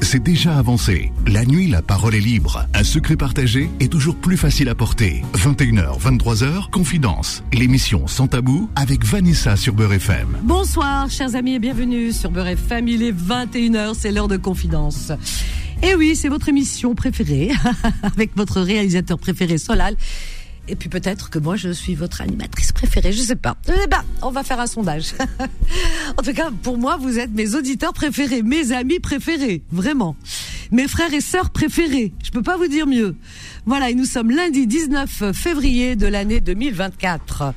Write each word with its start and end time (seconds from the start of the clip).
c'est 0.00 0.22
déjà 0.22 0.56
avancé. 0.56 1.12
La 1.26 1.44
nuit, 1.44 1.68
la 1.68 1.82
parole 1.82 2.14
est 2.14 2.20
libre. 2.20 2.66
Un 2.74 2.84
secret 2.84 3.16
partagé 3.16 3.68
est 3.80 3.90
toujours 3.90 4.16
plus 4.16 4.36
facile 4.36 4.68
à 4.68 4.74
porter. 4.74 5.22
21h, 5.34 6.00
23h, 6.00 6.70
Confidence. 6.70 7.42
L'émission 7.52 8.06
Sans 8.06 8.26
Tabou 8.26 8.68
avec 8.76 9.04
Vanessa 9.04 9.56
sur 9.56 9.74
Beurre 9.74 9.94
FM. 9.94 10.38
Bonsoir, 10.42 11.10
chers 11.10 11.34
amis, 11.34 11.54
et 11.54 11.58
bienvenue 11.58 12.12
sur 12.12 12.30
Beurre 12.30 12.48
FM. 12.48 12.88
Il 12.88 13.02
est 13.02 13.12
21h, 13.12 13.94
c'est 13.94 14.10
l'heure 14.10 14.28
de 14.28 14.36
Confidence. 14.36 15.12
Et 15.82 15.94
oui, 15.94 16.16
c'est 16.16 16.28
votre 16.28 16.48
émission 16.48 16.94
préférée, 16.94 17.52
avec 18.02 18.36
votre 18.36 18.60
réalisateur 18.60 19.18
préféré 19.18 19.58
Solal. 19.58 19.96
Et 20.68 20.76
puis 20.76 20.88
peut-être 20.88 21.30
que 21.30 21.38
moi 21.38 21.56
je 21.56 21.70
suis 21.70 21.94
votre 21.94 22.20
animatrice 22.20 22.72
préférée, 22.72 23.12
je 23.12 23.22
sais 23.22 23.36
pas. 23.36 23.56
Eh 23.68 23.86
ben, 23.88 24.04
on 24.22 24.30
va 24.30 24.44
faire 24.44 24.60
un 24.60 24.66
sondage. 24.66 25.14
en 26.16 26.22
tout 26.22 26.32
cas, 26.32 26.50
pour 26.62 26.78
moi, 26.78 26.96
vous 26.96 27.18
êtes 27.18 27.30
mes 27.30 27.54
auditeurs 27.54 27.92
préférés, 27.92 28.42
mes 28.42 28.72
amis 28.72 29.00
préférés, 29.00 29.62
vraiment. 29.72 30.16
Mes 30.70 30.86
frères 30.86 31.12
et 31.14 31.20
sœurs 31.20 31.50
préférés. 31.50 32.12
Je 32.22 32.30
peux 32.30 32.42
pas 32.42 32.56
vous 32.56 32.68
dire 32.68 32.86
mieux. 32.86 33.16
Voilà, 33.66 33.90
et 33.90 33.94
nous 33.94 34.04
sommes 34.04 34.30
lundi 34.30 34.66
19 34.66 35.32
février 35.32 35.96
de 35.96 36.06
l'année 36.06 36.40
2024. 36.40 37.54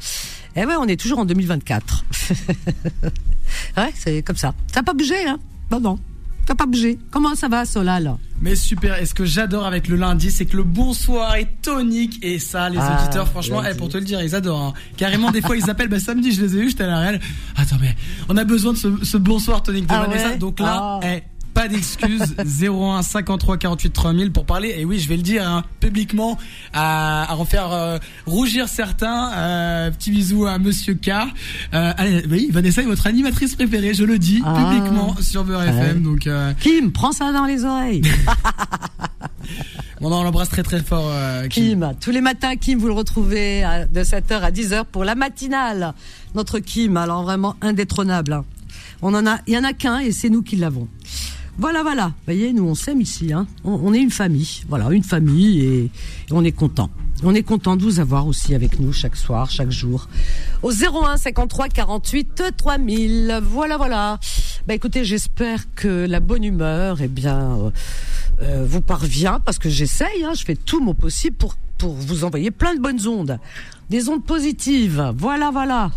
Eh 0.56 0.66
ouais, 0.66 0.76
on 0.78 0.86
est 0.86 1.00
toujours 1.00 1.20
en 1.20 1.26
2024. 1.26 2.06
ouais, 3.78 3.94
c'est 3.96 4.22
comme 4.22 4.38
ça. 4.38 4.54
Ça 4.72 4.80
n'a 4.80 4.84
pas 4.84 4.94
bougé, 4.94 5.26
hein? 5.26 5.40
Non, 5.70 5.80
non. 5.80 6.00
T'as 6.46 6.56
pas 6.56 6.66
bougé. 6.66 6.98
Comment 7.12 7.36
ça 7.36 7.48
va, 7.48 7.66
Solal 7.66 8.16
Mais 8.42 8.56
super. 8.56 9.00
Et 9.02 9.06
ce 9.06 9.14
que 9.14 9.26
j'adore 9.26 9.66
avec 9.66 9.88
le 9.88 9.96
lundi, 9.96 10.32
c'est 10.32 10.46
que 10.46 10.58
le 10.58 10.64
bonsoir 10.64 11.36
est 11.36 11.62
tonique. 11.62 12.20
Et 12.24 12.40
ça, 12.40 12.68
les 12.70 12.78
Ah, 12.80 13.00
auditeurs, 13.04 13.28
franchement, 13.28 13.62
eh, 13.64 13.76
pour 13.76 13.90
te 13.90 13.98
le 13.98 14.04
dire, 14.04 14.22
ils 14.22 14.36
adorent. 14.36 14.62
hein. 14.62 14.74
Carrément, 14.98 15.32
des 15.32 15.42
fois, 15.42 15.56
ils 15.56 15.70
appellent. 15.70 15.88
Bah, 15.90 16.00
samedi, 16.00 16.32
je 16.32 16.42
les 16.42 16.58
ai 16.58 16.60
eus, 16.62 16.70
j'étais 16.70 16.84
à 16.84 16.88
la 16.88 17.00
réelle. 17.00 17.20
Attends, 17.56 17.78
mais 17.80 17.96
on 18.28 18.36
a 18.38 18.44
besoin 18.44 18.74
de 18.74 18.78
ce, 18.78 18.88
ce 19.04 19.18
bonsoir 19.18 19.62
tonique 19.64 19.88
de 19.88 19.94
Ah 19.94 20.02
Vanessa. 20.02 20.30
ouais 20.30 20.38
Donc 20.38 20.60
là, 20.60 20.78
Ah. 20.82 21.00
eh, 21.04 21.24
pas 21.54 21.68
d'excuses. 21.68 22.36
01 22.38 23.02
53 23.02 23.58
48 23.58 23.90
3000 23.92 24.32
pour 24.32 24.46
parler. 24.46 24.76
Et 24.78 24.86
oui, 24.86 25.00
je 25.00 25.10
vais 25.10 25.18
le 25.18 25.24
dire 25.24 25.48
hein, 25.48 25.64
publiquement, 25.80 26.38
à, 26.74 27.24
à 27.32 27.36
en 27.36 27.46
faire 27.46 27.72
euh, 27.72 27.98
rougir 28.26 28.68
certains. 28.70 29.32
Euh, 29.34 29.92
petit 29.92 30.12
bisou 30.12 30.46
à 30.46 30.58
Monsieur 30.60 30.94
K. 30.96 31.10
Euh, 31.74 31.94
allez, 31.98 32.24
oui, 32.30 32.50
Vanessa 32.52 32.82
est 32.82 32.86
votre 32.86 33.08
animatrice 33.08 33.56
préférée, 33.56 33.94
je 33.94 34.04
le 34.04 34.18
dis 34.20 34.42
Ah. 34.46 34.56
publiquement 34.72 35.16
sur 35.22 35.44
Beurre 35.44 35.64
FM. 35.64 36.02
Donc, 36.04 36.30
Kim, 36.60 36.92
prends 36.92 37.12
ça 37.12 37.32
dans 37.32 37.46
les 37.46 37.66
oreilles. 37.66 38.02
bon, 40.02 40.12
on 40.12 40.24
l'embrasse 40.24 40.50
très 40.50 40.64
très 40.64 40.82
fort. 40.82 41.12
Kim. 41.50 41.80
Kim, 41.80 41.94
tous 42.00 42.12
les 42.12 42.22
matins, 42.22 42.56
Kim, 42.56 42.80
vous 42.80 42.88
le 42.88 42.94
retrouvez 42.94 43.64
à- 43.64 43.86
de 43.86 44.04
7h 44.04 44.42
à 44.42 44.52
10h 44.52 44.86
pour 44.86 45.04
la 45.04 45.16
matinale. 45.16 45.94
Notre 46.36 46.60
Kim, 46.60 46.98
alors 46.98 47.24
vraiment 47.24 47.56
indétrônable. 47.62 48.34
hein. 48.34 48.46
On 49.02 49.14
en 49.14 49.26
a, 49.26 49.40
il 49.48 49.54
y 49.54 49.58
en 49.58 49.64
a 49.64 49.74
qu'un 49.74 50.00
et 50.00 50.12
c'est 50.12 50.30
nous 50.30 50.44
qui 50.44 50.56
l'avons. 50.56 50.88
Voilà, 51.58 51.84
voilà. 51.84 52.08
Vous 52.08 52.26
voyez, 52.26 52.54
nous 52.54 52.64
on 52.64 52.76
s'aime 52.76 53.02
ici. 53.02 53.34
Hein. 53.34 53.48
On, 53.64 53.94
est 53.94 54.02
une 54.02 54.12
famille. 54.12 54.62
Voilà, 54.70 54.90
une 54.92 55.04
famille 55.04 55.60
et, 55.60 55.84
et 55.84 55.92
on 56.32 56.44
est 56.44 56.52
content. 56.52 56.90
On 57.24 57.36
est 57.36 57.44
content 57.44 57.76
de 57.76 57.84
vous 57.84 58.00
avoir 58.00 58.26
aussi 58.26 58.56
avec 58.56 58.80
nous 58.80 58.92
chaque 58.94 59.16
soir, 59.16 59.50
chaque 59.52 59.70
jour. 59.70 60.08
Au 60.64 60.72
01 60.72 61.18
53 61.18 61.70
48 61.70 62.44
3000. 62.58 63.40
Voilà, 63.44 63.78
voilà. 63.78 64.20
Bah 64.68 64.74
écoutez, 64.74 65.06
j'espère 65.06 65.74
que 65.76 66.06
la 66.08 66.20
bonne 66.20 66.44
humeur, 66.44 67.02
eh 67.02 67.08
bien, 67.08 67.58
euh, 67.58 67.72
euh, 68.42 68.66
vous 68.68 68.82
parvient 68.82 69.40
parce 69.40 69.60
que 69.60 69.70
j'essaye. 69.70 70.24
Hein, 70.24 70.34
je 70.34 70.44
fais 70.44 70.56
tout 70.56 70.80
mon 70.80 70.94
possible 70.94 71.36
pour 71.36 71.56
pour 71.78 71.94
vous 71.94 72.24
envoyer 72.24 72.52
plein 72.52 72.76
de 72.76 72.80
bonnes 72.80 73.08
ondes, 73.08 73.40
des 73.90 74.08
ondes 74.08 74.24
positives. 74.24 75.12
Voilà, 75.18 75.50
voilà. 75.52 75.90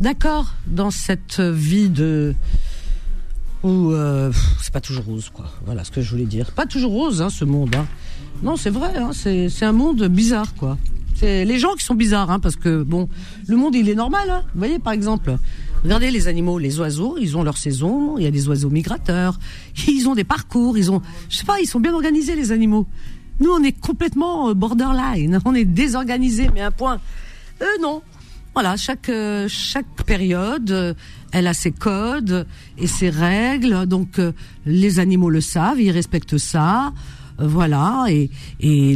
D'accord? 0.00 0.54
Dans 0.68 0.92
cette 0.92 1.40
vie 1.40 1.88
de 1.88 2.34
où 3.62 3.92
euh, 3.92 4.32
c'est 4.62 4.72
pas 4.72 4.80
toujours 4.80 5.04
rose, 5.04 5.30
quoi. 5.32 5.46
Voilà 5.64 5.84
ce 5.84 5.90
que 5.90 6.00
je 6.00 6.10
voulais 6.10 6.24
dire. 6.24 6.52
Pas 6.52 6.66
toujours 6.66 6.92
rose, 6.92 7.22
hein, 7.22 7.30
ce 7.30 7.44
monde. 7.44 7.74
Hein. 7.74 7.86
Non, 8.42 8.56
c'est 8.56 8.70
vrai. 8.70 8.96
Hein, 8.96 9.10
c'est 9.12 9.64
un 9.64 9.72
monde 9.72 10.04
bizarre, 10.08 10.54
quoi. 10.54 10.76
C'est 11.14 11.46
les 11.46 11.58
gens 11.58 11.72
qui 11.74 11.84
sont 11.84 11.94
bizarres, 11.94 12.30
hein, 12.30 12.40
parce 12.40 12.56
que 12.56 12.82
bon, 12.82 13.08
le 13.46 13.56
monde 13.56 13.74
il 13.74 13.88
est 13.88 13.94
normal. 13.94 14.28
Hein. 14.28 14.42
Vous 14.52 14.58
voyez, 14.58 14.78
par 14.78 14.92
exemple, 14.92 15.36
regardez 15.82 16.10
les 16.10 16.28
animaux, 16.28 16.58
les 16.58 16.78
oiseaux, 16.78 17.16
ils 17.18 17.38
ont 17.38 17.42
leur 17.42 17.56
saison. 17.56 18.18
Il 18.18 18.24
y 18.24 18.26
a 18.26 18.30
des 18.30 18.48
oiseaux 18.48 18.68
migrateurs. 18.68 19.38
Ils 19.88 20.08
ont 20.08 20.14
des 20.14 20.24
parcours. 20.24 20.76
Ils 20.76 20.90
ont, 20.90 21.00
je 21.30 21.38
sais 21.38 21.46
pas, 21.46 21.58
ils 21.60 21.66
sont 21.66 21.80
bien 21.80 21.94
organisés 21.94 22.36
les 22.36 22.52
animaux. 22.52 22.86
Nous, 23.40 23.50
on 23.50 23.62
est 23.62 23.72
complètement 23.72 24.50
euh, 24.50 24.54
borderline. 24.54 25.40
On 25.44 25.54
est 25.54 25.64
désorganisés, 25.64 26.48
mais 26.54 26.60
un 26.60 26.70
point. 26.70 27.00
Eux, 27.60 27.80
non. 27.82 28.02
Voilà, 28.54 28.76
chaque 28.76 29.10
euh, 29.10 29.46
chaque 29.48 30.04
période, 30.06 30.96
elle 31.36 31.48
a 31.48 31.52
ses 31.52 31.70
codes 31.70 32.46
et 32.78 32.86
ses 32.86 33.10
règles. 33.10 33.84
Donc 33.84 34.18
euh, 34.18 34.32
les 34.64 34.98
animaux 34.98 35.28
le 35.28 35.42
savent, 35.42 35.78
ils 35.78 35.90
respectent 35.90 36.38
ça. 36.38 36.94
Euh, 37.40 37.46
voilà, 37.46 38.06
et, 38.08 38.30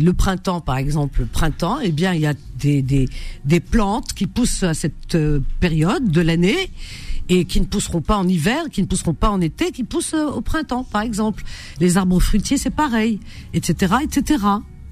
le 0.00 0.12
printemps, 0.12 0.62
par 0.62 0.78
exemple, 0.78 1.20
le 1.20 1.26
printemps, 1.26 1.78
eh 1.82 1.92
bien, 1.92 2.14
il 2.14 2.22
y 2.22 2.26
a 2.26 2.32
des, 2.58 2.80
des, 2.80 3.08
des 3.44 3.60
plantes 3.60 4.14
qui 4.14 4.26
poussent 4.26 4.62
à 4.62 4.72
cette 4.72 5.14
euh, 5.16 5.40
période 5.60 6.10
de 6.10 6.20
l'année 6.22 6.70
et 7.28 7.44
qui 7.44 7.60
ne 7.60 7.66
pousseront 7.66 8.00
pas 8.00 8.16
en 8.16 8.26
hiver, 8.26 8.64
qui 8.72 8.80
ne 8.80 8.86
pousseront 8.86 9.12
pas 9.12 9.30
en 9.30 9.42
été, 9.42 9.70
qui 9.70 9.84
poussent 9.84 10.14
au 10.14 10.40
printemps, 10.40 10.84
par 10.84 11.02
exemple. 11.02 11.44
Les 11.78 11.98
arbres 11.98 12.20
fruitiers, 12.20 12.56
c'est 12.56 12.70
pareil, 12.70 13.20
etc., 13.52 13.96
etc. 14.02 14.42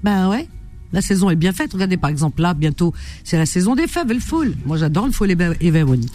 Ben 0.03 0.29
ouais, 0.29 0.47
la 0.91 1.01
saison 1.01 1.29
est 1.29 1.35
bien 1.35 1.53
faite. 1.53 1.73
Regardez, 1.73 1.97
par 1.97 2.09
exemple, 2.09 2.41
là, 2.41 2.53
bientôt, 2.53 2.93
c'est 3.23 3.37
la 3.37 3.45
saison 3.45 3.75
des 3.75 3.87
fèves, 3.87 4.11
le 4.11 4.19
foule. 4.19 4.55
Moi, 4.65 4.77
j'adore 4.77 5.05
le 5.05 5.11
foule 5.11 5.31
et 5.31 5.71
Veroni. 5.71 6.09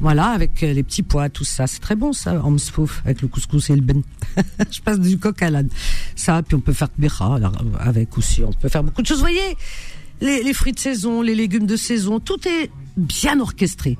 Voilà, 0.00 0.26
avec 0.30 0.62
euh, 0.62 0.72
les 0.72 0.82
petits 0.82 1.02
pois, 1.02 1.28
tout 1.28 1.44
ça. 1.44 1.66
C'est 1.66 1.80
très 1.80 1.94
bon, 1.94 2.12
ça, 2.12 2.42
en 2.42 2.56
avec 3.04 3.22
le 3.22 3.28
couscous 3.28 3.70
et 3.70 3.76
le 3.76 3.82
ben. 3.82 4.02
Je 4.70 4.80
passe 4.80 4.98
du 4.98 5.18
coq 5.18 5.40
à 5.42 5.50
l'âne. 5.50 5.68
Ça, 6.16 6.42
puis 6.42 6.56
on 6.56 6.60
peut 6.60 6.72
faire 6.72 6.88
alors, 7.20 7.52
avec 7.78 8.16
aussi. 8.18 8.42
On 8.42 8.52
peut 8.52 8.68
faire 8.68 8.82
beaucoup 8.82 9.02
de 9.02 9.06
choses. 9.06 9.18
Vous 9.18 9.24
voyez, 9.24 9.56
les, 10.20 10.42
les 10.42 10.52
fruits 10.52 10.72
de 10.72 10.78
saison, 10.78 11.22
les 11.22 11.34
légumes 11.34 11.66
de 11.66 11.76
saison, 11.76 12.18
tout 12.18 12.48
est 12.48 12.70
bien 12.96 13.38
orchestré. 13.40 13.98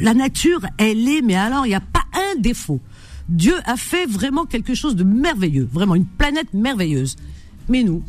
La 0.00 0.14
nature, 0.14 0.60
elle 0.76 1.08
est, 1.08 1.22
mais 1.22 1.34
alors, 1.34 1.66
il 1.66 1.70
n'y 1.70 1.74
a 1.74 1.80
pas 1.80 2.04
un 2.14 2.38
défaut. 2.40 2.80
Dieu 3.28 3.54
a 3.64 3.76
fait 3.76 4.06
vraiment 4.06 4.46
quelque 4.46 4.74
chose 4.74 4.96
de 4.96 5.04
merveilleux, 5.04 5.68
vraiment 5.72 5.94
une 5.94 6.06
planète 6.06 6.52
merveilleuse. 6.54 7.16
Mais 7.68 7.82
nous, 7.82 8.02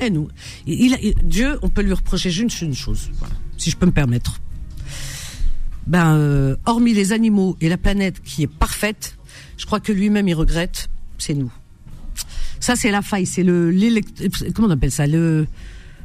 et 0.00 0.10
nous, 0.10 0.28
il, 0.66 1.14
Dieu, 1.22 1.58
on 1.62 1.68
peut 1.68 1.82
lui 1.82 1.92
reprocher 1.92 2.30
juste 2.30 2.60
une 2.62 2.74
chose, 2.74 3.10
si 3.56 3.70
je 3.70 3.76
peux 3.76 3.86
me 3.86 3.92
permettre. 3.92 4.40
Ben, 5.86 6.16
euh, 6.16 6.56
hormis 6.66 6.94
les 6.94 7.12
animaux 7.12 7.56
et 7.60 7.68
la 7.68 7.76
planète 7.76 8.20
qui 8.22 8.42
est 8.42 8.46
parfaite, 8.46 9.16
je 9.56 9.66
crois 9.66 9.80
que 9.80 9.92
lui-même 9.92 10.28
il 10.28 10.34
regrette, 10.34 10.88
c'est 11.18 11.34
nous. 11.34 11.52
Ça, 12.60 12.76
c'est 12.76 12.90
la 12.90 13.02
faille, 13.02 13.26
c'est 13.26 13.42
le 13.42 13.72
comment 14.54 14.68
on 14.68 14.70
appelle 14.70 14.92
ça, 14.92 15.06
le 15.06 15.46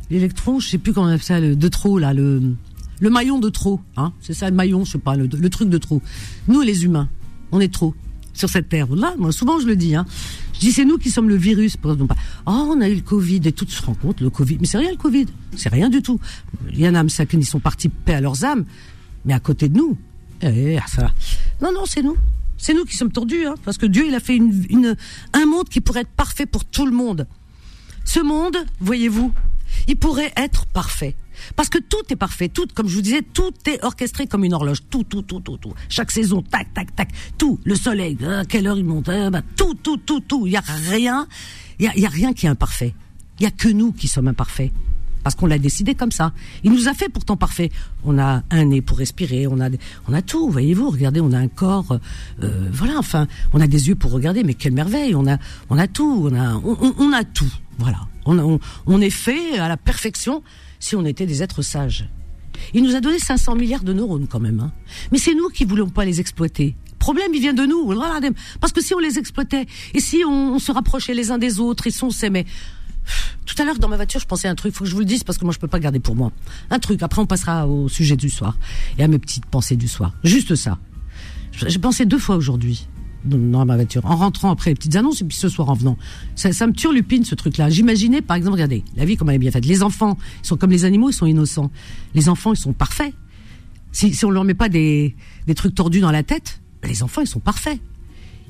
l'électron, 0.09 0.59
je 0.59 0.69
sais 0.69 0.77
plus 0.77 0.93
comment 0.93 1.07
on 1.07 1.09
appelle 1.09 1.23
ça, 1.23 1.39
le 1.39 1.55
de 1.55 1.67
trop 1.67 1.99
là, 1.99 2.13
le 2.13 2.55
le 2.99 3.09
maillon 3.11 3.37
de 3.37 3.49
trop, 3.49 3.79
hein, 3.95 4.13
c'est 4.21 4.33
ça 4.33 4.49
le 4.49 4.55
maillon, 4.55 4.83
je 4.83 4.93
sais 4.93 4.97
pas, 4.97 5.15
le 5.15 5.49
truc 5.49 5.69
de 5.69 5.77
trop. 5.77 6.01
Nous 6.47 6.61
les 6.61 6.83
humains, 6.85 7.09
on 7.51 7.59
est 7.59 7.71
trop 7.71 7.93
sur 8.37 8.49
cette 8.49 8.69
terre. 8.69 8.87
Là, 8.95 9.15
moi 9.17 9.31
souvent 9.31 9.59
je 9.59 9.67
le 9.67 9.75
dis, 9.75 9.95
hein. 9.95 10.05
Je 10.53 10.59
dis 10.59 10.71
c'est 10.71 10.85
nous 10.85 10.97
qui 10.97 11.11
sommes 11.11 11.29
le 11.29 11.35
virus. 11.35 11.75
Oh, 11.83 11.95
on 12.45 12.81
a 12.81 12.89
eu 12.89 12.95
le 12.95 13.01
Covid 13.01 13.41
et 13.45 13.51
tout 13.51 13.67
se 13.67 13.81
rend 13.81 13.93
compte 13.93 14.21
le 14.21 14.29
Covid, 14.29 14.57
mais 14.59 14.67
c'est 14.67 14.77
rien 14.77 14.91
le 14.91 14.97
Covid, 14.97 15.27
c'est 15.55 15.69
rien 15.69 15.89
du 15.89 16.01
tout. 16.01 16.19
Il 16.71 16.79
y 16.79 16.87
en 16.87 16.95
a 16.95 17.03
qui 17.03 17.43
sont 17.43 17.59
partis 17.59 17.89
paix 17.89 18.15
à 18.15 18.21
leurs 18.21 18.43
âmes, 18.43 18.65
mais 19.25 19.33
à 19.33 19.39
côté 19.39 19.69
de 19.69 19.77
nous, 19.77 19.97
eh, 20.41 20.77
ça. 20.87 21.11
Non 21.61 21.71
non, 21.73 21.83
c'est 21.85 22.01
nous. 22.01 22.17
C'est 22.57 22.73
nous 22.73 22.85
qui 22.85 22.97
sommes 22.97 23.11
tordus, 23.11 23.45
hein, 23.45 23.53
parce 23.63 23.77
que 23.77 23.85
Dieu, 23.85 24.05
il 24.07 24.15
a 24.15 24.19
fait 24.19 24.35
une, 24.35 24.95
un 25.33 25.45
monde 25.45 25.69
qui 25.69 25.79
pourrait 25.79 26.01
être 26.01 26.09
parfait 26.09 26.47
pour 26.47 26.65
tout 26.65 26.85
le 26.85 26.91
monde. 26.91 27.27
Ce 28.03 28.19
monde, 28.19 28.57
voyez-vous, 28.79 29.31
il 29.87 29.95
pourrait 29.95 30.33
être 30.35 30.65
parfait. 30.65 31.15
Parce 31.55 31.69
que 31.69 31.77
tout 31.77 32.03
est 32.09 32.15
parfait, 32.15 32.49
tout, 32.49 32.67
comme 32.73 32.87
je 32.87 32.95
vous 32.95 33.01
disais, 33.01 33.21
tout 33.21 33.53
est 33.67 33.83
orchestré 33.83 34.27
comme 34.27 34.43
une 34.43 34.53
horloge. 34.53 34.79
Tout, 34.89 35.03
tout, 35.03 35.21
tout, 35.21 35.39
tout, 35.39 35.57
tout. 35.57 35.73
Chaque 35.89 36.11
saison, 36.11 36.41
tac, 36.41 36.73
tac, 36.73 36.95
tac. 36.95 37.09
Tout. 37.37 37.59
Le 37.63 37.75
soleil, 37.75 38.17
à 38.25 38.45
quelle 38.45 38.67
heure 38.67 38.77
il 38.77 38.85
monte, 38.85 39.09
hein, 39.09 39.31
bah, 39.31 39.41
tout, 39.55 39.73
tout, 39.75 39.97
tout, 39.97 40.19
tout. 40.21 40.47
Il 40.47 40.53
y 40.53 40.57
a 40.57 40.63
rien, 40.89 41.27
il 41.79 41.91
y 41.95 42.05
a, 42.05 42.09
rien 42.09 42.33
qui 42.33 42.45
est 42.45 42.49
imparfait. 42.49 42.93
Il 43.39 43.43
y 43.43 43.45
a 43.45 43.51
que 43.51 43.69
nous 43.69 43.91
qui 43.91 44.07
sommes 44.07 44.27
imparfaits. 44.27 44.71
Parce 45.23 45.35
qu'on 45.35 45.47
l'a 45.47 45.59
décidé 45.59 45.93
comme 45.93 46.11
ça. 46.11 46.31
Il 46.63 46.71
nous 46.71 46.87
a 46.87 46.93
fait 46.93 47.09
pourtant 47.09 47.35
parfait. 47.35 47.69
On 48.05 48.17
a 48.17 48.43
un 48.49 48.65
nez 48.65 48.81
pour 48.81 48.97
respirer, 48.97 49.45
on 49.45 49.59
a, 49.59 49.69
on 50.07 50.13
a 50.13 50.21
tout. 50.21 50.49
Voyez-vous, 50.49 50.89
regardez, 50.89 51.19
on 51.19 51.33
a 51.33 51.37
un 51.37 51.49
corps, 51.49 51.99
euh, 52.43 52.69
voilà. 52.71 52.93
Enfin, 52.97 53.27
on 53.51 53.59
a 53.59 53.67
des 53.67 53.89
yeux 53.89 53.95
pour 53.95 54.11
regarder, 54.11 54.43
mais 54.43 54.53
quelle 54.53 54.71
merveille. 54.71 55.15
On 55.15 55.27
a, 55.27 55.37
on 55.69 55.77
a 55.77 55.87
tout. 55.87 56.29
On 56.31 56.35
a, 56.35 56.55
on, 56.55 57.11
a 57.11 57.23
tout. 57.25 57.51
Voilà. 57.77 58.07
On 58.25 59.01
est 59.01 59.09
fait 59.09 59.59
à 59.59 59.67
la 59.67 59.75
perfection 59.75 60.43
si 60.79 60.95
on 60.95 61.05
était 61.05 61.25
des 61.25 61.43
êtres 61.43 61.61
sages. 61.61 62.09
Il 62.73 62.83
nous 62.83 62.95
a 62.95 63.01
donné 63.01 63.19
500 63.19 63.55
milliards 63.55 63.83
de 63.83 63.93
neurones 63.93 64.27
quand 64.27 64.39
même. 64.39 64.59
Hein. 64.59 64.71
Mais 65.11 65.17
c'est 65.17 65.35
nous 65.35 65.49
qui 65.49 65.65
voulons 65.65 65.89
pas 65.89 66.05
les 66.05 66.19
exploiter. 66.19 66.75
Le 66.91 66.97
problème, 66.97 67.31
il 67.33 67.41
vient 67.41 67.53
de 67.53 67.65
nous. 67.65 67.93
Parce 68.59 68.73
que 68.73 68.81
si 68.81 68.93
on 68.93 68.99
les 68.99 69.19
exploitait, 69.19 69.65
et 69.93 69.99
si 69.99 70.23
on, 70.25 70.59
se 70.59 70.71
rapprochait 70.71 71.13
les 71.13 71.31
uns 71.31 71.37
des 71.37 71.59
autres, 71.59 71.87
et 71.87 71.91
si 71.91 72.03
on 72.03 72.09
s'aimait... 72.09 72.45
Tout 73.45 73.55
à 73.59 73.63
l'heure, 73.63 73.79
dans 73.79 73.87
ma 73.87 73.95
voiture, 73.95 74.19
je 74.19 74.25
pensais 74.25 74.49
à 74.49 74.51
un 74.51 74.55
truc. 74.55 74.73
Faut 74.73 74.83
que 74.83 74.89
je 74.89 74.93
vous 74.93 74.99
le 74.99 75.05
dise 75.05 75.23
parce 75.23 75.37
que 75.37 75.45
moi, 75.45 75.53
je 75.53 75.59
peux 75.59 75.69
pas 75.69 75.79
garder 75.79 76.01
pour 76.01 76.15
moi. 76.15 76.33
Un 76.69 76.79
truc. 76.79 77.01
Après, 77.03 77.21
on 77.21 77.25
passera 77.25 77.65
au 77.65 77.87
sujet 77.87 78.17
du 78.17 78.29
soir 78.29 78.57
et 78.97 79.03
à 79.03 79.07
mes 79.07 79.19
petites 79.19 79.45
pensées 79.45 79.77
du 79.77 79.87
soir. 79.87 80.11
Juste 80.25 80.55
ça. 80.55 80.77
J'ai 81.53 81.79
pensé 81.79 82.05
deux 82.05 82.19
fois 82.19 82.35
aujourd'hui. 82.35 82.87
Dans 83.25 83.65
ma 83.65 83.75
voiture, 83.75 84.05
en 84.05 84.15
rentrant 84.15 84.51
après 84.51 84.71
les 84.71 84.75
petites 84.75 84.95
annonces 84.95 85.21
et 85.21 85.25
puis 85.25 85.37
ce 85.37 85.49
soir 85.49 85.69
en 85.69 85.73
venant. 85.73 85.97
Ça, 86.35 86.53
ça 86.53 86.67
me 86.67 86.73
turlupine 86.73 87.25
ce 87.25 87.35
truc-là. 87.35 87.69
J'imaginais, 87.69 88.21
par 88.21 88.37
exemple, 88.37 88.53
regardez, 88.53 88.83
la 88.95 89.05
vie 89.05 89.17
comme 89.17 89.29
elle 89.29 89.35
est 89.35 89.39
bien 89.39 89.51
faite. 89.51 89.65
Les 89.65 89.83
enfants, 89.83 90.17
ils 90.43 90.47
sont 90.47 90.57
comme 90.57 90.71
les 90.71 90.85
animaux, 90.85 91.09
ils 91.09 91.13
sont 91.13 91.25
innocents. 91.25 91.71
Les 92.13 92.29
enfants, 92.29 92.53
ils 92.53 92.57
sont 92.57 92.73
parfaits. 92.73 93.13
Si, 93.91 94.13
si 94.13 94.25
on 94.25 94.29
leur 94.29 94.43
met 94.43 94.53
pas 94.53 94.69
des, 94.69 95.15
des 95.47 95.55
trucs 95.55 95.75
tordus 95.75 95.99
dans 95.99 96.11
la 96.11 96.23
tête, 96.23 96.61
les 96.83 97.03
enfants, 97.03 97.21
ils 97.21 97.27
sont 97.27 97.39
parfaits. 97.39 97.79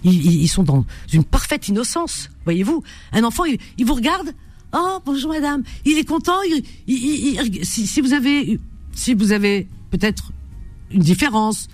Ils, 0.04 0.48
sont 0.48 0.64
dans 0.64 0.86
une 1.12 1.24
parfaite 1.24 1.68
innocence. 1.68 2.30
Voyez-vous, 2.46 2.84
un 3.14 3.24
enfant, 3.24 3.44
il, 3.46 3.86
vous 3.86 3.96
regarde. 3.96 4.34
Oh, 4.74 5.00
bonjour 5.06 5.32
madame. 5.32 5.64
Il 5.86 5.98
est 5.98 6.04
content. 6.04 6.38
Si, 6.88 7.88
si 7.88 8.02
vous 8.02 8.14
avez, 8.14 8.60
si 8.94 9.16
vous 9.16 9.32
avez 9.32 9.68
peut-être 9.90 10.32
une 10.92 11.02
différence 11.02 11.68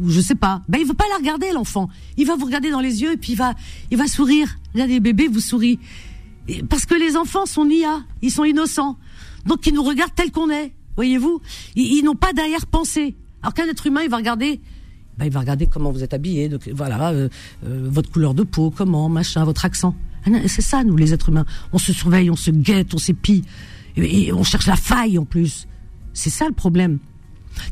ou 0.00 0.10
je 0.10 0.20
sais 0.20 0.34
pas, 0.34 0.62
ben 0.68 0.78
il 0.80 0.86
veut 0.86 0.94
pas 0.94 1.04
la 1.10 1.16
regarder 1.16 1.52
l'enfant. 1.52 1.88
Il 2.16 2.26
va 2.26 2.36
vous 2.36 2.46
regarder 2.46 2.70
dans 2.70 2.80
les 2.80 3.02
yeux 3.02 3.12
et 3.12 3.16
puis 3.16 3.32
il 3.32 3.36
va 3.36 3.54
il 3.90 3.96
va 3.96 4.06
sourire. 4.06 4.58
Regardez 4.74 4.94
les 4.94 5.00
bébés 5.00 5.28
vous 5.28 5.40
sourient. 5.40 5.78
Parce 6.68 6.86
que 6.86 6.94
les 6.94 7.16
enfants 7.16 7.46
sont 7.46 7.64
nia, 7.64 8.02
ils 8.22 8.30
sont 8.30 8.44
innocents. 8.44 8.96
Donc 9.46 9.66
ils 9.66 9.74
nous 9.74 9.82
regardent 9.82 10.14
tel 10.14 10.30
qu'on 10.30 10.50
est. 10.50 10.72
Voyez-vous, 10.96 11.40
ils, 11.76 11.98
ils 11.98 12.02
n'ont 12.04 12.14
pas 12.16 12.32
d'arrière-pensée. 12.32 13.16
Alors 13.42 13.54
qu'un 13.54 13.66
être 13.68 13.86
humain, 13.86 14.02
il 14.02 14.10
va 14.10 14.16
regarder 14.16 14.60
ben, 15.18 15.26
il 15.26 15.32
va 15.32 15.40
regarder 15.40 15.66
comment 15.66 15.90
vous 15.90 16.04
êtes 16.04 16.14
habillé, 16.14 16.48
voilà, 16.72 17.10
euh, 17.10 17.28
euh, 17.66 17.88
votre 17.90 18.08
couleur 18.08 18.34
de 18.34 18.44
peau, 18.44 18.70
comment, 18.70 19.08
machin, 19.08 19.44
votre 19.44 19.64
accent. 19.64 19.96
Ah 20.24 20.30
c'est 20.46 20.62
ça, 20.62 20.84
nous, 20.84 20.96
les 20.96 21.12
êtres 21.12 21.30
humains. 21.30 21.44
On 21.72 21.78
se 21.78 21.92
surveille, 21.92 22.30
on 22.30 22.36
se 22.36 22.52
guette, 22.52 22.94
on 22.94 22.98
s'épie, 22.98 23.42
et 23.96 24.32
on 24.32 24.44
cherche 24.44 24.66
la 24.66 24.76
faille 24.76 25.18
en 25.18 25.24
plus. 25.24 25.66
C'est 26.12 26.30
ça 26.30 26.46
le 26.46 26.54
problème. 26.54 26.98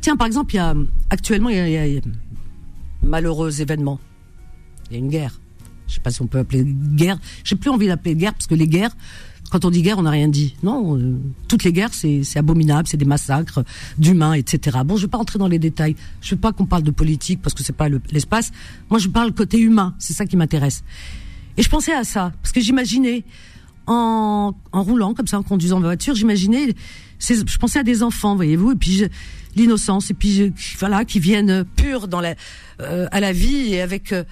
Tiens, 0.01 0.17
par 0.17 0.27
exemple, 0.27 0.55
il 0.55 0.57
y 0.57 0.61
a 0.61 0.75
actuellement 1.11 1.49
il 1.49 1.69
y 1.69 1.99
a, 1.99 2.01
malheureux 3.03 3.61
événement. 3.61 3.99
Il 4.91 4.95
y 4.95 4.97
a 4.97 4.99
une 4.99 5.09
guerre. 5.09 5.41
Je 5.89 5.95
sais 5.95 6.01
pas 6.01 6.11
si 6.11 6.23
on 6.23 6.27
peut 6.27 6.39
appeler 6.39 6.65
guerre. 6.65 7.19
J'ai 7.45 7.57
plus 7.57 7.71
envie 7.71 7.87
d'appeler 7.87 8.15
guerre 8.15 8.35
parce 8.35 8.47
que 8.47 8.55
les 8.55 8.67
guerres, 8.67 8.91
quand 9.51 9.65
on 9.65 9.71
dit 9.71 9.83
guerre, 9.83 9.99
on 9.99 10.03
n'a 10.03 10.11
rien 10.11 10.29
dit. 10.29 10.57
Non, 10.63 10.99
euh, 10.99 11.17
toutes 11.47 11.63
les 11.63 11.73
guerres, 11.73 11.95
c'est 11.95 12.25
abominable, 12.37 12.89
c'est 12.89 12.97
des 12.97 13.05
massacres 13.05 13.65
d'humains, 13.99 14.33
etc. 14.33 14.79
Bon, 14.85 14.97
je 14.97 15.03
vais 15.03 15.11
pas 15.11 15.19
rentrer 15.19 15.39
dans 15.39 15.49
les 15.49 15.59
détails. 15.59 15.95
Je 16.21 16.35
veux 16.35 16.41
pas 16.41 16.53
qu'on 16.53 16.67
parle 16.67 16.83
de 16.83 16.91
politique 16.91 17.41
parce 17.41 17.55
que 17.55 17.63
c'est 17.63 17.73
pas 17.73 17.89
l'espace. 18.11 18.51
Moi, 18.91 18.99
je 18.99 19.09
parle 19.09 19.33
côté 19.33 19.59
humain. 19.59 19.95
C'est 19.99 20.13
ça 20.13 20.27
qui 20.27 20.37
m'intéresse. 20.37 20.83
Et 21.57 21.63
je 21.63 21.69
pensais 21.69 21.95
à 21.95 22.05
ça 22.05 22.33
parce 22.43 22.53
que 22.53 22.61
j'imaginais 22.61 23.25
en, 23.87 24.55
en 24.73 24.83
roulant 24.83 25.15
comme 25.15 25.29
ça, 25.29 25.39
en 25.39 25.43
conduisant 25.43 25.79
ma 25.79 25.87
voiture, 25.87 26.15
j'imaginais, 26.15 26.75
je 27.21 27.59
pensais 27.59 27.79
à 27.79 27.83
des 27.83 28.03
enfants, 28.03 28.37
voyez-vous, 28.37 28.73
et 28.73 28.77
puis 28.77 29.05
l'innocence, 29.57 30.11
et 30.11 30.15
puis 30.15 30.53
voilà, 30.79 31.05
qui 31.05 31.19
viennent 31.19 31.65
purs 31.77 32.09
dans 32.09 32.21
la, 32.21 32.35
euh, 32.81 33.07
à 33.11 33.21
la 33.21 33.33
vie 33.33 33.73
et 33.75 33.81
avec 33.81 34.13
euh, 34.13 34.25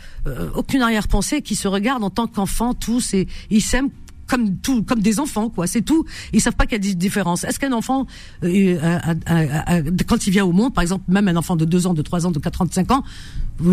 aucune 0.54 0.82
arrière-pensée, 0.82 1.42
qui 1.42 1.56
se 1.56 1.66
regardent 1.66 2.04
en 2.04 2.10
tant 2.10 2.26
qu'enfants 2.26 2.74
tous 2.74 3.14
et 3.14 3.26
ils 3.50 3.62
s'aiment 3.62 3.90
comme 4.26 4.56
tout, 4.56 4.82
comme 4.82 5.00
des 5.00 5.20
enfants, 5.20 5.50
quoi. 5.50 5.66
C'est 5.66 5.82
tout. 5.82 6.06
Ils 6.32 6.40
savent 6.40 6.54
pas 6.54 6.64
qu'il 6.64 6.72
y 6.72 6.76
a 6.76 6.78
des 6.78 6.94
différences. 6.94 7.44
Est-ce 7.44 7.58
qu'un 7.58 7.72
enfant, 7.72 8.06
euh, 8.42 8.78
a, 8.80 9.14
a, 9.26 9.82
quand 10.06 10.26
il 10.26 10.30
vient 10.30 10.46
au 10.46 10.52
monde, 10.52 10.72
par 10.72 10.80
exemple, 10.80 11.04
même 11.08 11.28
un 11.28 11.36
enfant 11.36 11.56
de 11.56 11.66
2 11.66 11.86
ans, 11.86 11.92
de 11.94 12.00
3 12.00 12.26
ans, 12.26 12.30
de 12.30 12.38
4 12.38 12.62
ans, 12.62 12.64
de 12.64 12.72
5 12.72 12.90
ans, 12.90 13.04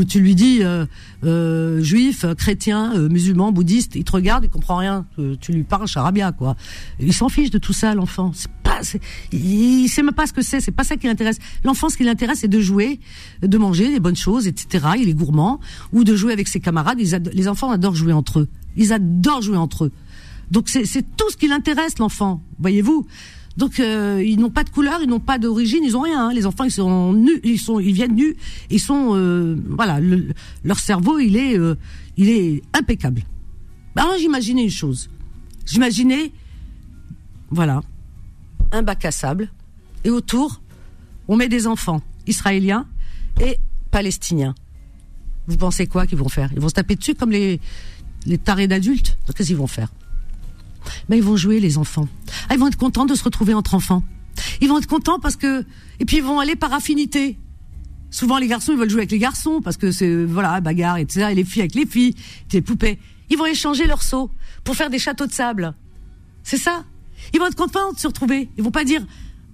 tu 0.07 0.19
lui 0.19 0.35
dis 0.35 0.59
euh, 0.61 0.85
euh, 1.23 1.81
juif, 1.81 2.25
chrétien, 2.37 2.93
euh, 2.95 3.09
musulman, 3.09 3.51
bouddhiste, 3.51 3.95
il 3.95 4.03
te 4.03 4.11
regarde, 4.11 4.43
il 4.43 4.49
comprend 4.49 4.77
rien. 4.77 5.05
tu 5.39 5.51
lui 5.51 5.63
parles 5.63 5.87
charabia, 5.87 6.31
quoi. 6.31 6.55
Il 6.99 7.13
s'en 7.13 7.29
fiche 7.29 7.49
de 7.49 7.57
tout 7.57 7.73
ça, 7.73 7.93
l'enfant. 7.95 8.31
Pas, 8.71 8.81
il, 9.31 9.87
sait 9.89 10.03
même 10.03 10.13
pas 10.13 10.27
ce 10.27 10.33
que 10.33 10.41
c'est. 10.41 10.61
C'est 10.61 10.71
pas 10.71 10.83
ça 10.83 10.95
qui 10.97 11.07
l'intéresse. 11.07 11.39
L'enfant, 11.63 11.89
ce 11.89 11.97
qui 11.97 12.03
l'intéresse, 12.03 12.39
c'est 12.41 12.47
de 12.47 12.61
jouer, 12.61 12.99
de 13.41 13.57
manger 13.57 13.91
des 13.91 13.99
bonnes 13.99 14.15
choses, 14.15 14.47
etc. 14.47 14.85
Il 14.99 15.09
est 15.09 15.13
gourmand, 15.13 15.59
ou 15.91 16.03
de 16.03 16.15
jouer 16.15 16.33
avec 16.33 16.47
ses 16.47 16.59
camarades. 16.59 16.99
les 16.99 17.47
enfants 17.47 17.71
adorent 17.71 17.95
jouer 17.95 18.13
entre 18.13 18.39
eux. 18.39 18.47
Ils 18.77 18.93
adorent 18.93 19.41
jouer 19.41 19.57
entre 19.57 19.85
eux. 19.85 19.91
Donc 20.51 20.67
c'est 20.67 20.83
tout 21.15 21.29
ce 21.29 21.37
qui 21.37 21.47
l'intéresse 21.47 21.97
l'enfant, 21.97 22.43
voyez-vous. 22.59 23.07
Donc 23.57 23.79
euh, 23.79 24.23
ils 24.25 24.39
n'ont 24.39 24.49
pas 24.49 24.63
de 24.63 24.69
couleur, 24.69 24.99
ils 25.01 25.09
n'ont 25.09 25.19
pas 25.19 25.39
d'origine, 25.39 25.83
ils 25.83 25.95
ont 25.95 26.01
rien. 26.01 26.27
Hein. 26.27 26.33
Les 26.33 26.45
enfants 26.45 26.65
ils 26.65 26.71
sont 26.71 27.13
nus, 27.13 27.39
ils 27.43 27.59
sont, 27.59 27.79
ils 27.79 27.93
viennent 27.93 28.15
nus, 28.15 28.35
ils 28.69 28.79
sont, 28.79 29.11
euh, 29.15 29.55
voilà, 29.69 29.99
leur 30.63 30.79
cerveau 30.79 31.19
il 31.19 31.37
est, 31.37 31.57
euh, 31.57 31.75
il 32.17 32.29
est 32.29 32.61
impeccable. 32.73 33.23
Alors 33.95 34.17
j'imaginais 34.17 34.63
une 34.63 34.69
chose, 34.69 35.09
j'imaginais, 35.65 36.31
voilà, 37.49 37.81
un 38.71 38.83
bac 38.83 39.05
à 39.05 39.11
sable 39.11 39.49
et 40.03 40.09
autour 40.09 40.61
on 41.27 41.35
met 41.35 41.49
des 41.49 41.67
enfants 41.67 42.01
israéliens 42.27 42.87
et 43.39 43.57
palestiniens. 43.91 44.55
Vous 45.47 45.57
pensez 45.57 45.87
quoi 45.87 46.07
qu'ils 46.07 46.17
vont 46.17 46.29
faire? 46.29 46.51
Ils 46.53 46.59
vont 46.59 46.69
se 46.69 46.73
taper 46.73 46.95
dessus 46.95 47.15
comme 47.15 47.31
les 47.31 47.59
les 48.25 48.37
tarés 48.37 48.67
d'adultes? 48.67 49.17
Qu'est-ce 49.35 49.47
qu'ils 49.47 49.57
vont 49.57 49.67
faire? 49.67 49.89
Ben 51.09 51.15
ils 51.15 51.23
vont 51.23 51.35
jouer 51.35 51.59
les 51.59 51.77
enfants. 51.77 52.07
Ah, 52.49 52.53
ils 52.53 52.59
vont 52.59 52.67
être 52.67 52.77
contents 52.77 53.05
de 53.05 53.15
se 53.15 53.23
retrouver 53.23 53.53
entre 53.53 53.73
enfants. 53.73 54.03
Ils 54.61 54.69
vont 54.69 54.77
être 54.77 54.87
contents 54.87 55.19
parce 55.19 55.35
que 55.35 55.65
et 55.99 56.05
puis 56.05 56.17
ils 56.17 56.23
vont 56.23 56.39
aller 56.39 56.55
par 56.55 56.73
affinité. 56.73 57.37
Souvent 58.09 58.37
les 58.37 58.47
garçons 58.47 58.73
ils 58.73 58.77
veulent 58.77 58.89
jouer 58.89 59.01
avec 59.01 59.11
les 59.11 59.19
garçons 59.19 59.61
parce 59.61 59.77
que 59.77 59.91
c'est 59.91 60.25
voilà 60.25 60.59
bagarre 60.61 60.97
etc. 60.97 61.27
Et 61.31 61.35
les 61.35 61.43
filles 61.43 61.63
avec 61.63 61.75
les 61.75 61.85
filles, 61.85 62.15
les 62.51 62.61
poupées. 62.61 62.99
Ils 63.29 63.37
vont 63.37 63.45
échanger 63.45 63.87
leurs 63.87 64.03
seaux 64.03 64.29
pour 64.63 64.75
faire 64.75 64.89
des 64.89 64.99
châteaux 64.99 65.25
de 65.25 65.31
sable. 65.31 65.73
C'est 66.43 66.57
ça? 66.57 66.83
Ils 67.33 67.39
vont 67.39 67.47
être 67.47 67.55
contents 67.55 67.93
de 67.93 67.99
se 67.99 68.07
retrouver. 68.07 68.49
Ils 68.57 68.63
vont 68.63 68.71
pas 68.71 68.83
dire 68.83 69.05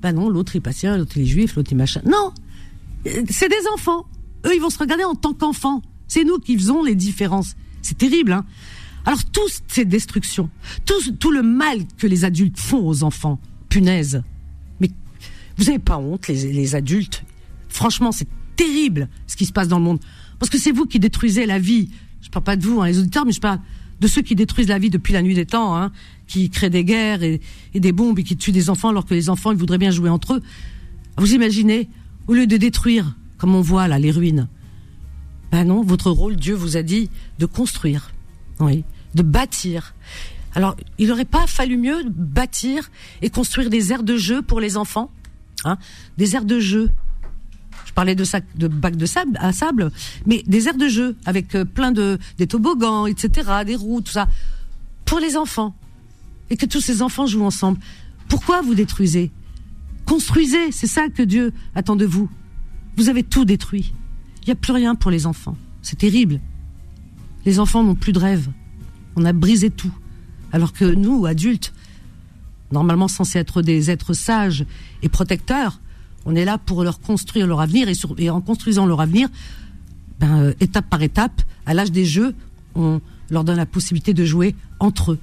bah 0.02 0.12
non 0.12 0.30
l'autre 0.30 0.56
il 0.56 0.60
est 0.60 0.62
patient, 0.62 0.96
l'autre 0.96 1.14
il 1.16 1.24
est 1.24 1.26
juif, 1.26 1.56
l'autre 1.56 1.72
il 1.72 1.78
machin. 1.78 2.02
Non, 2.06 2.34
c'est 3.04 3.50
des 3.50 3.68
enfants. 3.74 4.06
Eux 4.46 4.56
ils 4.56 4.62
vont 4.62 4.70
se 4.70 4.80
regarder 4.80 5.04
en 5.04 5.16
tant 5.16 5.34
qu'enfants. 5.34 5.82
C'est 6.08 6.24
nous 6.24 6.38
qui 6.38 6.58
faisons 6.58 6.84
les 6.84 6.96
différences. 6.96 7.56
C'est 7.82 7.98
terrible 7.98 8.32
hein. 8.32 8.46
Alors 9.08 9.24
toutes 9.24 9.64
ces 9.70 9.86
destructions, 9.86 10.50
tout, 10.86 11.32
le 11.32 11.42
mal 11.42 11.80
que 11.98 12.08
les 12.08 12.26
adultes 12.26 12.60
font 12.60 12.86
aux 12.86 13.04
enfants, 13.04 13.40
punaise. 13.70 14.22
Mais 14.82 14.92
vous 15.58 15.64
n'avez 15.64 15.80
pas 15.80 15.98
honte, 15.98 16.28
les, 16.28 16.76
adultes? 16.76 17.24
Franchement, 17.70 18.12
c'est 18.12 18.28
terrible 18.58 19.08
ce 19.26 19.38
qui 19.38 19.46
se 19.46 19.54
passe 19.54 19.70
dans 19.70 19.78
le 19.80 19.86
monde. 19.86 20.00
Parce 20.40 20.50
que 20.50 20.58
c'est 20.58 20.74
vous 20.74 20.86
qui 20.86 21.00
détruisez 21.00 21.46
la 21.46 21.58
vie. 21.58 21.90
Je 22.20 22.30
parle 22.30 22.44
pas 22.44 22.58
de 22.58 22.66
vous, 22.66 22.82
hein, 22.82 22.88
les 22.88 23.00
auditeurs, 23.00 23.26
mais 23.26 23.32
je 23.32 23.40
parle 23.40 23.62
de 24.02 24.08
ceux 24.08 24.22
qui 24.22 24.36
détruisent 24.36 24.68
la 24.68 24.78
vie 24.78 24.90
depuis 24.90 25.14
la 25.14 25.22
nuit 25.22 25.36
des 25.36 25.46
temps, 25.46 25.78
hein, 25.78 25.94
qui 26.28 26.50
créent 26.50 26.70
des 26.70 26.84
guerres 26.84 27.24
et, 27.24 27.42
des 27.74 27.92
bombes 27.92 28.20
et 28.20 28.24
qui 28.24 28.38
tuent 28.38 28.52
des 28.52 28.70
enfants 28.70 28.90
alors 28.90 29.06
que 29.06 29.14
les 29.14 29.30
enfants 29.30 29.52
ils 29.52 29.58
voudraient 29.58 29.78
bien 29.78 29.92
jouer 29.92 30.10
entre 30.10 30.36
eux. 30.36 30.44
Vous 31.18 31.34
imaginez, 31.34 31.90
au 32.28 32.34
lieu 32.34 32.48
de 32.48 32.58
détruire, 32.58 33.16
comme 33.38 33.56
on 33.56 33.62
voit 33.62 33.88
là, 33.88 33.98
les 33.98 34.12
ruines, 34.12 34.48
ben 35.52 35.64
non, 35.64 35.82
votre 35.82 36.12
rôle, 36.12 36.36
Dieu 36.36 36.54
vous 36.54 36.78
a 36.78 36.84
dit 36.84 37.10
de 37.40 37.46
construire. 37.46 38.12
Oui 38.60 38.84
de 39.18 39.24
bâtir. 39.24 39.94
Alors, 40.56 40.76
il 40.98 41.10
n'aurait 41.10 41.26
pas 41.26 41.46
fallu 41.48 41.78
mieux 41.78 42.04
bâtir 42.10 42.90
et 43.22 43.30
construire 43.30 43.70
des 43.70 43.92
aires 43.92 44.04
de 44.04 44.16
jeu 44.16 44.42
pour 44.42 44.62
les 44.62 44.78
enfants, 44.78 45.12
hein, 45.66 45.78
des 46.18 46.36
aires 46.36 46.46
de 46.46 46.60
jeu. 46.60 46.90
Je 47.86 47.94
parlais 47.94 48.16
de 48.16 48.24
sac, 48.24 48.46
de 48.56 48.68
bacs 48.68 48.96
de 48.96 49.06
sable 49.06 49.38
à 49.42 49.52
sable, 49.52 49.92
mais 50.26 50.44
des 50.48 50.68
aires 50.68 50.78
de 50.78 50.88
jeu 50.88 51.16
avec 51.26 51.56
euh, 51.56 51.66
plein 51.66 51.92
de 51.92 52.18
toboggans, 52.48 53.08
etc., 53.08 53.50
des 53.66 53.76
roues, 53.76 54.02
tout 54.02 54.12
ça, 54.12 54.28
pour 55.06 55.20
les 55.20 55.36
enfants, 55.36 55.76
et 56.50 56.58
que 56.58 56.66
tous 56.66 56.82
ces 56.82 57.02
enfants 57.02 57.26
jouent 57.26 57.46
ensemble. 57.46 57.80
Pourquoi 58.28 58.62
vous 58.62 58.76
détruisez? 58.76 59.32
Construisez, 60.06 60.72
c'est 60.72 60.88
ça 60.88 61.10
que 61.10 61.24
Dieu 61.24 61.54
attend 61.76 61.96
de 61.96 62.06
vous. 62.06 62.30
Vous 62.96 63.10
avez 63.10 63.24
tout 63.24 63.46
détruit. 63.46 63.94
Il 64.42 64.46
n'y 64.48 64.54
a 64.54 64.56
plus 64.56 64.74
rien 64.74 64.96
pour 64.96 65.12
les 65.12 65.26
enfants. 65.26 65.58
C'est 65.82 65.98
terrible. 65.98 66.40
Les 67.46 67.60
enfants 67.60 67.84
n'ont 67.84 67.96
plus 67.96 68.14
de 68.14 68.20
rêves. 68.20 68.50
On 69.16 69.26
a 69.26 69.34
brisé 69.34 69.70
tout. 69.70 69.94
Alors 70.52 70.74
que 70.74 70.86
nous, 70.86 71.26
adultes, 71.26 71.74
normalement 72.72 73.08
censés 73.08 73.40
être 73.40 73.62
des 73.62 73.92
êtres 73.92 74.14
sages 74.14 74.66
et 75.02 75.10
protecteurs, 75.10 75.82
on 76.26 76.36
est 76.36 76.46
là 76.46 76.58
pour 76.58 76.84
leur 76.84 77.00
construire 77.00 77.48
leur 77.48 77.62
avenir 77.62 77.88
et, 78.18 78.30
en 78.30 78.42
construisant 78.42 78.86
leur 78.86 79.02
avenir, 79.02 79.30
ben, 80.20 80.42
euh, 80.42 80.54
étape 80.60 80.90
par 80.90 81.02
étape, 81.02 81.42
à 81.66 81.74
l'âge 81.74 81.92
des 81.92 82.06
jeux, 82.06 82.36
on 82.76 83.02
leur 83.30 83.44
donne 83.44 83.58
la 83.58 83.66
possibilité 83.66 84.14
de 84.14 84.26
jouer 84.26 84.56
entre 84.80 85.14
eux, 85.14 85.20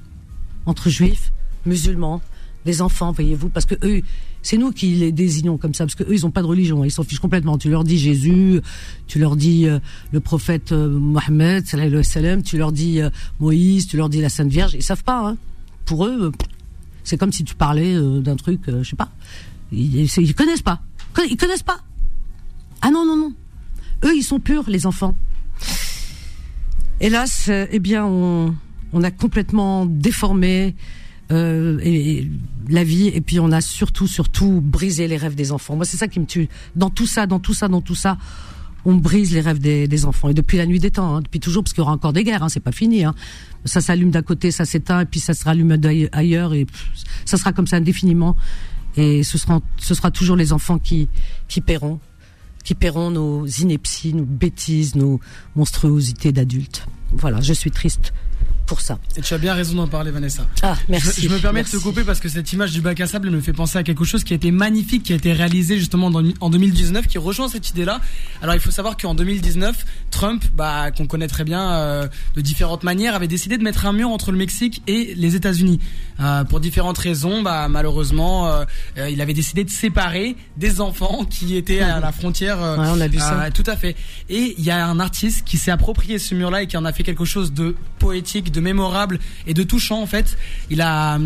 entre 0.67 0.89
juifs, 0.91 1.33
musulmans, 1.67 2.21
des 2.65 2.81
enfants, 2.83 3.13
voyez-vous, 3.13 3.49
parce 3.49 3.67
que 3.67 3.75
eux, 3.83 4.03
c'est 4.43 4.57
nous 4.57 4.73
qui 4.73 4.95
les 4.95 5.13
désignons 5.13 5.59
comme 5.59 5.75
ça, 5.75 5.85
parce 5.85 5.95
que 5.95 6.05
eux, 6.05 6.13
ils 6.13 6.27
ont 6.27 6.31
pas 6.31 6.43
de 6.43 6.47
religion, 6.47 6.85
ils 6.85 6.91
s'en 6.91 7.03
fichent 7.03 7.19
complètement. 7.19 7.59
Tu 7.59 7.71
leur 7.71 7.85
dis 7.85 7.99
Jésus, 7.99 8.61
tu 9.07 9.19
leur 9.19 9.37
dis 9.37 9.67
euh, 9.67 9.79
le 10.13 10.21
prophète 10.21 10.73
euh, 10.73 10.89
Mohammed, 10.99 11.65
tu 12.45 12.59
leur 12.59 12.73
dis 12.73 13.01
euh, 13.01 13.11
Moïse, 13.41 13.87
tu 13.87 13.97
leur 13.97 14.09
dis 14.09 14.21
la 14.21 14.29
Sainte 14.29 14.51
Vierge, 14.51 14.75
ils 14.75 14.83
savent 14.83 15.05
pas. 15.05 15.29
Hein. 15.29 15.37
Pour 15.85 16.07
eux, 16.07 16.33
c'est 17.05 17.19
comme 17.19 17.33
si 17.33 17.45
tu 17.45 17.55
parlais 17.55 17.95
d'un 18.23 18.37
truc, 18.37 18.61
je 18.67 18.89
sais 18.89 18.97
pas. 18.97 19.11
Ils, 19.73 20.05
ils 20.05 20.35
connaissent 20.35 20.63
pas. 20.63 20.81
Ils 21.29 21.37
connaissent 21.37 21.63
pas. 21.63 21.81
Ah 22.81 22.91
non 22.91 23.05
non 23.05 23.17
non. 23.17 23.33
Eux, 24.05 24.17
ils 24.17 24.23
sont 24.23 24.41
purs, 24.41 24.65
les 24.69 24.87
enfants. 24.87 25.15
Hélas, 27.01 27.51
eh 27.51 27.79
bien, 27.79 28.07
on, 28.07 28.55
on 28.95 29.03
a 29.03 29.11
complètement 29.11 29.85
déformé 29.87 30.75
euh, 31.33 32.23
la 32.69 32.85
vie. 32.85 33.09
Et 33.09 33.21
puis 33.21 33.41
on 33.41 33.53
a 33.53 33.61
surtout, 33.61 34.07
surtout 34.07 34.61
brisé 34.63 35.09
les 35.09 35.17
rêves 35.17 35.35
des 35.35 35.53
enfants. 35.53 35.77
Moi, 35.77 35.85
c'est 35.85 35.97
ça 35.97 36.09
qui 36.09 36.21
me 36.21 36.27
tue. 36.27 36.49
Dans 36.77 36.91
tout 36.91 37.07
ça, 37.07 37.27
dans 37.27 37.41
tout 37.41 37.55
ça, 37.55 37.69
dans 37.69 37.83
tout 37.83 37.97
ça, 37.97 38.17
on 38.87 38.95
brise 38.95 39.33
les 39.33 39.41
rêves 39.41 39.59
des, 39.59 40.05
enfants. 40.05 40.29
Et 40.29 40.35
depuis 40.35 40.59
la 40.59 40.67
nuit 40.67 40.79
des 40.79 40.91
temps, 40.91 41.17
hein, 41.17 41.23
depuis 41.23 41.41
toujours, 41.41 41.65
parce 41.65 41.73
qu'il 41.73 41.81
y 41.81 41.83
aura 41.83 41.93
encore 41.93 42.13
des 42.13 42.23
guerres, 42.23 42.43
hein, 42.43 42.49
c'est 42.49 42.61
pas 42.61 42.73
fini. 42.73 43.05
Hein. 43.05 43.15
Ça 43.65 43.81
s'allume 43.81 44.11
d'un 44.11 44.23
côté, 44.23 44.51
ça 44.51 44.65
s'éteint, 44.65 45.01
et 45.01 45.07
puis 45.07 45.21
ça 45.21 45.33
se 45.35 45.45
rallume 45.45 45.77
ailleurs, 46.13 46.53
et 46.53 46.67
ça 47.25 47.39
sera 47.39 47.53
comme 47.53 47.67
ça 47.67 47.77
indéfiniment. 47.77 48.37
Et 48.97 49.23
ce 49.23 49.39
sera, 49.39 49.61
ce 49.79 49.95
sera 49.95 50.11
toujours 50.11 50.37
les 50.37 50.53
enfants 50.53 50.79
qui 50.79 51.09
paieront, 51.65 51.99
qui 52.63 52.75
paieront 52.75 53.11
nos 53.11 53.47
inepties, 53.47 54.13
nos 54.13 54.25
bêtises, 54.25 54.95
nos 54.95 55.19
monstruosités 55.57 56.33
d'adultes. 56.33 56.87
Voilà, 57.17 57.41
je 57.41 57.55
suis 57.55 57.71
triste 57.71 58.13
pour 58.67 58.81
ça. 58.81 58.99
Et 59.17 59.21
tu 59.21 59.35
as 59.35 59.39
bien 59.39 59.55
raison 59.55 59.75
d'en 59.75 59.87
parler, 59.87 60.11
Vanessa. 60.11 60.47
Ah, 60.63 60.77
merci. 60.89 61.23
Je, 61.23 61.29
me 61.29 61.39
permets 61.39 61.63
de 61.63 61.69
te 61.69 61.77
couper 61.77 62.03
parce 62.03 62.21
que 62.21 62.29
cette 62.29 62.53
image 62.53 62.73
du 62.73 62.81
bac 62.81 63.01
à 63.01 63.07
sable 63.07 63.31
me 63.31 63.41
fait 63.41 63.53
penser 63.53 63.79
à 63.79 63.83
quelque 63.83 64.05
chose 64.05 64.25
qui 64.25 64.33
a 64.33 64.37
été 64.37 64.51
magnifique, 64.51 65.05
qui 65.05 65.13
a 65.13 65.17
été 65.17 65.33
réalisé 65.33 65.79
justement 65.79 66.11
en 66.41 66.51
2019, 66.51 67.07
qui 67.07 67.19
rejoint 67.19 67.49
cette 67.49 67.71
idée-là. 67.71 68.01
Alors, 68.43 68.55
il 68.55 68.61
faut 68.61 68.71
savoir 68.71 68.97
qu'en 68.97 69.15
2019, 69.15 69.85
Trump, 70.11 70.45
bah, 70.55 70.91
qu'on 70.91 71.07
connaît 71.07 71.29
très 71.29 71.45
bien 71.45 71.73
euh, 71.73 72.09
de 72.35 72.41
différentes 72.41 72.85
manières, 72.85 73.15
avait 73.15 73.29
décidé 73.29 73.59
de 73.59 73.63
mettre 73.63 73.87
un 73.87 73.93
mur 73.93 74.11
entre 74.11 74.33
le 74.33 74.39
Mexique 74.39 74.83
et 74.87 75.15
les 75.17 75.37
États-Unis. 75.37 75.81
Euh, 76.21 76.45
pour 76.45 76.61
différentes 76.61 76.99
raisons, 76.99 77.43
bah, 77.43 77.69
malheureusement, 77.69 78.49
euh, 78.49 78.65
il 79.11 79.21
avait 79.21 79.35
décidé 79.35 79.65
de 79.65 79.71
séparer 79.71 80.37
des 80.57 80.81
enfants 80.81 81.25
qui 81.25 81.57
étaient 81.57 81.81
à 81.81 82.01
la 82.01 82.13
frontière. 82.13 82.59
Ouais, 82.59 82.87
on 82.89 83.01
a 83.01 83.09
vu 83.09 83.19
ça. 83.19 83.51
Tout 83.53 83.65
à 83.67 83.77
fait. 83.77 83.97
Et 84.29 84.55
il 84.57 84.65
y 84.65 84.71
a 84.71 84.87
un 84.87 85.01
artiste 85.01 85.45
qui 85.47 85.59
s'est 85.59 85.71
approprié 85.71 86.19
ce 86.19 86.35
mur-là 86.35 86.63
et 86.63 86.67
qui 86.67 86.77
en 86.77 86.85
a 86.85 86.93
fait 86.93 87.03
quelque 87.03 87.25
chose 87.25 87.53
de 87.53 87.77
poétique, 87.99 88.53
de 88.55 88.61
mémorable 88.61 89.19
et 89.47 89.55
de 89.55 89.63
touchant 89.63 90.01
en 90.01 90.07
fait. 90.07 90.39
Il 90.71 90.81
a, 90.81 91.19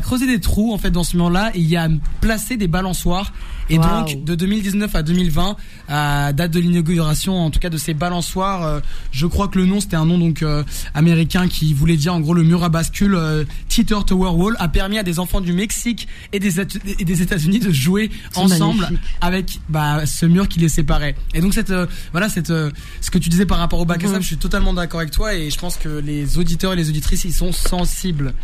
creusé 0.00 0.26
des 0.26 0.40
trous 0.40 0.72
en 0.72 0.78
fait 0.78 0.90
dans 0.90 1.04
ce 1.04 1.16
mur-là 1.16 1.52
et 1.54 1.60
il 1.60 1.76
a 1.76 1.88
placé 2.20 2.56
des 2.56 2.68
balançoires. 2.68 3.32
Et 3.70 3.78
donc 3.78 4.24
de 4.24 4.34
2019 4.34 4.94
à 4.94 5.02
2020, 5.02 5.56
à 5.88 6.32
date 6.32 6.50
de 6.50 6.60
l'inauguration, 6.60 7.38
en 7.38 7.50
tout 7.50 7.60
cas 7.60 7.70
de 7.70 7.78
ces 7.78 7.94
balançoires, 7.94 8.62
euh, 8.62 8.80
je 9.10 9.26
crois 9.26 9.48
que 9.48 9.58
le 9.58 9.66
nom 9.66 9.80
c'était 9.80 9.96
un 9.96 10.04
nom 10.04 10.18
donc 10.18 10.42
euh, 10.42 10.62
américain 10.94 11.48
qui 11.48 11.72
voulait 11.72 11.96
dire 11.96 12.14
en 12.14 12.20
gros 12.20 12.34
le 12.34 12.42
mur 12.42 12.62
à 12.62 12.68
bascule. 12.68 13.14
Euh, 13.14 13.44
Teeter 13.68 14.04
Tower 14.06 14.30
Wall 14.30 14.56
a 14.58 14.68
permis 14.68 14.98
à 14.98 15.02
des 15.02 15.18
enfants 15.18 15.40
du 15.40 15.52
Mexique 15.52 16.08
et 16.32 16.38
des, 16.38 16.60
et 16.60 17.04
des 17.04 17.22
États-Unis 17.22 17.58
de 17.58 17.72
jouer 17.72 18.10
ensemble 18.34 18.88
avec 19.20 19.60
bah, 19.68 20.06
ce 20.06 20.26
mur 20.26 20.48
qui 20.48 20.60
les 20.60 20.68
séparait. 20.68 21.14
Et 21.32 21.40
donc 21.40 21.54
cette 21.54 21.72
voilà 22.12 22.28
cette 22.28 22.48
ce 22.48 23.10
que 23.10 23.18
tu 23.18 23.28
disais 23.28 23.46
par 23.46 23.58
rapport 23.58 23.80
au 23.80 23.84
bac 23.84 24.02
à 24.04 24.08
sable, 24.08 24.22
je 24.22 24.26
suis 24.26 24.36
totalement 24.36 24.74
d'accord 24.74 25.00
avec 25.00 25.12
toi 25.12 25.34
et 25.34 25.50
je 25.50 25.58
pense 25.58 25.76
que 25.76 25.88
les 25.88 26.38
auditeurs 26.38 26.72
et 26.74 26.76
les 26.76 26.88
auditrices 26.90 27.24
ils 27.24 27.32
sont 27.32 27.52
sensibles. 27.52 28.34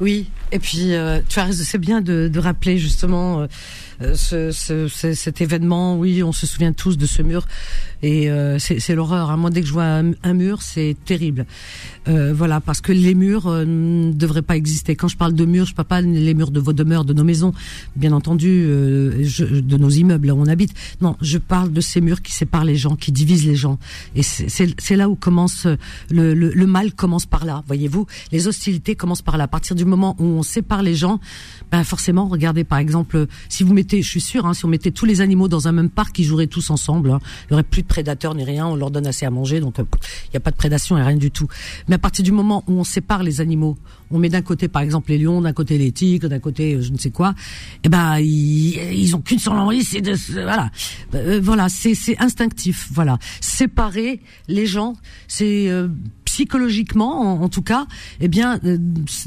Oui, 0.00 0.30
et 0.52 0.58
puis 0.58 0.94
euh, 0.94 1.20
tu 1.28 1.38
as 1.40 1.52
c'est 1.52 1.78
bien 1.78 2.00
de, 2.00 2.28
de 2.32 2.38
rappeler 2.38 2.78
justement 2.78 3.40
euh, 3.40 3.44
euh, 3.44 3.48
ce, 4.00 4.50
cet 4.88 5.40
événement. 5.40 5.96
Oui, 5.96 6.22
on 6.22 6.32
se 6.32 6.46
souvient 6.46 6.72
tous 6.72 6.96
de 6.96 7.06
ce 7.06 7.22
mur 7.22 7.46
et 8.04 8.30
euh, 8.30 8.58
c'est 8.58 8.94
l'horreur. 8.94 9.30
Hein. 9.30 9.36
Moi, 9.36 9.50
dès 9.50 9.62
que 9.62 9.66
je 9.66 9.72
vois 9.72 9.84
un, 10.22 10.34
mur, 10.34 10.60
c'est 10.60 10.96
terrible. 11.04 11.46
Euh, 12.06 12.34
voilà, 12.34 12.60
parce 12.60 12.80
que 12.80 12.92
les 12.92 13.14
murs 13.14 13.48
ne 13.48 14.12
devraient 14.12 14.42
pas 14.42 14.56
exister. 14.56 14.94
Quand 14.94 15.08
je 15.08 15.16
parle 15.16 15.32
de 15.32 15.44
murs, 15.44 15.64
je 15.64 15.74
parle 15.74 15.88
pas 15.88 16.00
les 16.02 16.34
murs 16.34 16.50
de 16.50 16.60
vos 16.60 16.72
demeures, 16.72 17.04
de 17.04 17.14
nos 17.14 17.24
maisons, 17.24 17.52
bien 17.96 18.12
entendu, 18.12 18.64
de 18.66 19.76
nos 19.76 19.88
immeubles 19.88 20.30
où 20.30 20.40
on 20.40 20.46
habite. 20.46 20.74
Non, 21.00 21.16
je 21.22 21.38
parle 21.38 21.72
de 21.72 21.80
ces 21.80 22.00
murs 22.00 22.20
qui 22.20 22.32
séparent 22.32 22.64
les 22.64 22.76
gens, 22.76 22.94
qui 22.94 23.10
divisent 23.10 23.46
les 23.46 23.56
gens. 23.56 23.78
Et 24.14 24.22
c'est 24.22 24.96
là 24.96 25.08
où 25.08 25.14
commence 25.14 25.66
le, 26.10 26.34
le, 26.34 26.50
le 26.50 26.66
mal 26.66 26.92
commence 26.92 27.26
par 27.26 27.44
là. 27.46 27.62
Voyez-vous, 27.66 28.06
les 28.32 28.48
hostilités 28.48 28.96
commencent 28.96 29.22
par 29.22 29.38
là. 29.38 29.44
À 29.44 29.48
partir 29.48 29.74
du 29.74 29.84
moment 29.84 30.14
où 30.18 30.24
on 30.24 30.42
sépare 30.42 30.82
les 30.82 30.94
gens, 30.94 31.20
ben 31.70 31.84
forcément, 31.84 32.28
regardez 32.28 32.64
par 32.64 32.78
exemple, 32.78 33.26
si 33.48 33.62
vous 33.62 33.72
mettez 33.72 34.02
je 34.02 34.08
suis 34.08 34.20
sûr, 34.20 34.46
hein, 34.46 34.54
si 34.54 34.64
on 34.64 34.68
mettait 34.68 34.90
tous 34.90 35.06
les 35.06 35.20
animaux 35.20 35.48
dans 35.48 35.68
un 35.68 35.72
même 35.72 35.90
parc, 35.90 36.18
ils 36.18 36.24
joueraient 36.24 36.46
tous 36.46 36.70
ensemble. 36.70 37.10
Hein. 37.10 37.20
Il 37.44 37.52
n'y 37.52 37.54
aurait 37.54 37.62
plus 37.62 37.82
de 37.82 37.86
prédateurs 37.94 38.34
ni 38.34 38.42
rien. 38.42 38.66
On 38.66 38.74
leur 38.74 38.90
donne 38.90 39.06
assez 39.06 39.24
à 39.24 39.30
manger, 39.30 39.60
donc 39.60 39.78
euh, 39.78 39.84
il 40.26 40.30
n'y 40.32 40.36
a 40.36 40.40
pas 40.40 40.50
de 40.50 40.56
prédation 40.56 40.98
et 40.98 41.02
rien 41.02 41.16
du 41.16 41.30
tout. 41.30 41.46
Mais 41.86 41.94
à 41.94 41.98
partir 41.98 42.24
du 42.24 42.32
moment 42.32 42.64
où 42.66 42.72
on 42.72 42.82
sépare 42.82 43.22
les 43.22 43.40
animaux, 43.40 43.76
on 44.10 44.18
met 44.18 44.28
d'un 44.28 44.42
côté 44.42 44.66
par 44.66 44.82
exemple 44.82 45.10
les 45.10 45.18
lions, 45.18 45.40
d'un 45.40 45.52
côté 45.52 45.78
les 45.78 45.92
tigres, 45.92 46.28
d'un 46.28 46.40
côté 46.40 46.74
euh, 46.74 46.82
je 46.82 46.90
ne 46.90 46.98
sais 46.98 47.10
quoi, 47.10 47.34
eh 47.84 47.88
ben 47.88 48.18
ils, 48.18 48.74
ils 48.92 49.14
ont 49.14 49.20
qu'une 49.20 49.38
seule 49.38 49.54
envie, 49.54 49.84
c'est 49.84 50.00
de 50.00 50.14
voilà, 50.32 50.70
euh, 51.14 51.38
voilà, 51.40 51.68
c'est 51.68 51.94
c'est 51.94 52.18
instinctif, 52.20 52.88
voilà. 52.92 53.18
Séparer 53.40 54.20
les 54.48 54.66
gens, 54.66 54.94
c'est 55.28 55.70
psychologiquement 56.24 57.42
en, 57.42 57.48
tout 57.48 57.62
cas, 57.62 57.86
eh 58.20 58.26
bien 58.26 58.58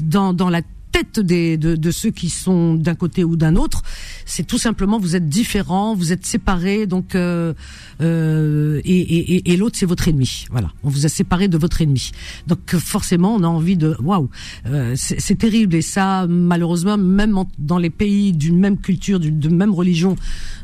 dans 0.00 0.34
dans 0.34 0.50
la 0.50 0.60
tête 0.90 1.20
des, 1.20 1.56
de, 1.56 1.76
de 1.76 1.90
ceux 1.90 2.10
qui 2.10 2.30
sont 2.30 2.74
d'un 2.74 2.94
côté 2.94 3.24
ou 3.24 3.36
d'un 3.36 3.56
autre. 3.56 3.82
C'est 4.26 4.46
tout 4.46 4.58
simplement 4.58 4.98
vous 4.98 5.16
êtes 5.16 5.28
différents, 5.28 5.94
vous 5.94 6.12
êtes 6.12 6.26
séparés, 6.26 6.86
donc 6.86 7.14
euh, 7.14 7.54
euh, 8.00 8.80
et, 8.84 8.98
et, 9.00 9.52
et 9.52 9.56
l'autre 9.56 9.76
c'est 9.78 9.86
votre 9.86 10.08
ennemi. 10.08 10.46
Voilà, 10.50 10.72
on 10.82 10.88
vous 10.88 11.06
a 11.06 11.08
séparé 11.08 11.48
de 11.48 11.58
votre 11.58 11.82
ennemi. 11.82 12.10
Donc 12.46 12.76
forcément 12.76 13.34
on 13.34 13.42
a 13.42 13.48
envie 13.48 13.76
de 13.76 13.96
waouh, 14.00 14.28
euh, 14.66 14.94
c'est 14.96 15.38
terrible 15.38 15.74
et 15.74 15.82
ça 15.82 16.26
malheureusement 16.28 16.96
même 16.96 17.36
dans 17.58 17.78
les 17.78 17.90
pays 17.90 18.32
d'une 18.32 18.58
même 18.58 18.78
culture, 18.78 19.20
d'une 19.20 19.56
même 19.56 19.74
religion, 19.74 20.16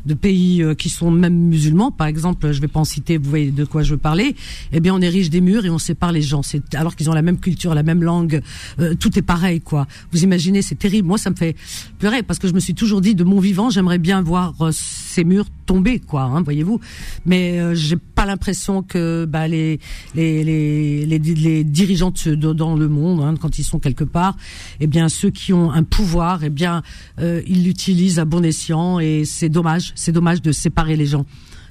de 0.05 0.13
pays 0.13 0.61
euh, 0.61 0.75
qui 0.75 0.89
sont 0.89 1.11
même 1.11 1.35
musulmans, 1.35 1.91
par 1.91 2.07
exemple, 2.07 2.51
je 2.51 2.61
vais 2.61 2.67
pas 2.67 2.79
en 2.79 2.85
citer, 2.85 3.17
vous 3.17 3.29
voyez 3.29 3.51
de 3.51 3.65
quoi 3.65 3.83
je 3.83 3.91
veux 3.91 3.99
parler. 3.99 4.35
Eh 4.71 4.79
bien 4.79 4.93
on 4.93 5.01
érige 5.01 5.29
des 5.29 5.41
murs 5.41 5.65
et 5.65 5.69
on 5.69 5.79
sépare 5.79 6.11
les 6.11 6.21
gens. 6.21 6.43
C'est 6.43 6.75
alors 6.75 6.95
qu'ils 6.95 7.09
ont 7.09 7.13
la 7.13 7.21
même 7.21 7.39
culture, 7.39 7.73
la 7.73 7.83
même 7.83 8.03
langue, 8.03 8.41
euh, 8.79 8.95
tout 8.95 9.17
est 9.17 9.21
pareil 9.23 9.61
quoi. 9.61 9.87
Vous 10.15 10.23
imaginez, 10.23 10.61
c'est 10.61 10.75
terrible. 10.75 11.09
Moi, 11.09 11.17
ça 11.17 11.29
me 11.29 11.35
fait 11.35 11.57
pleurer 11.99 12.23
parce 12.23 12.39
que 12.39 12.47
je 12.47 12.53
me 12.53 12.61
suis 12.61 12.73
toujours 12.73 13.01
dit, 13.01 13.15
de 13.15 13.25
mon 13.25 13.41
vivant, 13.41 13.69
j'aimerais 13.69 13.97
bien 13.97 14.21
voir 14.21 14.53
euh, 14.61 14.71
ces 14.71 15.25
murs 15.25 15.47
tomber, 15.65 15.99
quoi. 15.99 16.21
Hein, 16.21 16.41
voyez-vous. 16.41 16.79
Mais 17.25 17.59
euh, 17.59 17.75
j'ai 17.75 17.97
pas 17.97 18.25
l'impression 18.25 18.81
que 18.81 19.25
bah, 19.25 19.49
les, 19.49 19.77
les, 20.15 20.45
les, 20.45 21.05
les, 21.05 21.63
dans 21.65 22.75
le 22.75 22.87
monde, 22.87 23.19
hein, 23.19 23.35
quand 23.37 23.59
ils 23.59 23.63
sont 23.63 23.79
quelque 23.79 24.05
part, 24.05 24.37
eh 24.79 24.87
bien 24.87 25.09
ceux 25.09 25.31
qui 25.31 25.51
ont 25.51 25.73
un 25.73 25.83
pouvoir, 25.83 26.45
eh 26.45 26.49
bien 26.49 26.81
euh, 27.19 27.41
ils 27.45 27.65
l'utilisent 27.65 28.17
à 28.17 28.23
bon 28.23 28.45
escient 28.45 28.99
et 29.01 29.25
c'est 29.25 29.49
dommage. 29.49 29.91
C'est 29.95 30.13
dommage 30.13 30.41
de 30.41 30.53
séparer 30.53 30.95
les 30.95 31.07
gens. 31.07 31.25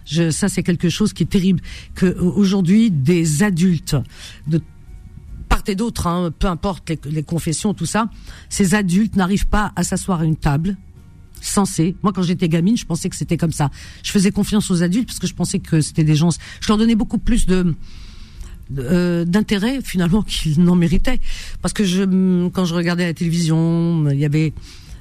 Je, 0.05 0.31
ça, 0.31 0.49
c'est 0.49 0.63
quelque 0.63 0.91
chose 0.91 1.15
qui 1.15 1.23
est 1.23 1.31
terrible. 1.31 1.63
Que 1.95 2.15
aujourd'hui, 2.21 2.91
des 2.91 3.43
adultes 3.43 3.97
de 4.47 4.61
et 5.69 5.75
d'autres, 5.75 6.07
hein, 6.07 6.33
peu 6.39 6.47
importe 6.47 6.91
les, 7.05 7.23
confessions, 7.23 7.75
tout 7.75 7.87
ça, 7.87 8.09
ces 8.49 8.75
adultes 8.75 9.17
n'arrivent 9.17 9.47
pas 9.49 9.73
à 9.77 9.85
s'asseoir 9.85 10.21
à 10.21 10.25
une 10.25 10.37
table 10.37 10.77
censés. 11.41 11.95
Moi, 12.03 12.13
quand 12.13 12.23
j'étais 12.23 12.49
gamine, 12.49 12.77
je 12.77 12.87
pensais 12.87 13.09
que 13.09 13.17
c'était 13.17 13.37
comme 13.37 13.53
ça. 13.53 13.71
Je 14.03 14.11
faisais 14.11 14.31
confiance 14.31 14.71
aux 14.71 14.83
adultes 14.83 15.09
parce 15.09 15.19
que 15.19 15.27
je 15.27 15.35
pensais 15.35 15.59
que 15.59 15.81
c'était 15.81 16.05
des 16.05 16.15
gens. 16.15 16.31
Je 16.61 16.69
leur 16.69 16.79
donnais 16.79 16.95
beaucoup 16.95 17.19
plus 17.19 17.47
de 17.47 17.75
euh, 18.79 19.27
d'intérêt 19.27 19.81
finalement 19.83 20.23
qu'ils 20.27 20.63
n'en 20.63 20.75
méritaient 20.75 21.21
parce 21.61 21.75
que 21.75 21.85
je 21.85 22.49
quand 22.49 22.65
je 22.65 22.75
regardais 22.75 23.05
la 23.05 23.13
télévision 23.13 24.09
il 24.11 24.19
y 24.19 24.25
avait 24.25 24.55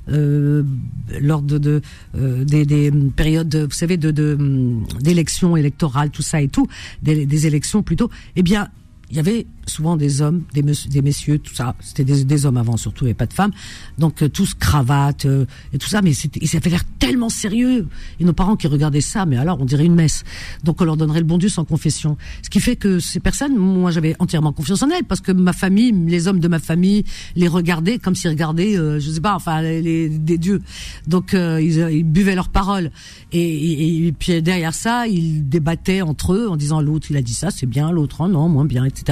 euh, 0.09 0.63
lors 1.21 1.41
de, 1.41 1.81
euh, 2.15 2.43
des, 2.43 2.91
périodes, 3.15 3.55
vous 3.55 3.71
savez, 3.71 3.95
de 3.95 4.11
d'élections 4.99 5.55
électorales, 5.55 6.09
tout 6.09 6.21
ça 6.21 6.41
et 6.41 6.49
tout, 6.49 6.67
des, 7.01 7.25
des 7.25 7.47
élections 7.47 7.83
plutôt. 7.83 8.09
Eh 8.35 8.43
bien, 8.43 8.67
il 9.09 9.17
y 9.17 9.19
avait 9.19 9.45
souvent 9.67 9.95
des 9.95 10.21
hommes, 10.21 10.43
des, 10.53 11.01
messieurs, 11.01 11.39
tout 11.39 11.53
ça. 11.53 11.75
C'était 11.79 12.03
des, 12.03 12.45
hommes 12.45 12.57
avant 12.57 12.77
surtout 12.77 13.05
et 13.07 13.13
pas 13.13 13.25
de 13.25 13.33
femmes. 13.33 13.51
Donc 13.97 14.21
euh, 14.21 14.29
tous 14.29 14.53
cravates 14.55 15.25
euh, 15.25 15.45
et 15.71 15.77
tout 15.77 15.87
ça. 15.87 16.01
Mais 16.01 16.11
ils 16.11 16.57
avaient 16.57 16.69
l'air 16.69 16.83
tellement 16.99 17.29
sérieux. 17.29 17.87
Et 18.19 18.25
nos 18.25 18.33
parents 18.33 18.55
qui 18.55 18.67
regardaient 18.67 19.01
ça, 19.01 19.25
mais 19.25 19.37
alors 19.37 19.61
on 19.61 19.65
dirait 19.65 19.85
une 19.85 19.95
messe. 19.95 20.23
Donc 20.63 20.81
on 20.81 20.85
leur 20.85 20.97
donnerait 20.97 21.19
le 21.19 21.25
bon 21.25 21.37
Dieu 21.37 21.49
sans 21.49 21.63
confession. 21.63 22.17
Ce 22.41 22.49
qui 22.49 22.59
fait 22.59 22.75
que 22.75 22.99
ces 22.99 23.19
personnes, 23.19 23.55
moi 23.55 23.91
j'avais 23.91 24.15
entièrement 24.19 24.51
confiance 24.51 24.81
en 24.81 24.89
elles 24.89 25.03
parce 25.03 25.21
que 25.21 25.31
ma 25.31 25.53
famille, 25.53 25.91
les 26.07 26.27
hommes 26.27 26.39
de 26.39 26.47
ma 26.47 26.59
famille, 26.59 27.03
les 27.35 27.47
regardaient 27.47 27.99
comme 27.99 28.15
s'ils 28.15 28.31
regardaient, 28.31 28.77
euh, 28.77 28.99
je 28.99 29.11
sais 29.11 29.21
pas, 29.21 29.35
enfin 29.35 29.61
les, 29.61 30.09
des 30.09 30.37
dieux. 30.37 30.61
Donc 31.07 31.33
euh, 31.33 31.61
ils, 31.61 31.77
ils, 31.91 32.03
buvaient 32.03 32.35
leurs 32.35 32.49
paroles. 32.49 32.91
Et, 33.31 33.41
et, 33.41 34.07
et, 34.07 34.11
puis 34.11 34.41
derrière 34.41 34.73
ça, 34.73 35.07
ils 35.07 35.47
débattaient 35.47 36.01
entre 36.01 36.33
eux 36.33 36.47
en 36.49 36.57
disant 36.57 36.81
l'autre 36.81 37.07
il 37.09 37.17
a 37.17 37.21
dit 37.21 37.33
ça, 37.33 37.51
c'est 37.51 37.65
bien, 37.65 37.91
l'autre 37.91 38.17
oh 38.21 38.27
non, 38.27 38.49
moins 38.49 38.65
bien, 38.65 38.85
etc. 38.85 39.02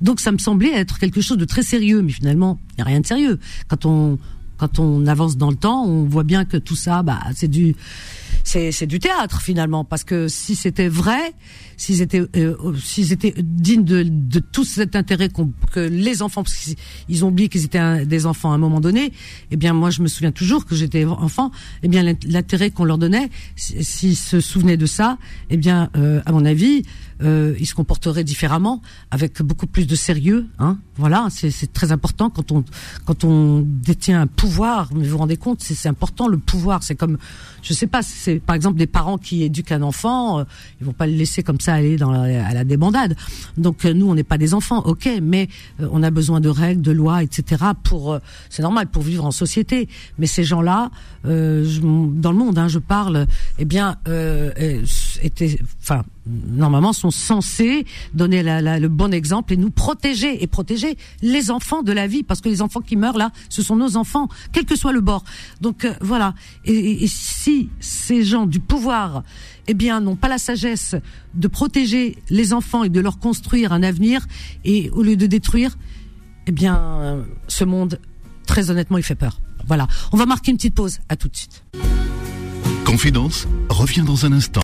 Donc 0.00 0.20
ça 0.20 0.32
me 0.32 0.38
semblait 0.38 0.72
être 0.72 0.98
quelque 0.98 1.20
chose 1.20 1.38
de 1.38 1.44
très 1.44 1.62
sérieux, 1.62 2.02
mais 2.02 2.12
finalement, 2.12 2.58
il 2.72 2.74
n'y 2.76 2.82
a 2.82 2.84
rien 2.84 3.00
de 3.00 3.06
sérieux. 3.06 3.38
Quand 3.68 3.86
on 3.86 4.18
quand 4.60 4.78
on 4.78 5.06
avance 5.06 5.38
dans 5.38 5.48
le 5.48 5.56
temps, 5.56 5.84
on 5.86 6.04
voit 6.04 6.22
bien 6.22 6.44
que 6.44 6.58
tout 6.58 6.76
ça, 6.76 7.02
bah, 7.02 7.18
c'est 7.34 7.48
du, 7.48 7.74
c'est, 8.44 8.86
du 8.86 8.98
théâtre 8.98 9.40
finalement, 9.40 9.84
parce 9.84 10.04
que 10.04 10.28
si 10.28 10.54
c'était 10.54 10.88
vrai, 10.88 11.32
s'ils 11.80 12.02
étaient, 12.02 12.20
euh, 12.36 12.54
s'ils 12.76 13.10
étaient 13.10 13.34
dignes 13.38 13.84
de, 13.84 14.02
de 14.02 14.38
tout 14.38 14.64
cet 14.64 14.96
intérêt 14.96 15.30
que 15.72 15.80
les 15.80 16.20
enfants, 16.20 16.42
parce 16.42 16.54
qu'ils 16.54 17.24
ont 17.24 17.28
oublié 17.28 17.48
qu'ils 17.48 17.64
étaient 17.64 18.04
des 18.04 18.26
enfants 18.26 18.52
à 18.52 18.54
un 18.54 18.58
moment 18.58 18.80
donné, 18.80 19.14
eh 19.50 19.56
bien 19.56 19.72
moi 19.72 19.88
je 19.88 20.02
me 20.02 20.06
souviens 20.06 20.30
toujours 20.30 20.66
que 20.66 20.74
j'étais 20.74 21.06
enfant, 21.06 21.50
eh 21.82 21.88
bien 21.88 22.02
l'intérêt 22.26 22.70
qu'on 22.70 22.84
leur 22.84 22.98
donnait, 22.98 23.30
s'ils 23.56 24.16
se 24.16 24.40
souvenaient 24.40 24.76
de 24.76 24.84
ça, 24.84 25.16
eh 25.48 25.56
bien 25.56 25.88
euh, 25.96 26.20
à 26.26 26.32
mon 26.32 26.44
avis, 26.44 26.82
euh, 27.22 27.54
ils 27.58 27.66
se 27.66 27.74
comporteraient 27.74 28.24
différemment, 28.24 28.80
avec 29.10 29.42
beaucoup 29.42 29.66
plus 29.66 29.86
de 29.86 29.94
sérieux. 29.94 30.46
Hein. 30.58 30.78
Voilà, 30.96 31.28
c'est 31.30 31.72
très 31.72 31.92
important 31.92 32.30
quand 32.30 32.52
on 32.52 32.64
quand 33.04 33.24
on 33.24 33.60
détient 33.66 34.22
un 34.22 34.26
pouvoir. 34.26 34.88
Mais 34.94 35.04
vous 35.04 35.12
vous 35.12 35.18
rendez 35.18 35.36
compte, 35.36 35.60
c'est 35.62 35.88
important 35.88 36.28
le 36.28 36.38
pouvoir. 36.38 36.82
C'est 36.82 36.94
comme, 36.94 37.18
je 37.62 37.72
sais 37.72 37.86
pas, 37.86 38.02
c'est 38.02 38.38
par 38.40 38.56
exemple 38.56 38.78
des 38.78 38.86
parents 38.86 39.18
qui 39.18 39.42
éduquent 39.42 39.72
un 39.72 39.82
enfant, 39.82 40.40
euh, 40.40 40.44
ils 40.80 40.86
vont 40.86 40.92
pas 40.92 41.06
le 41.06 41.14
laisser 41.14 41.42
comme 41.42 41.60
ça 41.60 41.69
aller 41.74 41.96
dans 41.96 42.10
la, 42.10 42.46
à 42.46 42.54
la 42.54 42.64
débandade. 42.64 43.16
Donc 43.56 43.84
nous, 43.84 44.08
on 44.08 44.14
n'est 44.14 44.24
pas 44.24 44.38
des 44.38 44.54
enfants, 44.54 44.82
ok, 44.84 45.08
mais 45.22 45.48
on 45.78 46.02
a 46.02 46.10
besoin 46.10 46.40
de 46.40 46.48
règles, 46.48 46.82
de 46.82 46.92
lois, 46.92 47.22
etc. 47.22 47.64
Pour 47.82 48.18
c'est 48.48 48.62
normal 48.62 48.86
pour 48.88 49.02
vivre 49.02 49.24
en 49.24 49.30
société. 49.30 49.88
Mais 50.18 50.26
ces 50.26 50.44
gens-là, 50.44 50.90
dans 51.24 52.32
le 52.32 52.36
monde, 52.36 52.58
hein, 52.58 52.68
je 52.68 52.78
parle, 52.78 53.26
eh 53.58 53.64
bien, 53.64 53.96
étaient, 55.22 55.58
enfin 55.82 56.02
normalement 56.26 56.92
sont 56.92 57.10
censés 57.10 57.86
donner 58.14 58.42
le 58.42 58.88
bon 58.88 59.12
exemple 59.12 59.52
et 59.52 59.56
nous 59.56 59.70
protéger 59.70 60.42
et 60.42 60.46
protéger 60.46 60.96
les 61.22 61.50
enfants 61.50 61.82
de 61.82 61.92
la 61.92 62.06
vie 62.06 62.22
parce 62.22 62.40
que 62.40 62.48
les 62.48 62.62
enfants 62.62 62.80
qui 62.80 62.96
meurent 62.96 63.18
là, 63.18 63.30
ce 63.48 63.62
sont 63.62 63.76
nos 63.76 63.96
enfants, 63.96 64.28
quel 64.52 64.64
que 64.64 64.76
soit 64.76 64.92
le 64.92 65.00
bord. 65.00 65.24
Donc 65.60 65.84
euh, 65.84 65.94
voilà. 66.00 66.34
Et, 66.64 67.06
si 67.06 67.68
ces 67.80 68.22
gens 68.22 68.46
du 68.46 68.60
pouvoir, 68.60 69.24
eh 69.66 69.74
bien, 69.74 70.00
n'ont 70.00 70.16
pas 70.16 70.28
la 70.28 70.38
sagesse 70.38 70.96
de 71.34 71.48
protéger 71.48 72.16
les 72.28 72.52
enfants 72.52 72.84
et 72.84 72.88
de 72.88 73.00
leur 73.00 73.18
construire 73.18 73.72
un 73.72 73.82
avenir 73.82 74.26
et 74.64 74.90
au 74.90 75.02
lieu 75.02 75.16
de 75.16 75.26
détruire, 75.26 75.76
eh 76.46 76.52
bien, 76.52 76.76
euh, 76.76 77.22
ce 77.48 77.64
monde, 77.64 78.00
très 78.46 78.70
honnêtement, 78.70 78.98
il 78.98 79.04
fait 79.04 79.14
peur. 79.14 79.40
Voilà. 79.66 79.86
On 80.12 80.16
va 80.16 80.26
marquer 80.26 80.50
une 80.50 80.56
petite 80.56 80.74
pause. 80.74 80.98
À 81.08 81.16
tout 81.16 81.28
de 81.28 81.36
suite. 81.36 81.64
Confidence 82.84 83.46
revient 83.68 84.02
dans 84.02 84.26
un 84.26 84.32
instant. 84.32 84.62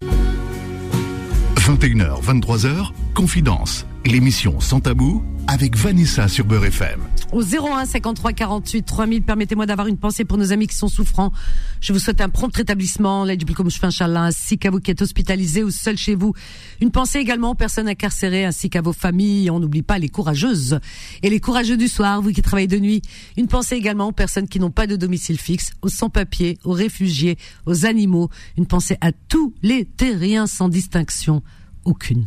21h, 1.56 2.22
23h, 2.22 2.90
Confidence, 3.14 3.86
l'émission 4.12 4.60
sans 4.60 4.80
tabou 4.80 5.24
avec 5.46 5.76
Vanessa 5.76 6.28
sur 6.28 6.44
Beurre 6.44 6.66
FM. 6.66 7.00
Au 7.32 7.42
01 7.42 7.86
53 7.86 8.32
48 8.32 8.82
3000, 8.82 9.22
permettez-moi 9.22 9.66
d'avoir 9.66 9.86
une 9.86 9.96
pensée 9.96 10.24
pour 10.24 10.38
nos 10.38 10.52
amis 10.52 10.66
qui 10.66 10.76
sont 10.76 10.88
souffrants. 10.88 11.32
Je 11.80 11.92
vous 11.92 11.98
souhaite 11.98 12.20
un 12.20 12.28
prompt 12.28 12.54
rétablissement, 12.54 13.24
l'aide 13.24 13.44
du 13.44 13.54
fais 13.54 13.86
ainsi 14.16 14.58
qu'à 14.58 14.70
vous 14.70 14.80
qui 14.80 14.90
êtes 14.90 15.02
hospitalisés 15.02 15.62
ou 15.62 15.70
seuls 15.70 15.96
chez 15.96 16.14
vous. 16.14 16.34
Une 16.80 16.90
pensée 16.90 17.18
également 17.18 17.50
aux 17.50 17.54
personnes 17.54 17.88
incarcérées 17.88 18.44
ainsi 18.44 18.70
qu'à 18.70 18.82
vos 18.82 18.92
familles. 18.92 19.50
On 19.50 19.60
n'oublie 19.60 19.82
pas 19.82 19.98
les 19.98 20.08
courageuses 20.08 20.78
et 21.22 21.30
les 21.30 21.40
courageux 21.40 21.76
du 21.76 21.88
soir, 21.88 22.22
vous 22.22 22.32
qui 22.32 22.42
travaillez 22.42 22.68
de 22.68 22.78
nuit. 22.78 23.02
Une 23.36 23.46
pensée 23.46 23.76
également 23.76 24.08
aux 24.08 24.12
personnes 24.12 24.48
qui 24.48 24.60
n'ont 24.60 24.70
pas 24.70 24.86
de 24.86 24.96
domicile 24.96 25.38
fixe, 25.38 25.72
aux 25.82 25.88
sans-papiers, 25.88 26.58
aux 26.64 26.72
réfugiés, 26.72 27.38
aux 27.66 27.86
animaux. 27.86 28.30
Une 28.56 28.66
pensée 28.66 28.96
à 29.00 29.12
tous 29.12 29.54
les 29.62 29.84
terriens 29.84 30.46
sans 30.46 30.68
distinction 30.68 31.42
aucune. 31.84 32.26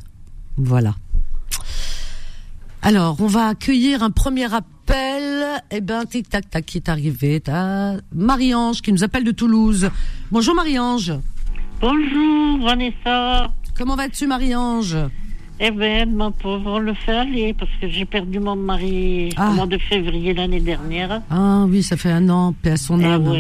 Voilà. 0.58 0.96
Alors, 2.82 3.18
on 3.20 3.28
va 3.28 3.48
accueillir 3.48 4.04
un 4.04 4.12
premier 4.12 4.54
appel. 4.54 5.46
Eh 5.70 5.82
ben, 5.82 6.06
tic 6.06 6.30
tac 6.30 6.50
tac 6.50 6.66
qui 6.66 6.78
est 6.78 6.90
arrivé. 6.90 7.42
Marie-Ange 8.14 8.82
qui 8.82 8.94
nous 8.94 9.04
appelle 9.04 9.24
de 9.24 9.32
Toulouse. 9.32 9.90
Bonjour 10.32 10.56
Marie-Ange. 10.56 11.14
Bonjour 11.82 12.60
Vanessa. 12.64 13.52
Comment 13.78 13.96
vas-tu 13.96 14.28
Marie-Ange? 14.28 14.98
Eh 15.62 15.72
ben, 15.72 16.16
ma 16.16 16.32
pauvre, 16.32 16.80
le 16.80 16.94
fait 16.94 17.12
aller 17.12 17.54
parce 17.54 17.72
que 17.82 17.90
j'ai 17.90 18.06
perdu 18.06 18.40
mon 18.40 18.56
mari 18.56 19.30
au 19.32 19.42
ah. 19.42 19.52
mois 19.52 19.68
de 19.68 19.78
février 19.78 20.34
l'année 20.34 20.62
dernière. 20.62 21.22
Ah 21.30 21.66
oui, 21.68 21.84
ça 21.84 21.98
fait 21.98 22.12
un 22.12 22.30
an, 22.30 22.54
paix 22.54 22.72
à 22.72 22.78
son 22.78 23.00
eh 23.02 23.06
âme. 23.06 23.34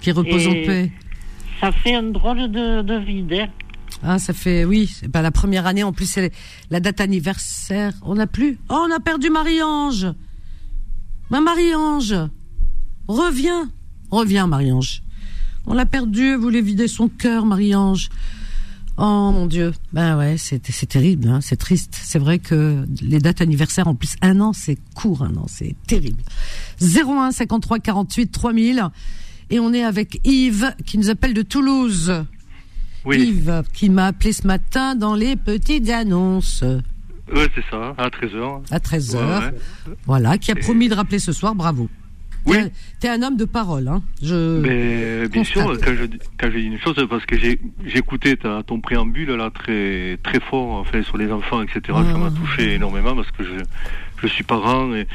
Qui 0.00 0.12
repose 0.12 0.46
en 0.46 0.52
paix. 0.52 0.92
Ça 1.60 1.72
fait 1.72 1.94
un 1.94 2.04
drôle 2.04 2.50
de, 2.52 2.82
de 2.82 2.98
vide. 2.98 3.32
Hein. 3.32 3.48
Ah, 4.02 4.18
ça 4.18 4.32
fait, 4.32 4.64
oui, 4.64 4.94
bah, 5.08 5.22
la 5.22 5.30
première 5.30 5.66
année, 5.66 5.82
en 5.82 5.92
plus, 5.92 6.06
c'est 6.06 6.32
la 6.70 6.80
date 6.80 7.00
anniversaire. 7.00 7.92
On 8.02 8.14
n'a 8.14 8.26
plus. 8.26 8.58
Oh, 8.68 8.86
on 8.88 8.94
a 8.94 9.00
perdu 9.00 9.30
Marie-Ange. 9.30 10.08
Ma 11.30 11.40
Marie-Ange. 11.40 12.14
Reviens. 13.08 13.70
Reviens, 14.10 14.46
Marie-Ange. 14.46 15.02
On 15.66 15.74
l'a 15.74 15.86
perdu, 15.86 16.32
elle 16.32 16.38
voulait 16.38 16.60
vider 16.60 16.88
son 16.88 17.08
cœur, 17.08 17.44
Marie-Ange. 17.44 18.10
Oh 18.98 19.30
mon 19.30 19.46
Dieu, 19.46 19.74
ben 19.92 20.16
ouais, 20.16 20.36
c'est 20.38 20.60
terrible, 20.86 21.28
hein, 21.28 21.40
c'est 21.42 21.56
triste. 21.56 21.98
C'est 22.02 22.18
vrai 22.18 22.38
que 22.38 22.86
les 23.02 23.18
dates 23.18 23.42
anniversaires 23.42 23.88
en 23.88 23.94
plus 23.94 24.14
un 24.22 24.40
an, 24.40 24.54
c'est 24.54 24.78
court, 24.94 25.22
un 25.22 25.36
an, 25.36 25.44
c'est 25.48 25.74
terrible. 25.86 26.22
01 26.80 27.30
53 27.32 27.78
48 27.78 28.32
3000 28.32 28.84
et 29.50 29.60
on 29.60 29.74
est 29.74 29.84
avec 29.84 30.20
Yves 30.24 30.74
qui 30.86 30.96
nous 30.96 31.10
appelle 31.10 31.34
de 31.34 31.42
Toulouse. 31.42 32.24
Yves, 33.12 33.62
qui 33.72 33.90
m'a 33.90 34.06
appelé 34.06 34.32
ce 34.32 34.46
matin 34.46 34.94
dans 34.94 35.14
les 35.14 35.36
petites 35.36 35.88
annonces. 35.90 36.64
Oui, 37.32 37.42
c'est 37.54 37.64
ça, 37.70 37.94
à 37.98 38.08
13h. 38.08 38.62
À 38.70 38.78
13h. 38.78 39.52
Voilà, 40.06 40.38
qui 40.38 40.52
a 40.52 40.56
promis 40.56 40.88
de 40.88 40.94
rappeler 40.94 41.18
ce 41.18 41.32
soir, 41.32 41.54
bravo. 41.54 41.88
Oui. 42.46 42.56
T'es 43.00 43.08
un 43.08 43.22
homme 43.22 43.36
de 43.36 43.44
parole, 43.44 43.88
hein. 43.88 44.02
Je 44.22 44.60
Mais 44.60 45.28
bien 45.28 45.44
sûr, 45.44 45.64
quand 45.82 45.94
je, 45.94 46.04
quand 46.38 46.50
je 46.50 46.58
dis 46.58 46.66
une 46.66 46.78
chose, 46.78 46.94
parce 47.10 47.26
que 47.26 47.36
j'ai 47.36 47.58
écouté 47.94 48.36
ton 48.66 48.80
préambule 48.80 49.32
là 49.32 49.50
très 49.50 50.18
très 50.22 50.40
fort, 50.40 50.74
enfin 50.74 51.02
sur 51.02 51.16
les 51.16 51.30
enfants, 51.32 51.62
etc. 51.62 51.80
Ça 51.86 52.18
m'a 52.18 52.26
ah. 52.26 52.30
touché 52.30 52.74
énormément 52.74 53.14
parce 53.14 53.30
que 53.32 53.42
je 53.44 53.64
je 54.22 54.26
suis 54.28 54.44
parent 54.44 54.94
et, 54.94 55.06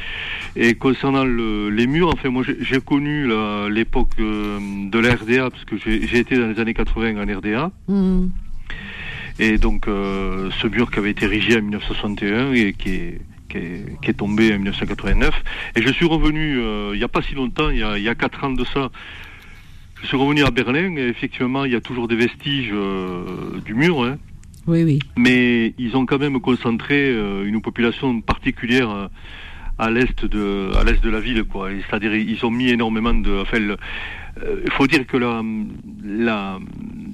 et 0.56 0.74
concernant 0.74 1.24
le, 1.24 1.70
les 1.70 1.86
murs, 1.86 2.08
enfin 2.08 2.30
moi 2.30 2.44
j'ai 2.44 2.80
connu 2.80 3.28
l'époque 3.70 4.10
euh, 4.20 4.58
de 4.90 4.98
la 4.98 5.14
RDA 5.14 5.50
parce 5.50 5.64
que 5.64 5.76
j'ai 5.76 6.18
été 6.18 6.36
dans 6.36 6.48
les 6.48 6.60
années 6.60 6.74
80 6.74 7.16
en 7.16 7.38
RDA. 7.38 7.70
Mmh. 7.88 8.28
Et 9.38 9.58
donc 9.58 9.88
euh, 9.88 10.50
ce 10.60 10.66
mur 10.66 10.90
qui 10.90 10.98
avait 10.98 11.10
été 11.10 11.24
érigé 11.24 11.56
en 11.56 11.62
1961 11.62 12.52
et 12.52 12.72
qui 12.74 12.90
est, 12.90 13.20
qui 13.52 13.58
est, 13.58 14.00
qui 14.02 14.10
est 14.10 14.14
tombé 14.14 14.52
en 14.52 14.56
1989. 14.56 15.30
Et 15.76 15.82
je 15.82 15.92
suis 15.92 16.06
revenu 16.06 16.58
euh, 16.58 16.90
il 16.94 16.98
n'y 16.98 17.04
a 17.04 17.08
pas 17.08 17.22
si 17.22 17.34
longtemps, 17.34 17.70
il 17.70 17.78
y 17.78 17.82
a, 17.82 17.98
il 17.98 18.04
y 18.04 18.08
a 18.08 18.14
4 18.14 18.44
ans 18.44 18.50
de 18.50 18.64
ça. 18.64 18.90
Je 20.02 20.08
suis 20.08 20.16
revenu 20.16 20.42
à 20.42 20.50
Berlin 20.50 20.96
et 20.96 21.06
effectivement 21.08 21.64
il 21.64 21.72
y 21.72 21.76
a 21.76 21.80
toujours 21.80 22.08
des 22.08 22.16
vestiges 22.16 22.74
du 23.64 23.74
mur. 23.74 24.04
Hein. 24.04 24.18
Oui, 24.66 24.84
oui. 24.84 24.98
Mais 25.16 25.74
ils 25.78 25.96
ont 25.96 26.06
quand 26.06 26.18
même 26.18 26.40
concentré 26.40 27.10
euh, 27.10 27.44
une 27.44 27.60
population 27.60 28.20
particulière 28.20 28.90
euh, 28.90 29.08
à 29.78 29.90
l'est 29.90 30.24
de 30.24 30.70
à 30.76 30.84
l'est 30.84 31.02
de 31.02 31.10
la 31.10 31.20
ville, 31.20 31.44
quoi. 31.44 31.70
C'est-à-dire 31.70 32.14
ils 32.14 32.44
ont 32.44 32.50
mis 32.50 32.68
énormément 32.68 33.14
de. 33.14 33.40
Enfin, 33.42 33.58
euh, 33.58 34.62
il 34.64 34.70
faut 34.72 34.86
dire 34.86 35.06
que 35.06 35.16
la, 35.16 35.42
la, 36.04 36.58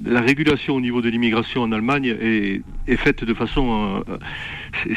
la 0.05 0.21
régulation 0.21 0.75
au 0.75 0.81
niveau 0.81 1.01
de 1.01 1.09
l'immigration 1.09 1.63
en 1.63 1.73
Allemagne 1.73 2.15
est, 2.21 2.63
est 2.89 2.97
faite 2.97 3.25
de 3.25 3.35
façon 3.35 4.03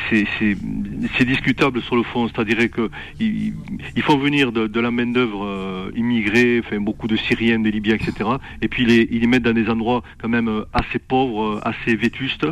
c'est 0.09 1.25
discutable 1.25 1.81
sur 1.81 1.95
le 1.95 2.03
fond, 2.03 2.27
c'est-à-dire 2.27 2.69
que 2.69 2.89
ils, 3.19 3.53
font 4.01 4.17
venir 4.17 4.51
de, 4.51 4.79
la 4.79 4.91
main 4.91 5.05
d'œuvre 5.05 5.45
euh, 5.45 5.91
immigrée, 5.95 6.61
enfin 6.63 6.79
beaucoup 6.79 7.07
de 7.07 7.15
Syriens, 7.15 7.59
des 7.59 7.71
Libyens, 7.71 7.95
etc. 7.95 8.29
Et 8.61 8.67
puis 8.67 8.83
ils 8.83 8.89
les, 8.89 9.07
ils 9.11 9.27
mettent 9.27 9.43
dans 9.43 9.53
des 9.53 9.69
endroits 9.69 10.03
quand 10.19 10.29
même 10.29 10.47
euh, 10.47 10.65
assez 10.73 10.99
pauvres, 10.99 11.57
euh, 11.57 11.59
assez 11.63 11.95
vétustes. 11.95 12.47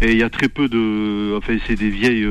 Et 0.00 0.12
il 0.12 0.18
y 0.18 0.22
a 0.22 0.30
très 0.30 0.48
peu 0.48 0.68
de, 0.68 1.36
enfin 1.36 1.56
c'est 1.66 1.76
des 1.76 1.90
vieilles, 1.90 2.26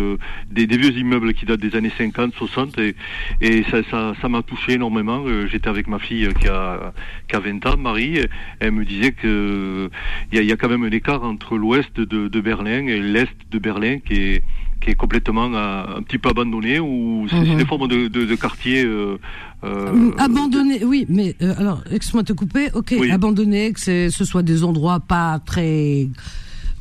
des, 0.49 0.65
vieux 0.65 0.91
immeubles 0.97 1.33
qui 1.33 1.45
datent 1.45 1.59
des 1.59 1.75
années 1.75 1.91
50, 1.97 2.33
60, 2.33 2.79
et, 2.79 3.63
ça, 3.69 4.13
ça, 4.21 4.29
m'a 4.29 4.41
touché 4.41 4.73
énormément. 4.73 5.23
J'étais 5.47 5.69
avec 5.69 5.87
ma 5.87 5.99
fille 5.99 6.29
qui 6.39 6.47
a, 6.47 6.93
qui 7.27 7.35
a 7.35 7.39
20 7.39 7.65
ans, 7.65 7.77
Marie, 7.77 8.19
elle 8.59 8.71
me 8.71 8.85
disait 8.85 9.11
que 9.11 9.89
il 10.31 10.43
y 10.43 10.51
a, 10.51 10.57
quand 10.57 10.69
même 10.69 10.83
un 10.83 10.91
écart 10.91 11.23
entre 11.23 11.57
l'ouest 11.57 11.99
de, 11.99 12.27
de 12.27 12.38
Berlin 12.41 12.87
et 12.87 12.99
l'est 12.99 13.35
de 13.51 13.59
Berlin 13.59 13.99
qui 13.99 14.13
est 14.13 14.43
qui 14.81 14.91
est 14.91 14.95
complètement 14.95 15.51
euh, 15.53 15.97
un 15.97 16.01
petit 16.01 16.17
peu 16.17 16.29
abandonné 16.29 16.79
ou 16.79 17.27
c'est 17.29 17.35
mhm. 17.35 17.57
des 17.57 17.65
formes 17.65 17.87
de, 17.87 18.07
de, 18.07 18.35
quartiers 18.35 18.85
euh, 18.85 19.19
euh, 19.63 20.11
abandonné 20.17 20.83
oui 20.85 21.05
mais 21.09 21.35
alors 21.57 21.83
excuse-moi 21.91 22.23
de 22.23 22.27
te 22.27 22.33
couper. 22.33 22.69
Ok 22.73 22.93
abandonné 23.11 23.73
que 23.73 24.09
ce 24.09 24.25
soit 24.25 24.43
des 24.43 24.63
endroits 24.63 24.99
pas 24.99 25.39
très 25.45 26.07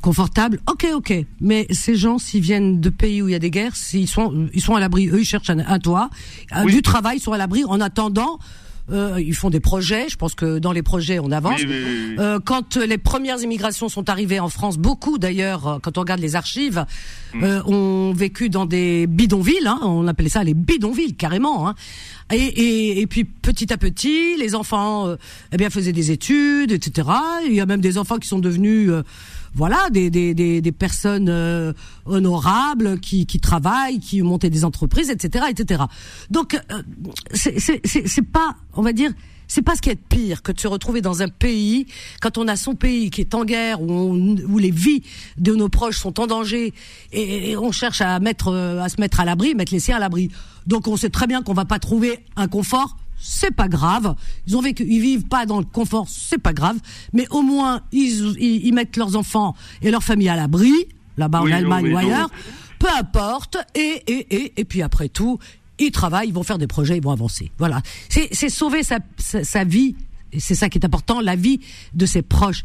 confortables. 0.01 0.61
Ok 0.71 0.87
ok 0.95 1.13
mais 1.41 1.67
ces 1.71 1.97
gens 1.97 2.19
s'ils 2.19 2.43
viennent 2.43 2.81
de 2.81 2.91
pays 2.91 3.21
où 3.21 3.29
il 3.29 3.33
y 3.33 3.35
a 3.35 3.41
des 3.41 3.51
guerres 3.51 3.75
s'ils 3.75 4.09
sont 4.09 4.49
ils 4.55 4.61
sont 4.61 4.77
à 4.77 4.81
l'abri 4.81 5.09
eux 5.09 5.21
ils 5.21 5.25
cherchent 5.25 5.51
un, 5.51 5.79
toit 5.79 6.11
du 6.67 6.83
travail 6.83 7.17
ils 7.17 7.21
sont 7.21 7.33
à 7.33 7.39
l'abri 7.39 7.65
en 7.65 7.81
attendant 7.81 8.39
euh, 8.91 9.21
ils 9.21 9.35
font 9.35 9.51
des 9.51 9.61
projets. 9.61 10.09
Je 10.09 10.17
pense 10.17 10.35
que 10.35 10.59
dans 10.59 10.73
les 10.73 10.83
projets, 10.83 11.19
on 11.19 11.31
avance. 11.31 11.61
Euh, 12.19 12.39
quand 12.45 12.77
les 12.77 12.99
premières 12.99 13.41
immigrations 13.43 13.89
sont 13.89 14.09
arrivées 14.09 14.41
en 14.41 14.49
France, 14.49 14.79
beaucoup 14.79 15.19
d'ailleurs, 15.19 15.67
euh, 15.67 15.79
quand 15.81 15.99
on 15.99 16.01
regarde 16.01 16.21
les 16.21 16.37
archives, 16.37 16.85
mm. 17.35 17.45
euh, 17.45 17.63
ont 17.65 18.13
vécu 18.13 18.49
dans 18.49 18.67
des 18.67 19.07
bidonvilles. 19.07 19.67
Hein, 19.67 19.81
on 19.83 20.07
appelait 20.07 20.29
ça 20.29 20.45
les 20.45 20.55
bidonvilles 20.55 21.15
carrément. 21.15 21.69
Hein. 21.69 21.75
Et, 22.33 22.37
et, 22.37 23.01
et, 23.01 23.07
puis 23.07 23.25
petit 23.25 23.73
à 23.73 23.79
petit, 23.79 24.37
les 24.37 24.55
enfants, 24.55 25.07
euh, 25.07 25.17
eh 25.53 25.57
bien, 25.57 25.71
faisaient 25.71 25.93
des 25.93 26.11
études, 26.11 26.73
etc. 26.73 27.09
Il 27.47 27.55
y 27.55 27.61
a 27.61 27.67
même 27.67 27.81
des 27.81 27.97
enfants 27.97 28.19
qui 28.19 28.29
sont 28.29 28.39
devenus 28.39 28.91
voilà, 29.55 29.91
des, 29.91 30.11
des, 30.11 30.35
des, 30.35 30.61
des 30.61 30.73
personnes 30.73 31.29
euh, 31.29 31.73
honorables 32.07 33.01
qui, 33.01 33.27
qui 33.27 33.41
travaillent, 33.41 33.99
qui 33.99 34.23
ont 34.23 34.27
monté 34.27 34.51
des 34.51 34.65
entreprises, 34.65 35.11
etc., 35.11 35.47
etc. 35.51 35.85
Donc, 36.31 36.55
euh, 36.55 36.83
c'est 37.35 38.23
pas, 38.23 38.57
on 38.75 38.83
va 38.83 38.93
dire, 38.93 39.13
c'est 39.49 39.63
pas 39.63 39.75
ce 39.75 39.81
qui 39.81 39.91
est 39.91 39.97
pire 39.97 40.43
que 40.43 40.53
de 40.53 40.61
se 40.61 40.69
retrouver 40.69 41.01
dans 41.01 41.23
un 41.23 41.29
pays 41.29 41.87
quand 42.21 42.37
on 42.37 42.47
a 42.49 42.57
son 42.57 42.75
pays 42.75 43.11
qui 43.11 43.23
est 43.23 43.35
en 43.35 43.45
guerre 43.45 43.81
où, 43.81 44.13
où 44.13 44.59
les 44.59 44.71
vies 44.71 45.03
de 45.39 45.55
nos 45.55 45.71
proches 45.71 45.99
sont 45.99 46.21
en 46.21 46.27
danger 46.27 46.75
et, 47.13 47.57
on 47.57 47.73
cherche 47.73 48.03
à 48.03 48.21
mettre 48.21 48.55
à 48.55 48.89
se 48.91 49.01
mettre 49.01 49.21
à 49.21 49.25
l'abri, 49.25 49.55
mettre 49.55 49.73
les 49.73 49.81
siens 49.81 49.97
à 49.97 50.01
l'abri. 50.01 50.31
Donc 50.67 50.87
on 50.87 50.99
sait 50.99 51.09
très 51.09 51.27
bien 51.27 51.43
qu'on 51.43 51.55
va 51.55 51.65
pas 51.65 51.79
trouver 51.79 52.21
un 52.37 52.47
confort 52.47 52.99
c'est 53.21 53.55
pas 53.55 53.69
grave. 53.69 54.15
Ils 54.47 54.57
ont 54.57 54.61
vécu, 54.61 54.85
ils 54.89 55.01
vivent 55.01 55.27
pas 55.27 55.47
dans 55.47 55.59
le 55.59 55.65
confort, 55.65 56.07
c'est 56.09 56.39
pas 56.39 56.53
grave. 56.53 56.79
Mais 57.13 57.27
au 57.31 57.43
moins, 57.43 57.83
ils, 57.93 58.37
ils, 58.39 58.73
mettent 58.73 58.97
leurs 58.97 59.17
enfants 59.17 59.55
et 59.83 59.91
leur 59.91 60.03
famille 60.03 60.29
à 60.29 60.37
l'abri, 60.37 60.73
là-bas 61.17 61.43
en 61.43 61.51
Allemagne 61.51 61.93
ou 61.93 61.97
ailleurs. 61.97 62.31
Peu 62.79 62.89
importe. 62.97 63.59
Et, 63.75 64.03
et, 64.07 64.37
et, 64.37 64.61
et 64.61 64.65
puis 64.65 64.83
après 64.83 65.09
tout, 65.09 65.39
ils 65.79 65.91
travaillent, 65.91 66.29
ils 66.29 66.35
vont 66.35 66.43
faire 66.43 66.59
des 66.59 66.67
projets, 66.67 66.97
ils 66.97 67.03
vont 67.03 67.11
avancer. 67.11 67.51
Voilà. 67.59 67.83
C'est, 68.09 68.29
c'est 68.33 68.49
sauver 68.49 68.83
sa, 68.83 68.99
sa, 69.17 69.45
sa 69.45 69.65
vie. 69.65 69.97
Et 70.33 70.41
c'est 70.41 70.55
ça 70.55 70.69
qui 70.69 70.79
est 70.79 70.85
important, 70.85 71.21
la 71.21 71.37
vie 71.37 71.61
de 71.95 72.07
ses 72.07 72.23
proches. 72.23 72.63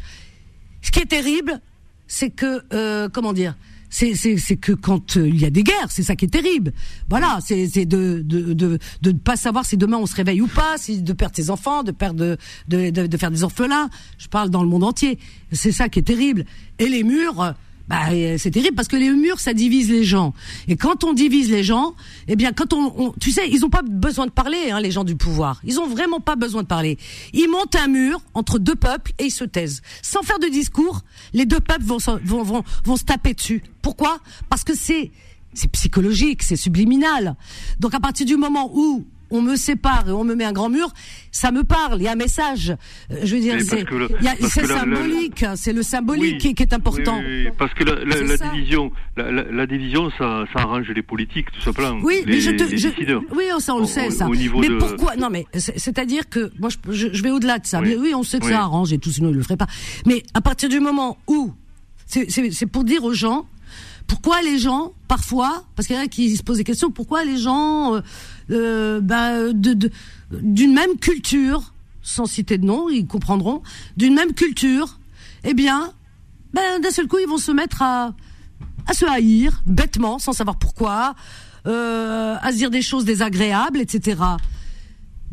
Ce 0.82 0.90
qui 0.90 1.00
est 1.00 1.06
terrible, 1.06 1.60
c'est 2.06 2.30
que, 2.30 2.62
euh, 2.72 3.08
comment 3.08 3.32
dire, 3.32 3.56
c'est 3.94 4.56
que 4.56 4.72
quand 4.72 5.16
euh, 5.16 5.28
il 5.28 5.40
y 5.40 5.44
a 5.44 5.50
des 5.50 5.62
guerres, 5.62 5.88
c'est 5.90 6.02
ça 6.02 6.16
qui 6.16 6.24
est 6.24 6.28
terrible. 6.28 6.72
Voilà, 7.08 7.38
c'est 7.44 7.86
de 7.86 8.22
de, 8.24 8.52
de 8.52 8.78
de 9.02 9.10
ne 9.12 9.18
pas 9.18 9.36
savoir 9.36 9.64
si 9.64 9.76
demain 9.76 9.98
on 9.98 10.06
se 10.06 10.16
réveille 10.16 10.40
ou 10.40 10.48
pas, 10.48 10.76
si 10.78 11.00
de 11.00 11.12
perdre 11.12 11.36
ses 11.36 11.48
enfants, 11.50 11.84
de 11.84 11.92
perdre 11.92 12.18
de, 12.18 12.90
de, 12.90 13.06
de 13.06 13.16
faire 13.16 13.30
des 13.30 13.44
orphelins. 13.44 13.88
Je 14.18 14.26
parle 14.28 14.50
dans 14.50 14.62
le 14.62 14.68
monde 14.68 14.82
entier. 14.84 15.18
C'est 15.52 15.72
ça 15.72 15.88
qui 15.88 16.00
est 16.00 16.02
terrible. 16.02 16.44
Et 16.80 16.88
les 16.88 17.04
murs, 17.04 17.54
bah, 17.88 18.10
euh, 18.12 18.36
c'est 18.38 18.50
terrible 18.50 18.74
parce 18.74 18.88
que 18.88 18.96
les 18.96 19.10
murs, 19.10 19.40
ça 19.40 19.52
divise 19.52 19.90
les 19.90 20.04
gens. 20.04 20.32
Et 20.68 20.76
quand 20.76 21.04
on 21.04 21.12
divise 21.12 21.50
les 21.50 21.62
gens, 21.62 21.94
eh 22.28 22.36
bien, 22.36 22.52
quand 22.52 22.72
on, 22.72 23.12
tu 23.20 23.30
sais, 23.30 23.48
ils 23.50 23.64
ont 23.64 23.70
pas 23.70 23.82
besoin 23.82 24.26
de 24.26 24.30
parler, 24.30 24.70
hein, 24.70 24.80
les 24.80 24.90
gens 24.90 25.04
du 25.04 25.16
pouvoir. 25.16 25.60
Ils 25.64 25.78
ont 25.78 25.86
vraiment 25.86 26.20
pas 26.20 26.36
besoin 26.36 26.62
de 26.62 26.66
parler. 26.66 26.98
Ils 27.34 27.48
montent 27.48 27.76
un 27.76 27.88
mur 27.88 28.20
entre 28.32 28.58
deux 28.58 28.74
peuples 28.74 29.12
et 29.18 29.24
ils 29.24 29.30
se 29.30 29.44
taisent. 29.44 29.82
Sans 30.02 30.22
faire 30.22 30.38
de 30.38 30.48
discours, 30.48 31.02
les 31.34 31.44
deux 31.44 31.60
peuples 31.60 31.84
vont, 31.84 31.98
vont, 32.24 32.42
vont, 32.42 32.64
vont 32.84 32.96
se 32.96 33.04
taper 33.04 33.34
dessus. 33.34 33.62
Pourquoi? 33.82 34.18
Parce 34.48 34.64
que 34.64 34.74
c'est, 34.74 35.10
c'est 35.52 35.68
psychologique, 35.68 36.42
c'est 36.42 36.56
subliminal. 36.56 37.36
Donc 37.80 37.94
à 37.94 38.00
partir 38.00 38.24
du 38.24 38.36
moment 38.36 38.70
où 38.74 39.04
on 39.34 39.42
me 39.42 39.56
sépare 39.56 40.08
et 40.08 40.12
on 40.12 40.24
me 40.24 40.34
met 40.34 40.44
un 40.44 40.52
grand 40.52 40.68
mur, 40.68 40.92
ça 41.32 41.50
me 41.50 41.64
parle. 41.64 41.96
Il 41.98 42.04
y 42.04 42.08
a 42.08 42.12
un 42.12 42.16
message. 42.16 42.74
Euh, 43.10 43.16
je 43.24 43.34
veux 43.34 43.40
dire, 43.40 43.56
c'est 43.60 44.66
symbolique. 44.66 45.44
C'est 45.56 45.72
le 45.72 45.82
symbolique 45.82 46.54
qui, 46.54 46.62
est 46.62 46.72
important. 46.72 47.18
Oui, 47.18 47.48
parce 47.58 47.74
que 47.74 47.84
la, 47.84 48.50
division, 48.52 48.92
la, 49.16 49.66
division, 49.66 50.10
ça, 50.16 50.44
arrange 50.54 50.88
les 50.90 51.02
politiques, 51.02 51.50
tout 51.50 51.60
simplement. 51.60 51.98
Oui, 52.02 52.22
mais 52.26 52.40
je 52.40 52.52
te, 52.52 52.64
oui, 53.34 53.44
ça 53.58 53.74
on 53.74 53.80
le 53.80 53.86
sait 53.86 54.10
ça. 54.10 54.28
mais 54.28 54.68
pourquoi 54.78 55.16
Non, 55.16 55.30
mais 55.30 55.46
c'est-à-dire 55.52 56.28
que 56.28 56.52
moi, 56.60 56.70
je, 56.88 57.12
je 57.12 57.22
vais 57.22 57.30
au-delà 57.30 57.58
de 57.58 57.66
ça. 57.66 57.80
Oui. 57.80 58.12
on 58.14 58.22
sait 58.22 58.38
que 58.38 58.46
ça 58.46 58.60
arrange 58.60 58.92
et 58.92 58.98
tout, 58.98 59.10
sinon 59.10 59.30
il 59.30 59.36
le 59.36 59.42
ferait 59.42 59.56
pas. 59.56 59.66
Mais 60.06 60.22
à 60.34 60.40
partir 60.40 60.68
du 60.68 60.78
moment 60.78 61.18
où 61.26 61.52
c'est 62.06 62.66
pour 62.66 62.84
dire 62.84 63.02
aux 63.04 63.14
gens 63.14 63.46
pourquoi 64.06 64.42
les 64.42 64.58
gens, 64.58 64.92
parfois, 65.08 65.64
parce 65.76 65.86
qu'il 65.86 65.96
y 65.96 65.98
en 65.98 66.02
a 66.02 66.06
qui 66.06 66.36
se 66.36 66.42
posent 66.42 66.58
des 66.58 66.64
questions, 66.64 66.90
pourquoi 66.90 67.24
les 67.24 67.36
gens 67.36 67.94
euh, 67.94 68.00
euh, 68.50 69.00
bah, 69.00 69.52
d'une 69.52 70.74
même 70.74 70.96
culture, 70.98 71.72
sans 72.02 72.26
citer 72.26 72.58
de 72.58 72.64
nom, 72.64 72.88
ils 72.88 73.06
comprendront, 73.06 73.62
d'une 73.96 74.14
même 74.14 74.32
culture, 74.34 74.98
eh 75.44 75.54
bien, 75.54 75.92
ben, 76.52 76.80
d'un 76.80 76.90
seul 76.90 77.08
coup, 77.08 77.18
ils 77.18 77.28
vont 77.28 77.38
se 77.38 77.52
mettre 77.52 77.82
à, 77.82 78.14
à 78.86 78.94
se 78.94 79.04
haïr, 79.04 79.62
bêtement, 79.66 80.18
sans 80.18 80.32
savoir 80.32 80.58
pourquoi, 80.58 81.14
euh, 81.66 82.36
à 82.40 82.52
se 82.52 82.56
dire 82.56 82.70
des 82.70 82.82
choses 82.82 83.04
désagréables, 83.04 83.80
etc. 83.80 84.16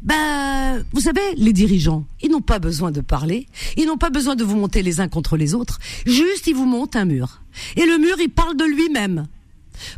Ben, 0.02 0.84
vous 0.94 1.02
savez, 1.02 1.22
les 1.38 1.54
dirigeants, 1.54 2.06
ils 2.22 2.32
n'ont 2.32 2.42
pas 2.42 2.60
besoin 2.60 2.92
de 2.92 3.02
parler, 3.02 3.48
ils 3.78 3.86
n'ont 3.86 3.98
pas 3.98 4.10
besoin 4.10 4.36
de 4.36 4.44
vous 4.44 4.56
monter 4.56 4.82
les 4.82 5.00
uns 5.00 5.08
contre 5.08 5.38
les 5.38 5.54
autres, 5.54 5.80
juste 6.06 6.48
ils 6.48 6.56
vous 6.56 6.66
montent 6.66 6.96
un 6.96 7.06
mur. 7.06 7.42
Et 7.76 7.86
le 7.86 7.98
mur, 7.98 8.16
il 8.20 8.30
parle 8.30 8.58
de 8.58 8.66
lui-même. 8.66 9.28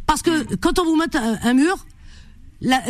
Parce 0.05 0.21
que 0.21 0.55
quand 0.55 0.79
on 0.79 0.85
vous 0.85 0.95
monte 0.95 1.15
un 1.15 1.53
mur, 1.53 1.85
la, 2.63 2.81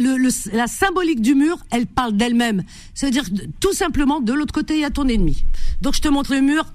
la 0.54 0.68
symbolique 0.68 1.22
du 1.22 1.36
mur, 1.36 1.58
elle 1.72 1.88
parle 1.88 2.16
d'elle-même. 2.16 2.64
C'est-à-dire 2.94 3.26
tout 3.60 3.74
simplement, 3.74 4.22
de 4.22 4.34
l'autre 4.34 4.54
côté, 4.54 4.76
il 4.76 4.82
y 4.82 4.86
a 4.86 4.92
ton 4.92 5.08
ennemi. 5.08 5.44
Donc 5.82 5.96
je 5.96 6.02
te 6.02 6.08
montre 6.08 6.34
le 6.34 6.42
mur, 6.42 6.66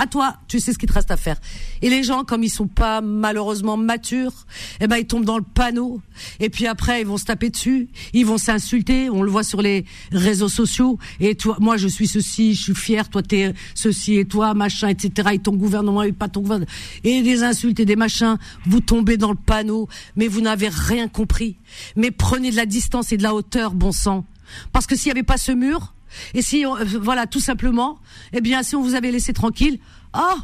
à 0.00 0.06
toi, 0.06 0.36
tu 0.48 0.60
sais 0.60 0.72
ce 0.72 0.78
qu'il 0.78 0.88
te 0.88 0.94
reste 0.94 1.10
à 1.10 1.18
faire. 1.18 1.36
Et 1.82 1.90
les 1.90 2.02
gens, 2.02 2.24
comme 2.24 2.42
ils 2.42 2.48
sont 2.48 2.66
pas 2.66 3.02
malheureusement 3.02 3.76
matures, 3.76 4.32
eh 4.80 4.86
ben 4.86 4.96
ils 4.96 5.06
tombent 5.06 5.26
dans 5.26 5.36
le 5.36 5.44
panneau. 5.44 6.00
Et 6.40 6.48
puis 6.48 6.66
après, 6.66 7.02
ils 7.02 7.06
vont 7.06 7.18
se 7.18 7.26
taper 7.26 7.50
dessus, 7.50 7.90
ils 8.14 8.24
vont 8.24 8.38
s'insulter. 8.38 9.10
On 9.10 9.22
le 9.22 9.30
voit 9.30 9.42
sur 9.42 9.60
les 9.60 9.84
réseaux 10.10 10.48
sociaux. 10.48 10.98
Et 11.20 11.34
toi, 11.34 11.58
moi, 11.60 11.76
je 11.76 11.86
suis 11.86 12.08
ceci, 12.08 12.54
je 12.54 12.62
suis 12.62 12.74
fier. 12.74 13.10
Toi, 13.10 13.22
t'es 13.22 13.52
ceci 13.74 14.16
et 14.16 14.24
toi, 14.24 14.54
machin, 14.54 14.88
etc. 14.88 15.32
Et 15.34 15.38
ton 15.38 15.52
gouvernement 15.52 16.02
et 16.02 16.12
pas 16.12 16.28
ton 16.28 16.40
gouvernement. 16.40 16.70
Et 17.04 17.20
des 17.20 17.42
insultes 17.42 17.78
et 17.78 17.84
des 17.84 17.96
machins. 17.96 18.38
Vous 18.64 18.80
tombez 18.80 19.18
dans 19.18 19.32
le 19.32 19.36
panneau, 19.36 19.86
mais 20.16 20.28
vous 20.28 20.40
n'avez 20.40 20.70
rien 20.70 21.08
compris. 21.08 21.56
Mais 21.94 22.10
prenez 22.10 22.50
de 22.50 22.56
la 22.56 22.64
distance 22.64 23.12
et 23.12 23.18
de 23.18 23.22
la 23.22 23.34
hauteur, 23.34 23.74
bon 23.74 23.92
sang. 23.92 24.24
Parce 24.72 24.86
que 24.86 24.96
s'il 24.96 25.08
n'y 25.08 25.18
avait 25.18 25.24
pas 25.24 25.36
ce 25.36 25.52
mur, 25.52 25.92
et 26.34 26.42
si, 26.42 26.64
euh, 26.64 26.84
voilà, 27.00 27.26
tout 27.26 27.40
simplement, 27.40 27.98
eh 28.32 28.40
bien, 28.40 28.62
si 28.62 28.76
on 28.76 28.82
vous 28.82 28.94
avait 28.94 29.10
laissé 29.10 29.32
tranquille, 29.32 29.78
ah, 30.12 30.36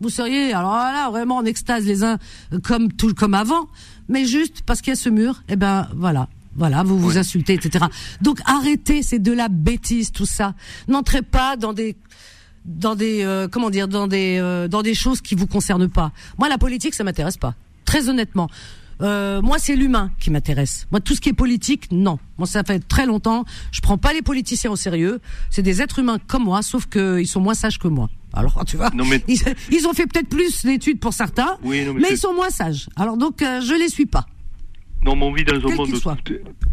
vous 0.00 0.10
seriez, 0.10 0.52
alors 0.52 0.72
là, 0.72 1.10
vraiment 1.10 1.36
en 1.36 1.44
extase 1.44 1.84
les 1.84 2.04
uns 2.04 2.18
euh, 2.52 2.58
comme 2.60 2.92
tout, 2.92 3.14
comme 3.14 3.34
avant, 3.34 3.68
mais 4.08 4.24
juste 4.24 4.62
parce 4.66 4.80
qu'il 4.80 4.90
y 4.90 4.92
a 4.92 4.96
ce 4.96 5.08
mur, 5.08 5.42
eh 5.48 5.56
ben, 5.56 5.88
voilà. 5.96 6.28
Voilà, 6.54 6.82
vous 6.82 6.98
vous 6.98 7.16
insultez, 7.16 7.54
etc. 7.54 7.86
Donc 8.20 8.38
arrêtez, 8.44 9.02
c'est 9.02 9.18
de 9.18 9.32
la 9.32 9.48
bêtise 9.48 10.12
tout 10.12 10.26
ça. 10.26 10.54
N'entrez 10.86 11.22
pas 11.22 11.56
dans 11.56 11.72
des 11.72 11.96
dans 12.66 12.94
des 12.94 13.22
euh, 13.24 13.48
comment 13.48 13.70
dire 13.70 13.88
dans 13.88 14.06
des 14.06 14.66
dans 14.70 14.82
des 14.82 14.92
choses 14.92 15.22
qui 15.22 15.34
vous 15.34 15.46
concernent 15.46 15.88
pas. 15.88 16.12
Moi 16.36 16.50
la 16.50 16.58
politique 16.58 16.92
ça 16.92 17.04
m'intéresse 17.04 17.38
pas. 17.38 17.54
Très 17.86 18.10
honnêtement, 18.10 18.50
euh, 19.02 19.42
moi, 19.42 19.58
c'est 19.58 19.76
l'humain 19.76 20.10
qui 20.20 20.30
m'intéresse. 20.30 20.86
Moi, 20.90 21.00
tout 21.00 21.14
ce 21.14 21.20
qui 21.20 21.30
est 21.30 21.34
politique, 21.34 21.90
non. 21.90 22.18
Moi, 22.38 22.46
ça 22.46 22.62
fait 22.62 22.78
très 22.78 23.06
longtemps. 23.06 23.44
Je 23.72 23.80
prends 23.80 23.98
pas 23.98 24.12
les 24.12 24.22
politiciens 24.22 24.70
au 24.70 24.76
sérieux. 24.76 25.20
C'est 25.50 25.62
des 25.62 25.82
êtres 25.82 25.98
humains 25.98 26.18
comme 26.26 26.44
moi, 26.44 26.62
sauf 26.62 26.86
qu'ils 26.86 27.26
sont 27.26 27.40
moins 27.40 27.54
sages 27.54 27.78
que 27.78 27.88
moi. 27.88 28.08
Alors, 28.32 28.64
tu 28.66 28.76
vois, 28.76 28.90
ils, 29.28 29.86
ont 29.86 29.92
fait 29.92 30.06
peut-être 30.06 30.28
plus 30.28 30.64
d'études 30.64 31.00
pour 31.00 31.12
certains, 31.12 31.58
mais, 31.64 31.84
ils 32.10 32.16
sont 32.16 32.32
moins 32.32 32.50
sages. 32.50 32.88
Alors 32.96 33.16
donc, 33.18 33.42
euh, 33.42 33.60
je 33.60 33.74
les 33.74 33.88
suis 33.88 34.06
pas. 34.06 34.26
Non, 35.04 35.16
mais 35.16 35.24
on 35.24 35.32
vit 35.32 35.44
dans 35.44 35.56
un 35.56 35.74
monde 35.74 35.90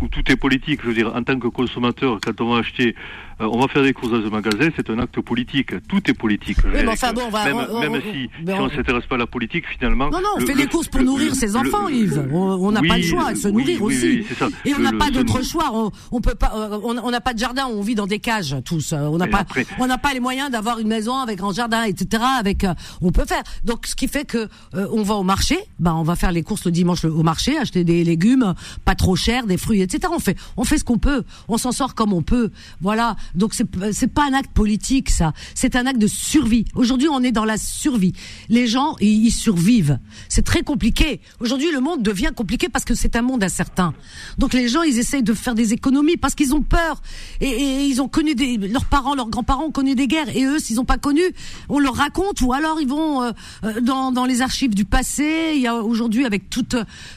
où 0.01 0.07
tout, 0.07 0.31
est, 0.31 0.35
politique. 0.35 0.81
Je 0.83 0.87
veux 0.87 0.93
dire, 0.93 1.13
en 1.15 1.23
tant 1.23 1.37
que 1.39 1.47
consommateur, 1.47 2.19
quand 2.23 2.39
on 2.41 2.53
va 2.53 2.59
acheter, 2.59 2.95
euh, 3.41 3.49
on 3.51 3.59
va 3.59 3.67
faire 3.67 3.83
des 3.83 3.93
courses 3.93 4.11
dans 4.11 4.25
un 4.25 4.29
magasin, 4.29 4.69
c'est 4.75 4.89
un 4.89 4.99
acte 4.99 5.19
politique. 5.21 5.71
Tout 5.87 6.01
est 6.09 6.13
politique. 6.13 6.57
Oui, 6.65 6.71
mais 6.73 6.87
enfin 6.87 7.13
bon, 7.13 7.23
on 7.27 7.29
va, 7.29 7.45
même, 7.45 8.01
si, 8.01 8.29
on 8.47 8.65
ne 8.65 8.69
s'intéresse 8.69 9.05
pas 9.05 9.15
à 9.15 9.19
la 9.19 9.27
politique, 9.27 9.65
finalement. 9.67 10.09
Non, 10.09 10.19
non, 10.19 10.29
on 10.37 10.41
fait 10.41 10.55
des 10.55 10.67
courses 10.67 10.87
pour 10.87 11.01
nourrir 11.01 11.35
ses 11.35 11.55
enfants, 11.55 11.87
Yves. 11.87 12.27
On 12.31 12.71
n'a 12.71 12.81
pas 12.81 12.97
le 12.97 13.03
choix, 13.03 13.35
se 13.35 13.47
nourrir 13.47 13.81
aussi. 13.81 14.25
Et 14.65 14.73
on 14.75 14.79
n'a 14.79 14.93
pas 14.93 15.09
d'autre 15.09 15.43
choix. 15.43 15.71
On, 15.73 15.91
on 16.11 16.21
peut 16.21 16.35
pas, 16.35 16.53
euh, 16.55 16.79
on 16.83 17.11
n'a 17.11 17.21
pas 17.21 17.33
de 17.33 17.39
jardin. 17.39 17.67
On 17.67 17.81
vit 17.81 17.95
dans 17.95 18.07
des 18.07 18.19
cages 18.19 18.55
tous. 18.65 18.93
On 18.93 19.17
n'a 19.17 19.27
pas, 19.27 19.45
on 19.79 19.87
n'a 19.87 19.97
pas 19.97 20.13
les 20.13 20.19
moyens 20.19 20.51
d'avoir 20.51 20.79
une 20.79 20.87
maison 20.87 21.15
avec 21.15 21.41
un 21.41 21.51
jardin, 21.51 21.83
etc. 21.83 22.23
Avec, 22.39 22.63
euh, 22.63 22.73
on 23.01 23.11
peut 23.11 23.25
faire. 23.25 23.43
Donc, 23.63 23.87
ce 23.87 23.95
qui 23.95 24.07
fait 24.07 24.25
que 24.25 24.47
on 24.73 25.03
va 25.03 25.15
au 25.15 25.23
marché. 25.23 25.57
Ben, 25.79 25.93
on 25.93 26.03
va 26.03 26.15
faire 26.15 26.31
les 26.31 26.43
courses 26.43 26.65
le 26.65 26.71
dimanche 26.71 27.05
au 27.05 27.23
marché, 27.23 27.57
acheter 27.57 27.83
des 27.83 28.03
légumes 28.03 28.53
pas 28.85 28.95
trop 28.95 29.15
chers, 29.15 29.45
des 29.45 29.57
fruits, 29.57 29.81
etc. 29.81 30.11
On 30.13 30.19
fait, 30.19 30.37
on 30.57 30.63
fait 30.63 30.77
ce 30.77 30.83
qu'on 30.83 30.97
peut, 30.97 31.23
on 31.47 31.57
s'en 31.57 31.71
sort 31.71 31.95
comme 31.95 32.13
on 32.13 32.21
peut. 32.21 32.51
Voilà. 32.81 33.15
Donc 33.35 33.53
c'est 33.53 34.07
pas 34.13 34.25
un 34.25 34.33
acte 34.33 34.51
politique 34.51 35.09
ça, 35.09 35.33
c'est 35.55 35.75
un 35.75 35.85
acte 35.85 35.99
de 35.99 36.07
survie. 36.07 36.65
Aujourd'hui, 36.75 37.07
on 37.09 37.21
est 37.23 37.31
dans 37.31 37.45
la 37.45 37.57
survie. 37.57 38.13
Les 38.49 38.67
gens 38.67 38.95
ils, 38.99 39.31
survivent. 39.31 39.99
C'est 40.27 40.43
très 40.43 40.63
compliqué. 40.63 41.21
Aujourd'hui, 41.39 41.71
le 41.71 41.79
monde 41.79 42.01
devient 42.01 42.31
compliqué 42.35 42.69
parce 42.69 42.85
que 42.85 42.95
c'est 42.95 43.15
un 43.15 43.21
monde 43.21 43.43
incertain. 43.43 43.93
Donc 44.37 44.53
les 44.53 44.67
gens 44.67 44.81
ils 44.81 44.97
essayent 44.99 45.23
de 45.23 45.33
faire 45.33 45.55
des 45.55 45.73
économies 45.73 46.17
parce 46.17 46.35
qu'ils 46.35 46.53
ont 46.55 46.61
peur 46.61 47.01
et, 47.41 47.85
ils 47.85 48.01
ont 48.01 48.07
connu 48.07 48.35
des 48.35 48.57
leurs 48.57 48.85
parents, 48.85 49.15
leurs 49.15 49.29
grands-parents 49.29 49.65
ont 49.65 49.71
connu 49.71 49.95
des 49.95 50.07
guerres 50.07 50.35
et 50.35 50.45
eux 50.45 50.59
s'ils 50.59 50.77
n'ont 50.77 50.85
pas 50.85 50.97
connu, 50.97 51.21
on 51.69 51.79
leur 51.79 51.95
raconte 51.95 52.41
ou 52.41 52.53
alors 52.53 52.79
ils 52.81 52.87
vont 52.87 53.21
euh, 53.21 53.31
euh, 53.63 53.81
dans 53.81 54.11
dans 54.11 54.25
les 54.25 54.41
archives 54.41 54.75
du 54.75 54.85
passé. 54.85 55.53
Il 55.55 55.61
y 55.61 55.67
a 55.67 55.75
aujourd'hui 55.75 56.25
avec 56.25 56.49
toutes 56.49 56.75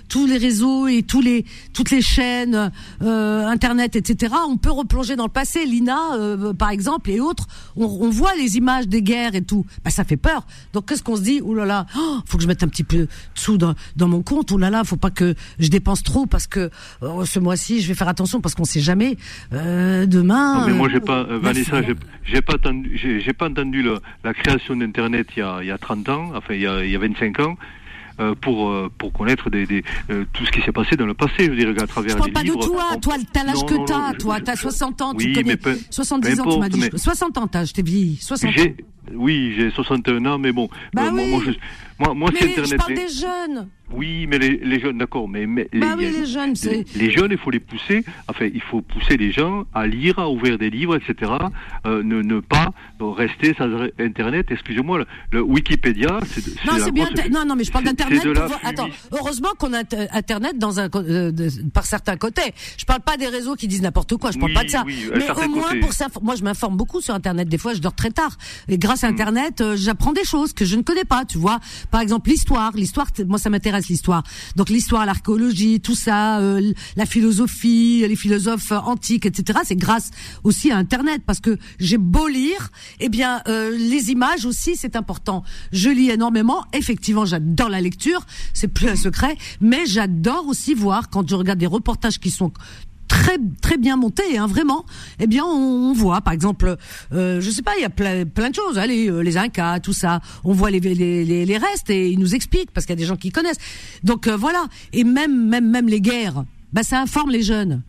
tous 0.09 0.27
les 0.27 0.39
réseaux 0.39 0.87
et 0.87 1.03
tous 1.03 1.21
les 1.21 1.45
toutes 1.73 1.91
les 1.91 2.03
chaînes 2.03 2.71
euh, 3.03 3.47
internet, 3.47 3.97
etc. 3.97 4.35
On 4.49 4.57
peut 4.57 4.71
replonger 4.71 5.17
dans 5.17 5.27
le 5.27 5.31
passé. 5.31 5.65
L'INA, 5.65 5.99
euh, 6.15 6.53
par 6.53 6.71
exemple, 6.71 7.11
et 7.11 7.21
autres, 7.21 7.47
on, 7.77 8.11
voit 8.11 8.35
les 8.35 8.57
images 8.57 8.89
des 8.89 9.03
guerres 9.03 9.35
et 9.35 9.43
tout. 9.43 9.65
Bah, 9.85 9.91
ça 9.91 10.05
fait 10.05 10.17
peur. 10.17 10.47
Donc 10.73 10.89
qu'est-ce 10.89 11.03
qu'on 11.03 11.17
se 11.17 11.23
dit? 11.23 11.41
Ouh 11.43 11.55
là 11.55 11.65
là, 11.65 11.87
oh, 11.97 12.19
faut 12.27 12.37
que 12.37 12.43
je 12.43 12.49
mette 12.49 12.63
un 12.63 12.69
petit 12.69 12.85
peu 12.85 12.97
de 12.97 13.09
sous 13.35 13.59
dans, 13.59 13.75
dans 13.97 14.09
mon 14.09 14.23
compte. 14.23 14.51
Ouh 14.51 14.59
là 14.59 14.71
là, 14.71 14.85
faut 14.85 14.97
pas 14.97 15.11
que 15.11 15.35
je 15.59 15.69
dépense 15.69 16.03
trop 16.03 16.27
parce 16.27 16.47
que 16.47 16.71
oh, 17.01 17.25
ce 17.25 17.39
mois-ci, 17.39 17.81
je 17.81 17.89
vais 17.89 17.95
faire 17.95 18.09
attention 18.09 18.41
parce 18.41 18.55
qu'on 18.55 18.65
sait 18.65 18.81
jamais. 18.81 19.17
Euh, 19.53 20.07
demain. 20.07 20.61
Non, 20.61 20.67
mais 20.67 20.75
moi, 20.75 20.89
j'ai 20.89 21.01
pas, 21.01 21.25
Vanessa, 21.25 21.81
j'ai 22.25 22.43
pas 22.43 22.55
entendu, 22.55 23.21
j'ai 23.25 23.33
pas 23.33 23.49
entendu 23.49 23.83
la, 24.25 24.35
création 24.35 24.77
d'Internet 24.77 25.29
il 25.37 25.41
y 25.41 25.43
a 25.43 25.59
il 25.61 25.67
y 25.67 25.71
a 25.71 25.79
30 25.79 26.09
ans, 26.09 26.33
enfin 26.35 26.55
il 26.55 26.61
y 26.61 26.67
a, 26.67 26.85
il 26.85 26.91
y 26.91 26.97
a 26.97 26.99
25 26.99 27.41
ans. 27.41 27.57
Euh, 28.21 28.35
pour 28.35 28.69
euh, 28.69 28.91
pour 28.99 29.13
connaître 29.13 29.49
des, 29.49 29.67
des 29.67 29.83
euh, 30.11 30.25
tout 30.33 30.45
ce 30.45 30.51
qui 30.51 30.61
s'est 30.61 30.73
passé 30.73 30.97
dans 30.97 31.07
le 31.07 31.15
passé, 31.15 31.47
je 31.47 31.53
dirais 31.53 31.83
à 31.83 31.87
travers 31.87 32.19
je 32.19 32.25
les 32.25 32.33
pas 32.33 32.43
de 32.43 32.53
toi, 32.53 32.85
toi 33.01 33.15
t'as 33.33 33.45
l'âge 33.45 33.65
que 33.65 33.87
t'as, 33.87 34.13
toi 34.15 34.39
t'as 34.41 34.55
60 34.55 35.01
ans, 35.01 35.15
tu 35.15 35.33
connais 35.33 35.57
70 35.91 36.41
ans, 36.41 36.53
tu 36.53 36.59
m'as 36.59 36.69
dit 36.69 36.91
60 36.95 37.39
ans 37.39 37.47
t'as, 37.47 37.65
je 37.65 37.73
t'ai 37.73 37.83
vieilli, 37.83 38.17
60 38.17 38.51
ans. 38.51 38.63
Oui, 39.13 39.55
j'ai 39.57 39.71
61 39.71 40.25
ans, 40.27 40.39
mais 40.39 40.53
bon, 40.53 40.69
bah 40.93 41.11
moi, 41.11 41.25
Moi, 41.99 42.15
moi 42.15 42.31
c'est 42.39 42.51
Internet. 42.51 42.71
Je 42.71 42.77
parle 42.77 42.95
des 42.95 43.09
jeunes. 43.09 43.69
Oui, 43.95 44.27
mais 44.27 44.39
les, 44.39 44.57
les 44.57 44.81
jeunes, 44.81 44.99
d'accord, 44.99 45.29
mais, 45.29 45.47
mais 45.47 45.69
bah 45.73 45.95
les, 45.99 46.07
oui, 46.07 46.17
les 46.21 46.27
jeunes, 46.27 46.55
les, 46.65 46.85
les, 46.97 47.11
jeunes, 47.11 47.31
il 47.31 47.39
faut 47.39 47.51
les 47.51 47.61
pousser. 47.61 48.05
Enfin, 48.27 48.49
il 48.53 48.63
faut 48.63 48.81
pousser 48.81 49.17
les 49.19 49.33
gens 49.33 49.65
à 49.75 49.87
lire, 49.87 50.19
à 50.19 50.31
ouvrir 50.31 50.57
des 50.57 50.71
livres, 50.71 50.97
etc. 50.97 51.31
Euh, 51.85 52.03
ne, 52.03 52.23
ne 52.23 52.41
pas 52.41 52.71
rester 53.01 53.55
sans 53.55 53.69
Internet. 53.99 54.47
Excusez-moi, 54.51 54.99
le, 54.99 55.07
le, 55.31 55.43
Wikipédia, 55.43 56.21
c'est 56.27 56.47
non, 56.65 56.73
c'est 56.79 56.93
bien. 56.93 57.09
Non, 57.31 57.45
non, 57.45 57.55
mais 57.55 57.65
je 57.65 57.73
parle 57.73 57.85
d'Internet. 57.85 58.23
Attends, 58.63 58.89
heureusement 59.13 59.51
qu'on 59.59 59.75
a 59.75 59.83
Internet 60.13 60.59
dans 60.59 60.81
un 60.81 60.89
euh, 60.95 61.33
par 61.75 61.85
certains 61.85 62.17
côtés. 62.17 62.55
Je 62.79 62.85
parle 62.85 63.01
pas 63.01 63.17
des 63.17 63.29
réseaux 63.29 63.57
qui 63.57 63.69
disent 63.69 63.83
n'importe 63.83 64.17
quoi. 64.17 64.31
Je 64.31 64.39
parle 64.39 64.55
pas 64.55 64.65
de 64.65 64.71
ça. 64.71 64.85
Oui, 64.87 65.11
mais 65.15 65.31
au 65.31 65.49
moins 65.49 65.81
pour 65.81 65.93
ça, 65.93 66.07
moi, 66.23 66.35
je 66.35 66.45
m'informe 66.45 66.77
beaucoup 66.77 67.01
sur 67.01 67.15
Internet. 67.15 67.49
Des 67.49 67.59
fois, 67.59 67.75
je 67.75 67.81
dors 67.81 67.95
très 67.95 68.11
tard. 68.11 68.39
Et 68.69 68.79
grâce 68.79 68.92
à 68.93 69.09
mm. 69.09 69.13
Internet, 69.13 69.61
euh, 69.61 69.77
j'apprends 69.77 70.13
des 70.13 70.25
choses 70.25 70.53
que 70.53 70.65
je 70.65 70.77
ne 70.77 70.83
connais 70.83 71.05
pas. 71.05 71.25
Tu 71.25 71.39
vois, 71.39 71.59
par 71.91 72.01
exemple, 72.01 72.31
l'histoire. 72.31 72.73
L'histoire, 72.75 73.09
moi, 73.27 73.39
ça 73.39 73.51
m'intéresse 73.51 73.89
l'histoire. 73.89 74.23
Donc 74.57 74.69
l'histoire, 74.69 75.07
l'archéologie, 75.07 75.81
tout 75.81 75.95
ça, 75.95 76.39
euh, 76.41 76.73
la 76.97 77.07
philosophie, 77.07 78.05
les 78.07 78.17
philosophes 78.17 78.73
antiques, 78.73 79.27
etc. 79.27 79.61
C'est 79.65 79.77
grâce 79.77 80.11
aussi 80.45 80.71
à 80.71 80.77
Internet 80.77 81.23
parce 81.27 81.41
que 81.41 81.59
j'ai 81.79 81.99
beau 81.99 82.29
lire, 82.29 82.71
eh 83.01 83.09
bien 83.09 83.43
euh, 83.49 83.77
les 83.77 84.11
images 84.11 84.45
aussi 84.45 84.77
c'est 84.77 84.97
important. 84.97 85.43
Je 85.73 85.91
lis 85.91 86.11
énormément. 86.11 86.65
Effectivement, 86.73 87.25
j'adore 87.25 87.69
la 87.69 87.81
lecture, 87.81 88.27
c'est 88.55 88.69
plus 88.69 88.89
un 88.89 88.97
secret, 88.97 89.37
mais 89.61 89.87
j'adore 89.87 90.47
aussi 90.49 90.75
voir 90.75 91.11
quand 91.11 91.29
je 91.29 91.35
regarde 91.35 91.59
des 91.59 91.67
reportages 91.67 92.19
qui 92.19 92.31
sont 92.31 92.53
très 93.13 93.37
très 93.61 93.77
bien 93.77 93.97
monté, 93.97 94.39
hein, 94.39 94.47
vraiment. 94.47 94.87
Eh 95.21 95.27
bien, 95.27 95.45
on, 95.45 95.93
voit, 95.93 96.23
par 96.23 96.33
exemple, 96.33 96.77
euh, 97.13 97.43
je 97.43 97.51
sais 97.51 97.61
pas, 97.61 97.73
il 97.77 97.83
y 97.83 97.85
a 97.85 97.91
plein, 97.91 98.25
plein 98.25 98.49
de 98.49 98.55
choses. 98.55 98.79
Allez, 98.79 99.11
euh, 99.11 99.21
les 99.21 99.37
Incas, 99.37 99.81
tout 99.81 99.93
ça. 99.93 100.21
On 100.45 100.55
voit 100.55 100.71
les, 100.71 100.81
les, 100.81 100.95
les, 100.95 101.45
les 101.45 101.59
restes 101.59 101.91
et 101.91 102.11
ils 102.11 102.19
nous 102.19 102.35
expliquent 102.35 102.71
parce 102.71 102.87
qu'il 102.87 102.95
y 102.95 102.99
a 102.99 103.03
des 103.03 103.05
gens 103.05 103.17
qui 103.17 103.31
connaissent. 103.31 103.59
Donc 104.03 104.27
euh, 104.27 104.37
voilà. 104.37 104.65
Et 104.95 105.05
même 105.05 105.47
même 105.47 105.71
même 105.71 105.89
les 105.89 106.01
guerres, 106.01 106.45
bah 106.73 106.83
ça 106.83 107.01
informe 107.01 107.31
les 107.31 107.43
jeunes. 107.43 107.83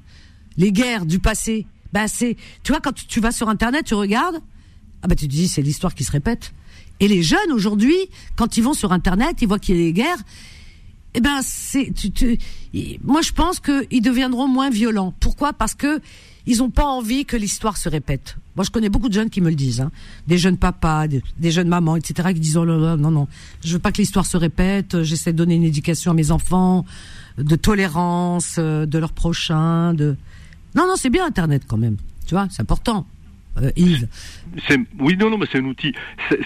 Les 0.58 0.74
guerres 0.74 1.06
du 1.06 1.20
passé, 1.20 1.68
bah 1.94 2.10
c'est, 2.10 2.36
tu 2.64 2.74
vois, 2.74 2.82
quand 2.82 2.94
tu, 2.94 3.22
vas 3.22 3.32
sur 3.32 3.48
Internet, 3.48 3.86
tu 3.86 3.94
regardes, 3.94 4.42
ah 5.04 5.08
bah 5.08 5.16
tu 5.16 5.28
te 5.28 5.32
dis 5.32 5.48
c'est 5.48 5.62
l'histoire 5.62 5.96
qui 5.96 6.04
se 6.04 6.12
répète. 6.12 6.54
Et 7.00 7.08
les 7.08 7.24
jeunes 7.24 7.52
aujourd'hui, 7.54 7.98
quand 8.36 8.58
ils 8.58 8.62
vont 8.62 8.74
sur 8.74 8.92
Internet, 8.92 9.38
ils 9.42 9.48
voient 9.48 9.60
qu'il 9.60 9.78
y 9.78 9.80
a 9.80 9.86
des 9.86 9.94
guerres 9.94 10.24
eh 11.16 11.22
ben 11.22 11.40
c'est 11.44 11.92
tu, 11.94 12.12
tu, 12.12 12.40
moi 13.04 13.22
je 13.22 13.32
pense 13.32 13.60
qu'ils 13.60 14.02
deviendront 14.02 14.48
moins 14.48 14.70
violents. 14.70 15.14
Pourquoi? 15.20 15.54
Parce 15.54 15.76
que 15.76 16.02
ils 16.46 16.62
ont 16.62 16.70
pas 16.70 16.86
envie 16.86 17.26
que 17.26 17.38
l'histoire 17.38 17.78
se 17.78 17.88
répète. 17.88 18.36
Moi 18.56 18.66
je 18.66 18.72
connais 18.72 18.90
beaucoup 18.90 19.10
de 19.10 19.14
jeunes 19.14 19.30
qui 19.30 19.40
me 19.40 19.50
le 19.50 19.56
disent, 19.56 19.82
hein. 19.82 19.92
des 20.28 20.38
jeunes 20.38 20.58
papas, 20.58 21.08
des, 21.08 21.52
jeunes 21.52 21.68
mamans, 21.68 21.96
etc. 21.96 22.34
qui 22.34 22.40
disent 22.40 22.58
oh 22.58 22.66
là 22.66 22.78
là 22.78 22.98
non 22.98 23.12
non, 23.12 23.28
je 23.64 23.74
veux 23.74 23.80
pas 23.80 23.92
que 23.92 23.98
l'histoire 23.98 24.26
se 24.26 24.38
répète. 24.38 25.04
J'essaie 25.04 25.34
de 25.34 25.38
donner 25.38 25.56
une 25.56 25.64
éducation 25.64 26.12
à 26.12 26.14
mes 26.14 26.32
enfants, 26.32 26.86
de 27.38 27.56
tolérance, 27.56 28.56
euh, 28.58 28.86
de 28.86 28.98
leurs 28.98 29.14
prochains, 29.14 29.94
de 29.94 30.16
non 30.76 30.88
non 30.88 30.96
c'est 30.96 31.10
bien 31.10 31.26
Internet 31.26 31.64
quand 31.68 31.78
même, 31.78 31.98
tu 32.26 32.34
vois 32.36 32.48
c'est 32.50 32.62
important. 32.62 33.06
Euh, 33.62 33.72
oui, 35.00 35.18
non, 35.18 35.30
non, 35.30 35.38
mais 35.38 35.46
c'est 35.52 35.60
un 35.60 35.66
outil. 35.66 35.94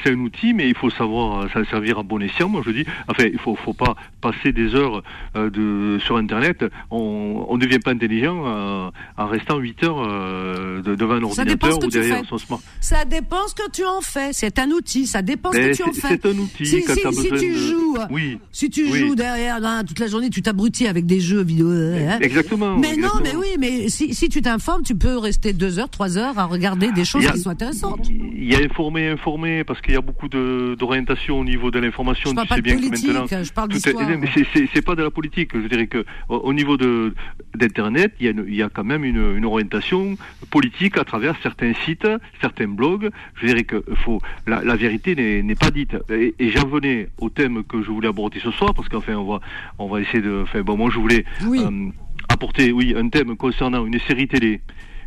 C'est 0.04 0.12
un 0.12 0.20
outil, 0.20 0.54
mais 0.54 0.70
il 0.70 0.76
faut 0.76 0.90
savoir 0.90 1.42
euh, 1.42 1.48
s'en 1.54 1.64
servir 1.66 2.00
à 2.00 2.04
bon 2.04 2.22
escient. 2.22 2.50
Moi, 2.50 2.62
je 2.66 2.72
dis, 2.72 2.86
enfin, 3.08 3.26
il 3.32 3.40
faut, 3.40 3.56
faut 3.56 3.74
pas 3.74 3.96
passer 4.22 4.52
des 4.52 4.76
heures 4.76 5.04
euh, 5.36 5.50
de, 5.50 6.00
sur 6.00 6.18
Internet. 6.18 6.66
On 6.92 7.56
ne 7.56 7.60
devient 7.60 7.80
pas 7.80 7.92
intelligent 7.92 8.44
euh, 8.46 8.90
en 9.18 9.28
restant 9.28 9.58
8 9.58 9.84
heures 9.84 10.84
devant 10.84 11.16
un 11.16 11.24
ordinateur 11.24 11.78
ou 11.84 11.88
derrière 11.88 12.26
son 12.26 12.38
smart. 12.38 12.60
Ça 12.82 13.06
dépend 13.06 13.48
ce 13.48 13.56
que 13.56 13.70
tu 13.72 13.84
en 13.84 14.02
fais. 14.02 14.30
C'est 14.34 14.60
un 14.60 14.70
outil. 14.72 15.08
Ça 15.08 15.22
dépend 15.22 15.52
ce 15.52 15.58
que 15.58 15.76
tu 15.76 15.84
en 15.84 15.94
fais. 15.94 16.20
C'est 16.22 16.26
un 16.26 16.38
outil. 16.38 16.66
Si, 16.66 16.82
si, 16.82 17.14
si 17.14 17.30
tu 17.30 17.56
joues, 17.56 17.98
oui. 18.10 18.40
si 18.52 18.70
tu 18.70 18.88
joues 18.88 19.16
derrière 19.16 19.60
toute 19.86 20.00
la 20.00 20.08
journée, 20.08 20.30
tu 20.30 20.42
t'abrutis 20.42 20.88
avec 20.88 21.06
des 21.06 21.20
jeux 21.20 21.44
vidéo. 21.44 21.72
Hein. 21.72 22.20
Exactement. 22.22 22.78
Mais 22.78 22.96
non, 22.96 23.10
mais 23.24 23.36
oui, 23.36 23.48
mais 23.60 23.90
si, 23.90 24.14
si 24.14 24.30
tu 24.30 24.42
t'informes, 24.42 24.84
tu 24.84 24.96
peux 24.96 25.18
rester 25.18 25.54
2 25.54 25.80
heures, 25.80 25.90
3 25.90 26.18
heures 26.18 26.40
à 26.40 26.46
regarder 26.46 26.92
des 26.92 27.06
choses 27.06 27.26
qui 27.32 27.40
sont 27.40 27.50
intéressantes. 27.50 27.97
Il 28.06 28.54
y 28.54 28.56
a 28.56 28.60
informé, 28.60 29.08
informé, 29.08 29.64
parce 29.64 29.82
qu'il 29.82 29.94
y 29.94 29.98
a 29.98 30.02
beaucoup 30.02 30.30
d'orientation 30.30 31.40
au 31.40 31.44
niveau 31.44 31.72
de 31.72 31.80
l'information. 31.80 32.34
Tu 32.34 32.48
sais 32.48 32.62
bien 32.62 32.78
que 32.78 32.90
maintenant, 32.90 33.44
je 33.44 33.54
parle. 33.54 33.70
C'est 33.74 34.82
pas 34.82 34.96
de 34.96 35.04
la 35.04 35.12
politique. 35.12 35.52
Je 35.54 35.68
dirais 35.68 35.88
que 35.88 36.06
au 36.30 36.54
niveau 36.54 36.78
de 36.78 37.14
d'internet, 37.56 38.14
il 38.20 38.26
y 38.26 38.30
a, 38.30 38.34
il 38.48 38.56
y 38.56 38.64
a 38.64 38.70
quand 38.70 38.84
même 38.84 39.04
une, 39.04 39.38
une, 39.38 39.46
orientation 39.46 40.16
politique 40.50 40.98
à 40.98 41.04
travers 41.04 41.36
certains 41.42 41.74
sites, 41.86 42.08
certains 42.42 42.68
blogs. 42.68 43.10
Je 43.36 43.48
dirais 43.48 43.64
que 43.64 43.84
faut 44.04 44.22
la, 44.46 44.64
la 44.64 44.76
vérité 44.76 45.16
n'est 45.44 45.56
pas 45.56 45.72
dite. 45.72 45.96
Et, 46.10 46.36
et 46.40 46.52
j'en 46.52 46.68
venais 46.68 47.10
au 47.20 47.30
thème 47.30 47.64
que 47.64 47.82
je 47.82 47.90
voulais 47.90 48.08
aborder 48.10 48.40
ce 48.40 48.52
soir, 48.52 48.74
parce 48.74 48.90
qu'enfin 48.90 49.16
on 49.16 49.26
va 49.26 49.40
on 49.80 49.88
va 49.88 50.02
essayer 50.02 50.22
de. 50.22 50.42
Enfin 50.44 50.62
bon, 50.62 50.78
moi 50.78 50.90
je 50.92 51.00
voulais 51.00 51.26
euh, 51.44 51.90
apporter 52.30 52.72
oui 52.72 52.96
un 52.98 53.10
thème 53.10 53.36
concernant 53.36 53.86
une 53.86 54.00
série 54.00 54.28
télé 54.28 54.62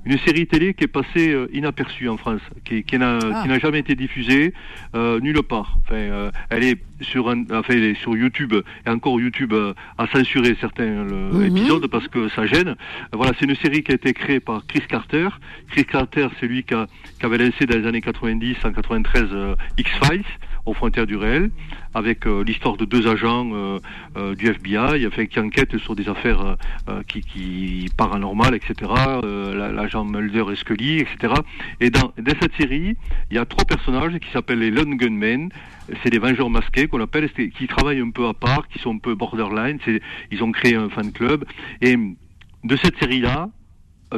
une 0.04 0.18
série 0.18 0.46
télé 0.46 0.74
qui 0.74 0.84
est 0.84 0.88
passée 0.88 1.30
euh, 1.30 1.48
inaperçue 1.52 2.08
en 2.08 2.16
France, 2.16 2.40
qui, 2.64 2.82
qui 2.84 2.98
n'a 2.98 3.18
ah. 3.22 3.58
jamais 3.58 3.80
été 3.80 3.94
diffusée 3.94 4.54
euh, 4.94 5.20
nulle 5.20 5.42
part. 5.42 5.78
Enfin, 5.80 5.94
euh, 5.94 6.30
elle 6.48 6.64
est 6.64 6.78
sur 7.02 7.28
un, 7.28 7.42
enfin, 7.52 7.74
elle 7.74 7.84
est 7.84 8.00
sur 8.00 8.16
YouTube 8.16 8.54
et 8.86 8.90
encore 8.90 9.20
YouTube 9.20 9.54
a 9.54 10.06
censuré 10.08 10.56
certains 10.60 11.04
mhm. 11.04 11.44
épisodes 11.44 11.86
parce 11.86 12.08
que 12.08 12.28
ça 12.28 12.46
gêne. 12.46 12.76
Voilà, 13.12 13.32
c'est 13.38 13.46
une 13.46 13.56
série 13.56 13.82
qui 13.82 13.92
a 13.92 13.94
été 13.94 14.12
créée 14.12 14.40
par 14.40 14.66
Chris 14.66 14.82
Carter. 14.88 15.28
Chris 15.68 15.84
Carter, 15.84 16.28
c'est 16.38 16.46
lui 16.46 16.62
qui, 16.64 16.74
a, 16.74 16.86
qui, 17.18 17.26
avait 17.26 17.38
lancé 17.38 17.66
dans 17.66 17.78
les 17.78 17.86
années 17.86 18.00
90, 18.00 18.56
en 18.64 18.72
93 18.72 19.28
X 19.78 19.90
Files 20.02 20.24
aux 20.66 20.74
frontières 20.74 21.06
du 21.06 21.16
réel, 21.16 21.50
avec 21.94 22.26
euh, 22.26 22.42
l'histoire 22.44 22.76
de 22.76 22.84
deux 22.84 23.08
agents 23.08 23.50
euh, 23.52 23.78
euh, 24.16 24.34
du 24.34 24.48
FBI 24.48 25.06
enfin, 25.06 25.26
qui 25.26 25.40
enquêtent 25.40 25.78
sur 25.78 25.94
des 25.94 26.08
affaires 26.08 26.56
qui, 27.06 27.20
qui 27.20 27.88
paranormales, 27.96 28.54
etc. 28.54 28.90
L'agent 29.22 30.04
Mulder 30.04 30.44
et 30.52 30.56
Scully, 30.56 30.98
etc. 30.98 31.34
Et 31.80 31.90
dans, 31.90 32.12
dans 32.18 32.34
cette 32.40 32.54
série, 32.56 32.96
il 33.30 33.36
y 33.36 33.38
a 33.38 33.44
trois 33.44 33.64
personnages 33.64 34.18
qui 34.18 34.30
s'appellent 34.32 34.60
les 34.60 34.70
Lone 34.70 34.96
Gunmen. 34.96 35.50
C'est 36.02 36.10
des 36.10 36.18
vengeurs 36.18 36.50
masqués 36.50 36.86
qu'on 36.86 37.00
appelle, 37.00 37.30
qui 37.30 37.66
travaillent 37.66 38.00
un 38.00 38.10
peu 38.10 38.26
à 38.26 38.34
part, 38.34 38.68
qui 38.68 38.78
sont 38.78 38.94
un 38.94 38.98
peu 38.98 39.14
borderline. 39.14 39.78
Ils 40.30 40.42
ont 40.42 40.52
créé 40.52 40.74
un 40.74 40.88
fan 40.88 41.12
club. 41.12 41.44
Et 41.80 41.96
de 42.64 42.76
cette 42.76 42.98
série-là, 42.98 43.48
euh, 43.48 43.59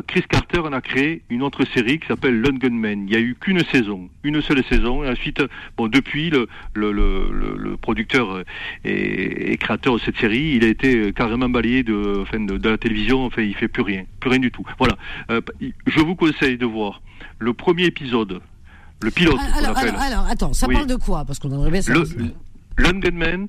Chris 0.07 0.23
Carter 0.29 0.61
en 0.61 0.73
a 0.73 0.81
créé 0.81 1.23
une 1.29 1.43
autre 1.43 1.65
série 1.75 1.99
qui 1.99 2.07
s'appelle 2.07 2.41
Lone 2.41 2.59
Man. 2.71 3.01
Il 3.01 3.07
n'y 3.07 3.17
a 3.17 3.21
eu 3.21 3.35
qu'une 3.39 3.63
saison, 3.65 4.09
une 4.23 4.41
seule 4.41 4.65
saison. 4.65 5.05
Et 5.05 5.09
ensuite, 5.09 5.43
bon, 5.77 5.89
depuis, 5.89 6.31
le, 6.31 6.49
le, 6.75 6.93
le, 6.93 7.31
le 7.57 7.77
producteur 7.77 8.43
et, 8.85 9.53
et, 9.53 9.57
créateur 9.59 9.95
de 9.95 10.01
cette 10.01 10.17
série, 10.17 10.55
il 10.57 10.65
a 10.65 10.69
été 10.69 11.13
carrément 11.13 11.49
balayé 11.49 11.83
de, 11.83 12.21
enfin, 12.23 12.41
de, 12.41 12.57
de, 12.57 12.69
la 12.69 12.79
télévision. 12.79 13.25
Enfin, 13.27 13.43
il 13.43 13.55
fait 13.55 13.69
plus 13.69 13.83
rien, 13.83 14.05
plus 14.21 14.31
rien 14.31 14.39
du 14.39 14.51
tout. 14.51 14.65
Voilà. 14.79 14.97
Euh, 15.31 15.41
je 15.87 16.01
vous 16.01 16.15
conseille 16.15 16.57
de 16.57 16.67
voir 16.67 17.03
le 17.39 17.53
premier 17.53 17.85
épisode, 17.85 18.41
le 19.03 19.11
pilote. 19.11 19.39
Alors, 19.57 19.77
alors, 19.77 20.01
alors 20.01 20.27
attends, 20.27 20.53
ça 20.53 20.69
parle 20.69 20.87
de 20.87 20.97
quoi? 20.97 21.25
Parce 21.25 21.39
qu'on 21.39 21.51
aimerait 21.51 21.71
bien 21.71 21.83
savoir. 21.83 22.07
Lone 22.79 23.03
Man, 23.13 23.49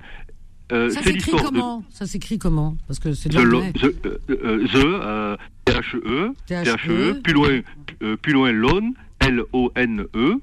euh, 0.73 0.89
ça 0.89 1.03
s'écrit 1.03 1.31
comment? 1.31 1.77
De... 1.77 1.83
Ça 1.89 2.05
s'écrit 2.05 2.39
comment? 2.39 2.77
Parce 2.87 2.99
que 2.99 3.13
c'est 3.13 3.29
de 3.29 3.37
The, 3.37 4.01
the, 4.01 4.19
euh, 4.29 5.37
T-H-E, 5.65 6.33
T-H-E, 6.47 7.21
plus 7.21 7.33
loin, 7.33 7.61
euh, 8.01 8.17
plus 8.17 8.33
loin 8.33 8.51
Lone, 8.51 8.93
L-O-N-E. 9.19 10.39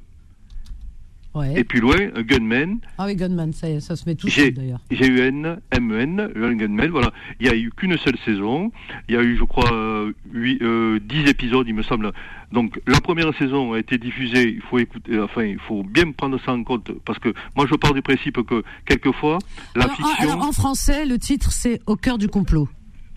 Ouais. 1.35 1.61
Et 1.61 1.65
plus 1.65 1.81
loin, 1.81 1.97
Gunman. 2.19 2.79
Ah 2.99 3.07
oui, 3.07 3.15
Gunman, 3.15 3.53
ça, 3.53 3.81
ça 3.81 3.95
se 3.95 4.09
met 4.09 4.17
tout 4.17 4.29
seul 4.29 4.53
d'ailleurs. 4.53 4.81
G-U-N-M-E-N, 4.91 6.57
Gunman, 6.57 6.91
voilà. 6.91 7.13
Il 7.39 7.47
n'y 7.47 7.53
a 7.53 7.57
eu 7.57 7.71
qu'une 7.71 7.97
seule 7.99 8.19
saison. 8.25 8.73
Il 9.09 9.15
y 9.15 9.19
a 9.19 9.23
eu, 9.23 9.37
je 9.37 9.45
crois, 9.45 9.73
euh, 9.73 10.13
8, 10.33 10.63
euh, 10.63 10.99
10 11.01 11.29
épisodes, 11.29 11.67
il 11.69 11.75
me 11.75 11.83
semble. 11.83 12.13
Donc 12.53 12.81
la 12.87 13.01
première 13.01 13.33
saison 13.39 13.75
a 13.75 13.79
été 13.79 13.97
diffusée, 13.97 14.55
il 14.55 14.61
faut 14.63 14.79
écouter, 14.79 15.13
euh, 15.13 15.25
enfin, 15.25 15.45
il 15.45 15.59
faut 15.61 15.85
bien 15.85 16.11
prendre 16.11 16.41
ça 16.45 16.53
en 16.53 16.65
compte, 16.65 16.91
parce 17.05 17.19
que 17.21 17.33
moi 17.55 17.67
je 17.71 17.77
pars 17.77 17.95
du 17.95 18.03
principe 18.03 18.43
que 18.43 18.65
quelquefois, 18.87 19.39
la 19.77 19.85
alors, 19.85 19.97
fiction... 19.97 20.31
Alors 20.31 20.43
en 20.43 20.53
français, 20.53 21.07
le 21.07 21.19
titre 21.19 21.53
c'est 21.53 21.81
Au 21.87 21.95
cœur 21.95 22.19
du 22.19 22.27
complot. 22.27 22.69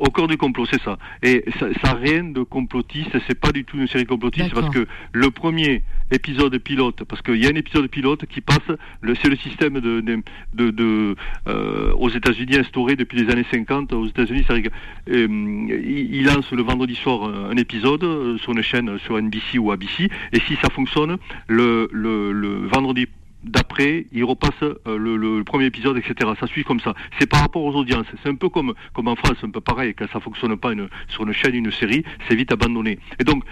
Au 0.03 0.11
cœur 0.11 0.27
du 0.27 0.35
complot, 0.35 0.65
c'est 0.69 0.81
ça. 0.81 0.97
Et 1.21 1.45
ça, 1.59 1.67
ça 1.81 1.93
rien 1.93 2.25
de 2.25 2.43
complotiste, 2.43 3.17
c'est 3.25 3.39
pas 3.39 3.53
du 3.53 3.63
tout 3.63 3.77
une 3.77 3.87
série 3.87 4.05
complotiste, 4.05 4.53
parce 4.53 4.69
que 4.69 4.85
le 5.13 5.31
premier 5.31 5.81
épisode 6.11 6.57
pilote, 6.57 7.05
parce 7.05 7.21
qu'il 7.21 7.41
y 7.41 7.47
a 7.47 7.49
un 7.49 7.55
épisode 7.55 7.87
pilote 7.87 8.25
qui 8.25 8.41
passe, 8.41 8.59
c'est 8.67 9.29
le 9.29 9.37
système 9.37 9.79
de, 9.79 10.01
de, 10.01 10.71
de, 10.71 11.15
euh, 11.47 11.93
aux 11.93 12.09
États-Unis 12.09 12.57
instauré 12.57 12.97
depuis 12.97 13.23
les 13.23 13.31
années 13.31 13.45
50. 13.49 13.93
Aux 13.93 14.07
États-Unis, 14.07 14.43
euh, 14.49 14.67
il, 15.07 16.15
il, 16.15 16.25
lance 16.25 16.51
le 16.51 16.63
vendredi 16.63 16.95
soir 16.95 17.23
un, 17.23 17.55
épisode 17.55 18.03
euh, 18.03 18.37
sur 18.39 18.51
une 18.51 18.61
chaîne, 18.61 18.99
sur 18.99 19.17
NBC 19.17 19.57
ou 19.57 19.71
ABC, 19.71 20.09
et 20.33 20.39
si 20.41 20.57
ça 20.61 20.69
fonctionne, 20.69 21.15
le, 21.47 21.87
le, 21.93 22.33
le 22.33 22.67
vendredi 22.67 23.07
d'après, 23.43 24.07
il 24.11 24.23
repasse 24.23 24.61
euh, 24.63 24.97
le, 24.97 25.43
premier 25.43 25.65
épisode, 25.65 25.97
etc. 25.97 26.31
Ça 26.39 26.47
suit 26.47 26.63
comme 26.63 26.79
ça. 26.79 26.93
C'est 27.19 27.27
par 27.27 27.41
rapport 27.41 27.63
aux 27.63 27.73
audiences. 27.75 28.05
C'est 28.21 28.29
un 28.29 28.35
peu 28.35 28.49
comme, 28.49 28.73
comme 28.93 29.07
en 29.07 29.15
France, 29.15 29.37
un 29.43 29.49
peu 29.49 29.61
pareil. 29.61 29.93
Quand 29.93 30.07
ça 30.11 30.19
fonctionne 30.19 30.55
pas 30.57 30.71
sur 31.09 31.25
une 31.25 31.33
chaîne, 31.33 31.55
une 31.55 31.71
série, 31.71 32.03
c'est 32.27 32.35
vite 32.35 32.51
abandonné. 32.51 32.99
Et 33.19 33.23
donc, 33.23 33.43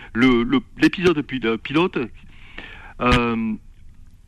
l'épisode 0.78 1.18
le, 1.18 1.58
pilote 1.58 1.98
euh, 3.02 3.54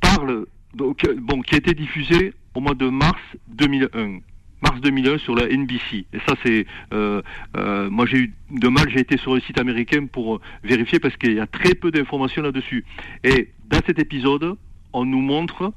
parle, 0.02 0.46
donc, 0.74 1.08
bon, 1.18 1.42
qui 1.42 1.56
a 1.56 1.58
été 1.58 1.74
diffusé 1.74 2.34
au 2.56 2.60
mois 2.60 2.76
de 2.76 2.90
mars 2.90 3.22
2001 3.48 4.20
mars 4.64 4.80
2001 4.82 5.18
sur 5.20 5.36
la 5.36 5.48
NBC. 5.48 6.06
Et 6.14 6.20
ça, 6.28 6.36
c'est 6.44 6.66
euh, 6.94 7.22
euh, 7.58 7.90
moi 7.90 8.06
j'ai 8.06 8.18
eu 8.18 8.34
de 8.50 8.68
mal. 8.70 8.90
J'ai 8.90 9.02
été 9.02 9.18
sur 9.18 9.36
le 9.36 9.42
site 9.42 9.60
américain 9.60 10.06
pour 10.06 10.40
vérifier 10.64 11.00
parce 11.00 11.16
qu'il 11.18 11.34
y 11.34 11.40
a 11.40 11.48
très 11.48 11.76
peu 11.76 11.92
d'informations 11.92 12.42
là-dessus. 12.42 12.86
Et 13.24 13.50
dans 13.70 13.82
cet 13.86 14.00
épisode, 14.00 14.56
on 14.94 15.06
nous 15.06 15.22
montre 15.22 15.74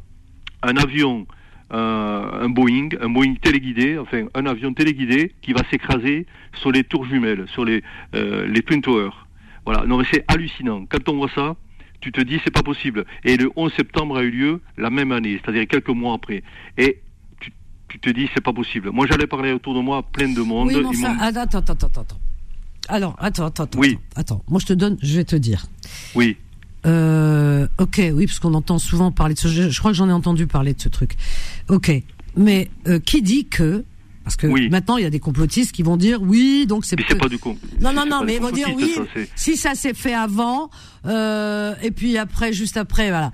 un 0.63 0.77
avion, 0.77 1.27
euh, 1.73 2.45
un 2.45 2.49
Boeing, 2.49 2.91
un 3.01 3.09
Boeing 3.09 3.35
téléguidé, 3.41 3.99
enfin 3.99 4.27
un 4.35 4.47
avion 4.47 4.73
téléguidé 4.73 5.33
qui 5.43 5.53
va 5.53 5.63
s'écraser 5.71 6.27
sur 6.55 6.71
les 6.71 6.85
tours 6.85 7.05
jumelles, 7.07 7.47
sur 7.49 7.65
les 7.65 7.83
les 8.13 8.63
Twin 8.63 8.81
Towers. 8.81 9.27
Voilà. 9.65 9.85
Non, 9.85 9.99
mais 9.99 10.05
c'est 10.13 10.25
hallucinant. 10.29 10.87
Quand 10.89 11.09
on 11.09 11.17
voit 11.17 11.31
ça, 11.35 11.57
tu 12.01 12.13
te 12.13 12.21
dis 12.21 12.41
c'est 12.45 12.53
pas 12.53 12.63
possible. 12.63 13.05
Et 13.25 13.37
le 13.37 13.51
11 13.57 13.73
septembre 13.75 14.17
a 14.17 14.23
eu 14.23 14.31
lieu 14.31 14.61
la 14.79 14.91
même 14.91 15.13
année, 15.13 15.41
c'est-à-dire 15.43 15.67
quelques 15.67 15.89
mois 15.89 16.15
après. 16.15 16.43
Et 16.79 17.01
tu 17.89 17.99
te 17.99 18.11
dis 18.11 18.29
c'est 18.35 18.43
pas 18.43 18.53
possible. 18.53 18.91
Moi 18.91 19.07
j'allais 19.09 19.27
parler 19.27 19.53
autour 19.53 19.75
de 19.75 19.81
moi 19.81 20.03
plein 20.03 20.29
de 20.33 20.41
monde. 20.41 20.69
Oui, 20.69 20.83
non, 20.83 20.93
ça, 20.93 21.17
attends, 21.21 21.59
attends, 21.59 21.73
attends, 21.73 22.01
attends. 22.01 22.19
Alors, 22.89 23.17
attends, 23.19 23.47
attends, 23.47 23.65
attends. 23.65 23.79
Oui. 23.79 23.99
Attends, 24.15 24.43
moi 24.49 24.61
je 24.61 24.67
te 24.67 24.73
donne, 24.73 24.97
je 25.03 25.17
vais 25.17 25.25
te 25.25 25.37
dire. 25.37 25.67
Oui. 26.15 26.37
Euh, 26.87 27.67
ok, 27.79 28.01
oui, 28.15 28.27
parce 28.27 28.39
qu'on 28.39 28.55
entend 28.55 28.79
souvent 28.79 29.11
parler 29.11 29.35
de 29.35 29.39
ce. 29.39 29.49
Je, 29.49 29.71
je 29.71 29.79
crois 29.79 29.91
que 29.91 29.97
j'en 29.97 30.09
ai 30.09 30.13
entendu 30.13 30.47
parler 30.47 30.75
de 30.75 30.81
ce 30.81 30.89
truc. 30.89 31.17
Ok, 31.69 31.91
mais 32.37 32.71
euh, 32.87 32.99
qui 32.99 33.23
dit 33.23 33.47
que 33.47 33.85
parce 34.27 34.35
que 34.35 34.49
maintenant 34.69 34.97
il 34.97 35.05
y 35.05 35.07
a 35.07 35.11
des 35.11 35.21
complotistes 35.21 35.71
qui 35.71 35.85
vont 35.85 35.97
dire 35.97 36.21
oui, 36.21 36.67
donc 36.67 36.85
c'est. 36.85 36.97
Mais 36.97 37.05
c'est 37.09 37.17
pas 37.17 37.29
du 37.29 37.39
coup. 37.39 37.57
Non, 37.81 37.93
non, 37.93 38.05
non, 38.11 38.25
mais 38.25 38.35
ils 38.35 38.43
vont 38.43 38.51
dire 38.51 38.69
oui. 38.77 38.97
si 39.37 39.57
ça 39.57 39.77
s'est 39.77 39.95
fait 39.95 40.15
avant, 40.15 40.69
euh, 41.07 41.75
et 41.81 41.93
puis 41.93 42.19
après, 42.19 42.53
juste 42.53 42.77
après, 42.77 43.11
voilà. 43.11 43.31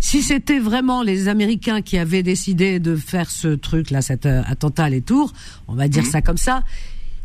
Si 0.00 0.22
c'était 0.22 0.58
vraiment 0.58 1.02
les 1.02 1.28
Américains 1.28 1.80
qui 1.80 1.96
avaient 1.96 2.22
décidé 2.22 2.78
de 2.78 2.94
faire 2.94 3.30
ce 3.30 3.48
truc-là, 3.48 4.02
cet 4.02 4.26
euh, 4.26 4.42
attentat 4.46 4.84
à 4.84 4.90
les 4.90 5.00
tours, 5.00 5.32
on 5.66 5.74
va 5.74 5.88
dire 5.88 6.04
mhm. 6.04 6.10
ça 6.10 6.20
comme 6.20 6.36
ça, 6.36 6.62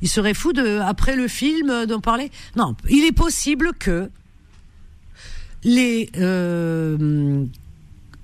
ils 0.01 0.07
seraient 0.07 0.33
fous 0.33 0.53
de, 0.53 0.79
après 0.79 1.17
le 1.17 1.27
film, 1.27 1.69
euh, 1.69 1.85
d'en 1.85 1.99
parler? 1.99 2.31
Non, 2.55 2.73
il 2.89 3.03
est 3.05 3.11
possible 3.11 3.73
que 3.77 4.09
les, 5.63 6.09
euh, 6.17 7.45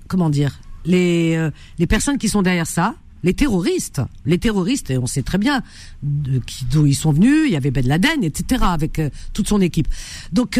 comment 0.08 0.30
dire, 0.30 0.60
les, 0.84 1.50
les 1.78 1.86
personnes 1.86 2.18
qui 2.18 2.28
sont 2.28 2.42
derrière 2.42 2.66
ça, 2.66 2.94
les 3.22 3.34
terroristes, 3.34 4.00
les 4.24 4.38
terroristes, 4.38 4.90
et 4.90 4.98
on 4.98 5.06
sait 5.06 5.22
très 5.22 5.38
bien 5.38 5.62
d'où 6.02 6.86
ils 6.86 6.94
sont 6.94 7.12
venus. 7.12 7.42
Il 7.46 7.52
y 7.52 7.56
avait 7.56 7.70
Ben 7.70 7.86
Laden, 7.86 8.24
etc., 8.24 8.64
avec 8.66 9.00
toute 9.34 9.46
son 9.46 9.60
équipe. 9.60 9.88
Donc, 10.32 10.58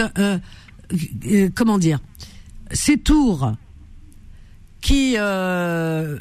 comment 1.55 1.79
dire, 1.79 2.01
ces 2.73 2.99
tours 2.99 3.55
qui 4.81 5.15
euh, 5.17 6.19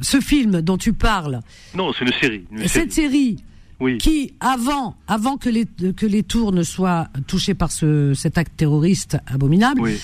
ce 0.00 0.20
film 0.20 0.60
dont 0.60 0.76
tu 0.76 0.92
parles. 0.92 1.40
Non, 1.74 1.92
c'est 1.92 2.04
une 2.04 2.12
série. 2.12 2.44
cette 2.66 2.92
série. 2.92 3.42
Oui. 3.82 3.98
Qui 3.98 4.32
avant 4.38 4.94
avant 5.08 5.36
que 5.36 5.48
les 5.48 5.66
que 5.66 6.06
les 6.06 6.22
tours 6.22 6.52
ne 6.52 6.62
soient 6.62 7.08
touchés 7.26 7.54
par 7.54 7.72
ce 7.72 8.14
cet 8.14 8.38
acte 8.38 8.56
terroriste 8.56 9.18
abominable 9.26 9.80
oui. 9.80 9.98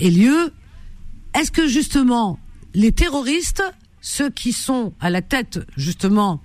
ait 0.00 0.10
lieu, 0.10 0.52
est-ce 1.38 1.52
que 1.52 1.68
justement 1.68 2.40
les 2.74 2.90
terroristes, 2.90 3.62
ceux 4.00 4.28
qui 4.28 4.52
sont 4.52 4.92
à 4.98 5.08
la 5.08 5.22
tête 5.22 5.60
justement 5.76 6.42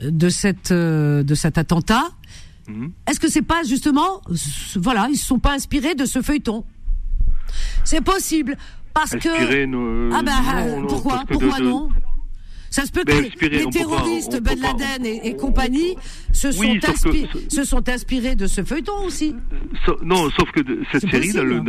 de 0.00 0.28
cette 0.28 0.70
euh, 0.70 1.22
de 1.22 1.34
cet 1.34 1.56
attentat, 1.56 2.04
mhm. 2.68 2.92
est-ce 3.06 3.20
que 3.20 3.30
c'est 3.30 3.40
pas 3.40 3.62
justement 3.62 4.20
voilà 4.76 5.08
ils 5.10 5.16
se 5.16 5.24
sont 5.24 5.38
pas 5.38 5.54
inspirés 5.54 5.94
de 5.94 6.04
ce 6.04 6.20
feuilleton? 6.20 6.62
C'est 7.84 8.04
possible. 8.04 8.58
Parce 8.92 9.12
que. 9.12 10.12
ah 10.12 10.22
bah, 10.22 10.32
pourquoi 10.88 11.24
Pourquoi 11.26 11.58
non? 11.60 11.88
Ça 12.78 12.86
se 12.86 12.92
peut 12.92 13.02
que 13.04 13.46
les, 13.46 13.66
terroristes, 13.70 14.40
Ben 14.40 14.60
Laden 14.60 15.04
et, 15.04 15.36
compagnie, 15.36 15.96
se 16.32 16.52
sont, 16.52 16.62
se 17.48 17.64
sont 17.64 17.88
inspirés 17.88 18.36
de 18.36 18.46
ce 18.46 18.62
feuilleton 18.62 19.04
aussi. 19.04 19.34
non, 20.02 20.30
sauf 20.30 20.50
que 20.52 20.60
cette 20.92 21.10
série, 21.10 21.32
dans, 21.32 21.42
le, 21.42 21.60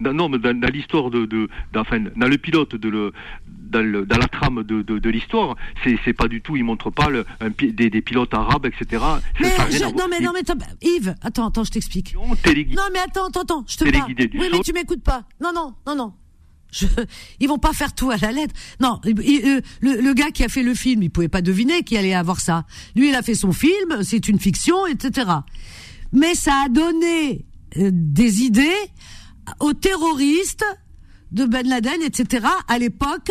dans, 0.00 0.28
dans 0.28 0.72
l'histoire 0.72 1.10
de, 1.10 1.24
de 1.26 1.48
enfin, 1.76 2.00
dans 2.16 2.26
le 2.26 2.38
pilote 2.38 2.74
de 2.74 2.88
le, 2.88 3.12
dans, 3.46 3.82
le, 3.82 4.06
dans, 4.06 4.18
la 4.18 4.26
trame 4.26 4.64
de, 4.64 4.82
de, 4.82 4.98
de 4.98 5.10
l'histoire, 5.10 5.56
c'est, 5.84 6.12
pas 6.12 6.26
du 6.26 6.40
tout, 6.40 6.56
il 6.56 6.64
montre 6.64 6.90
pas 6.90 7.10
le, 7.10 7.24
un, 7.40 7.50
des, 7.50 7.90
des, 7.90 8.02
pilotes 8.02 8.34
arabes, 8.34 8.66
etc. 8.66 9.02
Mais 9.40 9.48
non, 9.96 10.06
mais 10.10 10.20
non, 10.20 10.32
mais 10.34 10.42
Yves, 10.82 11.14
attends, 11.22 11.46
attends, 11.48 11.64
je 11.64 11.70
t'explique. 11.70 12.14
Non, 12.16 12.88
mais 12.92 12.98
attends, 12.98 13.26
attends, 13.28 13.42
attends, 13.42 13.64
je 13.68 13.76
te 13.76 13.90
parle. 13.90 14.12
Oui, 14.18 14.48
mais 14.52 14.60
tu 14.60 14.72
m'écoutes 14.72 15.02
pas. 15.02 15.24
Non, 15.40 15.52
non, 15.54 15.74
non, 15.86 15.94
non. 15.94 16.12
Je, 16.70 16.86
ils 17.40 17.48
vont 17.48 17.58
pas 17.58 17.72
faire 17.72 17.94
tout 17.94 18.10
à 18.10 18.16
la 18.16 18.32
lettre. 18.32 18.54
Non, 18.80 19.00
euh, 19.06 19.60
le, 19.80 20.12
gars 20.14 20.30
qui 20.30 20.44
a 20.44 20.48
fait 20.48 20.62
le 20.62 20.74
film, 20.74 21.02
il 21.02 21.10
pouvait 21.10 21.28
pas 21.28 21.42
deviner 21.42 21.82
qu'il 21.82 21.96
allait 21.96 22.14
avoir 22.14 22.40
ça. 22.40 22.64
Lui, 22.94 23.08
il 23.08 23.14
a 23.14 23.22
fait 23.22 23.34
son 23.34 23.52
film, 23.52 24.02
c'est 24.02 24.28
une 24.28 24.38
fiction, 24.38 24.86
etc. 24.86 25.30
Mais 26.12 26.34
ça 26.34 26.64
a 26.66 26.68
donné 26.68 27.44
euh, 27.76 27.90
des 27.92 28.42
idées 28.42 28.70
aux 29.60 29.72
terroristes 29.72 30.64
de 31.32 31.44
Ben 31.44 31.66
Laden, 31.66 32.02
etc. 32.02 32.46
à 32.68 32.78
l'époque 32.78 33.30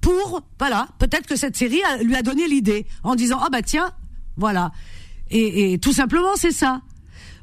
pour, 0.00 0.42
voilà, 0.58 0.88
peut-être 0.98 1.26
que 1.26 1.36
cette 1.36 1.56
série 1.56 1.80
lui 2.02 2.14
a 2.14 2.22
donné 2.22 2.46
l'idée 2.46 2.86
en 3.02 3.16
disant, 3.16 3.40
ah 3.42 3.48
bah 3.50 3.62
tiens, 3.62 3.90
voilà. 4.36 4.70
Et 5.30 5.78
tout 5.82 5.92
simplement, 5.92 6.36
c'est 6.36 6.52
ça. 6.52 6.80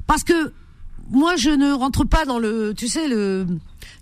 Parce 0.06 0.24
que 0.24 0.52
moi, 1.10 1.36
je 1.36 1.50
ne 1.50 1.72
rentre 1.72 2.04
pas 2.04 2.24
dans 2.24 2.38
le, 2.38 2.74
tu 2.76 2.88
sais, 2.88 3.08
le 3.08 3.46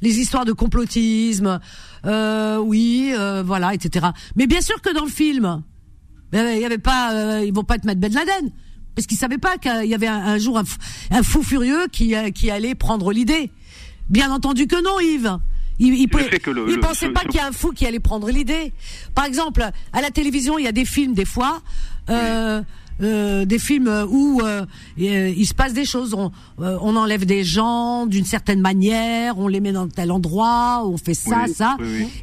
les 0.03 0.19
histoires 0.19 0.45
de 0.45 0.53
complotisme, 0.53 1.61
euh, 2.07 2.59
oui, 2.59 3.13
euh, 3.15 3.43
voilà, 3.45 3.75
etc. 3.75 4.07
Mais 4.37 4.47
bien 4.47 4.61
sûr 4.61 4.81
que 4.81 4.93
dans 4.93 5.05
le 5.05 5.11
film, 5.11 5.63
il 6.33 6.59
y 6.59 6.65
avait 6.65 6.79
pas, 6.79 7.13
euh, 7.13 7.45
ils 7.45 7.53
vont 7.53 7.65
pas 7.65 7.79
te 7.79 7.87
mettre 7.87 8.01
Ben 8.01 8.13
Laden, 8.13 8.51
parce 8.95 9.07
qu'ils 9.07 9.19
savaient 9.19 9.39
pas 9.39 9.59
qu'il 9.59 9.87
y 9.87 9.95
avait 9.95 10.09
un, 10.09 10.39
jour 10.39 10.59
un, 10.59 11.23
fou 11.23 11.43
furieux 11.43 11.87
qui 11.91 12.15
qui 12.35 12.51
allait 12.51 12.75
prendre 12.75 13.13
l'idée. 13.13 13.51
Bien 14.11 14.31
entendu 14.31 14.67
que 14.67 14.83
non, 14.83 15.01
Yves. 15.01 15.39
Il, 15.81 15.95
il, 15.95 16.09
pensait 16.09 17.11
pas 17.11 17.23
qu'il 17.23 17.35
y 17.35 17.39
a 17.41 17.49
un 17.49 17.53
fou 17.53 17.73
qui 17.73 17.85
allait 17.85 17.99
prendre 17.99 18.31
l'idée. 18.31 18.73
Par 19.15 19.25
exemple, 19.25 19.69
à 19.93 20.01
la 20.01 20.11
télévision, 20.11 20.57
il 20.57 20.65
y 20.65 20.69
a 20.69 20.73
des 20.73 20.85
films 20.85 21.15
des 21.15 21.25
fois. 21.25 21.63
Euh, 22.11 22.63
euh, 23.03 23.45
des 23.45 23.59
films 23.59 24.07
où 24.09 24.41
euh, 24.41 24.65
il 24.97 25.47
se 25.47 25.55
passe 25.55 25.73
des 25.73 25.85
choses. 25.85 26.15
On, 26.15 26.31
euh, 26.61 26.79
on 26.81 26.95
enlève 26.97 27.27
des 27.27 27.43
gens 27.43 28.07
d'une 28.07 28.25
certaine 28.25 28.61
manière, 28.61 29.39
on 29.39 29.49
les 29.49 29.61
met 29.61 29.73
dans 29.73 29.89
tel 29.89 30.13
endroit, 30.13 30.83
on 30.87 30.97
fait 30.97 31.15
ça, 31.15 31.47
ça. 31.53 31.77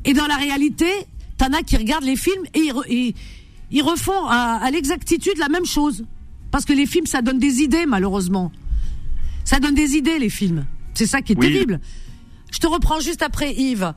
Et 0.05 0.13
dans 0.13 0.27
la 0.27 0.37
réalité, 0.37 0.89
t'en 1.37 1.51
as 1.53 1.63
qui 1.63 1.75
regardent 1.75 2.05
les 2.05 2.15
films 2.15 2.43
et 2.53 2.71
ils, 2.89 3.13
ils, 3.71 3.81
refont 3.81 4.27
à, 4.27 4.69
l'exactitude 4.71 5.37
la 5.37 5.49
même 5.49 5.65
chose. 5.65 6.05
Parce 6.51 6.65
que 6.65 6.73
les 6.73 6.85
films, 6.85 7.05
ça 7.05 7.21
donne 7.21 7.39
des 7.39 7.61
idées, 7.61 7.85
malheureusement. 7.85 8.51
Ça 9.43 9.59
donne 9.59 9.75
des 9.75 9.95
idées, 9.95 10.19
les 10.19 10.29
films. 10.29 10.65
C'est 10.93 11.05
ça 11.05 11.21
qui 11.21 11.33
est 11.33 11.39
terrible. 11.39 11.79
Je 12.51 12.59
te 12.59 12.67
reprends 12.67 12.99
juste 12.99 13.21
après, 13.21 13.53
Yves. 13.53 13.93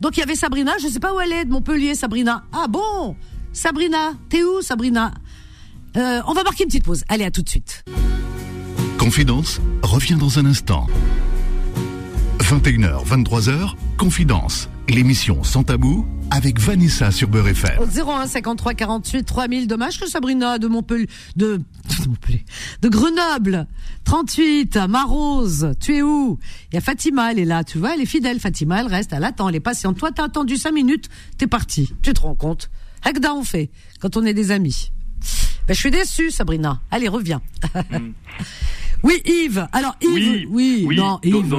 Donc 0.00 0.16
il 0.16 0.20
y 0.20 0.22
avait 0.22 0.36
Sabrina, 0.36 0.72
je 0.80 0.88
sais 0.88 1.00
pas 1.00 1.14
où 1.14 1.20
elle 1.20 1.32
est, 1.32 1.44
de 1.44 1.50
Montpellier, 1.50 1.94
Sabrina. 1.94 2.44
Ah 2.52 2.66
bon? 2.68 3.16
Sabrina, 3.52 4.12
t'es 4.28 4.42
où, 4.42 4.62
Sabrina? 4.62 5.12
Euh, 5.98 6.20
on 6.26 6.32
va 6.32 6.42
marquer 6.44 6.64
une 6.64 6.68
petite 6.68 6.84
pause. 6.84 7.04
Allez, 7.08 7.24
à 7.24 7.30
tout 7.30 7.42
de 7.42 7.48
suite. 7.48 7.84
Confidence 8.98 9.60
revient 9.82 10.16
dans 10.16 10.38
un 10.38 10.46
instant. 10.46 10.86
21h, 12.38 13.04
23h, 13.06 13.74
Confidence, 13.98 14.68
l'émission 14.88 15.44
sans 15.44 15.64
tabou 15.64 16.06
avec 16.30 16.58
Vanessa 16.60 17.10
sur 17.10 17.28
Beurre 17.28 17.48
FM. 17.48 17.78
01 17.94 18.26
53 18.26 18.74
48 18.74 19.24
3000. 19.24 19.66
Dommage 19.66 20.00
que 20.00 20.08
Sabrina 20.08 20.58
de 20.58 20.66
Montpellier, 20.66 21.08
de, 21.36 21.60
de 22.82 22.88
Grenoble, 22.88 23.66
38, 24.04 24.76
Marose, 24.88 25.72
tu 25.80 25.96
es 25.96 26.02
où? 26.02 26.38
Il 26.72 26.76
y 26.76 26.78
a 26.78 26.80
Fatima, 26.80 27.32
elle 27.32 27.38
est 27.38 27.44
là, 27.44 27.64
tu 27.64 27.78
vois, 27.78 27.94
elle 27.94 28.00
est 28.00 28.06
fidèle. 28.06 28.40
Fatima, 28.40 28.80
elle 28.80 28.86
reste, 28.86 29.12
elle 29.12 29.24
attend, 29.24 29.48
elle 29.48 29.56
est 29.56 29.60
patiente. 29.60 29.98
Toi, 29.98 30.10
t'as 30.12 30.24
attendu 30.24 30.56
5 30.56 30.72
minutes, 30.72 31.08
t'es 31.36 31.46
parti. 31.46 31.92
Tu 32.02 32.12
te 32.12 32.20
rends 32.20 32.34
compte? 32.34 32.70
Hakda 33.04 33.34
on 33.34 33.44
fait 33.44 33.70
quand 34.00 34.16
on 34.16 34.24
est 34.24 34.34
des 34.34 34.50
amis. 34.50 34.90
Ben, 35.68 35.74
je 35.74 35.80
suis 35.80 35.90
déçue, 35.90 36.30
Sabrina. 36.30 36.80
Allez, 36.90 37.08
reviens. 37.08 37.42
Hmm. 37.90 38.12
oui, 39.02 39.20
Yves. 39.26 39.68
Alors, 39.72 39.96
Yves. 40.00 40.46
Oui, 40.48 40.86
oui, 40.88 40.96
non, 40.96 41.20
Yves. 41.22 41.54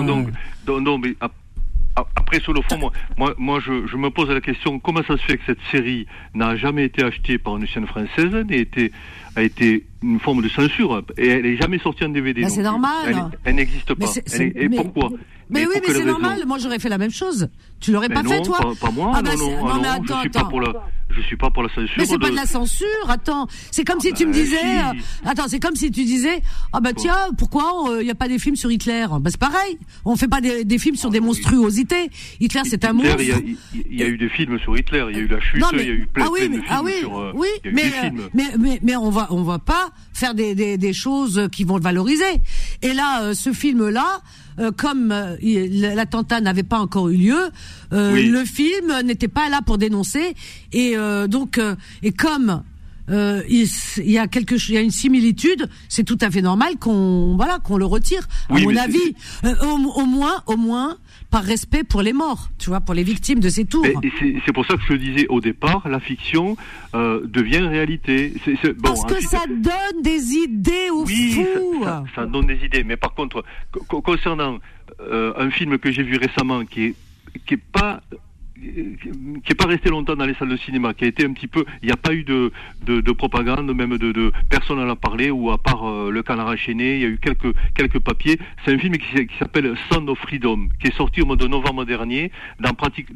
Non, 0.67 0.82
non, 0.82 0.98
mais 0.98 1.15
après, 1.95 2.39
sur 2.39 2.54
le 2.54 2.62
fond, 2.63 2.78
moi, 2.80 2.91
moi, 3.17 3.36
moi 3.38 3.60
je, 3.60 3.86
je, 3.86 3.98
me 3.98 4.10
pose 4.10 4.30
la 4.30 4.41
question 4.41 4.79
comment 4.79 5.04
ça 5.04 5.15
se 5.15 5.23
fait 5.23 5.38
que 5.38 5.44
cette 5.46 5.62
série 5.69 6.08
n'a 6.34 6.56
jamais 6.56 6.86
été 6.86 7.04
achetée 7.04 7.38
par 7.38 7.58
une 7.58 7.67
chaîne 7.67 7.86
française, 7.86 8.31
n'a 8.34 8.56
été 8.56 8.92
a 9.36 9.44
été 9.44 9.86
une 10.02 10.19
forme 10.19 10.41
de 10.41 10.50
censure 10.50 11.04
et 11.17 11.27
elle 11.27 11.43
n'est 11.43 11.58
jamais 11.58 11.79
sortie 11.79 12.06
en 12.06 12.10
DVD. 12.10 12.47
c'est 12.50 12.62
normal. 12.62 13.31
Elle, 13.43 13.56
n'existe 13.56 13.93
pas. 13.93 14.06
et 14.39 14.69
pourquoi 14.69 15.10
mais, 15.50 15.65
oui, 15.65 15.75
mais 15.81 15.93
c'est 15.93 16.06
normal. 16.06 16.43
Moi, 16.45 16.60
j'aurais 16.60 16.79
fait 16.79 16.89
la 16.89 17.00
même 17.00 17.12
chose. 17.12 17.50
Tu 17.79 17.91
l'aurais 17.91 18.10
pas 18.10 18.23
fait, 18.23 18.41
toi 18.43 18.60
pas, 18.79 18.91
moi. 18.91 19.13
Ah 19.15 19.21
bah 19.21 19.31
non, 19.35 19.50
non, 19.50 19.67
non, 19.67 19.81
mais 19.81 19.87
attends, 19.87 20.17
je 20.17 20.21
suis 20.21 20.29
pas 20.29 20.43
pour 20.43 20.62
la, 20.62 20.73
je 21.10 21.21
suis 21.21 21.37
pas 21.37 21.50
pour 21.50 21.63
la 21.63 21.69
censure. 21.69 21.95
Mais 21.97 22.06
c'est 22.06 22.19
pas 22.19 22.29
de 22.29 22.35
la 22.35 22.45
censure. 22.45 22.87
Attends, 23.08 23.47
c'est 23.71 23.83
comme 23.83 24.00
si 24.00 24.13
tu 24.13 24.25
me 24.25 24.31
bah, 24.31 24.37
disais. 24.37 24.58
Euh, 24.58 25.29
attends, 25.29 25.47
c'est 25.47 25.60
comme 25.60 25.75
si 25.75 25.91
tu 25.91 26.04
disais. 26.04 26.41
Ah 26.71 26.81
bah 26.81 26.93
tiens, 26.95 27.29
pourquoi 27.37 27.63
il 27.85 27.91
euh, 27.91 28.04
n'y 28.04 28.12
a 28.12 28.15
pas 28.15 28.27
des 28.27 28.37
films 28.37 28.56
sur 28.56 28.71
Hitler? 28.71 29.08
Bah 29.10 29.29
c'est 29.31 29.39
pareil. 29.39 29.77
On 30.06 30.15
fait 30.15 30.27
pas 30.27 30.41
des, 30.41 30.65
des 30.65 30.77
films 30.77 30.95
sur 30.95 31.10
des 31.10 31.19
monstruosités. 31.19 32.10
Hitler, 32.39 32.62
c'est 32.65 32.85
un 32.85 32.93
monstre. 32.93 33.17
Il 33.19 33.95
y, 33.95 34.04
a 34.04 34.08
eu 34.08 34.17
des 34.17 34.29
films 34.29 34.60
sur 34.60 34.77
Hitler. 34.77 35.06
Il 35.10 35.17
y 35.17 35.19
a 35.19 35.23
eu 35.23 35.27
la 35.27 35.39
chute. 35.39 35.63
il 35.73 35.79
y 35.79 35.81
a 35.81 35.85
eu 35.85 36.08
plein, 36.08 36.25
ah 36.27 36.31
de 36.31 36.37
films 36.37 36.63
ah 36.69 36.81
oui. 36.83 36.93
Euh, 37.04 37.31
oui, 37.33 37.47
mais, 37.65 37.91
mais, 38.33 38.52
mais 38.60 38.79
mais 38.83 38.95
on 38.95 39.10
va 39.10 39.27
on 39.31 39.43
va 39.43 39.58
pas 39.58 39.88
faire 40.13 40.33
des 40.33 40.56
des, 40.56 40.77
des 40.77 40.94
choses 40.94 41.48
qui 41.52 41.63
vont 41.63 41.77
le 41.77 41.83
valoriser. 41.83 42.42
Et 42.81 42.94
là, 42.94 43.33
ce 43.33 43.54
film 43.54 43.90
là. 43.90 44.21
Euh, 44.60 44.71
comme 44.75 45.12
euh, 45.12 45.37
l'attentat 45.96 46.42
n'avait 46.42 46.63
pas 46.63 46.79
encore 46.79 47.10
eu 47.10 47.15
lieu, 47.15 47.40
euh, 47.94 48.21
le 48.21 48.44
film 48.44 48.94
n'était 49.06 49.29
pas 49.29 49.50
là 49.50 49.62
pour 49.65 49.77
dénoncer. 49.77 50.35
Et 50.73 50.96
donc, 51.27 51.60
et 52.04 52.12
comme 52.12 52.63
il, 53.10 53.67
y 53.98 54.17
a 54.17 54.27
quelque 54.27 54.56
il 54.69 54.75
y 54.75 54.77
a 54.77 54.81
une 54.81 54.92
similitude, 54.92 55.69
c'est 55.87 56.04
tout 56.04 56.17
à 56.21 56.29
fait 56.29 56.42
normal 56.42 56.77
qu'on 56.77 57.35
voilà 57.35 57.60
qu'on 57.60 57.77
le 57.77 57.85
retire. 57.85 58.27
À 58.50 58.60
mon 58.60 58.75
avis, 58.75 59.15
au, 59.63 60.06
moins, 60.06 60.44
au 60.46 60.58
moins, 60.58 60.98
par 61.32 61.44
respect 61.44 61.84
pour 61.84 62.02
les 62.02 62.13
morts, 62.13 62.50
tu 62.58 62.69
vois, 62.69 62.82
pour 62.82 62.94
les 62.96 63.04
victimes 63.04 63.40
de 63.40 63.50
ces 63.50 63.65
tours. 63.65 63.86
C'est 64.46 64.54
pour 64.54 64.65
ça 64.65 64.75
que 64.75 64.82
je 64.88 64.94
le 64.94 65.00
disais 65.00 65.27
au 65.30 65.42
départ, 65.42 65.88
la 65.88 66.00
fiction 66.00 66.58
euh, 66.96 67.21
devient 67.25 67.60
réalité. 67.60 68.34
Parce 68.82 69.06
que 69.06 69.21
ça 69.21 69.46
donne 69.48 70.02
des 70.02 70.34
idées 70.34 70.90
aux 70.92 71.06
fous. 71.06 71.84
Ça, 71.84 72.04
ça, 72.15 72.25
donne 72.25 72.48
des 72.48 72.65
idées. 72.65 72.84
Mais 72.84 72.98
par 72.98 73.13
contre, 73.13 73.44
concernant 73.88 74.58
euh, 75.02 75.34
un 75.38 75.52
film 75.52 75.77
que 75.77 75.92
j'ai 75.92 76.04
vu 76.04 76.17
récemment 76.17 76.65
qui 76.65 76.86
est 76.86 76.96
qui 77.46 77.56
est 77.56 77.58
pas 77.58 78.02
qui 78.60 79.10
n'est 79.50 79.56
pas 79.56 79.68
resté 79.68 79.90
longtemps 79.90 80.16
dans 80.16 80.26
les 80.26 80.34
salles 80.36 80.50
de 80.50 80.58
cinéma, 80.58 80.94
qui 80.94 81.06
a 81.06 81.08
été 81.08 81.26
un 81.26 81.34
petit 81.34 81.48
peu, 81.48 81.66
il 81.82 81.88
n'y 81.88 81.92
a 81.92 81.98
pas 81.98 82.14
eu 82.14 82.24
de, 82.24 82.52
de, 82.86 83.02
de, 83.02 83.12
propagande, 83.12 83.74
même 83.74 83.98
de, 83.98 84.12
de 84.12 84.32
personne 84.50 84.78
n'en 84.78 84.90
a 84.90 84.96
parlé, 84.96 85.32
ou 85.32 85.52
à 85.52 85.58
part 85.58 85.88
euh, 85.88 86.12
le 86.12 86.24
canard 86.24 86.48
enchaîné, 86.48 86.96
il 86.96 87.02
y 87.02 87.06
a 87.06 87.08
eu 87.08 87.18
quelques 87.18 87.54
quelques 87.76 88.00
papiers. 88.00 88.38
C'est 88.64 88.74
un 88.74 88.80
film 88.80 88.98
qui, 88.98 89.28
s'appelle 89.38 89.76
Sound 89.90 90.10
of 90.10 90.20
Freedom, 90.20 90.68
qui 90.82 90.88
est 90.88 90.96
sorti 90.96 91.22
au 91.22 91.26
mois 91.26 91.36
de 91.36 91.48
novembre 91.48 91.86
dernier, 91.86 92.32
dans 92.60 92.74
pratique, 92.74 93.08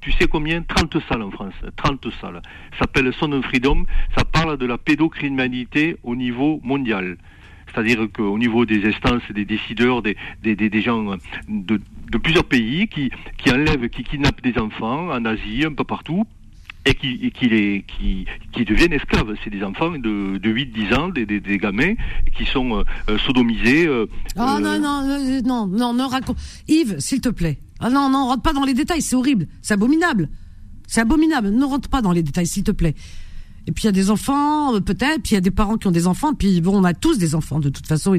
tu 0.00 0.12
sais 0.12 0.26
combien, 0.26 0.62
30 0.62 0.98
salles 1.08 1.22
en 1.22 1.30
France, 1.30 1.54
30 1.76 2.06
salles. 2.20 2.42
S'appelle 2.78 3.12
Sound 3.14 3.34
of 3.34 3.44
Freedom, 3.44 3.84
ça 4.16 4.24
parle 4.24 4.58
de 4.58 4.66
la 4.66 4.78
pédocriminalité 4.78 5.96
au 6.02 6.14
niveau 6.16 6.60
mondial. 6.62 7.16
C'est-à-dire 7.72 8.06
qu'au 8.12 8.38
niveau 8.38 8.66
des 8.66 8.86
instances, 8.86 9.22
des 9.30 9.44
décideurs, 9.44 10.02
des, 10.02 10.16
des, 10.42 10.54
des, 10.54 10.82
gens 10.82 11.16
de, 11.48 11.80
de, 12.12 12.18
plusieurs 12.18 12.44
pays 12.44 12.88
qui, 12.88 13.10
qui 13.38 13.50
enlèvent, 13.50 13.88
qui 13.88 14.04
kidnappent 14.04 14.42
des 14.42 14.58
enfants 14.58 15.10
en 15.10 15.24
Asie, 15.24 15.64
un 15.64 15.72
peu 15.72 15.84
partout, 15.84 16.24
et 16.84 16.94
qui, 16.94 17.30
qui, 17.32 17.48
les, 17.48 17.84
qui, 17.86 18.26
qui 18.52 18.64
deviennent 18.64 18.92
esclaves. 18.92 19.34
C'est 19.44 19.50
des 19.50 19.62
enfants 19.62 19.90
de, 19.90 20.38
de 20.38 20.50
8-10 20.50 20.94
ans, 20.94 21.08
des, 21.08 21.26
des, 21.26 21.40
des, 21.40 21.58
gamins 21.58 21.94
qui 22.36 22.44
sont 22.44 22.84
euh, 23.08 23.18
sodomisés. 23.18 23.86
Euh, 23.86 24.06
ah 24.36 24.58
non, 24.60 24.78
non, 24.78 25.08
euh, 25.08 25.40
non, 25.42 25.66
non, 25.66 25.94
non, 25.94 26.08
raconte. 26.08 26.38
Yves, 26.68 26.98
s'il 26.98 27.20
te 27.20 27.28
plaît. 27.28 27.58
Ah 27.80 27.90
non, 27.90 28.08
non, 28.08 28.26
rentre 28.26 28.42
pas 28.42 28.52
dans 28.52 28.64
les 28.64 28.74
détails, 28.74 29.02
c'est 29.02 29.16
horrible, 29.16 29.46
c'est 29.60 29.74
abominable. 29.74 30.28
C'est 30.86 31.00
abominable, 31.00 31.50
ne 31.50 31.64
rentre 31.64 31.88
pas 31.88 32.02
dans 32.02 32.12
les 32.12 32.22
détails, 32.22 32.46
s'il 32.46 32.64
te 32.64 32.70
plaît. 32.70 32.94
Et 33.66 33.72
puis 33.72 33.84
il 33.84 33.86
y 33.86 33.88
a 33.88 33.92
des 33.92 34.10
enfants, 34.10 34.74
euh, 34.74 34.80
peut-être, 34.80 35.22
puis 35.22 35.32
il 35.32 35.34
y 35.34 35.38
a 35.38 35.40
des 35.40 35.50
parents 35.50 35.76
qui 35.76 35.86
ont 35.86 35.92
des 35.92 36.06
enfants, 36.06 36.34
puis 36.34 36.60
bon, 36.60 36.76
on 36.76 36.84
a 36.84 36.94
tous 36.94 37.18
des 37.18 37.34
enfants 37.34 37.60
de 37.60 37.68
toute 37.68 37.86
façon, 37.86 38.16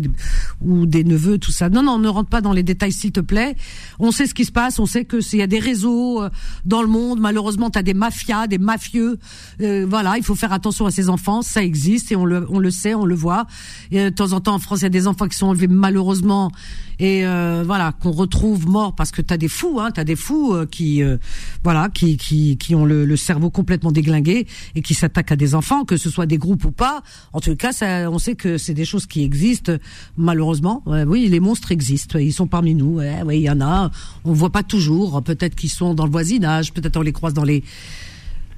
ou 0.62 0.86
des 0.86 1.04
neveux, 1.04 1.38
tout 1.38 1.52
ça. 1.52 1.70
Non, 1.70 1.84
non, 1.84 2.00
ne 2.00 2.08
rentre 2.08 2.30
pas 2.30 2.42
dans 2.42 2.54
les 2.54 2.64
détails, 2.64 2.94
s'il 2.94 3.12
te 3.12 3.20
plaît. 3.20 3.56
On 4.00 4.12
sait 4.12 4.26
ce 4.26 4.34
qui 4.34 4.46
se 4.46 4.52
passe, 4.52 4.80
on 4.80 4.86
sait 4.86 5.06
que 5.06 5.20
s'il 5.20 5.40
y 5.40 5.44
a 5.44 5.48
des 5.48 5.60
réseaux 5.60 6.24
euh, 6.24 6.30
dans 6.66 6.82
le 6.82 6.88
monde. 6.88 7.20
Malheureusement, 7.20 7.70
tu 7.70 7.80
as 7.80 7.84
des 7.84 7.94
mafias, 7.94 8.48
des 8.48 8.58
mafieux. 8.58 9.20
Euh, 9.62 9.86
voilà, 9.88 10.18
il 10.18 10.24
faut 10.24 10.36
faire 10.36 10.54
attention 10.54 10.86
à 10.86 10.92
ces 10.92 11.10
enfants, 11.10 11.42
ça 11.42 11.62
existe 11.64 12.12
et 12.12 12.16
on 12.16 12.26
le, 12.26 12.48
on 12.50 12.60
le 12.60 12.72
sait, 12.72 12.96
on 12.96 13.06
le 13.06 13.16
voit. 13.16 13.46
Et, 13.92 14.06
de 14.06 14.10
temps 14.10 14.32
en 14.32 14.40
temps, 14.40 14.56
en 14.56 14.60
France, 14.60 14.80
il 14.80 14.84
y 14.84 14.88
a 14.88 14.90
des 14.90 15.08
enfants 15.08 15.28
qui 15.28 15.38
sont 15.38 15.48
enlevés 15.48 15.68
malheureusement 15.68 16.52
et 17.00 17.26
euh, 17.26 17.64
voilà 17.66 17.92
qu'on 17.92 18.12
retrouve 18.12 18.68
mort 18.68 18.96
parce 18.96 19.12
que 19.12 19.22
t'as 19.22 19.38
des 19.38 19.48
fous, 19.48 19.80
hein, 19.80 19.92
t'as 19.92 20.04
des 20.04 20.16
fous 20.16 20.54
euh, 20.54 20.66
qui 20.66 21.02
euh, 21.02 21.18
voilà 21.64 21.90
qui, 21.90 22.18
qui 22.18 22.58
qui 22.58 22.76
ont 22.76 22.86
le, 22.86 23.06
le, 23.06 23.16
cerveau 23.18 23.50
complètement 23.50 23.92
déglingué 23.92 24.48
et 24.76 24.82
qui 24.82 24.94
s'attaquent 24.94 25.33
des 25.36 25.56
enfants, 25.56 25.86
que 25.86 25.98
ce 25.98 26.10
soit 26.10 26.26
des 26.26 26.38
groupes 26.38 26.66
ou 26.66 26.72
pas. 26.72 27.04
En 27.34 27.40
tout 27.40 27.56
cas, 27.56 27.72
on 28.10 28.20
sait 28.20 28.36
que 28.36 28.58
c'est 28.58 28.74
des 28.74 28.86
choses 28.86 29.06
qui 29.06 29.24
existent 29.24 29.74
malheureusement. 30.18 30.84
oui, 31.08 31.28
les 31.28 31.40
monstres 31.40 31.72
existent, 31.72 32.20
ils 32.20 32.34
sont 32.34 32.48
parmi 32.48 32.76
nous. 32.76 33.00
oui, 33.26 33.38
il 33.38 33.44
y 33.44 33.50
en 33.50 33.62
a. 33.62 33.92
On 34.24 34.34
voit 34.34 34.52
pas 34.52 34.64
toujours. 34.64 35.22
Peut-être 35.24 35.56
qu'ils 35.56 35.72
sont 35.72 35.94
dans 35.94 36.06
le 36.06 36.12
voisinage, 36.12 36.74
peut-être 36.74 36.98
on 36.98 37.02
les 37.02 37.14
croise 37.14 37.34
dans 37.34 37.44
les 37.44 37.64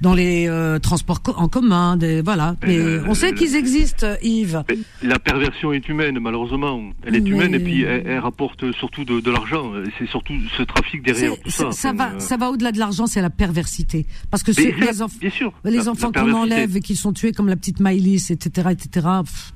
dans 0.00 0.14
les 0.14 0.48
euh, 0.48 0.78
transports 0.78 1.20
en 1.36 1.48
commun, 1.48 1.96
des, 1.96 2.22
voilà. 2.22 2.56
Mais 2.66 2.78
euh, 2.78 3.04
on 3.06 3.14
sait 3.14 3.32
qu'ils 3.34 3.56
existent, 3.56 4.06
Yves. 4.22 4.62
La 5.02 5.18
perversion 5.18 5.72
est 5.72 5.88
humaine, 5.88 6.18
malheureusement. 6.20 6.82
Elle 7.04 7.16
est 7.16 7.26
humaine 7.26 7.54
et 7.54 7.60
puis 7.60 7.82
elle, 7.82 8.18
rapporte 8.18 8.72
surtout 8.72 9.04
de, 9.04 9.20
de 9.20 9.30
l'argent. 9.30 9.72
C'est 9.98 10.08
surtout 10.08 10.34
ce 10.56 10.62
trafic 10.62 11.02
derrière 11.02 11.38
tout 11.40 11.50
ça. 11.50 11.72
Ça 11.72 11.92
va, 11.92 12.12
euh, 12.12 12.18
ça 12.18 12.36
va 12.36 12.50
au-delà 12.50 12.72
de 12.72 12.78
l'argent, 12.78 13.06
c'est 13.06 13.22
la 13.22 13.30
perversité. 13.30 14.06
Parce 14.30 14.42
que 14.42 14.52
les, 14.60 14.72
bien 14.72 15.30
sûr, 15.30 15.52
les 15.64 15.88
enfants 15.88 16.12
qu'on 16.12 16.32
enlève 16.32 16.76
et 16.76 16.80
qui 16.80 16.96
sont 16.96 17.12
tués 17.12 17.32
comme 17.32 17.48
la 17.48 17.56
petite 17.56 17.80
Maïlis, 17.80 18.26
etc., 18.30 18.68
etc. 18.72 19.06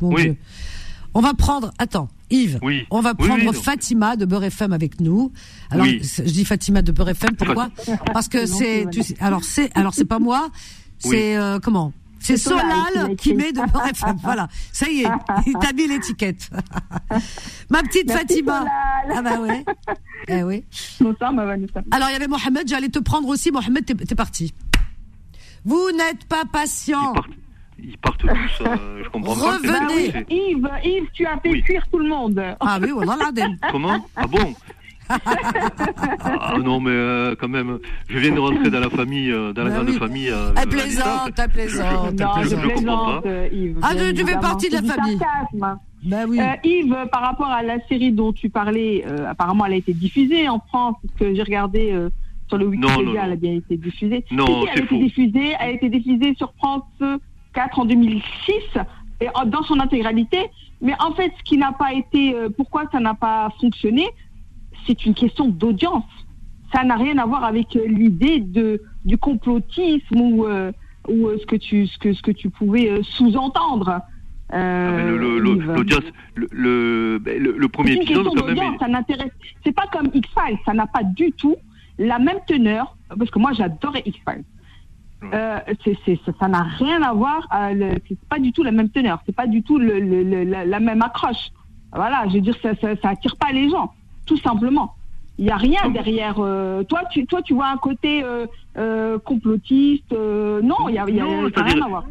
bon 0.00 0.14
Dieu. 0.14 0.36
On 1.12 1.20
va 1.20 1.34
prendre, 1.34 1.72
attends, 1.78 2.08
Yves, 2.30 2.60
on 2.90 3.00
va 3.00 3.14
prendre 3.14 3.52
Fatima 3.52 4.16
de 4.16 4.24
Beurre 4.24 4.44
FM 4.44 4.72
avec 4.72 5.00
nous. 5.00 5.32
Alors, 5.70 5.86
je 5.86 6.22
dis 6.22 6.44
Fatima 6.44 6.82
de 6.82 6.92
Beurre 6.92 7.10
FM, 7.10 7.36
pourquoi 7.36 7.70
Parce 8.12 8.28
que 8.28 8.46
c'est, 8.46 8.86
alors 9.20 9.44
c'est, 9.44 9.76
alors 9.76 9.94
c'est 9.94 10.04
pas 10.04 10.18
moi, 10.18 10.50
c'est 10.98 11.36
euh, 11.36 11.58
comment 11.60 11.92
c'est 12.20 12.36
Solal 12.36 13.16
qui 13.16 13.34
met 13.34 13.52
de 13.52 13.60
Beurre 13.72 13.88
FM. 13.88 14.16
Voilà, 14.22 14.48
ça 14.72 14.88
y 14.88 15.00
est, 15.02 15.10
il 15.46 15.54
t'a 15.54 15.72
mis 15.72 15.88
l'étiquette. 15.88 16.50
Ma 17.70 17.82
petite 17.82 18.12
Fatima. 18.12 18.66
Ah 19.12 19.22
bah 19.22 19.40
ouais. 19.40 19.64
Eh 20.28 20.42
oui. 20.42 20.64
Alors 21.90 22.08
il 22.10 22.12
y 22.12 22.16
avait 22.16 22.28
Mohamed, 22.28 22.68
j'allais 22.68 22.90
te 22.90 22.98
prendre 22.98 23.28
aussi. 23.28 23.50
Mohamed, 23.50 23.84
t'es 23.84 24.14
parti. 24.14 24.52
Vous 25.64 25.90
n'êtes 25.92 26.24
pas 26.24 26.44
patient 26.50 27.14
ils 27.82 27.98
partent 27.98 28.20
tous. 28.20 28.28
Euh, 28.28 29.02
je 29.04 29.08
comprends 29.10 29.34
Revenez. 29.34 30.12
pas. 30.12 30.18
Yves, 30.28 30.70
Yves, 30.84 31.08
tu 31.12 31.26
as 31.26 31.38
fait 31.38 31.60
fuir 31.62 31.86
tout 31.90 31.98
le 31.98 32.08
monde. 32.08 32.42
Ah 32.60 32.78
oui, 32.80 32.90
voilà 32.92 33.16
l'Aden. 33.16 33.58
Comment? 33.70 34.06
Ah 34.16 34.26
bon? 34.26 34.54
Ah 35.08 36.54
non 36.62 36.78
mais 36.78 36.92
euh, 36.92 37.34
quand 37.34 37.48
même, 37.48 37.80
je 38.08 38.16
viens 38.18 38.32
de 38.32 38.38
rentrer 38.38 38.70
dans 38.70 38.78
la 38.78 38.90
famille, 38.90 39.32
euh, 39.32 39.52
dans 39.52 39.64
la 39.64 39.70
bah 39.70 39.82
grande 39.82 39.98
famille. 39.98 40.30
Euh, 40.30 40.52
elle 40.56 40.68
plaisante, 40.68 41.32
elle 41.36 41.48
plaisante. 41.48 42.14
Je, 42.16 42.44
je, 42.44 42.44
je, 42.44 42.48
je 42.50 42.56
plaisante, 42.56 43.24
Yves. 43.52 43.78
Ah, 43.82 43.92
tu, 43.94 44.24
fais 44.24 44.38
partie 44.38 44.68
de 44.68 44.74
la 44.74 44.82
famille. 44.82 45.18
Oui. 46.04 46.40
Euh, 46.40 46.54
Yves, 46.64 47.08
par 47.12 47.22
rapport 47.22 47.48
à 47.50 47.62
la 47.62 47.78
série 47.86 48.12
dont 48.12 48.32
tu 48.32 48.48
parlais, 48.48 49.04
euh, 49.06 49.28
apparemment 49.28 49.66
elle 49.66 49.74
a 49.74 49.76
été 49.76 49.92
diffusée 49.92 50.48
en 50.48 50.60
France, 50.60 50.96
parce 51.02 51.18
que 51.18 51.34
j'ai 51.34 51.42
regardé 51.42 51.92
euh, 51.92 52.08
sur 52.48 52.58
le 52.58 52.66
Wikipédia, 52.66 53.22
elle 53.24 53.32
a 53.32 53.36
bien 53.36 53.54
été 53.54 53.76
diffusée. 53.76 54.24
Non, 54.30 54.46
si, 54.46 54.68
elle 54.72 54.80
a 54.80 54.84
été 54.84 54.98
diffusée, 54.98 55.52
elle 55.60 55.68
a 55.68 55.72
été 55.72 55.88
diffusée 55.88 56.34
sur 56.36 56.52
France 56.54 56.84
4 57.54 57.78
en 57.78 57.84
2006 57.84 58.22
et 59.20 59.26
dans 59.46 59.62
son 59.64 59.80
intégralité. 59.80 60.50
Mais 60.80 60.94
en 60.98 61.12
fait, 61.12 61.32
ce 61.38 61.42
qui 61.44 61.58
n'a 61.58 61.72
pas 61.72 61.92
été, 61.92 62.34
euh, 62.34 62.48
pourquoi 62.48 62.84
ça 62.90 63.00
n'a 63.00 63.14
pas 63.14 63.50
fonctionné, 63.60 64.06
c'est 64.86 65.04
une 65.04 65.14
question 65.14 65.48
d'audience. 65.48 66.04
Ça 66.74 66.84
n'a 66.84 66.96
rien 66.96 67.18
à 67.18 67.26
voir 67.26 67.44
avec 67.44 67.76
euh, 67.76 67.86
l'idée 67.86 68.40
de 68.40 68.82
du 69.04 69.18
complotisme 69.18 70.20
ou 70.20 70.46
euh, 70.46 70.72
ou 71.08 71.28
ce 71.38 71.44
que 71.46 71.56
tu 71.56 71.86
ce 71.86 71.98
que 71.98 72.12
ce 72.12 72.22
que 72.22 72.30
tu 72.30 72.48
pouvais 72.50 73.02
sous-entendre. 73.02 74.00
L'audience, 74.52 76.02
le, 76.34 76.48
le, 76.50 77.18
le, 77.18 77.52
le, 77.56 77.68
premier 77.68 77.92
épisode, 77.92 78.26
quand 78.36 78.46
même. 78.46 78.78
Ça 78.80 78.88
n'intéresse. 78.88 79.30
C'est 79.64 79.72
pas 79.72 79.86
comme 79.92 80.08
X-Files, 80.12 80.58
ça 80.64 80.72
n'a 80.72 80.88
pas 80.88 81.04
du 81.04 81.30
tout 81.32 81.56
la 81.98 82.18
même 82.18 82.38
teneur. 82.48 82.96
Parce 83.16 83.30
que 83.30 83.38
moi, 83.38 83.52
j'adorais 83.52 84.02
X-Files. 84.04 84.44
Euh, 85.22 85.58
c'est, 85.84 86.18
ça 86.38 86.48
n'a 86.48 86.62
rien 86.62 87.02
à 87.02 87.12
voir. 87.12 87.46
Euh, 87.54 87.94
c'est 88.08 88.18
pas 88.28 88.38
du 88.38 88.52
tout 88.52 88.62
la 88.62 88.72
même 88.72 88.88
teneur. 88.88 89.20
C'est 89.26 89.34
pas 89.34 89.46
du 89.46 89.62
tout 89.62 89.78
le, 89.78 90.00
le, 90.00 90.44
la, 90.44 90.80
même 90.80 91.02
accroche. 91.02 91.50
Voilà, 91.92 92.24
je 92.28 92.34
veux 92.34 92.40
dire, 92.40 92.56
ça, 92.62 92.74
ça, 92.80 92.96
ça 92.96 93.10
attire 93.10 93.36
pas 93.36 93.52
les 93.52 93.68
gens, 93.68 93.92
tout 94.26 94.38
simplement. 94.38 94.94
Il 95.38 95.44
n'y 95.44 95.50
a 95.50 95.56
rien 95.56 95.88
derrière. 95.90 96.36
Euh, 96.38 96.82
toi, 96.84 97.02
tu, 97.10 97.26
toi, 97.26 97.42
tu 97.42 97.54
vois 97.54 97.68
un 97.68 97.76
côté 97.76 98.22
euh, 98.22 98.46
euh 98.76 99.18
complotiste. 99.18 100.12
non, 100.12 100.88
il 100.88 100.94
y 100.94 100.98
a, 100.98 101.08
y 101.08 101.20
a 101.20 101.24
rien 101.62 101.82
à 101.82 101.88
voir. 101.88 102.04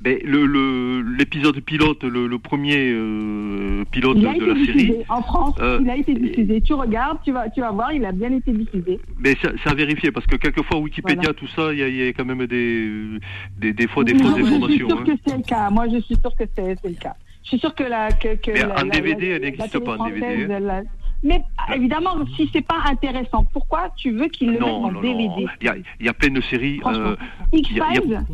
Ben, 0.00 0.18
le 0.24 1.02
l'épisode 1.18 1.60
pilote, 1.60 2.02
le, 2.04 2.38
premier 2.38 2.90
euh, 2.92 3.84
pilote 3.90 4.18
de 4.18 4.24
la 4.24 4.64
série. 4.64 4.94
En 5.08 5.22
France, 5.22 5.54
euh, 5.60 5.78
il 5.82 5.90
a 5.90 5.96
été 5.96 6.14
diffusé. 6.14 6.60
Tu 6.62 6.72
regardes, 6.72 7.18
tu 7.22 7.32
vas, 7.32 7.50
tu 7.50 7.60
vas 7.60 7.70
voir, 7.70 7.92
il 7.92 8.04
a 8.04 8.12
bien 8.12 8.32
été 8.32 8.52
diffusé. 8.52 8.98
Mais 9.18 9.36
ça, 9.42 9.50
ça 9.62 9.70
a 9.70 9.74
vérifié 9.74 10.10
parce 10.10 10.26
que 10.26 10.36
quelquefois 10.36 10.78
Wikipédia, 10.78 11.34
tout 11.34 11.48
ça, 11.48 11.72
il 11.72 11.78
y, 11.78 12.02
a 12.02 12.12
quand 12.12 12.24
même 12.24 12.46
des, 12.46 13.18
des, 13.58 13.72
des 13.72 13.88
fois 13.88 14.04
des 14.04 14.14
fausses 14.14 14.38
informations. 14.38 14.68
Je 14.68 14.72
suis 14.72 14.86
sûr 14.86 14.98
hein. 14.98 15.04
que 15.04 15.12
c'est 15.26 15.36
le 15.36 15.42
cas. 15.42 15.70
Moi, 15.70 15.86
je 15.92 16.00
suis 16.00 16.16
sûr 16.16 16.34
que 16.34 16.44
c'est 16.56 16.84
le 16.84 16.94
cas. 16.94 17.14
Je 17.42 17.48
suis 17.48 17.58
sûr 17.58 17.74
que 17.74 17.84
la. 17.84 18.10
Que, 18.12 18.36
que 18.36 18.52
mais 18.52 18.64
en 18.64 18.86
DVD, 18.86 19.28
elle 19.28 19.42
n'existe 19.42 19.78
pas 19.80 19.96
en 19.96 20.08
DVD. 20.08 20.52
Hein. 20.52 20.82
Mais 21.22 21.42
évidemment, 21.74 22.16
si 22.36 22.48
c'est 22.52 22.66
pas 22.66 22.82
intéressant, 22.86 23.44
pourquoi 23.52 23.90
tu 23.96 24.12
veux 24.12 24.28
qu'il 24.28 24.52
le 24.52 24.60
mette 24.60 24.62
en 24.62 24.92
DVD 24.92 25.46
Il 25.60 25.66
y 25.66 25.68
a, 25.68 25.76
y 26.00 26.08
a 26.08 26.14
plein 26.14 26.30
de 26.30 26.40
séries. 26.40 26.80
Euh, 26.86 27.16
X-Files? 27.52 28.24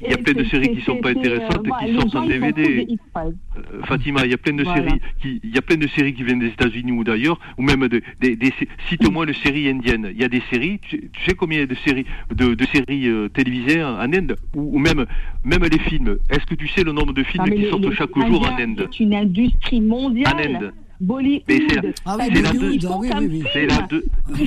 Il 0.00 0.10
y 0.10 0.12
a 0.12 0.16
plein 0.18 0.34
de 0.34 0.44
séries 0.44 0.76
qui 0.76 0.82
sont 0.82 0.98
pas 0.98 1.10
intéressantes 1.10 1.66
et 1.66 1.86
qui 1.86 1.94
sortent 1.94 2.16
en 2.16 2.26
DVD. 2.26 2.86
Euh, 3.16 3.82
Fatima, 3.84 4.24
il 4.24 4.30
y 4.30 4.34
a 4.34 4.36
plein 4.36 4.54
de 4.54 4.64
séries 4.64 5.00
qui, 5.20 5.40
il 5.42 5.54
y 5.54 5.58
a 5.58 5.62
plein 5.62 5.76
de 5.76 5.86
séries 5.88 6.12
qui 6.12 6.22
viennent 6.22 6.38
des 6.38 6.48
États-Unis 6.48 6.92
ou 6.92 7.02
d'ailleurs, 7.02 7.38
ou 7.56 7.62
même 7.62 7.88
des, 7.88 8.36
des, 8.36 8.52
cite-moi 8.88 9.24
une 9.28 9.34
série 9.34 9.68
indienne. 9.68 10.10
Il 10.12 10.20
y 10.20 10.24
a 10.24 10.28
des 10.28 10.42
séries, 10.50 10.78
tu, 10.80 11.10
sais 11.24 11.34
combien 11.34 11.58
il 11.58 11.60
y 11.62 11.64
a 11.64 11.66
de 11.66 11.74
séries, 11.76 12.06
de, 12.34 12.54
de 12.54 12.64
séries 12.66 13.08
euh, 13.08 13.28
télévisées 13.28 13.82
en 13.82 14.12
Inde, 14.12 14.36
ou, 14.54 14.78
même, 14.78 15.06
même 15.44 15.62
les 15.64 15.78
films. 15.78 16.18
Est-ce 16.30 16.44
que 16.46 16.54
tu 16.54 16.68
sais 16.68 16.84
le 16.84 16.92
nombre 16.92 17.14
de 17.14 17.22
films 17.22 17.48
qui 17.50 17.68
sortent 17.68 17.90
chaque 17.92 18.14
jour 18.14 18.46
en 18.46 18.60
Inde? 18.60 18.88
C'est 18.92 19.02
une 19.02 19.14
industrie 19.14 19.80
mondiale. 19.80 20.34
En 20.34 20.38
Inde. 20.38 20.72
Bollywood. 21.00 21.94
Ah 22.04 22.16
c'est 22.18 22.30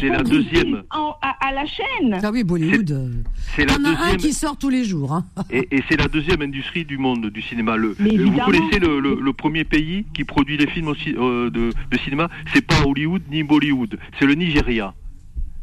la, 0.10 0.24
deuxième. 0.24 0.84
à, 0.90 1.54
la 1.54 1.66
chaîne. 1.66 2.20
Ah 2.22 2.32
oui, 2.32 2.44
Bollywood. 2.44 3.24
C'est 3.56 3.66
la 3.66 3.78
deuxième. 3.78 3.98
un 4.02 4.16
qui 4.16 4.34
sort 4.34 4.58
tous 4.58 4.70
les 4.70 4.84
jours. 4.84 5.14
Hein. 5.14 5.26
Et, 5.50 5.68
c'est 5.90 5.98
la 5.98 6.08
deuxième 6.08 6.42
industrie 6.42 6.86
du 6.86 6.98
monde 6.98 7.28
du 7.28 7.42
cinéma. 7.42 7.78
Le, 7.78 7.90
vous 7.90 8.32
connaissez 8.46 8.80
le, 8.80 9.34
premier 9.34 9.64
pays 9.64 10.06
qui 10.14 10.24
produit 10.26 10.58
les 10.58 10.68
films 10.68 10.90
aussi, 10.90 11.16
euh, 11.18 11.50
de, 11.50 11.72
de 11.92 11.98
cinéma 12.00 12.30
C'est 12.54 12.66
pas 12.66 12.82
Hollywood 12.86 13.22
ni 13.32 13.44
Bollywood. 13.44 13.98
C'est 14.20 14.26
le 14.26 14.34
Nigeria. 14.36 14.94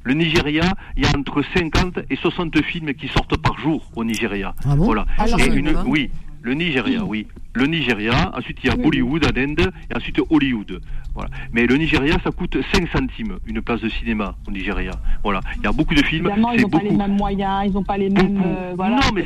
Le 0.07 0.15
Nigeria, 0.15 0.73
il 0.97 1.03
y 1.03 1.07
a 1.07 1.11
entre 1.19 1.43
50 1.57 1.99
et 2.09 2.15
60 2.15 2.63
films 2.63 2.95
qui 2.95 3.09
sortent 3.09 3.37
par 3.37 3.59
jour 3.59 3.91
au 3.97 4.05
Nigeria. 4.05 4.55
Ah 4.65 4.77
bon? 4.77 4.85
Voilà. 4.85 5.05
Alors, 5.19 5.41
et 5.41 5.47
une, 5.47 5.75
oui, 5.85 6.11
le 6.47 6.55
Nigeria, 6.55 7.05
oui. 7.05 7.27
Le 7.55 7.67
Nigeria, 7.67 8.31
ensuite 8.37 8.59
il 8.63 8.69
y 8.69 8.71
a 8.71 8.77
Bollywood 8.77 9.25
en 9.25 9.37
Inde, 9.37 9.73
et 9.91 9.97
ensuite 9.97 10.21
Hollywood. 10.31 10.81
Voilà. 11.13 11.31
Mais 11.53 11.67
le 11.67 11.77
Nigeria, 11.77 12.19
ça 12.23 12.31
coûte 12.31 12.57
5 12.73 12.89
centimes 12.89 13.39
une 13.47 13.63
place 13.63 13.81
de 13.81 13.89
cinéma 13.89 14.37
au 14.47 14.53
Nigeria. 14.53 14.93
Voilà. 15.25 15.41
Il 15.57 15.65
y 15.65 15.67
a 15.67 15.73
beaucoup 15.73 15.95
de 15.95 16.05
films. 16.05 16.27
Évidemment, 16.27 16.53
ils 16.53 16.61
n'ont 16.61 16.69
pas 16.69 16.83
les 16.83 16.91
mêmes 16.91 17.17
moyens, 17.17 17.65
ils 17.67 17.73
n'ont 17.73 17.83
pas 17.83 17.97
les 17.97 18.11
mêmes. 18.11 18.41
Euh, 18.45 18.75
voilà, 18.77 18.97
non, 18.97 19.13
mais 19.13 19.25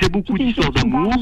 c'est 0.00 0.10
beaucoup 0.10 0.38
d'histoires 0.38 0.70
d'amour. 0.70 1.12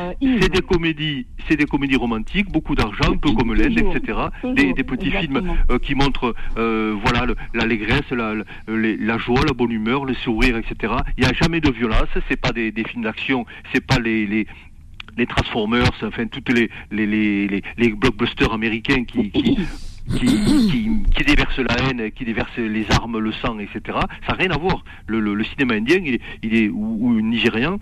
Euh, 0.00 0.12
c'est 0.20 0.52
des 0.52 0.60
comédies, 0.60 1.26
c'est 1.48 1.56
des 1.56 1.64
comédies 1.64 1.96
romantiques, 1.96 2.52
beaucoup 2.52 2.76
d'argent, 2.76 3.12
un 3.12 3.16
peu 3.16 3.32
comme 3.32 3.52
l'Inde, 3.54 3.78
etc. 3.78 4.18
des, 4.54 4.84
petits 4.84 5.10
films 5.10 5.56
euh, 5.70 5.78
qui 5.80 5.96
montrent, 5.96 6.34
voilà, 6.54 7.26
l'allégresse, 7.52 8.08
la, 8.12 8.34
la, 8.68 9.18
joie, 9.18 9.40
la 9.44 9.54
bonne 9.54 9.72
humeur, 9.72 10.04
le 10.04 10.14
sourire, 10.14 10.56
etc. 10.56 10.94
Il 11.16 11.24
n'y 11.24 11.30
a 11.30 11.32
jamais 11.32 11.60
de 11.60 11.70
violence. 11.70 12.08
C'est 12.28 12.40
pas 12.40 12.52
des, 12.52 12.70
des 12.70 12.84
films 12.84 13.02
d'action, 13.02 13.44
c'est 13.72 13.84
pas 13.84 13.98
les, 13.98 14.26
les 14.26 14.46
les 15.16 15.26
Transformers, 15.26 15.90
enfin 16.02 16.26
toutes 16.26 16.48
les 16.50 16.70
les, 16.90 17.06
les, 17.06 17.62
les, 17.76 17.88
blockbusters 17.92 18.52
américains 18.52 19.04
qui, 19.04 19.30
qui 19.30 19.58
qui, 20.18 20.26
qui, 21.14 21.24
déverse 21.24 21.58
la 21.58 21.74
haine, 21.78 22.10
qui 22.10 22.24
déverse 22.24 22.56
les 22.56 22.90
armes, 22.90 23.18
le 23.18 23.32
sang, 23.32 23.58
etc. 23.58 23.98
Ça 24.26 24.32
n'a 24.32 24.34
rien 24.34 24.50
à 24.50 24.58
voir. 24.58 24.84
Le, 25.06 25.20
le, 25.20 25.44
cinéma 25.44 25.74
indien, 25.74 25.98
il 26.04 26.14
est, 26.14 26.20
il 26.42 26.54
est 26.56 26.68
ou, 26.68 27.20
nigérian, 27.20 27.78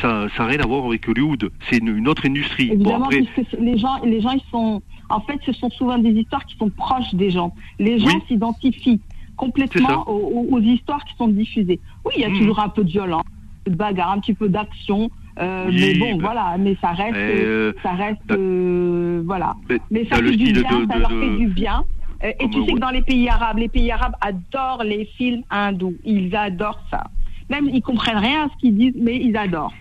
ça 0.00 0.28
n'a 0.38 0.46
rien 0.46 0.60
à 0.60 0.66
voir 0.66 0.84
avec 0.86 1.08
Hollywood. 1.08 1.50
C'est 1.70 1.78
une, 1.78 2.08
autre 2.08 2.26
industrie. 2.26 2.70
Évidemment, 2.72 3.06
après... 3.06 3.24
les 3.58 3.78
gens, 3.78 4.02
les 4.04 4.20
gens, 4.20 4.32
ils 4.32 4.50
sont, 4.50 4.82
en 5.08 5.20
fait, 5.20 5.38
ce 5.46 5.52
sont 5.52 5.70
souvent 5.70 5.98
des 5.98 6.10
histoires 6.10 6.44
qui 6.44 6.56
sont 6.56 6.70
proches 6.70 7.14
des 7.14 7.30
gens. 7.30 7.54
Les 7.78 7.98
gens 7.98 8.20
s'identifient 8.26 9.00
complètement 9.36 10.04
aux, 10.08 10.60
histoires 10.60 11.04
qui 11.04 11.14
sont 11.16 11.28
diffusées. 11.28 11.80
Oui, 12.04 12.14
il 12.16 12.22
y 12.22 12.24
a 12.24 12.28
hmm. 12.28 12.38
toujours 12.38 12.58
un 12.58 12.68
peu 12.68 12.84
de 12.84 12.90
violence, 12.90 13.24
un 13.24 13.64
peu 13.64 13.70
de 13.70 13.76
bagarre, 13.76 14.12
un 14.12 14.20
petit 14.20 14.34
peu 14.34 14.48
d'action. 14.48 15.10
Euh, 15.40 15.70
mais 15.72 15.94
bon, 15.94 16.16
bah, 16.16 16.22
voilà, 16.22 16.56
mais 16.58 16.76
ça 16.80 16.90
reste, 16.90 17.16
euh, 17.16 17.72
ça 17.82 17.92
reste, 17.92 18.18
euh, 18.30 19.22
voilà. 19.24 19.54
Mais, 19.90 20.04
ça 20.06 20.16
fait 20.16 20.36
du 20.36 20.52
bien, 20.52 20.86
ça 20.90 20.98
leur 20.98 21.10
fait 21.10 21.36
du 21.36 21.46
bien. 21.48 21.84
et 22.22 22.48
tu 22.50 22.64
sais 22.64 22.72
que 22.72 22.78
dans 22.78 22.90
les 22.90 23.02
pays 23.02 23.28
arabes, 23.28 23.58
les 23.58 23.68
pays 23.68 23.90
arabes 23.90 24.16
adorent 24.20 24.82
les 24.84 25.04
films 25.16 25.42
hindous. 25.50 25.94
Ils 26.04 26.34
adorent 26.34 26.82
ça. 26.90 27.04
Même 27.50 27.68
ils 27.72 27.82
comprennent 27.82 28.18
rien 28.18 28.46
à 28.46 28.48
ce 28.48 28.60
qu'ils 28.60 28.76
disent, 28.76 29.00
mais 29.00 29.16
ils 29.16 29.36
adorent. 29.36 29.72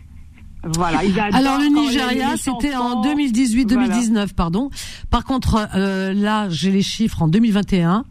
Voilà, 0.64 1.04
ils 1.04 1.20
adorent 1.20 1.40
Alors 1.40 1.58
le 1.60 1.68
Nigeria, 1.68 2.38
c'était 2.38 2.76
en 2.76 3.02
2018-2019, 3.04 4.34
pardon. 4.36 4.70
Par 5.10 5.24
contre, 5.24 5.68
là, 5.74 6.50
j'ai 6.50 6.72
les 6.72 6.84
chiffres 6.84 7.24
en 7.24 7.28
2021 7.28 8.06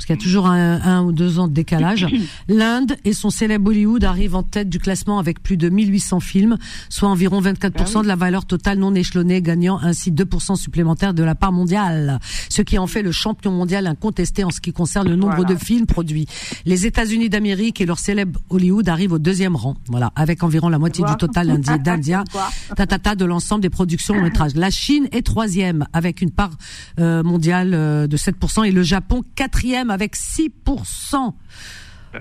parce 0.00 0.06
qu'il 0.06 0.16
y 0.16 0.18
a 0.18 0.22
toujours 0.22 0.46
un, 0.46 1.02
ou 1.02 1.12
deux 1.12 1.38
ans 1.38 1.46
de 1.46 1.52
décalage. 1.52 2.06
L'Inde 2.48 2.96
et 3.04 3.12
son 3.12 3.28
célèbre 3.28 3.66
Bollywood 3.66 4.02
arrivent 4.02 4.34
en 4.34 4.42
tête 4.42 4.70
du 4.70 4.78
classement 4.78 5.18
avec 5.18 5.42
plus 5.42 5.58
de 5.58 5.68
1800 5.68 6.20
films, 6.20 6.56
soit 6.88 7.10
environ 7.10 7.42
24% 7.42 7.98
ah 7.98 8.02
de 8.02 8.08
la 8.08 8.16
valeur 8.16 8.46
totale 8.46 8.78
non 8.78 8.94
échelonnée, 8.94 9.42
gagnant 9.42 9.78
ainsi 9.78 10.10
2% 10.10 10.56
supplémentaires 10.56 11.12
de 11.12 11.22
la 11.22 11.34
part 11.34 11.52
mondiale, 11.52 12.18
ce 12.48 12.62
qui 12.62 12.78
en 12.78 12.86
fait 12.86 13.02
le 13.02 13.12
champion 13.12 13.50
mondial 13.52 13.86
incontesté 13.86 14.42
en 14.42 14.48
ce 14.48 14.62
qui 14.62 14.72
concerne 14.72 15.06
le 15.06 15.16
nombre 15.16 15.44
de 15.44 15.54
films 15.54 15.84
produits. 15.84 16.24
Les 16.64 16.86
États-Unis 16.86 17.28
d'Amérique 17.28 17.82
et 17.82 17.84
leur 17.84 17.98
célèbre 17.98 18.40
Hollywood 18.48 18.88
arrivent 18.88 19.12
au 19.12 19.18
deuxième 19.18 19.54
rang, 19.54 19.76
voilà, 19.88 20.12
avec 20.16 20.42
environ 20.42 20.70
la 20.70 20.78
moitié 20.78 21.04
du 21.04 21.14
total 21.16 21.60
d'India, 21.60 22.24
tatata 22.74 23.16
de 23.16 23.26
l'ensemble 23.26 23.60
des 23.60 23.68
productions 23.68 24.14
long 24.14 24.22
métrage. 24.22 24.54
La 24.54 24.70
Chine 24.70 25.08
est 25.12 25.26
troisième 25.26 25.84
avec 25.92 26.22
une 26.22 26.30
part 26.30 26.52
euh, 26.98 27.22
mondiale 27.22 27.72
euh, 27.74 28.06
de 28.06 28.16
7% 28.16 28.66
et 28.66 28.72
le 28.72 28.82
Japon 28.82 29.22
quatrième 29.34 29.89
avec 29.90 30.16
6%. 30.16 31.34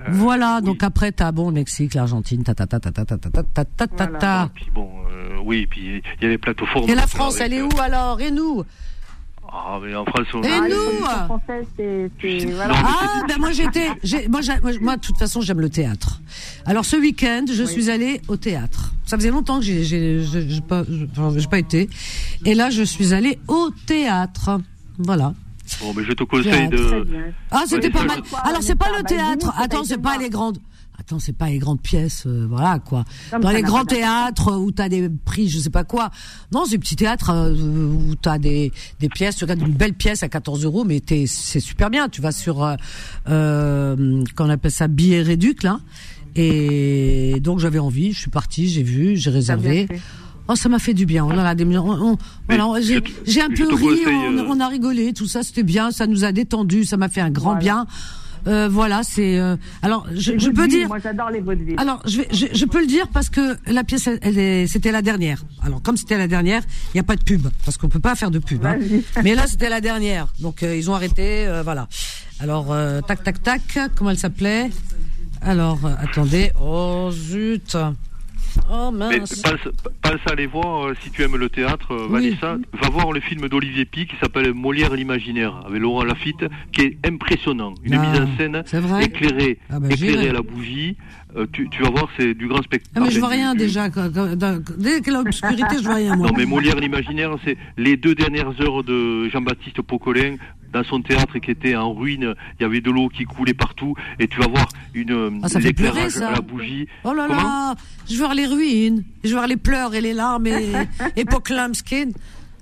voilà, 0.10 0.62
donc 0.62 0.84
après 0.84 1.12
t'as 1.12 1.32
bon 1.32 1.48
le 1.48 1.56
Mexique, 1.56 1.94
l'Argentine, 1.96 2.44
ta 2.44 2.54
ta 2.54 2.68
ta 2.68 2.80
ta 2.80 2.92
ta 2.92 3.06
ta 3.06 3.18
ta 3.18 3.44
ta 3.44 3.66
ta 3.66 3.88
ta 3.88 4.08
ta. 4.08 4.50
Puis 4.54 4.70
bon, 4.74 4.90
oui, 5.44 5.66
puis 5.66 6.02
il 6.22 6.24
y 6.24 6.26
a 6.26 6.30
les. 6.30 6.92
Et 6.92 6.96
la 6.96 7.08
France, 7.08 7.40
elle 7.40 7.54
est 7.54 7.62
où 7.62 7.70
alors 7.80 8.22
Et 8.22 8.32
nous 8.32 8.64
ah, 9.52 9.80
mais 9.84 9.96
en 9.96 10.06
France, 10.06 10.28
on... 10.34 10.44
Et 10.44 10.70
nous 10.70 11.06
Ah, 11.06 11.28
ben 13.28 13.40
moi 13.40 13.52
j'étais, 13.52 13.88
moi, 14.30 14.42
moi, 14.80 14.98
de 14.98 15.02
toute 15.02 15.18
façon, 15.18 15.42
j'aime 15.42 15.60
le 15.60 15.70
théâtre. 15.70 16.22
Alors 16.66 16.86
ce 16.86 16.96
week-end, 16.96 17.46
je 17.52 17.64
suis 17.64 17.90
allée 17.90 18.22
au 18.28 18.38
théâtre. 18.38 18.94
Ça 19.06 19.18
faisait 19.18 19.32
longtemps 19.32 19.60
que 19.60 19.66
j'ai, 19.66 19.84
j'ai, 19.84 20.62
pas, 20.62 20.84
j'ai 21.36 21.48
pas 21.48 21.60
été. 21.60 21.90
Et 22.46 22.54
là, 22.54 22.70
je 22.70 22.84
suis 22.84 23.14
allée 23.14 23.40
au 23.48 23.72
théâtre. 23.88 24.60
Voilà. 25.00 25.34
Bon, 25.82 25.94
mais 25.96 26.04
je 26.04 26.12
te 26.14 26.24
conseille 26.24 26.68
de. 26.70 27.06
Ah, 27.52 27.64
c'était 27.68 27.90
pas 27.90 28.04
mal. 28.04 28.22
Alors, 28.44 28.62
c'est 28.62 28.76
pas 28.76 28.90
le 28.98 29.04
théâtre. 29.04 29.54
Attends, 29.58 29.84
c'est 29.84 30.02
pas 30.02 30.18
les 30.18 30.30
grandes. 30.30 30.58
Attends, 31.00 31.20
c'est 31.20 31.34
pas 31.34 31.48
les 31.48 31.60
grandes 31.60 31.82
pièces, 31.82 32.26
euh, 32.28 32.46
voilà 32.50 32.78
quoi. 32.78 33.06
Dans 33.42 33.52
les 33.52 33.62
grands 33.62 33.86
théâtres 33.86 34.58
où 34.58 34.70
t'as 34.72 34.90
des 34.90 35.08
prix, 35.10 35.48
je 35.48 35.58
sais 35.58 35.70
pas 35.70 35.86
quoi. 35.86 36.12
Non, 36.52 36.66
c'est 36.66 36.78
petit 36.78 36.98
théâtre 36.98 37.30
euh, 37.30 37.54
où 37.56 38.16
t'as 38.16 38.38
des 38.38 38.74
des 39.00 39.08
pièces. 39.08 39.38
Tu 39.38 39.46
regardes 39.46 39.62
une 39.62 39.74
belle 39.74 39.94
pièce 39.94 40.24
à 40.24 40.30
14 40.30 40.66
euros, 40.66 40.84
mais 40.84 41.02
c'est 41.26 41.62
super 41.62 41.90
bien. 41.90 42.10
Tu 42.10 42.20
vas 42.20 42.34
sur, 42.34 42.64
euh, 42.66 42.76
euh, 43.30 44.26
qu'on 44.36 44.50
appelle 44.50 44.72
ça 44.72 44.90
billet 44.90 45.22
réduc 45.22 45.64
là. 45.64 45.80
Et 46.36 47.40
donc 47.42 47.60
j'avais 47.60 47.80
envie, 47.80 48.12
je 48.12 48.20
suis 48.20 48.30
partie, 48.30 48.68
j'ai 48.68 48.84
vu, 48.84 49.16
j'ai 49.16 49.30
réservé. 49.30 49.88
Oh, 50.52 50.56
ça 50.56 50.68
m'a 50.68 50.80
fait 50.80 50.96
du 50.96 51.06
bien. 51.06 51.24
On 51.26 51.38
a 51.38 51.54
des, 51.54 51.64
j'ai 53.28 53.42
un 53.42 53.50
peu 53.50 53.72
ri, 53.72 53.86
euh, 54.08 54.44
on, 54.48 54.60
a 54.60 54.68
rigolé, 54.68 55.14
tout 55.14 55.28
ça, 55.28 55.44
c'était 55.44 55.62
bien, 55.62 55.92
ça 55.92 56.08
nous 56.08 56.24
a 56.24 56.32
détendu, 56.32 56.86
ça 56.86 56.98
m'a 56.98 57.08
fait 57.08 57.22
un 57.22 57.30
grand 57.30 57.56
bien. 57.56 57.86
Euh, 58.48 58.68
voilà, 58.68 59.04
c'est. 59.04 59.38
Euh, 59.38 59.58
alors, 59.84 60.08
je, 60.12 60.40
je 60.40 60.50
peux 60.50 60.68
dire. 60.68 60.88
Moi, 60.88 60.98
j'adore 61.04 61.30
les 61.30 61.42
vaudevilles. 61.42 61.76
Alors, 61.78 62.02
je, 62.08 62.22
vais, 62.22 62.28
je, 62.32 62.48
je, 62.52 62.66
peux 62.66 62.80
le 62.80 62.88
dire 62.88 63.10
parce 63.10 63.30
que 63.30 63.58
la 63.72 63.84
pièce, 63.84 64.08
elle, 64.08 64.40
est, 64.40 64.66
c'était 64.66 64.92
la 64.92 65.04
dernière. 65.04 65.44
Alors, 65.62 65.84
comme 65.84 65.98
c'était 65.98 66.18
la 66.18 66.28
dernière, 66.28 66.64
il 66.88 66.98
n'y 66.98 67.02
a 67.02 67.04
pas 67.04 67.16
de 67.16 67.24
pub 67.24 67.48
parce 67.64 67.78
qu'on 67.78 67.90
peut 67.90 68.00
pas 68.00 68.16
faire 68.16 68.32
de 68.32 68.40
pub. 68.40 68.66
Hein. 68.66 68.80
Mais 69.24 69.36
là, 69.36 69.46
c'était 69.46 69.70
la 69.70 69.82
dernière, 69.82 70.30
donc 70.40 70.64
ils 70.64 70.90
ont 70.90 70.96
arrêté. 70.96 71.48
voilà. 71.64 71.88
Alors, 72.40 72.76
tac, 73.06 73.24
tac, 73.24 73.44
tac. 73.44 73.80
Comment 73.96 74.10
elle 74.10 74.18
s'appelait? 74.18 74.72
Alors, 75.42 75.80
attendez. 76.02 76.52
Oh 76.60 77.10
zut. 77.12 77.78
Oh 78.72 78.92
mince. 78.92 79.44
Mais 79.46 79.72
passe, 80.02 80.20
à 80.26 80.32
aller 80.32 80.48
voir, 80.48 80.88
euh, 80.88 80.96
si 81.02 81.12
tu 81.12 81.24
aimes 81.24 81.38
le 81.38 81.50
théâtre, 81.50 81.92
euh, 81.92 82.08
Vanessa, 82.10 82.58
va 82.82 82.90
voir 82.90 83.12
le 83.12 83.20
film 83.20 83.48
d'Olivier 83.48 83.86
Pi 83.86 84.06
qui 84.06 84.16
s'appelle 84.18 84.54
Molière 84.54 84.94
l'imaginaire, 84.94 85.62
avec 85.66 85.82
Laurent 85.82 86.04
Lafitte, 86.04 86.46
qui 86.72 86.82
est 86.82 86.98
impressionnant. 87.06 87.74
Une 87.84 87.96
ah, 87.96 88.06
mise 88.06 88.22
en 88.22 88.38
scène 88.38 88.64
éclairée, 89.02 89.60
ah, 89.70 89.80
bah, 89.80 89.88
éclairée 89.90 90.30
à 90.30 90.34
la 90.34 90.42
bougie. 90.42 90.98
Euh, 91.36 91.46
tu, 91.52 91.70
tu, 91.70 91.84
vas 91.84 91.92
voir, 91.92 92.10
c'est 92.18 92.34
du 92.34 92.48
grand 92.48 92.64
spectacle. 92.64 92.92
Ah, 92.96 93.02
mais 93.02 93.12
je 93.12 93.20
vois 93.20 93.30
rien 93.30 93.54
déjà. 93.54 93.88
Dès 93.90 95.02
que 95.02 95.12
l'obscurité, 95.12 95.78
je 95.78 95.84
vois 95.84 95.96
rien. 95.96 96.16
Moi. 96.16 96.28
Non, 96.28 96.34
mais 96.36 96.46
Molière 96.46 96.80
l'imaginaire, 96.80 97.36
c'est 97.44 97.58
les 97.78 97.98
deux 97.98 98.16
dernières 98.16 98.60
heures 98.62 98.84
de 98.84 99.30
Jean-Baptiste 99.30 99.82
Pocolin 99.84 100.36
dans 100.74 100.84
son 100.84 101.02
théâtre 101.02 101.40
qui 101.40 101.52
était 101.52 101.76
en 101.76 101.94
ruine, 101.94 102.36
il 102.60 102.64
y 102.64 102.66
avait 102.66 102.82
de 102.82 102.92
l'eau 102.92 103.10
qui 103.10 103.26
coulait 103.26 103.54
partout, 103.54 103.96
et 104.20 104.28
tu 104.28 104.40
vas 104.40 104.48
voir 104.48 104.68
une 104.94 105.42
ah, 105.44 105.50
ça 105.50 105.60
fait 105.60 105.74
pleurer, 105.74 106.10
ça. 106.10 106.30
à 106.30 106.32
la 106.34 106.42
bougie. 106.42 106.88
Oh 107.04 107.14
là 107.14 107.28
là, 107.28 107.76
je 108.08 108.14
veux 108.14 108.20
voir 108.20 108.34
les 108.34 108.46
ruines, 108.46 109.04
je 109.24 109.30
veux 109.30 109.36
voir 109.36 109.48
les 109.48 109.58
pleurs 109.58 109.94
et 109.96 110.02
les 110.02 110.14
larmes 110.14 110.48
et, 110.48 110.72
et 111.16 111.26
skin. 111.74 112.10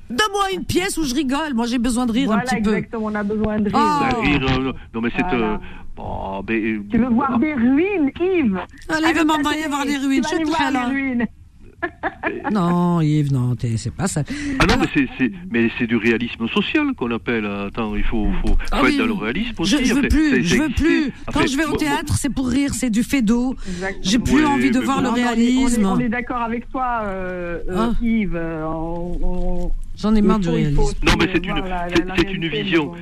Donne-moi 0.10 0.52
une 0.54 0.64
pièce 0.64 0.98
où 0.98 1.04
je 1.04 1.14
rigole. 1.14 1.54
Moi, 1.54 1.66
j'ai 1.66 1.80
besoin 1.80 2.06
de 2.06 2.14
rire 2.14 2.32
un 2.32 2.40
petit 2.40 2.62
peu. 2.62 2.76
exactement. 2.76 3.08
On 3.08 3.16
a 3.16 3.24
besoin 3.24 3.60
de 3.60 3.70
rire. 3.70 4.10
Oh. 4.16 4.22
rire 4.22 4.48
euh, 4.50 4.74
non, 4.94 5.02
mais 5.02 5.10
c'est. 5.16 5.34
Euh, 5.34 5.58
oh, 5.98 6.42
euh, 6.50 6.80
tu 6.90 6.98
veux 6.98 7.10
voir 7.10 7.38
des 7.40 7.54
ruines, 7.54 8.12
Yves? 8.20 8.60
Allez, 8.88 9.14
va 9.14 9.26
m'envoyer 9.26 9.68
voir 9.68 9.86
des 9.86 9.98
ruines. 9.98 10.24
Je 10.24 10.36
suis 10.36 10.46
très 10.46 10.72
là. 10.72 10.90
non, 12.52 13.02
Yves, 13.02 13.32
non, 13.32 13.56
c'est 13.78 13.94
pas 13.94 14.08
ça. 14.08 14.24
Ah 14.60 14.66
non, 14.66 14.76
mais 14.80 15.08
c'est, 15.18 15.32
mais 15.52 15.70
c'est 15.78 15.88
du 15.88 15.96
réalisme 15.96 16.48
social 16.48 16.94
qu'on 16.96 17.12
appelle. 17.12 17.46
Attends, 17.46 17.96
il 17.96 18.04
faut, 18.04 18.28
faut, 18.46 18.58
ah 18.72 18.82
être 18.88 18.98
dans 18.98 19.06
le 19.06 19.14
réalisme 19.14 19.54
aussi. 19.60 19.78
Je, 19.78 19.86
je 19.86 19.94
veux 19.94 20.08
plus, 20.08 20.44
je 20.44 20.56
veux 20.56 20.70
plus. 20.70 21.14
Quand 21.32 21.46
je 21.46 21.58
vais 21.58 21.66
au 21.66 21.78
théâtre, 21.78 22.16
c'est 22.18 22.34
pour 22.34 22.48
rire, 22.48 22.74
c'est 22.74 22.90
du 22.90 23.04
fait 23.04 23.22
d'eau. 23.22 23.56
J'ai 24.02 24.20
plus 24.20 24.46
envie 24.46 24.72
de 24.72 24.80
voir 24.80 25.02
le 25.02 25.10
réalisme. 25.10 25.86
On 25.86 26.00
est, 26.00 26.10
d'accord 26.10 26.42
avec 26.42 26.70
toi, 26.70 27.02
euh, 27.04 27.60
euh, 27.70 27.76
ah. 27.76 27.94
Yves. 28.02 28.36
Euh, 28.36 29.68
J'en 29.98 30.16
ai 30.16 30.22
marre 30.22 30.40
du 30.40 30.50
réalisme. 30.50 30.82
Non, 31.04 31.14
mais 31.20 31.30
c'est 31.34 31.46
une, 31.46 31.64
c'est 32.16 32.32
une 32.32 32.48
vision. 32.48 32.94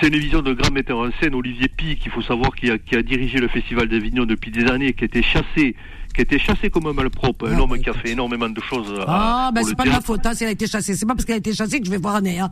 C'est 0.00 0.08
une 0.08 0.18
vision 0.18 0.42
de 0.42 0.52
grand 0.52 0.70
metteur 0.70 0.98
en 0.98 1.10
scène, 1.20 1.34
Olivier 1.34 1.68
Pic, 1.68 2.04
il 2.04 2.12
faut 2.12 2.22
savoir, 2.22 2.54
qui 2.54 2.70
a, 2.70 2.78
qui 2.78 2.96
a 2.96 3.02
dirigé 3.02 3.38
le 3.38 3.48
Festival 3.48 3.88
d'Avignon 3.88 4.24
depuis 4.24 4.50
des 4.50 4.66
années, 4.66 4.92
qui 4.92 5.04
a 5.04 5.06
été 5.06 5.22
chassé 5.22 5.74
qui 6.14 6.20
a 6.20 6.22
été 6.22 6.38
chassé 6.38 6.70
comme 6.70 6.86
un 6.86 6.92
malpropre, 6.92 7.46
un 7.46 7.56
ah, 7.56 7.62
homme 7.62 7.78
qui 7.78 7.88
a 7.88 7.92
fait 7.92 8.10
énormément 8.10 8.48
de 8.48 8.60
choses. 8.60 8.92
Ah, 9.06 9.50
ben 9.54 9.62
c'est 9.62 9.76
pas 9.76 9.84
de 9.84 9.90
ma 9.90 10.00
faute, 10.00 10.24
hein, 10.26 10.34
si 10.34 10.42
elle 10.42 10.50
a 10.50 10.52
été 10.52 10.66
chassée. 10.66 10.94
C'est 10.94 11.06
pas 11.06 11.14
parce 11.14 11.24
qu'elle 11.24 11.36
a 11.36 11.38
été 11.38 11.52
chassée 11.52 11.78
que 11.80 11.86
je 11.86 11.90
vais 11.90 11.98
voir 11.98 12.16
un 12.16 12.20
nez. 12.22 12.40
Hein. 12.40 12.50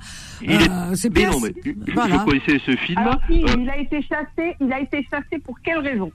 Euh, 0.49 0.95
c'est 0.95 1.13
mais 1.13 1.27
non, 1.27 1.41
mais 1.41 1.53
voilà. 1.93 2.19
je 2.19 2.25
connaissais 2.25 2.61
ce 2.65 2.77
film. 2.77 2.99
Alors, 2.99 3.21
si, 3.29 3.43
euh, 3.43 3.57
il 3.59 3.69
a 3.69 3.79
été 3.79 4.01
chassé, 4.03 4.57
il 4.61 4.73
a 4.73 4.81
été 4.81 5.07
chassé 5.11 5.39
pour 5.45 5.61
quelle 5.61 5.79
raison? 5.79 6.13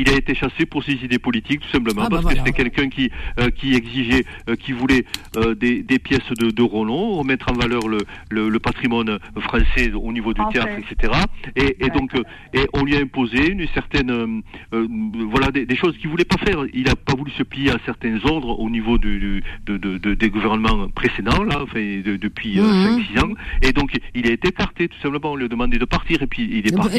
Il 0.00 0.08
a 0.08 0.16
été 0.16 0.34
chassé 0.34 0.64
pour 0.64 0.82
ses 0.82 0.92
idées 0.92 1.18
politiques, 1.18 1.60
tout 1.60 1.68
simplement, 1.68 2.04
ah, 2.06 2.08
parce 2.10 2.24
bah 2.24 2.30
que 2.30 2.38
c'était 2.38 2.52
quelqu'un 2.52 2.88
qui, 2.88 3.10
euh, 3.38 3.50
qui 3.50 3.74
exigeait, 3.74 4.24
euh, 4.48 4.56
qui 4.56 4.72
voulait 4.72 5.04
euh, 5.36 5.54
des, 5.54 5.82
des, 5.82 5.98
pièces 5.98 6.30
de, 6.38 6.50
de 6.50 6.62
Roland, 6.62 7.18
remettre 7.18 7.50
en 7.50 7.54
valeur 7.54 7.86
le, 7.86 7.98
le, 8.30 8.58
patrimoine 8.58 9.18
français 9.40 9.92
au 9.92 10.12
niveau 10.12 10.32
du 10.32 10.40
théâtre, 10.52 10.72
etc. 10.78 11.12
Et, 11.56 11.76
et 11.84 11.90
donc, 11.90 12.12
et 12.54 12.66
on 12.72 12.84
lui 12.84 12.96
a 12.96 13.00
imposé 13.00 13.50
une 13.50 13.66
certaine, 13.74 14.42
voilà, 14.72 15.50
des, 15.50 15.66
des 15.66 15.76
choses 15.76 15.96
qu'il 15.98 16.08
voulait 16.08 16.24
pas 16.24 16.38
faire. 16.38 16.64
Il 16.72 16.84
n'a 16.84 16.96
pas 16.96 17.14
voulu 17.14 17.30
se 17.32 17.42
plier 17.42 17.70
à 17.70 17.78
certains 17.84 18.18
ordres 18.24 18.58
au 18.58 18.70
niveau 18.70 18.96
du, 18.98 19.42
de, 19.66 19.76
de, 19.76 20.14
des 20.14 20.30
gouvernements 20.30 20.88
précédents, 20.88 21.42
là, 21.42 21.60
enfin, 21.62 21.80
depuis 22.04 22.58
5-6 22.58 22.60
mmh. 22.60 23.18
ans. 23.18 23.34
Et 23.62 23.72
donc, 23.72 23.92
il 24.14 24.26
a 24.26 24.32
été 24.32 24.48
écarté, 24.48 24.88
tout 24.88 24.98
simplement. 25.02 25.32
On 25.32 25.36
lui 25.36 25.44
a 25.44 25.48
demandé 25.48 25.78
de 25.78 25.84
partir, 25.84 26.22
et 26.22 26.26
puis 26.26 26.48
il 26.50 26.66
est 26.66 26.76
parti. 26.76 26.98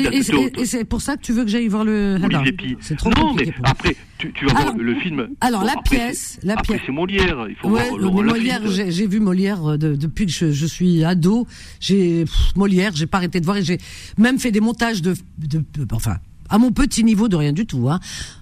Et, 0.58 0.66
c'est 0.66 0.86
pour 0.86 1.02
ça 1.02 1.18
que 1.18 1.22
tu 1.22 1.34
veux 1.34 1.44
que 1.44 1.50
j'aille 1.50 1.68
voir 1.68 1.84
le. 1.84 2.18
C'est 2.92 2.98
trop 2.98 3.10
non, 3.12 3.34
mais 3.34 3.48
après, 3.64 3.96
tu, 4.18 4.34
tu 4.34 4.46
vas 4.46 4.54
voir 4.54 4.76
le 4.76 4.96
film. 4.96 5.30
Alors, 5.40 5.64
la 5.64 5.76
pièce. 5.82 6.40
La 6.44 6.58
pièce. 6.58 6.82
c'est 6.86 6.92
Molière. 6.92 7.46
Il 7.48 7.56
faut 7.56 7.70
ouais, 7.70 7.90
voir 7.90 8.12
Molière, 8.12 8.62
j'ai 8.68 9.08
vu 9.08 9.22
Molière 9.22 9.66
euh, 9.66 9.78
depuis 9.78 10.26
que 10.26 10.32
je, 10.32 10.52
je 10.52 10.66
suis 10.66 11.06
ado. 11.06 11.48
J'ai 11.80 12.26
Molière, 12.58 12.92
j'ai 12.94 13.08
pas 13.08 13.20
arrêté 13.20 13.40
de 13.40 13.46
voir 13.46 13.58
et 13.58 13.64
j'ai 13.64 13.78
même 14.18 14.40
fait 14.40 14.52
des 14.52 14.60
montages 14.60 15.02
de, 15.02 15.16
de, 15.38 15.64
enfin, 15.94 16.18
à 16.52 16.58
mon 16.58 16.72
petit 16.72 17.04
niveau 17.04 17.30
de 17.30 17.38
rien 17.38 17.54
du 17.54 17.66
tout, 17.66 17.90
hein, 17.90 18.00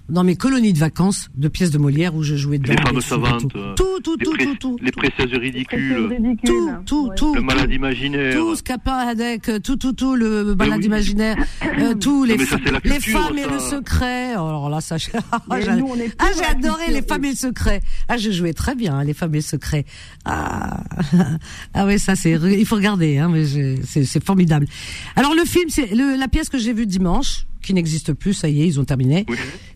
dans 0.08 0.24
mes 0.24 0.34
colonies 0.34 0.72
de 0.72 0.78
vacances 0.78 1.28
de 1.36 1.46
pièces 1.46 1.70
de 1.70 1.78
Molière 1.78 2.14
où 2.16 2.22
je 2.24 2.34
jouais 2.34 2.58
dedans. 2.58 2.74
Les 2.74 2.82
femmes 2.82 3.00
savantes. 3.00 3.52
Tout, 3.76 4.00
tout, 4.02 4.16
tout, 4.16 4.36
tout, 4.36 4.56
tout. 4.56 4.78
Les 4.82 4.90
précieuses 4.90 5.32
ridicules. 5.32 6.36
Tout, 6.44 6.70
tout, 6.84 7.10
tout. 7.16 7.34
Le 7.36 7.42
malade 7.42 7.70
imaginaire. 7.70 8.34
Tout, 8.34 8.56
Scapin, 8.56 8.96
avec 8.96 9.50
tout, 9.62 9.76
tout, 9.76 9.92
tout, 9.92 10.16
le 10.16 10.54
malade 10.56 10.84
imaginaire. 10.84 11.36
Euh, 11.78 11.94
tous 11.94 12.24
les, 12.24 12.36
les 12.36 13.00
femmes 13.00 13.38
et 13.38 13.46
le 13.46 13.60
secret. 13.60 14.32
Oh, 14.34 14.40
alors 14.40 14.68
là, 14.68 14.80
ça, 14.80 14.96
ah, 15.50 15.60
j'ai 15.60 16.44
adoré 16.44 16.90
les 16.90 17.02
femmes 17.02 17.24
et 17.24 17.30
le 17.30 17.36
secret. 17.36 17.80
Ah, 18.08 18.16
je 18.16 18.32
jouais 18.32 18.52
très 18.52 18.74
bien, 18.74 18.96
hein, 18.96 19.04
les 19.04 19.14
femmes 19.14 19.34
et 19.34 19.38
le 19.38 19.42
secret. 19.42 19.84
Ah, 20.24 20.82
ah 21.74 21.86
oui, 21.86 22.00
ça, 22.00 22.16
c'est, 22.16 22.32
il 22.32 22.66
faut 22.66 22.76
regarder, 22.76 23.18
hein, 23.18 23.30
mais 23.32 23.44
c'est 23.84 24.24
formidable. 24.24 24.66
Alors, 25.14 25.34
le 25.34 25.44
film, 25.44 25.68
c'est 25.68 25.94
la 25.94 26.26
pièce 26.26 26.48
que 26.48 26.58
j'ai 26.58 26.72
vue 26.72 26.86
dimanche 26.86 27.46
qui 27.62 27.74
n'existe 27.74 28.12
plus, 28.12 28.34
ça 28.34 28.48
y 28.48 28.62
est, 28.62 28.66
ils 28.66 28.80
ont 28.80 28.84
terminé. 28.84 29.26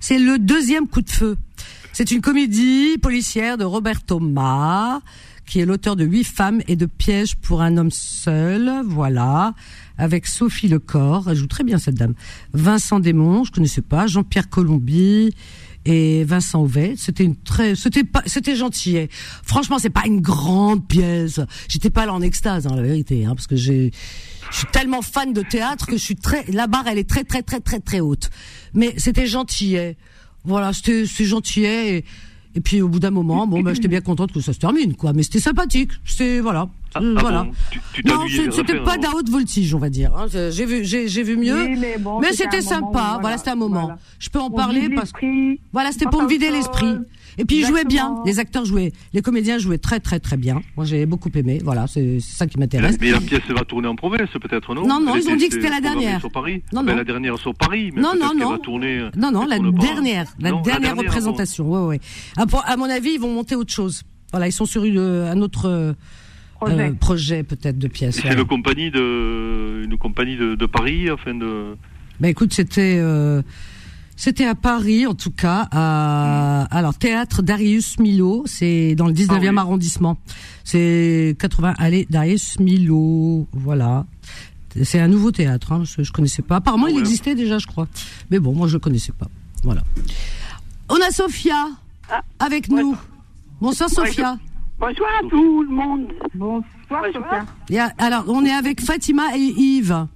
C'est 0.00 0.18
le 0.18 0.38
deuxième 0.38 0.88
coup 0.88 1.02
de 1.02 1.10
feu. 1.10 1.36
C'est 1.92 2.10
une 2.10 2.20
comédie 2.20 2.98
policière 2.98 3.56
de 3.56 3.64
Robert 3.64 4.02
Thomas, 4.02 5.00
qui 5.46 5.60
est 5.60 5.66
l'auteur 5.66 5.96
de 5.96 6.04
Huit 6.04 6.24
femmes 6.24 6.62
et 6.68 6.76
de 6.76 6.86
Pièges 6.86 7.36
pour 7.36 7.62
un 7.62 7.76
homme 7.76 7.90
seul, 7.90 8.82
voilà, 8.84 9.54
avec 9.98 10.26
Sophie 10.26 10.68
Lecor, 10.68 11.30
elle 11.30 11.36
joue 11.36 11.46
très 11.46 11.64
bien 11.64 11.78
cette 11.78 11.94
dame, 11.94 12.14
Vincent 12.52 12.98
Desmond, 12.98 13.44
je 13.44 13.52
connaissais 13.52 13.82
pas, 13.82 14.06
Jean-Pierre 14.06 14.48
Colombi 14.48 15.30
et 15.84 16.24
Vincent 16.24 16.62
Auvet. 16.62 16.94
C'était 16.96 17.24
une 17.24 17.36
très, 17.36 17.74
c'était 17.74 18.04
pas, 18.04 18.22
c'était 18.26 18.56
gentil. 18.56 18.96
Franchement, 19.42 19.78
c'est 19.78 19.90
pas 19.90 20.06
une 20.06 20.20
grande 20.20 20.86
pièce. 20.86 21.40
J'étais 21.68 21.90
pas 21.90 22.06
là 22.06 22.14
en 22.14 22.22
extase, 22.22 22.66
hein, 22.66 22.74
la 22.74 22.82
vérité, 22.82 23.26
hein, 23.26 23.34
parce 23.34 23.46
que 23.46 23.56
j'ai, 23.56 23.92
je 24.54 24.58
suis 24.60 24.68
tellement 24.68 25.02
fan 25.02 25.32
de 25.32 25.42
théâtre 25.42 25.86
que 25.86 25.96
je 25.96 26.02
suis 26.02 26.14
très, 26.14 26.44
la 26.52 26.68
barre 26.68 26.86
elle 26.86 26.98
est 26.98 27.08
très 27.08 27.24
très 27.24 27.42
très 27.42 27.58
très 27.58 27.80
très 27.80 27.98
haute. 27.98 28.30
Mais 28.72 28.94
c'était 28.98 29.26
gentillet. 29.26 29.96
Voilà, 30.44 30.72
c'était 30.72 31.06
c'est 31.06 31.24
gentillet. 31.24 31.96
Et, 31.96 32.04
et 32.54 32.60
puis 32.60 32.80
au 32.80 32.88
bout 32.88 33.00
d'un 33.00 33.10
moment, 33.10 33.48
bon, 33.48 33.62
bah, 33.62 33.74
j'étais 33.74 33.88
bien 33.88 34.00
contente 34.00 34.30
que 34.30 34.40
ça 34.40 34.52
se 34.52 34.60
termine, 34.60 34.94
quoi. 34.94 35.12
Mais 35.12 35.24
c'était 35.24 35.40
sympathique. 35.40 35.90
C'est 36.04 36.38
voilà. 36.38 36.68
Ah, 36.94 37.00
ah 37.02 37.20
voilà. 37.20 37.46
non, 38.04 38.26
c'était 38.52 38.78
pas 38.84 38.96
d'un 38.96 39.10
haute 39.10 39.28
voltige, 39.28 39.74
on 39.74 39.80
va 39.80 39.90
dire. 39.90 40.14
Hein. 40.16 40.26
J'ai 40.28 40.64
vu, 40.64 40.84
j'ai, 40.84 41.22
vu 41.24 41.36
mieux. 41.36 41.70
mais, 42.20 42.32
c'était 42.32 42.62
sympa. 42.62 43.18
Voilà, 43.20 43.38
c'était 43.38 43.50
un 43.50 43.56
moment. 43.56 43.98
Je 44.20 44.30
peux 44.30 44.38
en 44.38 44.50
parler 44.50 44.88
parce 44.88 45.10
que 45.10 45.56
voilà, 45.72 45.90
c'était 45.90 46.06
pour 46.06 46.22
me 46.22 46.28
vider 46.28 46.50
l'esprit. 46.50 46.94
Et 47.38 47.44
puis 47.44 47.60
ils 47.60 47.66
jouaient 47.66 47.84
bien, 47.84 48.16
les 48.24 48.38
acteurs 48.38 48.64
jouaient, 48.64 48.92
les 49.12 49.22
comédiens 49.22 49.58
jouaient 49.58 49.78
très 49.78 50.00
très 50.00 50.20
très 50.20 50.36
bien. 50.36 50.62
Moi 50.76 50.84
j'ai 50.84 51.06
beaucoup 51.06 51.30
aimé, 51.34 51.60
voilà, 51.64 51.86
c'est 51.86 52.20
ça 52.20 52.46
qui 52.46 52.58
m'intéresse. 52.58 52.96
Mais 53.00 53.10
la 53.10 53.20
pièce 53.20 53.42
va 53.48 53.64
tourner 53.64 53.88
en 53.88 53.96
province 53.96 54.30
peut-être, 54.40 54.74
non 54.74 54.86
Non, 54.86 55.00
non, 55.00 55.16
ils 55.16 55.28
ont 55.28 55.36
dit 55.36 55.48
que 55.48 55.54
c'était 55.54 55.70
la 55.70 55.80
dernière. 55.80 56.20
Sur 56.20 56.30
Paris. 56.30 56.62
Non, 56.72 56.82
non. 56.82 56.94
la 56.94 57.04
dernière 57.04 57.38
sur 57.38 57.54
Paris, 57.54 57.90
mais 57.94 58.00
non, 58.00 58.12
non, 58.18 58.32
non. 58.36 58.50
Va 58.50 58.58
tourner, 58.58 59.08
non, 59.16 59.30
non, 59.30 59.46
la 59.46 59.58
dernière, 59.58 60.26
la, 60.38 60.52
dernière 60.52 60.96
représentation. 60.96 61.70
Ouais, 61.70 61.98
ouais. 61.98 62.00
À, 62.36 62.76
mon 62.76 62.88
avis, 62.88 63.14
ils 63.14 63.20
vont 63.20 63.32
monter 63.32 63.54
autre 63.54 63.72
chose. 63.72 64.02
Voilà, 64.32 64.48
ils 64.48 64.52
sont 64.52 64.66
sur 64.66 64.84
une, 64.84 64.98
un 64.98 65.40
autre 65.40 65.68
euh, 65.68 66.92
projet, 67.00 67.42
peut-être 67.42 67.78
de 67.78 67.88
pièce. 67.88 68.20
C'est 68.20 68.32
une 68.32 68.44
compagnie 68.44 68.90
de, 68.90 69.82
une 69.84 69.96
compagnie 69.98 70.36
de, 70.36 70.54
de 70.54 70.66
Paris, 70.66 71.08
afin 71.08 71.34
de. 71.34 71.76
Ben 72.20 72.28
écoute, 72.28 72.52
c'était. 72.52 72.98
Euh, 73.00 73.42
c'était 74.16 74.46
à 74.46 74.54
Paris, 74.54 75.06
en 75.06 75.14
tout 75.14 75.30
cas, 75.30 75.68
à, 75.70 76.66
alors, 76.70 76.94
théâtre 76.94 77.42
Darius 77.42 77.98
Milo, 77.98 78.44
c'est 78.46 78.94
dans 78.94 79.06
le 79.06 79.12
19e 79.12 79.54
ah 79.56 79.60
arrondissement. 79.60 80.18
C'est 80.62 81.36
80, 81.38 81.74
allez, 81.78 82.06
Darius 82.10 82.58
Milo, 82.60 83.46
voilà. 83.52 84.06
C'est 84.82 85.00
un 85.00 85.08
nouveau 85.08 85.30
théâtre, 85.30 85.72
hein, 85.72 85.82
je, 85.84 86.02
je 86.02 86.12
connaissais 86.12 86.42
pas. 86.42 86.56
Apparemment, 86.56 86.88
il 86.88 86.98
existait 86.98 87.34
déjà, 87.34 87.58
je 87.58 87.66
crois. 87.66 87.86
Mais 88.30 88.38
bon, 88.38 88.54
moi, 88.54 88.66
je 88.66 88.74
le 88.74 88.80
connaissais 88.80 89.12
pas. 89.12 89.28
Voilà. 89.62 89.82
On 90.88 90.96
a 90.96 91.10
Sophia 91.10 91.68
ah, 92.10 92.22
avec 92.38 92.68
nous. 92.68 92.96
Bonsoir, 93.60 93.88
Sophia. 93.88 94.36
Bonsoir 94.78 95.10
à 95.22 95.28
tout 95.28 95.62
le 95.62 95.70
monde. 95.70 96.12
Bonsoir, 96.34 97.04
Sophia. 97.12 97.92
alors, 97.98 98.24
on 98.28 98.44
est 98.44 98.52
avec 98.52 98.80
Fatima 98.80 99.36
et 99.36 99.40
Yves. 99.40 100.06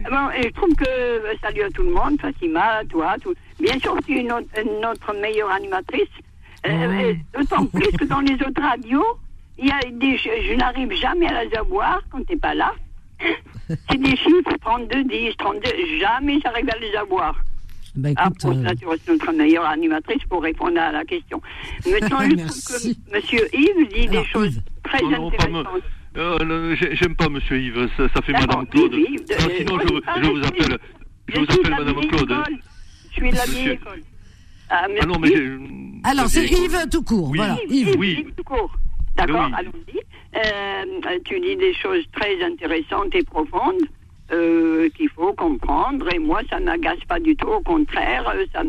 Bon, 0.00 0.30
et 0.30 0.42
je 0.42 0.52
trouve 0.52 0.74
que 0.74 0.88
euh, 0.88 1.34
salut 1.42 1.62
à 1.62 1.70
tout 1.70 1.82
le 1.82 1.90
monde, 1.90 2.20
Fatima, 2.20 2.82
toi, 2.88 3.16
tout. 3.20 3.34
Bien 3.60 3.78
sûr, 3.78 3.96
tu 4.06 4.18
es 4.18 4.22
notre, 4.22 4.46
notre 4.80 5.14
meilleure 5.20 5.50
animatrice. 5.50 6.08
Euh, 6.66 7.14
D'autant 7.34 7.66
plus 7.66 7.90
que 7.92 8.04
dans 8.04 8.20
les 8.20 8.34
autres 8.34 8.62
radios, 8.62 9.04
il 9.58 9.66
y 9.66 9.70
a 9.70 9.80
des, 9.90 10.16
je, 10.16 10.54
n'arrive 10.54 10.92
jamais 10.92 11.26
à 11.26 11.44
les 11.44 11.54
avoir 11.54 12.00
quand 12.10 12.24
tu 12.26 12.32
n'es 12.34 12.38
pas 12.38 12.54
là. 12.54 12.72
C'est 13.90 13.98
des 13.98 14.16
chiffres 14.16 14.56
32, 14.60 15.04
10, 15.04 15.36
32, 15.36 15.60
jamais 16.00 16.40
j'arrive 16.40 16.68
à 16.70 16.78
les 16.78 16.94
avoir. 16.96 17.36
Bah, 17.94 18.10
écoute, 18.10 18.24
ah, 18.44 18.74
tu 18.74 18.84
es 18.84 19.12
notre 19.12 19.32
meilleure 19.32 19.66
animatrice 19.66 20.24
pour 20.28 20.42
répondre 20.42 20.80
à 20.80 20.92
la 20.92 21.04
question. 21.04 21.42
Maintenant, 21.86 22.20
je 22.22 22.36
trouve 22.36 22.92
que 23.10 23.36
M. 23.36 23.48
Yves 23.52 23.88
dit 23.92 24.08
des 24.08 24.24
choses 24.24 24.60
très 24.82 25.04
intéressantes. 25.04 25.82
Euh, 26.16 26.76
j'aime 26.92 27.14
pas 27.16 27.28
Monsieur 27.28 27.58
Yves, 27.58 27.88
ça, 27.96 28.08
ça 28.14 28.22
fait 28.22 28.32
Madame 28.32 28.66
Claude. 28.66 28.94
sinon, 29.56 29.78
je, 29.80 30.22
je, 30.22 30.30
vous 30.30 30.46
appelle, 30.46 30.78
je, 31.28 31.38
vous 31.40 31.44
appelle 31.44 31.70
Madame 31.70 32.06
Claude. 32.08 32.34
Je 33.08 33.12
suis 33.12 33.30
de 33.30 33.36
la 33.36 33.44
vieille 33.44 33.68
école. 33.70 34.02
Ah, 34.68 34.86
ah 35.00 35.06
non, 35.06 35.18
mais 35.18 35.30
Alors, 36.04 36.28
c'est 36.28 36.46
Yves 36.46 36.88
tout 36.90 37.02
court. 37.02 37.30
Oui, 37.30 37.38
voilà, 37.38 37.56
Yves. 37.68 37.96
Oui. 37.98 38.24
Yves 38.26 38.34
tout 38.36 38.44
court. 38.44 38.74
D'accord, 39.16 39.50
allons-y. 39.56 39.98
Euh, 40.34 41.18
tu 41.24 41.38
dis 41.40 41.56
des 41.56 41.74
choses 41.74 42.04
très 42.12 42.42
intéressantes 42.42 43.14
et 43.14 43.22
profondes 43.22 43.82
euh, 44.32 44.88
qu'il 44.96 45.10
faut 45.10 45.32
comprendre. 45.34 46.06
Et 46.14 46.18
moi, 46.18 46.40
ça 46.48 46.58
m'agace 46.60 47.04
pas 47.06 47.20
du 47.20 47.36
tout. 47.36 47.48
Au 47.48 47.60
contraire, 47.60 48.26
euh, 48.34 48.44
ça 48.52 48.62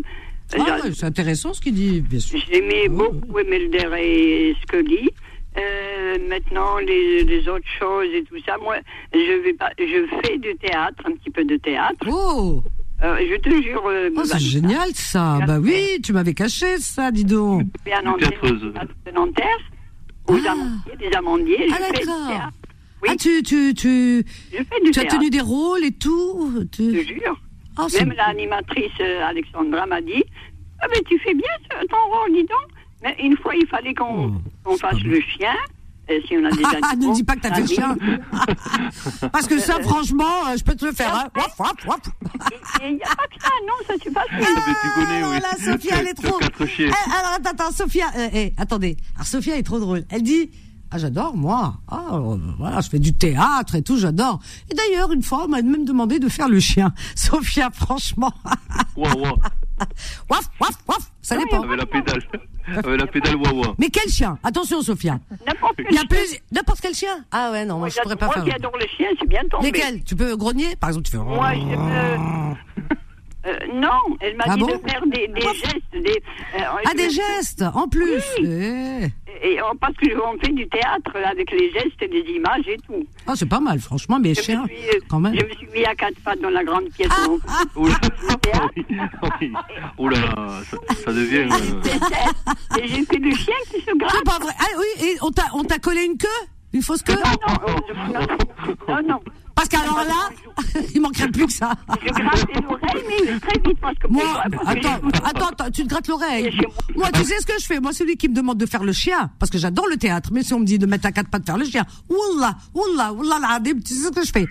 ah, 0.59 0.77
c'est 0.93 1.05
intéressant 1.05 1.53
ce 1.53 1.61
qu'il 1.61 1.73
dit, 1.73 2.01
bien 2.01 2.19
sûr. 2.19 2.39
J'aimais 2.51 2.87
beaucoup 2.87 3.39
Emelder 3.39 3.89
et 3.97 4.55
ce 4.61 4.65
que 4.67 4.85
dit. 4.85 5.09
Euh, 5.57 6.17
maintenant 6.27 6.77
les, 6.77 7.23
les, 7.23 7.47
autres 7.47 7.67
choses 7.79 8.07
et 8.13 8.23
tout 8.23 8.37
ça. 8.45 8.57
Moi, 8.57 8.77
je 9.13 9.43
vais 9.43 9.53
pas, 9.53 9.71
je 9.77 10.07
fais 10.21 10.37
du 10.37 10.55
théâtre, 10.55 11.03
un 11.05 11.11
petit 11.11 11.29
peu 11.29 11.43
de 11.45 11.57
théâtre. 11.57 12.07
Oh. 12.07 12.63
Euh, 13.03 13.17
je 13.29 13.35
te 13.37 13.61
jure. 13.61 13.83
Euh, 13.85 14.09
oh, 14.15 14.21
c'est 14.23 14.39
génial 14.39 14.89
ça. 14.93 15.39
Bah 15.45 15.59
oui, 15.59 15.99
tu 16.03 16.13
m'avais 16.13 16.33
caché 16.33 16.77
ça, 16.79 17.11
dis 17.11 17.25
donc. 17.25 17.63
Je 17.85 17.91
un 17.91 18.01
de 18.01 19.11
Nanterre, 19.11 19.45
aux 20.27 20.37
ah. 20.47 20.51
amandiers, 20.51 20.95
des 20.97 21.15
amandiers. 21.15 21.67
Ah 21.71 21.91
d'accord. 21.91 22.49
Oui. 23.03 23.09
Ah 23.11 23.15
tu 23.19 23.43
tu 23.43 23.73
tu. 23.73 24.23
Je 24.51 24.57
fais 24.57 24.81
du 24.83 24.91
tu 24.91 24.99
as 24.99 25.05
tenu 25.05 25.29
des 25.29 25.41
rôles 25.41 25.83
et 25.83 25.91
tout. 25.91 26.63
Tu... 26.71 26.95
Je 26.95 27.01
te 27.01 27.07
jure. 27.07 27.39
Oh, 27.77 27.87
Même 27.99 28.13
l'animatrice 28.13 28.99
Alexandra 28.99 29.85
m'a 29.87 29.99
dit, 29.99 30.23
ah 30.79 30.87
ben 30.87 31.01
tu 31.09 31.19
fais 31.19 31.33
bien 31.33 31.49
ton 31.89 32.11
rôle, 32.11 32.33
dis 32.33 32.43
donc. 32.43 32.72
Mais 33.03 33.15
une 33.19 33.37
fois, 33.37 33.53
il 33.55 33.67
fallait 33.67 33.93
qu'on 33.93 34.41
oh, 34.65 34.77
fasse 34.77 35.01
le 35.03 35.19
chien. 35.19 35.53
Et 36.09 36.21
si 36.27 36.35
on 36.37 36.43
a 36.43 36.51
des 36.51 36.63
ah, 36.81 36.95
ne 36.97 37.13
dis 37.13 37.23
pas 37.23 37.35
que 37.35 37.41
t'as 37.41 37.53
fait 37.53 37.61
le 37.61 37.67
chien. 37.67 37.95
Parce 39.31 39.47
que 39.47 39.57
ça, 39.57 39.79
franchement, 39.81 40.47
euh, 40.47 40.57
je 40.57 40.63
peux 40.63 40.75
te 40.75 40.85
le 40.85 40.91
faire. 40.91 41.15
Hein. 41.15 41.29
Waf, 41.33 41.57
waf, 41.57 41.85
waf. 41.85 41.99
Il 42.83 42.95
n'y 42.95 43.03
a 43.03 43.15
pas 43.15 43.27
que 43.27 43.41
ça, 43.41 43.49
non, 43.65 43.73
ça 43.87 43.93
tu 44.01 44.11
passes. 44.11 44.25
Ah, 44.31 44.41
connais, 44.95 45.23
oui. 45.23 45.39
Voilà, 45.39 45.55
Sophia, 45.57 45.99
elle 45.99 46.07
est 46.07 46.13
trop. 46.21 46.39
Eh, 46.41 46.83
alors, 46.83 47.33
attends, 47.37 47.51
attends, 47.51 47.71
Sophia, 47.71 48.07
euh, 48.17 48.27
eh, 48.33 48.53
attendez. 48.57 48.97
Alors, 49.15 49.27
Sophia 49.27 49.57
est 49.57 49.63
trop 49.63 49.79
drôle. 49.79 50.03
Elle 50.09 50.23
dit, 50.23 50.51
ah, 50.95 50.99
j'adore, 50.99 51.35
moi. 51.35 51.73
Ah, 51.89 52.19
voilà, 52.59 52.79
je 52.79 52.87
fais 52.87 52.99
du 52.99 53.13
théâtre 53.13 53.73
et 53.73 53.81
tout, 53.81 53.97
j'adore. 53.97 54.39
Et 54.69 54.75
d'ailleurs, 54.75 55.11
une 55.11 55.23
fois, 55.23 55.45
on 55.45 55.47
m'a 55.47 55.63
même 55.63 55.85
demandé 55.85 56.19
de 56.19 56.29
faire 56.29 56.47
le 56.47 56.59
chien. 56.59 56.93
Sophia, 57.15 57.71
franchement. 57.73 58.31
Ouah, 58.95 59.15
ouah. 59.17 59.35
Waf, 60.29 60.49
waf, 60.61 60.77
waf. 60.87 61.11
Ça 61.23 61.35
dépend. 61.35 61.63
Avec 61.63 61.79
la 61.79 61.85
pédale. 61.87 62.21
Avec 62.67 63.01
la 63.01 63.07
pédale 63.07 63.35
ouah, 63.37 63.73
Mais 63.79 63.89
quel 63.89 64.07
chien? 64.07 64.37
Attention, 64.43 64.83
Sophia. 64.83 65.19
N'importe 65.47 65.77
quel, 65.77 66.27
chien. 66.27 66.39
N'importe 66.51 66.79
quel 66.79 66.93
chien? 66.93 67.25
Ah 67.31 67.49
ouais, 67.51 67.65
non, 67.65 67.79
moi, 67.79 67.89
je 67.89 67.99
pourrais 67.99 68.15
pas 68.15 68.29
faire. 68.29 68.43
Moi 68.43 68.51
qui 68.51 68.55
adore 68.55 68.77
les 68.77 68.87
chiens, 68.87 69.09
c'est 69.19 69.27
bien 69.27 69.41
tombé. 69.49 69.71
Lesquels? 69.71 70.03
Tu 70.03 70.15
peux 70.15 70.35
grogner? 70.35 70.75
Par 70.75 70.91
exemple, 70.91 71.07
tu 71.07 71.11
fais. 71.11 71.17
Moi, 71.17 71.53
je 71.55 72.83
peux. 72.83 72.93
Euh, 73.45 73.57
non, 73.73 74.15
elle 74.21 74.37
m'a 74.37 74.45
ah 74.47 74.55
dit 74.55 74.61
de 74.61 74.89
faire 74.89 75.05
des, 75.05 75.27
des 75.27 75.41
gestes. 75.41 75.91
Des, 75.91 76.23
euh, 76.55 76.61
ah, 76.85 76.93
des 76.95 77.09
gestes, 77.09 77.63
en 77.73 77.89
plus 77.89 78.23
oui. 78.39 78.47
Eh. 78.47 79.11
Et, 79.45 79.59
oh, 79.61 79.75
Parce 79.81 79.93
qu'on 79.97 80.39
fait 80.39 80.53
du 80.53 80.67
théâtre 80.69 81.11
avec 81.25 81.51
les 81.51 81.69
gestes 81.71 82.01
et 82.01 82.07
des 82.07 82.23
images 82.31 82.67
et 82.67 82.77
tout. 82.87 83.05
Ah, 83.27 83.33
c'est 83.35 83.49
pas 83.49 83.59
mal, 83.59 83.79
franchement, 83.79 84.17
mais 84.17 84.33
cher, 84.33 84.63
quand 85.09 85.19
même. 85.19 85.35
Je 85.37 85.43
me 85.45 85.51
suis 85.53 85.67
mis 85.73 85.83
à 85.83 85.93
quatre 85.93 86.17
pattes 86.23 86.39
dans 86.39 86.51
la 86.51 86.63
grande 86.63 86.85
pièce. 86.89 87.09
Ah, 87.11 87.27
ah. 87.49 87.63
Oula, 87.75 87.99
Oula 89.97 90.17
ça, 90.69 90.77
ça, 91.03 91.11
devient... 91.11 91.49
Euh... 91.51 92.77
et 92.79 92.87
j'ai 92.87 93.03
fait 93.03 93.17
le 93.17 93.35
chien 93.35 93.55
qui 93.71 93.81
se 93.81 93.97
gratte. 93.97 94.13
C'est 94.15 94.23
pas 94.23 94.39
vrai. 94.39 94.53
Ah 94.57 94.65
oui, 94.77 95.05
et 95.05 95.17
on 95.21 95.63
t'a 95.63 95.79
collé 95.79 96.05
une 96.05 96.17
queue? 96.17 96.27
Une 96.71 96.81
fausse 96.81 97.03
queue? 97.03 97.13
Non, 97.13 97.57
non, 97.57 98.13
non. 98.13 98.27
non, 98.87 99.07
non. 99.07 99.19
Parce 99.55 99.69
qu'alors 99.69 100.03
là, 100.03 100.29
il 100.95 101.01
manquerait 101.01 101.29
plus 101.29 101.45
que 101.45 101.53
ça. 101.53 101.73
Je 102.01 102.11
gratte 102.11 102.61
l'oreille, 102.61 103.03
mais 103.07 103.39
très 103.39 103.59
vite 103.59 103.79
parce 103.79 103.97
que 103.97 104.07
moi. 104.07 104.43
attends, 104.65 105.47
attends, 105.47 105.71
tu 105.71 105.83
te 105.83 105.89
grattes 105.89 106.07
l'oreille. 106.07 106.57
Moi, 106.95 107.09
tu 107.13 107.23
sais 107.23 107.39
ce 107.39 107.45
que 107.45 107.53
je 107.59 107.65
fais? 107.65 107.79
Moi, 107.79 107.93
celui 107.93 108.17
qui 108.17 108.27
me 108.29 108.35
demande 108.35 108.57
de 108.57 108.65
faire 108.65 108.83
le 108.83 108.93
chien, 108.93 109.29
parce 109.39 109.49
que 109.49 109.57
j'adore 109.57 109.87
le 109.87 109.97
théâtre, 109.97 110.29
mais 110.33 110.43
si 110.43 110.53
on 110.53 110.59
me 110.59 110.65
dit 110.65 110.79
de 110.79 110.85
mettre 110.85 111.05
à 111.05 111.11
quatre 111.11 111.29
pattes 111.29 111.45
faire 111.45 111.57
le 111.57 111.65
chien, 111.65 111.85
oula, 112.09 112.55
oula, 112.73 113.13
oula, 113.13 113.59
tu 113.63 113.93
sais 113.93 114.07
ce 114.07 114.11
que 114.11 114.25
je 114.25 114.31
fais? 114.31 114.45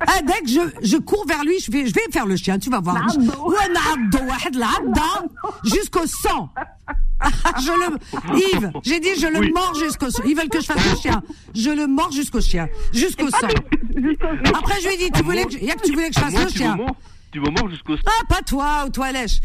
Ah, 0.00 0.20
Dès 0.26 0.40
que 0.40 0.48
je, 0.48 0.60
je 0.86 0.96
cours 0.96 1.26
vers 1.26 1.44
lui, 1.44 1.58
je 1.60 1.70
vais, 1.70 1.86
je 1.86 1.94
vais 1.94 2.02
faire 2.12 2.26
le 2.26 2.36
chien, 2.36 2.58
tu 2.58 2.70
vas 2.70 2.80
voir. 2.80 3.06
Jusqu'au 5.64 6.06
sang. 6.06 6.50
je 7.60 7.72
le, 7.72 8.36
Yves, 8.36 8.72
j'ai 8.82 9.00
dit 9.00 9.10
je 9.18 9.26
le 9.26 9.52
mords 9.52 9.74
jusqu'au 9.74 10.10
sang. 10.10 10.22
Ils 10.26 10.36
veulent 10.36 10.48
que 10.48 10.60
je 10.60 10.66
fasse 10.66 10.90
le 10.90 10.96
chien. 10.96 11.22
Je 11.54 11.70
le 11.70 11.86
mords 11.86 12.10
jusqu'au 12.10 12.40
chien. 12.40 12.68
Jusqu'au 12.92 13.30
sang. 13.30 13.48
Après, 14.54 14.80
je 14.80 14.88
lui 14.88 14.94
ai 14.94 14.98
dit, 14.98 15.10
tu 15.12 15.22
voulais 15.22 15.44
que, 15.44 15.64
y 15.64 15.70
a 15.70 15.74
que 15.74 15.86
tu 15.86 15.92
voulais 15.92 16.08
que 16.08 16.14
je 16.14 16.20
fasse 16.20 16.44
le 16.44 16.50
chien. 16.50 16.76
Vas 17.34 17.50
mort 17.50 17.70
jusqu'au 17.70 17.94
Ah, 18.06 18.24
pas 18.28 18.42
toi, 18.42 18.84
ou 18.86 18.90
toi, 18.90 19.10
lèche. 19.10 19.40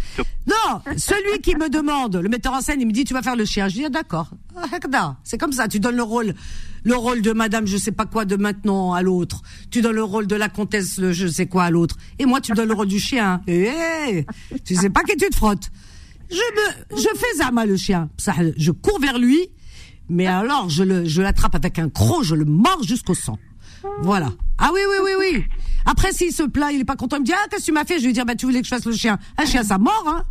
Non, 0.45 0.81
celui 0.97 1.39
qui 1.41 1.55
me 1.55 1.69
demande, 1.69 2.17
le 2.17 2.27
metteur 2.27 2.51
en 2.53 2.59
scène, 2.59 2.81
il 2.81 2.87
me 2.87 2.91
dit, 2.91 3.05
tu 3.05 3.13
vas 3.13 3.21
faire 3.21 3.37
le 3.37 3.45
chien. 3.45 3.69
Je 3.69 3.75
dis, 3.75 3.85
ah, 3.85 3.89
d'accord. 3.89 4.29
C'est 5.23 5.37
comme 5.37 5.53
ça, 5.53 5.69
tu 5.69 5.79
donnes 5.79 5.95
le 5.95 6.03
rôle, 6.03 6.33
le 6.83 6.95
rôle 6.95 7.21
de 7.21 7.31
madame 7.31 7.65
je 7.65 7.77
sais 7.77 7.91
pas 7.91 8.05
quoi 8.05 8.25
de 8.25 8.35
maintenant 8.35 8.93
à 8.93 9.01
l'autre. 9.01 9.41
Tu 9.71 9.81
donnes 9.81 9.95
le 9.95 10.03
rôle 10.03 10.27
de 10.27 10.35
la 10.35 10.49
comtesse 10.49 10.99
de 10.99 11.11
je 11.13 11.27
sais 11.27 11.47
quoi 11.47 11.63
à 11.65 11.69
l'autre. 11.71 11.95
Et 12.19 12.25
moi, 12.25 12.41
tu 12.41 12.51
donnes 12.51 12.67
le 12.67 12.73
rôle 12.73 12.87
du 12.87 12.99
chien. 12.99 13.41
Eh, 13.47 13.69
eh, 14.09 14.25
tu 14.65 14.75
sais 14.75 14.89
pas 14.89 15.03
qui 15.03 15.15
tu 15.15 15.29
te 15.29 15.35
frottes. 15.35 15.71
Je 16.29 16.35
me, 16.35 16.97
je 16.97 17.07
fais 17.15 17.37
Zama 17.37 17.65
le 17.65 17.77
chien. 17.77 18.09
Ça, 18.17 18.33
je 18.57 18.71
cours 18.71 18.99
vers 18.99 19.17
lui, 19.17 19.47
mais 20.09 20.27
alors 20.27 20.69
je 20.69 20.83
le, 20.83 21.05
je 21.05 21.21
l'attrape 21.21 21.55
avec 21.55 21.79
un 21.79 21.87
croc, 21.89 22.23
je 22.23 22.35
le 22.35 22.43
mords 22.43 22.83
jusqu'au 22.83 23.15
sang. 23.15 23.39
Voilà. 24.01 24.29
Ah 24.57 24.69
oui, 24.73 24.81
oui, 24.89 24.97
oui, 25.03 25.11
oui. 25.19 25.45
Après, 25.85 26.11
s'il 26.11 26.31
se 26.31 26.43
plaint, 26.43 26.71
il 26.73 26.81
est 26.81 26.85
pas 26.85 26.95
content, 26.95 27.17
il 27.17 27.21
me 27.21 27.25
dit, 27.25 27.33
ah, 27.33 27.47
qu'est-ce 27.49 27.61
que 27.61 27.65
tu 27.65 27.71
m'as 27.71 27.85
fait? 27.85 27.99
Je 27.99 28.05
lui 28.05 28.13
dis, 28.13 28.21
bah, 28.21 28.35
tu 28.35 28.45
voulais 28.45 28.59
que 28.59 28.65
je 28.65 28.75
fasse 28.75 28.85
le 28.85 28.93
chien. 28.93 29.17
Un 29.37 29.45
chien, 29.45 29.63
ça 29.63 29.77
mort, 29.77 30.03
hein? 30.07 30.23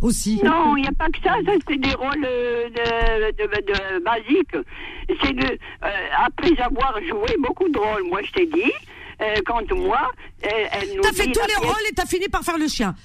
Aussi. 0.00 0.40
Non, 0.42 0.76
il 0.76 0.82
n'y 0.82 0.88
a 0.88 0.92
pas 0.92 1.06
que 1.10 1.18
ça, 1.22 1.34
ça 1.46 1.52
c'est 1.68 1.76
des 1.76 1.94
rôles 1.94 2.26
euh, 2.26 2.68
de, 2.70 3.30
de, 3.30 3.72
de, 3.72 4.04
basiques. 4.04 4.56
C'est 5.22 5.32
de, 5.32 5.44
euh, 5.44 5.88
après 6.26 6.60
avoir 6.60 6.98
joué 7.08 7.36
beaucoup 7.38 7.68
de 7.68 7.78
rôles, 7.78 8.02
moi 8.08 8.20
je 8.24 8.32
t'ai 8.32 8.46
dit, 8.46 8.72
euh, 9.20 9.36
quand 9.46 9.70
moi, 9.72 10.10
elle 10.42 10.96
nous 10.96 11.02
T'as 11.02 11.12
fait 11.12 11.30
tous 11.30 11.46
les 11.46 11.66
rôles 11.66 11.86
et 11.88 11.94
t'as 11.94 12.06
fini 12.06 12.28
par 12.28 12.42
faire 12.42 12.58
le 12.58 12.66
chien. 12.66 12.96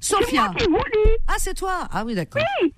Sophia. 0.00 0.50
C'est 0.58 0.66
moi 0.68 0.80
qui 0.82 0.94
voulu. 0.94 1.16
Ah, 1.28 1.34
c'est 1.36 1.54
toi. 1.54 1.88
Ah 1.92 2.04
oui, 2.06 2.14
d'accord. 2.14 2.40
Oui. 2.62 2.72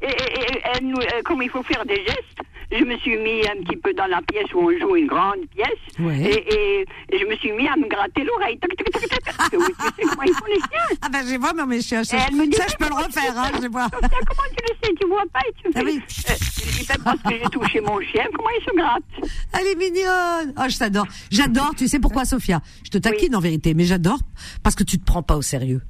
Et, 0.00 0.06
et, 0.06 0.62
elle 0.74 0.86
nous, 0.86 0.98
comme 1.24 1.42
il 1.42 1.50
faut 1.50 1.64
faire 1.64 1.84
des 1.86 1.96
gestes, 2.04 2.38
je 2.70 2.84
me 2.84 2.96
suis 2.98 3.16
mis 3.16 3.40
un 3.48 3.62
petit 3.62 3.76
peu 3.76 3.94
dans 3.94 4.06
la 4.06 4.20
pièce 4.22 4.52
où 4.54 4.58
on 4.58 4.78
joue 4.78 4.96
une 4.96 5.06
grande 5.06 5.46
pièce. 5.54 5.68
Et, 5.98 6.84
et, 7.12 7.18
je 7.18 7.24
me 7.24 7.34
suis 7.36 7.52
mis 7.52 7.66
à 7.66 7.76
me 7.76 7.88
gratter 7.88 8.24
l'oreille. 8.24 8.58
tu 8.60 8.84
sais 8.92 10.02
comment 10.02 10.22
ils 10.22 10.34
font 10.34 10.46
les 10.46 10.54
chiens. 10.54 10.98
Ah 11.00 11.08
ben, 11.08 11.26
je 11.26 11.36
vois, 11.36 11.52
mais 11.54 11.66
mes 11.66 11.80
chiens. 11.80 12.04
Ça, 12.04 12.18
elle 12.28 12.36
me 12.36 12.46
dit, 12.46 12.56
ça, 12.56 12.66
je 12.68 12.76
peux 12.76 12.88
le 12.88 12.94
refaire, 12.94 13.32
hein, 13.36 13.50
je 13.62 13.68
vois. 13.68 13.88
comment 13.90 14.48
tu 14.56 14.64
le 14.68 14.74
sais? 14.82 14.94
Tu 15.00 15.06
vois 15.06 15.24
pas 15.32 15.40
et 15.48 15.52
tu 15.62 15.70
ah 15.74 15.78
fais. 15.78 15.80
Ah 15.80 15.82
oui. 15.84 16.00
Euh, 16.30 16.34
je 16.38 16.78
dis, 16.78 16.86
ben, 16.86 16.96
parce 17.04 17.22
que 17.22 17.30
j'ai 17.30 17.50
touché 17.50 17.80
mon 17.80 18.00
chien, 18.00 18.26
comment 18.34 18.50
il 18.58 18.64
se 18.64 18.76
gratte? 18.76 19.32
Elle 19.58 19.66
est 19.66 19.76
mignonne. 19.76 20.54
Oh, 20.58 20.68
je 20.68 20.78
t'adore. 20.78 21.06
J'adore, 21.30 21.74
tu 21.76 21.88
sais 21.88 21.98
pourquoi, 21.98 22.24
Sophia? 22.24 22.60
Je 22.84 22.90
te 22.90 22.98
taquine 22.98 23.34
en 23.34 23.40
vérité, 23.40 23.74
mais 23.74 23.84
j'adore 23.84 24.18
parce 24.62 24.74
que 24.74 24.84
tu 24.84 24.98
te 24.98 25.04
prends 25.04 25.22
pas 25.22 25.36
au 25.36 25.42
sérieux. 25.42 25.80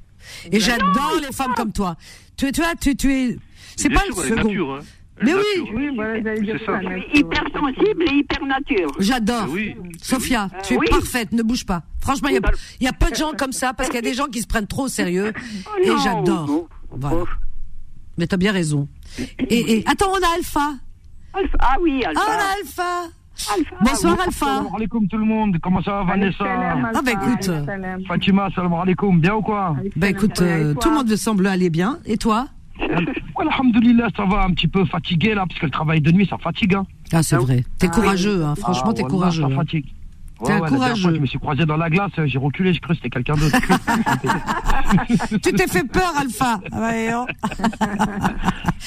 Et 0.51 0.59
j'adore 0.59 1.19
les 1.21 1.33
femmes 1.33 1.53
comme 1.55 1.73
toi. 1.73 1.95
Tu, 2.37 2.51
tu 2.51 2.61
vois, 2.61 2.75
tu, 2.75 2.95
tu 2.95 3.13
es. 3.13 3.37
C'est 3.75 3.89
pas 3.89 4.03
le 4.07 4.13
second. 4.13 4.35
Nature, 4.35 4.75
hein. 4.75 4.79
Mais 5.23 5.33
oui, 5.33 5.71
oui 5.73 5.89
hyper 7.13 7.43
sensible 7.53 8.03
et 8.03 8.15
hyper 8.15 8.45
nature. 8.45 8.91
J'adore. 8.99 9.47
Oui. 9.49 9.75
Sophia, 10.01 10.49
tu 10.63 10.75
es 10.75 10.77
euh, 10.77 10.81
parfaite, 10.89 11.31
ne 11.31 11.43
bouge 11.43 11.65
pas. 11.65 11.83
Franchement, 11.99 12.29
il 12.29 12.39
y, 12.81 12.87
a 12.87 12.93
peu 12.93 13.09
de 13.09 13.15
gens 13.15 13.31
comme 13.37 13.51
ça 13.51 13.73
parce 13.73 13.89
qu'il 13.89 13.95
y 13.95 13.99
a 13.99 14.09
des 14.09 14.13
gens 14.13 14.27
qui 14.27 14.41
se 14.41 14.47
prennent 14.47 14.67
trop 14.67 14.83
au 14.83 14.87
sérieux. 14.87 15.33
Oh 15.35 15.79
et 15.81 15.91
j'adore. 16.03 16.67
Voilà. 16.91 17.23
Mais 18.17 18.27
t'as 18.27 18.37
bien 18.37 18.51
raison. 18.51 18.87
Et, 19.39 19.77
et, 19.77 19.83
attends, 19.87 20.11
on 20.11 20.15
a 20.15 20.35
Alpha. 20.35 20.73
Alpha. 21.33 21.57
Ah 21.59 21.75
oui, 21.81 22.03
Alpha. 22.03 22.21
Ah, 22.21 22.29
on 22.29 22.33
a 22.33 22.59
Alpha. 22.59 23.09
Alpha. 23.55 23.75
Bonsoir 23.81 24.17
Alpha. 24.25 24.45
Salam 24.45 24.75
alaikum 24.75 25.07
tout 25.07 25.17
le 25.17 25.25
monde. 25.25 25.57
Comment 25.61 25.81
ça 25.81 25.91
va 25.91 26.03
Vanessa 26.03 26.43
Ah 26.43 27.01
bah 27.03 27.11
écoute. 27.11 27.51
Fatima, 28.07 28.49
salam 28.53 28.73
alaikum. 28.73 29.19
Bien 29.19 29.35
ou 29.35 29.41
quoi 29.41 29.75
Bah 29.95 30.09
écoute, 30.09 30.41
euh, 30.41 30.73
tout 30.73 30.89
le 30.89 30.95
monde 30.95 31.15
semble 31.15 31.47
aller 31.47 31.69
bien. 31.69 31.99
Et 32.05 32.17
toi? 32.17 32.47
Alhamdulillah, 33.37 34.07
ça 34.15 34.25
va 34.25 34.43
un 34.43 34.51
petit 34.51 34.67
peu 34.67 34.85
fatigué 34.85 35.33
là, 35.33 35.45
parce 35.47 35.59
que 35.59 35.65
le 35.65 35.71
travail 35.71 36.01
de 36.01 36.11
nuit, 36.11 36.27
ça 36.29 36.37
fatigue. 36.37 36.75
Hein. 36.75 36.85
Ah, 37.11 37.23
c'est 37.23 37.37
vrai. 37.37 37.63
T'es 37.77 37.87
ah, 37.89 37.95
courageux, 37.95 38.43
hein. 38.43 38.55
franchement, 38.55 38.93
t'es 38.93 39.03
courageux. 39.03 39.41
Ça 39.41 39.47
hein. 39.47 39.55
fatigue. 39.55 39.85
T'es 40.43 40.53
un 40.53 40.59
courageux. 40.61 41.15
je 41.15 41.19
me 41.19 41.25
suis 41.25 41.39
croisé 41.39 41.65
dans 41.65 41.75
la 41.75 41.89
glace, 41.89 42.11
j'ai 42.25 42.37
reculé, 42.37 42.73
j'ai 42.73 42.79
cru 42.79 42.93
que 42.93 43.01
c'était 43.01 43.09
quelqu'un 43.09 43.35
d'autre. 43.35 43.59
tu 45.41 45.51
t'es 45.53 45.67
fait 45.67 45.83
peur, 45.83 46.13
Alpha. 46.17 46.59
Ah, 46.71 46.91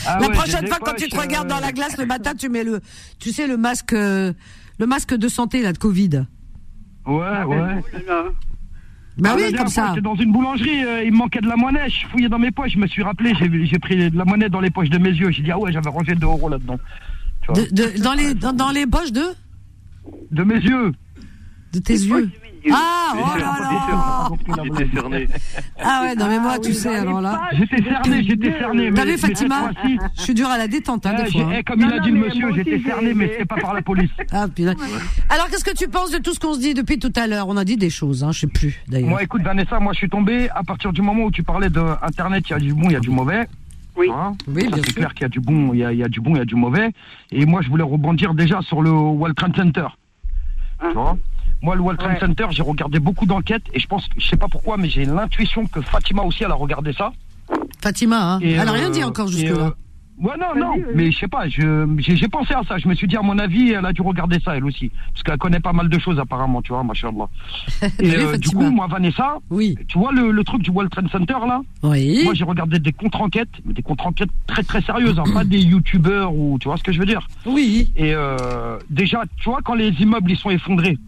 ah 0.07 0.19
la 0.21 0.29
prochaine 0.31 0.67
fois, 0.67 0.79
quand 0.81 0.95
tu 0.95 1.09
te 1.09 1.19
regardes 1.19 1.49
dans 1.49 1.61
la 1.61 1.69
euh, 1.69 1.73
glace 1.73 1.99
le 1.99 2.07
matin, 2.07 2.33
tu 2.35 2.49
mets 2.49 2.65
le, 2.65 2.81
tu 3.19 3.33
sais, 3.33 3.47
le 3.47 3.57
masque, 3.57 3.93
euh, 3.93 4.33
le 4.79 4.87
masque 4.87 5.15
de 5.15 5.29
santé 5.29 5.63
là 5.63 5.73
de 5.73 5.79
Covid. 5.79 6.25
Ouais, 7.07 7.43
ouais. 7.45 7.83
Bah 9.19 9.35
oui, 9.37 9.53
comme 9.53 9.69
ça. 9.69 9.89
J'étais 9.91 10.01
dans 10.01 10.15
une 10.15 10.33
boulangerie, 10.33 10.85
euh, 10.85 11.05
il 11.05 11.13
me 11.13 11.19
manquait 11.19 11.41
de 11.41 11.49
la 11.49 11.57
monnaie, 11.57 11.89
je 11.89 12.07
fouillais 12.07 12.29
dans 12.29 12.39
mes 12.39 12.51
poches, 12.51 12.73
je 12.73 12.79
me 12.79 12.87
suis 12.87 13.03
rappelé, 13.03 13.35
j'ai 13.65 13.79
pris 13.79 14.11
de 14.11 14.17
la 14.17 14.25
monnaie 14.25 14.49
dans 14.49 14.61
les 14.61 14.71
poches 14.71 14.91
de 14.91 14.99
mes 14.99 15.11
yeux. 15.11 15.31
J'ai 15.31 15.43
dit, 15.43 15.51
ah 15.51 15.59
ouais, 15.59 15.73
j'avais 15.73 15.91
rangé 15.91 16.15
2 16.15 16.27
euros 16.27 16.49
là-dedans. 16.49 16.79
dans, 17.49 18.15
les, 18.15 18.35
dans, 18.35 18.53
dans, 18.53 18.71
les 18.71 18.87
poches 18.87 19.13
de? 19.13 19.25
De 20.31 20.43
mes 20.43 20.59
yeux. 20.59 20.93
De 21.73 21.79
tes 21.79 21.95
yeux 21.95 22.31
ah, 22.71 23.15
oh 23.15 23.39
là 23.39 23.55
là 23.61 24.29
Ah 25.83 26.03
ouais, 26.03 26.15
non 26.15 26.29
mais 26.29 26.39
moi, 26.39 26.59
tu 26.59 26.73
sais, 26.73 26.95
alors 26.95 27.21
là... 27.21 27.49
J'étais 27.53 27.83
cerné, 27.83 28.23
j'étais 28.23 28.59
cerné. 28.59 28.93
T'as 28.93 29.05
vu, 29.05 29.19
Fatima 29.19 29.71
Je 30.17 30.23
suis 30.23 30.35
dur 30.35 30.49
à 30.49 30.59
la 30.59 30.69
détente, 30.69 31.05
hein, 31.07 31.15
des 31.15 31.31
fois. 31.31 31.43
Hein. 31.43 31.61
Comme 31.67 31.81
il 31.81 31.93
a 31.93 31.99
dit 31.99 32.11
le 32.11 32.21
monsieur, 32.21 32.53
j'étais 32.55 32.81
cerné, 32.81 33.15
mais 33.15 33.35
c'est 33.39 33.45
pas 33.45 33.57
par 33.57 33.75
la 33.75 33.83
police. 33.83 34.11
Ah, 34.31 34.47
putain. 34.49 34.75
Alors, 35.29 35.49
qu'est-ce 35.49 35.65
que 35.65 35.77
tu 35.77 35.89
penses 35.89 36.11
de 36.11 36.19
tout 36.19 36.33
ce 36.35 36.41
qu'on 36.41 36.55
se 36.55 36.61
dit 36.61 36.75
depuis 36.75 36.99
tout 36.99 37.13
à 37.17 37.27
l'heure? 37.27 37.49
On 37.49 37.57
a 37.57 37.65
dit 37.65 37.77
des 37.77 37.91
choses, 37.91 38.23
hein, 38.25 38.33
je 38.33 38.41
sais 38.41 38.47
plus, 38.47 38.81
d'ailleurs. 38.89 39.11
Moi, 39.11 39.23
écoute, 39.23 39.43
Vanessa, 39.43 39.81
moi, 39.81 39.93
je 39.93 39.99
suis 39.99 40.09
tombé 40.09 40.49
à 40.51 40.63
partir 40.63 40.93
du 40.93 41.03
moment 41.03 41.25
où 41.25 41.31
tu 41.31 41.43
parlais 41.43 41.71
d'Internet, 41.71 42.45
il 42.49 42.53
y 42.53 42.55
a 42.55 42.59
du 42.59 42.75
bon, 42.75 42.89
il 42.89 42.93
y 42.93 42.97
a 42.97 43.01
du 43.01 43.11
mauvais. 43.11 43.49
Oui. 43.97 44.09
Oui, 44.49 44.71
c'est 44.75 44.95
clair 44.95 45.13
qu'il 45.13 45.23
y 45.23 45.27
a 45.27 45.29
du 45.29 45.41
bon, 45.41 45.75
il 45.75 45.81
y 45.81 45.85
a, 45.85 45.93
il 45.93 45.99
y 45.99 46.05
a 46.05 46.09
du 46.09 46.21
bon, 46.21 46.35
il 46.35 46.39
y 46.39 46.41
a 46.41 46.45
du 46.45 46.55
mauvais. 46.55 46.91
Et 47.31 47.45
moi, 47.45 47.61
je 47.63 47.69
voulais 47.69 47.83
rebondir 47.83 48.35
déjà 48.35 48.63
sur 48.63 48.81
le 48.83 48.91
World 48.91 49.37
Trade 49.37 49.57
Center. 49.57 49.87
Tu 50.81 50.93
vois? 50.95 51.19
Moi, 51.63 51.75
le 51.77 51.81
World 51.81 51.99
Trade 52.01 52.13
Ouais. 52.15 52.21
Center, 52.21 52.47
j'ai 52.51 52.63
regardé 52.63 52.99
beaucoup 52.99 53.25
d'enquêtes 53.27 53.65
et 53.73 53.79
je 53.81 53.87
pense, 53.87 54.09
je 54.19 54.29
sais 54.29 54.37
pas 54.37 54.49
pourquoi, 54.49 54.77
mais 54.77 54.89
j'ai 54.89 55.05
l'intuition 55.05 55.67
que 55.67 55.81
Fatima 55.81 56.23
aussi, 56.23 56.45
elle 56.45 56.51
a 56.51 56.55
regardé 56.55 56.93
ça. 56.93 57.13
Fatima, 57.81 58.35
hein. 58.35 58.39
Et, 58.43 58.53
elle 58.53 58.69
a 58.69 58.73
euh, 58.73 58.75
rien 58.75 58.91
dit 58.91 59.05
encore 59.05 59.29
jusque-là. 59.29 59.67
euh, 59.67 59.71
Ouais, 60.21 60.35
non, 60.39 60.55
non, 60.55 60.73
vas-y. 60.77 60.95
mais 60.95 61.11
je 61.11 61.19
sais 61.19 61.27
pas, 61.27 61.49
je, 61.49 61.87
j'ai, 61.99 62.29
pensé 62.29 62.53
à 62.55 62.63
ça. 62.69 62.79
Je 62.79 62.87
me 62.87 62.95
suis 62.95 63.09
dit, 63.09 63.17
à 63.17 63.23
mon 63.23 63.39
avis, 63.39 63.71
elle 63.71 63.85
a 63.85 63.93
dû 63.93 64.03
regarder 64.03 64.39
ça, 64.45 64.55
elle 64.57 64.65
aussi. 64.65 64.91
Parce 65.13 65.23
qu'elle 65.25 65.39
connaît 65.39 65.59
pas 65.59 65.73
mal 65.73 65.89
de 65.89 65.99
choses, 65.99 66.19
apparemment, 66.21 66.63
tu 66.63 66.73
vois, 66.73 66.85
machallah. 66.85 67.29
Et 67.99 68.15
euh, 68.17 68.37
du 68.37 68.51
coup, 68.51 68.71
moi, 68.71 68.87
Vanessa, 68.89 69.39
Oui. 69.51 69.75
tu 69.89 69.99
vois 69.99 70.13
le, 70.13 70.31
le 70.31 70.45
truc 70.45 70.63
du 70.63 70.71
World 70.71 70.93
Trade 70.93 71.09
Center, 71.11 71.35
là? 71.49 71.63
Oui. 71.83 72.21
Moi, 72.25 72.35
j'ai 72.35 72.45
regardé 72.45 72.79
des 72.79 72.93
contre-enquêtes, 72.93 73.49
mais 73.65 73.73
des 73.73 73.83
contre-enquêtes 73.83 74.31
très, 74.47 74.63
très 74.63 74.83
sérieuses, 74.83 75.19
hein, 75.19 75.25
pas 75.33 75.45
des 75.45 75.61
youtubeurs 75.61 76.33
ou, 76.35 76.59
tu 76.61 76.69
vois 76.69 76.77
ce 76.77 76.85
que 76.85 76.93
je 76.93 77.01
veux 77.01 77.07
dire? 77.07 77.27
Oui. 77.47 77.91
Et 77.97 78.15
euh, 78.15 78.79
déjà, 78.91 79.23
tu 79.39 79.49
vois, 79.49 79.61
quand 79.65 79.75
les 79.75 79.89
immeubles, 80.01 80.31
ils 80.31 80.39
sont 80.39 80.51
effondrés, 80.51 80.99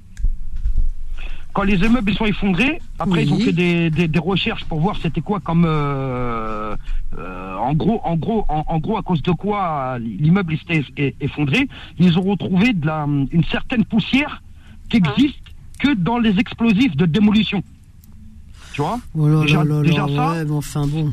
quand 1.55 1.63
les 1.63 1.79
immeubles 1.87 2.11
ils 2.11 2.17
sont 2.19 2.27
effondrés, 2.27 2.81
après 2.99 3.21
Oui. 3.21 3.27
ils 3.29 3.33
ont 3.33 3.39
fait 3.39 3.53
des, 3.53 3.89
des, 3.91 4.09
des 4.09 4.19
recherches 4.19 4.65
pour 4.65 4.81
voir 4.81 4.97
c'était 5.01 5.21
quoi 5.21 5.39
comme 5.41 5.65
euh, 5.67 6.77
euh, 7.19 7.57
en 7.57 7.73
gros 7.75 8.01
en 8.05 8.17
gros 8.17 8.45
en, 8.49 8.65
en 8.67 8.79
gros 8.79 8.97
à 8.99 9.03
cause 9.03 9.23
de 9.23 9.31
quoi 9.31 9.99
l'immeuble 10.01 10.57
s'était 10.59 10.81
eff- 10.81 11.15
effondré, 11.21 11.69
ils 11.99 12.19
ont 12.19 12.23
retrouvé 12.23 12.73
de 12.73 12.85
la 12.87 13.07
une 13.07 13.45
certaine 13.45 13.85
poussière 13.85 14.43
qui 14.91 14.97
existe 14.99 15.39
que 15.79 15.95
dans 15.95 16.19
les 16.19 16.39
explosifs 16.39 16.97
de 16.97 17.07
démolition. 17.07 17.63
Tu 18.75 18.83
vois 18.83 18.99
Oh 19.16 19.29
là 19.29 19.41
Déjà- 19.43 19.59
là 19.62 19.64
là 19.77 19.83
déjà 19.83 20.07
là, 20.07 20.16
ça 20.16 20.33
ouais, 20.33 20.45
mais 20.45 20.51
enfin 20.57 20.87
bon. 20.89 21.12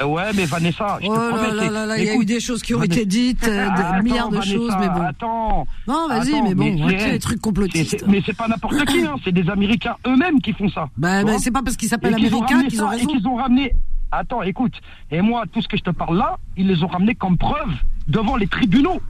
Euh, 0.00 0.04
Ouais, 0.04 0.30
mais 0.36 0.44
Vanessa, 0.44 0.98
je 1.00 1.06
te 1.06 1.10
Oh 1.10 1.14
promets. 1.14 1.70
là 1.70 1.96
il 1.96 2.04
y 2.04 2.08
a 2.10 2.14
eu 2.16 2.24
des 2.26 2.38
choses 2.38 2.60
qui 2.62 2.74
ont 2.74 2.80
Vanessa- 2.80 3.00
été 3.00 3.06
dites, 3.06 3.48
euh, 3.48 3.66
des 3.70 4.02
milliards 4.02 4.28
de 4.28 4.34
Vanessa, 4.36 4.54
choses, 4.54 4.74
mais 4.78 4.88
bon. 4.90 5.00
Attends. 5.00 5.66
Non, 5.88 6.06
vas-y, 6.08 6.42
mais 6.42 6.54
bon, 6.54 6.76
mais 6.86 7.12
les 7.12 7.18
trucs 7.18 7.40
complotistes. 7.40 8.00
c'est- 8.00 8.06
Mais 8.06 8.22
c'est 8.26 8.36
pas 8.36 8.46
n'importe 8.46 8.84
qui, 8.84 9.00
hein, 9.06 9.14
c'est 9.24 9.32
des 9.32 9.48
Américains 9.48 9.96
eux-mêmes 10.06 10.42
qui 10.42 10.52
font 10.52 10.68
ça. 10.68 10.90
Bah, 10.98 11.24
bah, 11.24 11.38
c'est 11.38 11.50
pas 11.50 11.62
parce 11.62 11.78
qu'ils 11.78 11.88
s'appellent 11.88 12.14
américains 12.14 12.62
qu'ils 12.68 12.82
ont 12.84 12.88
ça, 12.90 12.94
Et 12.94 12.98
raison. 12.98 13.08
qu'ils 13.08 13.26
ont 13.26 13.36
ramené. 13.36 13.72
Attends, 14.10 14.42
écoute. 14.42 14.74
Et 15.10 15.22
moi, 15.22 15.44
tout 15.50 15.62
ce 15.62 15.68
que 15.68 15.78
je 15.78 15.82
te 15.84 15.90
parle 15.90 16.18
là, 16.18 16.36
ils 16.58 16.66
les 16.68 16.82
ont 16.84 16.88
ramenés 16.88 17.14
comme 17.14 17.38
preuve 17.38 17.70
devant 18.06 18.36
les 18.36 18.46
tribunaux. 18.48 19.00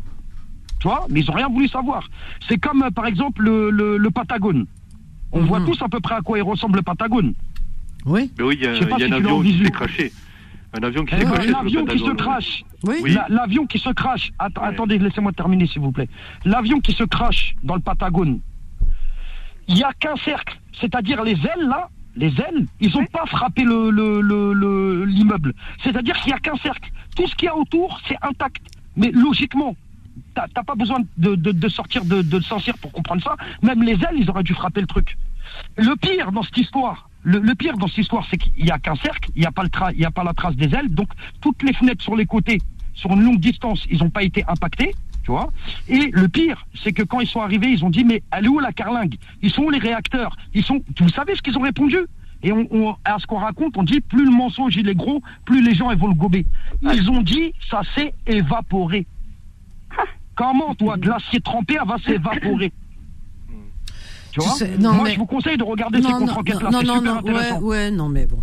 Tu 0.78 0.86
vois 0.86 1.06
Mais 1.10 1.20
ils 1.22 1.28
ont 1.30 1.34
rien 1.34 1.48
voulu 1.48 1.66
savoir. 1.66 2.04
C'est 2.48 2.58
comme, 2.58 2.84
euh, 2.84 2.90
par 2.92 3.06
exemple, 3.06 3.42
le, 3.42 3.70
le, 3.70 3.96
le 3.98 4.10
Patagone. 4.12 4.66
On 5.32 5.40
Mhm. 5.40 5.46
voit 5.46 5.60
tous 5.62 5.82
à 5.82 5.88
peu 5.88 5.98
près 5.98 6.14
à 6.14 6.20
quoi 6.20 6.38
il 6.38 6.42
ressemble 6.42 6.76
le 6.76 6.82
Patagone. 6.82 7.34
Oui. 8.04 8.30
Mais 8.38 8.44
oui, 8.44 8.56
il 8.58 8.64
y 8.64 8.66
a, 8.66 8.74
Je 8.74 8.80
sais 8.80 8.86
pas 8.86 8.96
il 8.98 9.00
y 9.00 9.04
a 9.04 9.06
si 9.08 9.12
un 9.12 9.16
avion 9.16 9.40
qui 9.42 9.52
visu. 9.52 9.64
s'est 9.64 9.70
craché. 9.70 10.12
Un 10.74 10.82
avion 10.82 11.04
qui 11.04 11.14
s'est 11.16 11.24
craché 11.24 11.48
sur 11.48 11.62
le 11.62 11.64
L'avion 11.64 11.84
qui 11.86 11.98
se 11.98 12.10
crache. 12.12 12.64
Oui. 12.84 13.16
L'avion 13.28 13.66
qui 13.66 13.78
se 13.78 13.90
crache. 13.90 14.32
Attendez, 14.38 14.98
laissez-moi 14.98 15.32
terminer, 15.32 15.66
s'il 15.66 15.82
vous 15.82 15.92
plaît. 15.92 16.08
L'avion 16.44 16.80
qui 16.80 16.92
se 16.92 17.04
crache 17.04 17.54
dans 17.62 17.74
le 17.74 17.80
Patagone. 17.80 18.40
Il 19.68 19.74
n'y 19.74 19.84
a 19.84 19.92
qu'un 19.92 20.16
cercle. 20.16 20.58
C'est-à-dire 20.80 21.22
les 21.22 21.32
ailes, 21.32 21.68
là, 21.68 21.88
les 22.16 22.28
ailes, 22.40 22.66
ils 22.80 22.92
n'ont 22.94 23.06
pas 23.06 23.24
frappé 23.26 23.62
le, 23.64 23.90
le, 23.90 24.20
le- 24.20 24.52
le- 24.52 25.04
l'immeuble. 25.04 25.54
C'est-à-dire 25.82 26.16
qu'il 26.18 26.28
n'y 26.28 26.36
a 26.36 26.40
qu'un 26.40 26.56
cercle. 26.56 26.90
Tout 27.16 27.26
ce 27.26 27.34
qu'il 27.36 27.46
y 27.46 27.48
a 27.48 27.56
autour, 27.56 28.00
c'est 28.08 28.16
intact. 28.22 28.62
Mais 28.96 29.10
logiquement, 29.12 29.76
t'as 30.34 30.46
pas 30.48 30.74
besoin 30.74 30.98
de, 31.18 31.34
de- 31.36 31.52
de 31.52 31.68
sortir 31.68 32.04
de, 32.04 32.22
de 32.22 32.40
Saint-Cyr 32.40 32.76
pour 32.78 32.92
comprendre 32.92 33.22
ça. 33.22 33.36
Même 33.62 33.82
les 33.82 33.92
ailes, 33.92 34.16
ils 34.16 34.28
auraient 34.30 34.42
dû 34.42 34.54
frapper 34.54 34.80
le 34.80 34.86
truc. 34.86 35.16
Le 35.76 35.94
pire 35.96 36.32
dans 36.32 36.42
cette 36.42 36.56
histoire, 36.58 37.08
le, 37.24 37.38
le 37.38 37.54
pire 37.54 37.76
dans 37.76 37.86
cette 37.88 37.98
histoire, 37.98 38.26
c'est 38.30 38.36
qu'il 38.36 38.64
n'y 38.64 38.70
a 38.70 38.78
qu'un 38.78 38.96
cercle, 38.96 39.30
il 39.36 39.40
n'y 39.40 39.46
a 39.46 39.52
pas 39.52 39.62
le 39.62 39.68
tra- 39.68 39.92
il 39.94 40.00
y 40.00 40.04
a 40.04 40.10
pas 40.10 40.24
la 40.24 40.32
trace 40.32 40.56
des 40.56 40.74
ailes, 40.74 40.88
donc 40.92 41.08
toutes 41.40 41.62
les 41.62 41.72
fenêtres 41.72 42.02
sur 42.02 42.16
les 42.16 42.26
côtés, 42.26 42.60
sur 42.94 43.12
une 43.12 43.22
longue 43.22 43.38
distance, 43.40 43.86
ils 43.90 43.98
n'ont 43.98 44.10
pas 44.10 44.22
été 44.22 44.44
impactés, 44.48 44.94
tu 45.22 45.30
vois. 45.30 45.52
Et 45.88 46.10
le 46.12 46.28
pire, 46.28 46.66
c'est 46.74 46.92
que 46.92 47.02
quand 47.02 47.20
ils 47.20 47.28
sont 47.28 47.40
arrivés, 47.40 47.68
ils 47.70 47.84
ont 47.84 47.90
dit 47.90 48.04
mais 48.04 48.22
elle 48.32 48.46
est 48.46 48.48
où 48.48 48.58
la 48.58 48.72
carlingue? 48.72 49.14
Ils 49.40 49.50
sont 49.52 49.62
où 49.62 49.70
les 49.70 49.78
réacteurs? 49.78 50.36
Ils 50.52 50.64
sont, 50.64 50.82
vous 50.98 51.08
savez 51.10 51.34
ce 51.36 51.42
qu'ils 51.42 51.56
ont 51.56 51.62
répondu? 51.62 51.98
Et 52.44 52.50
on, 52.50 52.66
on- 52.72 52.96
à 53.04 53.18
ce 53.20 53.26
qu'on 53.26 53.38
raconte, 53.38 53.76
on 53.76 53.84
dit 53.84 54.00
plus 54.00 54.24
le 54.24 54.32
mensonge 54.32 54.74
il 54.76 54.88
est 54.88 54.94
gros, 54.96 55.22
plus 55.44 55.62
les 55.62 55.74
gens 55.74 55.92
ils 55.92 55.98
vont 55.98 56.08
le 56.08 56.14
gober. 56.14 56.44
Ils 56.82 57.08
ont 57.08 57.22
dit 57.22 57.52
ça 57.70 57.82
s'est 57.94 58.12
évaporé. 58.26 59.06
Comment 60.34 60.74
toi, 60.74 60.96
de 60.96 61.08
l'acier 61.08 61.40
trempé, 61.40 61.76
elle 61.80 61.86
va 61.86 61.98
s'évaporer? 61.98 62.72
Tu 64.32 64.40
Tu 64.40 64.46
vois 64.46 64.54
sais, 64.56 64.76
non, 64.78 64.94
Moi, 64.94 65.04
mais- 65.04 65.12
je 65.12 65.18
vous 65.18 65.26
conseille 65.26 65.56
de 65.58 65.62
regarder 65.64 65.98
ces 66.00 66.04
Non, 66.08 66.12
non, 66.20 66.26
contre-enquêtes-là. 66.26 66.70
non, 66.70 66.78
c'est 66.80 66.86
non, 66.86 66.94
super 67.18 67.60
non, 67.60 67.66
ouais, 67.66 67.90
non, 67.90 68.08
mais 68.08 68.26
bon. 68.26 68.40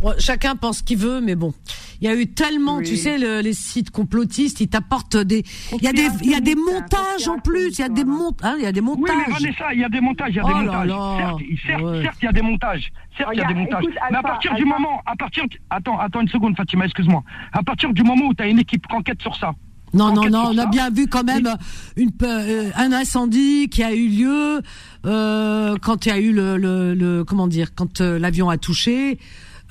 Bon, 0.00 0.12
Chacun 0.18 0.56
pense 0.56 0.78
ce 0.78 0.82
qu'il 0.82 0.98
veut, 0.98 1.20
mais 1.20 1.34
bon. 1.34 1.52
Il 2.00 2.08
y 2.08 2.10
a 2.10 2.14
eu 2.16 2.26
tellement, 2.26 2.76
Oui. 2.78 2.84
tu 2.84 2.96
sais, 2.96 3.16
le- 3.16 3.40
les 3.40 3.52
sites 3.52 3.90
complotistes, 3.90 4.60
ils 4.60 4.68
t'apportent 4.68 5.16
des, 5.16 5.44
il 5.72 5.82
y 5.82 5.86
a 5.88 5.92
des, 5.92 6.08
il 6.22 6.30
y 6.30 6.34
a 6.34 6.40
des 6.40 6.54
montages 6.56 7.28
en 7.28 7.38
plus, 7.38 7.78
il 7.78 7.80
y 7.80 7.84
a 7.84 7.88
des 7.88 8.04
montages, 8.04 8.56
il 8.58 8.64
y 8.64 8.66
a 8.66 8.72
des 8.72 8.80
Oui, 8.80 8.86
montages. 8.98 9.16
mais 9.28 9.32
Vanessa, 9.32 9.72
il 9.72 9.80
y 9.80 9.84
a 9.84 9.88
des 9.88 10.00
montages, 10.00 10.30
il 10.30 10.36
y 10.36 10.40
a 10.40 10.42
Oh 10.44 10.48
des 10.48 10.54
là 10.54 10.60
montages. 10.60 10.88
là. 10.88 11.16
Certes, 11.18 11.40
il- 11.48 11.58
certes, 11.66 11.82
Ouais. 11.82 12.02
certes, 12.02 12.16
il 12.20 12.24
y 12.24 12.28
a 12.28 12.32
des 12.32 12.42
montages. 12.42 12.92
Certes, 13.16 13.30
il 13.32 13.38
y 13.38 13.42
a 13.42 13.46
des 13.46 13.54
montages. 13.54 13.82
écoute, 13.84 13.94
mais 13.94 14.00
à 14.00 14.18
Alpha, 14.18 14.22
partir 14.22 14.54
du 14.54 14.62
Alpha. 14.62 14.74
moment, 14.78 15.00
à 15.06 15.16
partir, 15.16 15.44
attends, 15.70 15.98
attends 15.98 16.20
une 16.20 16.28
seconde, 16.28 16.56
Fatima, 16.56 16.84
excuse-moi. 16.86 17.22
À 17.52 17.62
partir 17.62 17.92
du 17.92 18.02
moment 18.02 18.26
où 18.26 18.34
tu 18.34 18.42
as 18.42 18.46
une 18.48 18.58
équipe 18.58 18.86
qui 18.86 18.94
enquête 18.96 19.22
sur 19.22 19.36
ça. 19.36 19.52
Non, 19.94 20.12
non, 20.12 20.28
non, 20.28 20.50
on 20.52 20.58
a 20.58 20.66
bien 20.66 20.90
vu 20.90 21.06
quand 21.06 21.24
même 21.24 21.48
une, 21.96 22.10
pe- 22.12 22.24
euh, 22.26 22.70
un 22.76 22.92
incendie 22.92 23.68
qui 23.68 23.82
a 23.82 23.94
eu 23.94 24.08
lieu 24.08 24.60
euh, 25.06 25.76
quand 25.80 26.06
il 26.06 26.08
y 26.08 26.12
a 26.12 26.18
eu 26.18 26.32
le, 26.32 26.56
le, 26.56 26.94
le- 26.94 27.24
comment 27.24 27.46
dire, 27.46 27.74
quand 27.74 28.00
euh, 28.00 28.18
l'avion 28.18 28.48
a 28.48 28.58
touché. 28.58 29.18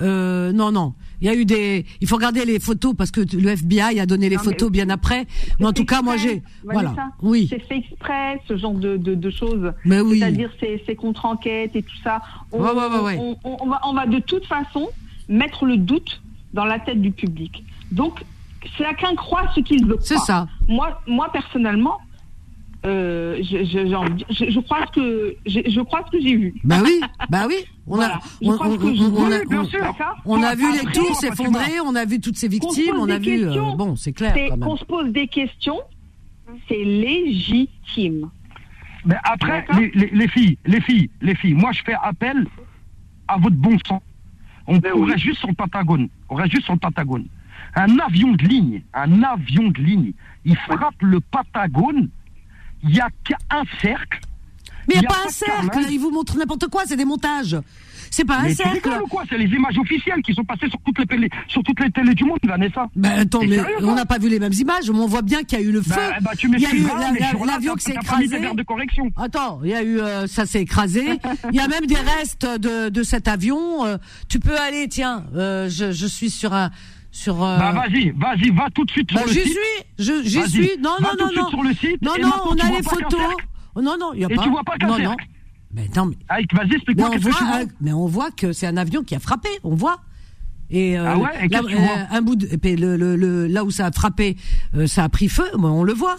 Euh, 0.02 0.52
non, 0.52 0.72
non, 0.72 0.94
il 1.20 1.28
y 1.28 1.30
a 1.30 1.34
eu 1.36 1.44
des. 1.44 1.86
Il 2.00 2.08
faut 2.08 2.16
regarder 2.16 2.44
les 2.44 2.58
photos 2.58 2.94
parce 2.98 3.12
que 3.12 3.20
le 3.20 3.48
FBI 3.50 4.00
a 4.00 4.06
donné 4.06 4.28
les 4.28 4.34
Non, 4.36 4.42
mais- 4.44 4.50
photos 4.52 4.70
bien 4.72 4.90
après. 4.90 5.26
Mais 5.60 5.66
en 5.66 5.72
tout 5.72 5.84
cas, 5.84 6.02
moi 6.02 6.16
j'ai, 6.16 6.42
voilà, 6.64 6.94
oui, 7.22 7.46
C'est 7.48 7.60
fait 7.60 7.76
exprès, 7.76 8.40
ce 8.48 8.56
genre 8.56 8.74
de, 8.74 8.96
de, 8.96 9.14
de 9.14 9.30
choses. 9.30 9.72
mais 9.84 10.00
oui. 10.00 10.18
C'est-à-dire 10.18 10.50
ces, 10.58 10.82
ces 10.84 10.96
contre-enquêtes 10.96 11.76
et 11.76 11.82
tout 11.82 11.96
ça. 12.02 12.20
On, 12.50 12.60
Ouais, 12.60 12.70
ouais, 12.72 12.86
ouais, 12.88 13.00
ouais. 13.04 13.16
on- 13.20 13.36
on- 13.44 13.56
on 13.60 13.66
va, 13.68 13.80
on 13.84 13.92
va 13.94 14.06
de 14.06 14.18
toute 14.18 14.46
façon 14.46 14.88
mettre 15.28 15.64
le 15.64 15.76
doute 15.76 16.20
dans 16.54 16.64
la 16.64 16.80
tête 16.80 17.00
du 17.00 17.12
public. 17.12 17.64
Donc, 17.92 18.24
chacun 18.78 19.14
croit 19.14 19.50
ce 19.54 19.60
qu'il 19.60 19.86
veut 19.86 19.96
C'est 20.00 20.14
croire. 20.14 20.26
ça. 20.26 20.48
Moi, 20.68 21.00
moi 21.06 21.28
personnellement, 21.32 21.98
euh, 22.84 23.38
je, 23.42 23.64
je, 23.64 23.86
je, 24.30 24.50
je 24.50 24.60
crois 24.60 24.80
ce 24.86 24.92
que 24.92 25.36
j'ai- 25.46 25.70
je 25.70 25.80
crois 25.80 26.02
ce 26.06 26.10
que 26.10 26.20
j'ai 26.22 26.36
vu. 26.36 26.54
Bah 26.64 26.80
oui, 26.84 27.00
bah 27.30 27.44
oui. 27.48 27.54
On 27.86 28.00
a, 28.00 28.18
on, 28.42 28.52
on- 28.52 28.54
on- 28.54 28.58
on 28.60 29.30
a- 29.30 29.40
on- 30.26 30.42
on 30.42 30.54
vu 30.56 30.72
les 30.72 30.90
tours 30.92 31.14
s'effondrer, 31.16 31.80
on 31.84 31.94
a 31.94 32.06
vu 32.06 32.18
toutes 32.18 32.36
ces 32.38 32.48
victimes, 32.48 32.94
on 32.98 33.10
a 33.10 33.18
vu. 33.18 33.44
euh, 33.44 33.72
bon, 33.76 33.94
c'est 33.94 34.12
clair 34.14 34.32
quand 34.34 34.56
même. 34.56 34.60
qu'on 34.60 34.76
se 34.78 34.84
pose 34.86 35.12
des 35.12 35.28
questions, 35.28 35.80
c'est 36.66 36.82
légitime. 36.82 38.30
Mais 39.04 39.16
après, 39.24 39.66
les, 39.78 39.90
les- 39.94 40.10
les 40.12 40.28
filles, 40.28 40.56
les 40.64 40.80
filles, 40.80 41.10
les 41.20 41.34
filles, 41.34 41.52
moi 41.54 41.72
je 41.72 41.82
fais 41.84 41.94
appel 42.02 42.46
à 43.28 43.36
votre 43.36 43.56
bon 43.56 43.76
sens. 43.86 44.00
On, 44.66 44.78
Ben 44.78 44.92
on 44.94 45.00
oui. 45.00 45.10
reste 45.12 45.24
juste 45.24 45.38
sur 45.40 45.48
le 45.48 45.54
Pentagone. 45.54 46.08
On 46.30 46.36
reste 46.36 46.52
juste 46.52 46.64
sur 46.64 46.72
le 46.72 46.78
Pentagone. 46.78 47.26
Un 47.76 47.98
avion 47.98 48.32
de 48.32 48.44
ligne, 48.44 48.82
un 48.94 49.22
avion 49.22 49.68
de 49.70 49.80
ligne, 49.80 50.12
il 50.44 50.56
frappe 50.56 51.00
le 51.00 51.20
Pentagone, 51.20 52.08
il 52.82 52.90
n'y 52.90 53.00
a 53.00 53.08
qu'un 53.24 53.62
cercle. 53.80 54.20
Mais 54.86 54.94
il 54.96 54.98
Il 54.98 55.00
n'y 55.00 55.06
a 55.06 55.10
a 55.10 55.12
pas 55.14 55.20
un 55.26 55.30
cercle, 55.30 55.86
ils 55.90 55.98
vous 55.98 56.10
montrent 56.10 56.36
n'importe 56.36 56.68
quoi, 56.68 56.82
c'est 56.86 56.96
des 56.96 57.06
montages. 57.06 57.56
C'est 58.10 58.24
pas 58.24 58.36
un 58.38 58.42
Mais 58.42 58.50
tu 58.50 58.56
cercle. 58.62 58.90
ou 59.02 59.06
quoi 59.08 59.24
C'est 59.28 59.38
les 59.38 59.46
images 59.46 59.76
officielles 59.76 60.22
qui 60.22 60.34
sont 60.34 60.44
passées 60.44 60.68
sur 60.68 60.78
toutes 60.84 60.98
les, 61.00 61.06
télé- 61.06 61.30
sur 61.48 61.62
toutes 61.64 61.80
les 61.80 61.90
télés 61.90 62.14
du 62.14 62.22
monde, 62.24 62.38
Vanessa. 62.44 62.86
Ben 62.94 63.20
attends, 63.20 63.40
mais 63.40 63.56
sérieux, 63.56 63.74
on 63.80 63.94
n'a 63.94 64.04
pas 64.06 64.18
vu 64.18 64.28
les 64.28 64.38
mêmes 64.38 64.52
images, 64.52 64.88
mais 64.88 64.98
on 64.98 65.08
voit 65.08 65.22
bien 65.22 65.42
qu'il 65.42 65.58
y 65.58 65.62
a 65.62 65.64
eu 65.64 65.72
le 65.72 65.82
feu. 65.82 65.94
Bah, 65.96 66.18
bah, 66.20 66.30
tu 66.38 66.48
il 66.52 66.60
y 66.60 66.66
a 66.66 66.72
eu 66.74 66.82
la- 66.84 67.44
l'avion 67.46 67.74
qui 67.74 67.84
s'est 67.84 67.94
écrasé. 67.94 68.28
des 68.28 68.38
verres 68.38 68.54
de 68.54 68.62
correction. 68.62 69.10
Attends, 69.16 69.58
il 69.64 69.70
y 69.70 69.74
a 69.74 69.82
eu 69.82 69.98
euh, 69.98 70.28
ça 70.28 70.46
s'est 70.46 70.60
écrasé. 70.62 71.18
Il 71.50 71.56
y 71.56 71.60
a 71.60 71.66
même 71.66 71.86
des 71.86 71.96
restes 71.96 72.46
de, 72.46 72.88
de 72.88 73.02
cet 73.02 73.26
avion. 73.26 73.84
euh, 73.84 73.96
tu 74.28 74.38
peux 74.38 74.56
aller, 74.60 74.86
tiens, 74.88 75.24
euh, 75.34 75.68
je, 75.68 75.90
je 75.90 76.06
suis 76.06 76.30
sur 76.30 76.52
un 76.52 76.70
sur. 77.14 77.42
euh, 77.42 77.58
Bah 77.58 77.72
vas-y, 77.72 78.10
vas-y, 78.10 78.50
va 78.50 78.68
tout 78.74 78.84
de 78.84 78.90
suite 78.90 79.10
sur 79.10 79.20
bah, 79.20 79.26
le 79.26 79.32
j'y 79.32 79.40
site. 79.42 79.52
suis, 79.52 80.04
je- 80.04 80.22
j'y 80.24 80.50
suis. 80.50 80.70
Non, 80.80 80.90
va 81.00 81.10
non, 81.18 81.28
tout 81.28 81.34
non, 81.36 81.42
non. 81.42 81.48
sur 81.50 81.62
le 81.62 81.72
site. 81.74 82.02
Non, 82.02 82.14
et 82.16 82.22
non, 82.22 82.30
on 82.46 82.54
a 82.56 82.70
les 82.76 82.82
photos. 82.82 83.20
non, 83.76 83.96
non, 83.98 84.12
il 84.14 84.20
y 84.20 84.24
a 84.24 84.28
Et 84.30 84.34
pas. 84.34 84.42
tu 84.42 84.50
vois 84.50 84.62
pas 84.64 84.76
qu'un 84.76 84.86
non, 84.88 84.98
non. 84.98 85.04
cercle. 85.10 85.26
Mais 85.72 85.88
non, 85.96 86.06
mais, 86.06 86.16
Aïe, 86.28 86.46
vas-y, 86.52 86.68
mais 86.68 86.74
explique-moi 86.76 87.08
on 87.08 87.12
que 87.12 87.18
tu 87.18 87.30
voit, 87.30 87.56
euh, 87.62 87.66
mais 87.80 87.92
on 87.92 88.06
voit 88.06 88.30
que 88.30 88.52
c'est 88.52 88.66
un 88.66 88.76
avion 88.76 89.02
qui 89.02 89.14
a 89.16 89.18
frappé. 89.20 89.48
On 89.64 89.74
voit. 89.74 90.00
Et, 90.70 90.98
euh, 90.98 91.04
Ah 91.06 91.18
ouais, 91.18 91.30
et 91.44 91.48
là, 91.48 91.60
tu 91.66 91.74
vois 91.76 91.96
un 92.10 92.22
bout 92.22 92.36
de, 92.36 92.48
et 92.62 92.76
le, 92.76 92.96
le, 92.96 93.16
le- 93.16 93.46
là 93.48 93.64
où 93.64 93.70
ça 93.70 93.86
a 93.86 93.92
frappé, 93.92 94.36
euh, 94.76 94.86
ça 94.86 95.04
a 95.04 95.08
pris 95.08 95.28
feu. 95.28 95.44
mais 95.58 95.66
on 95.66 95.82
le 95.84 95.92
voit. 95.92 96.16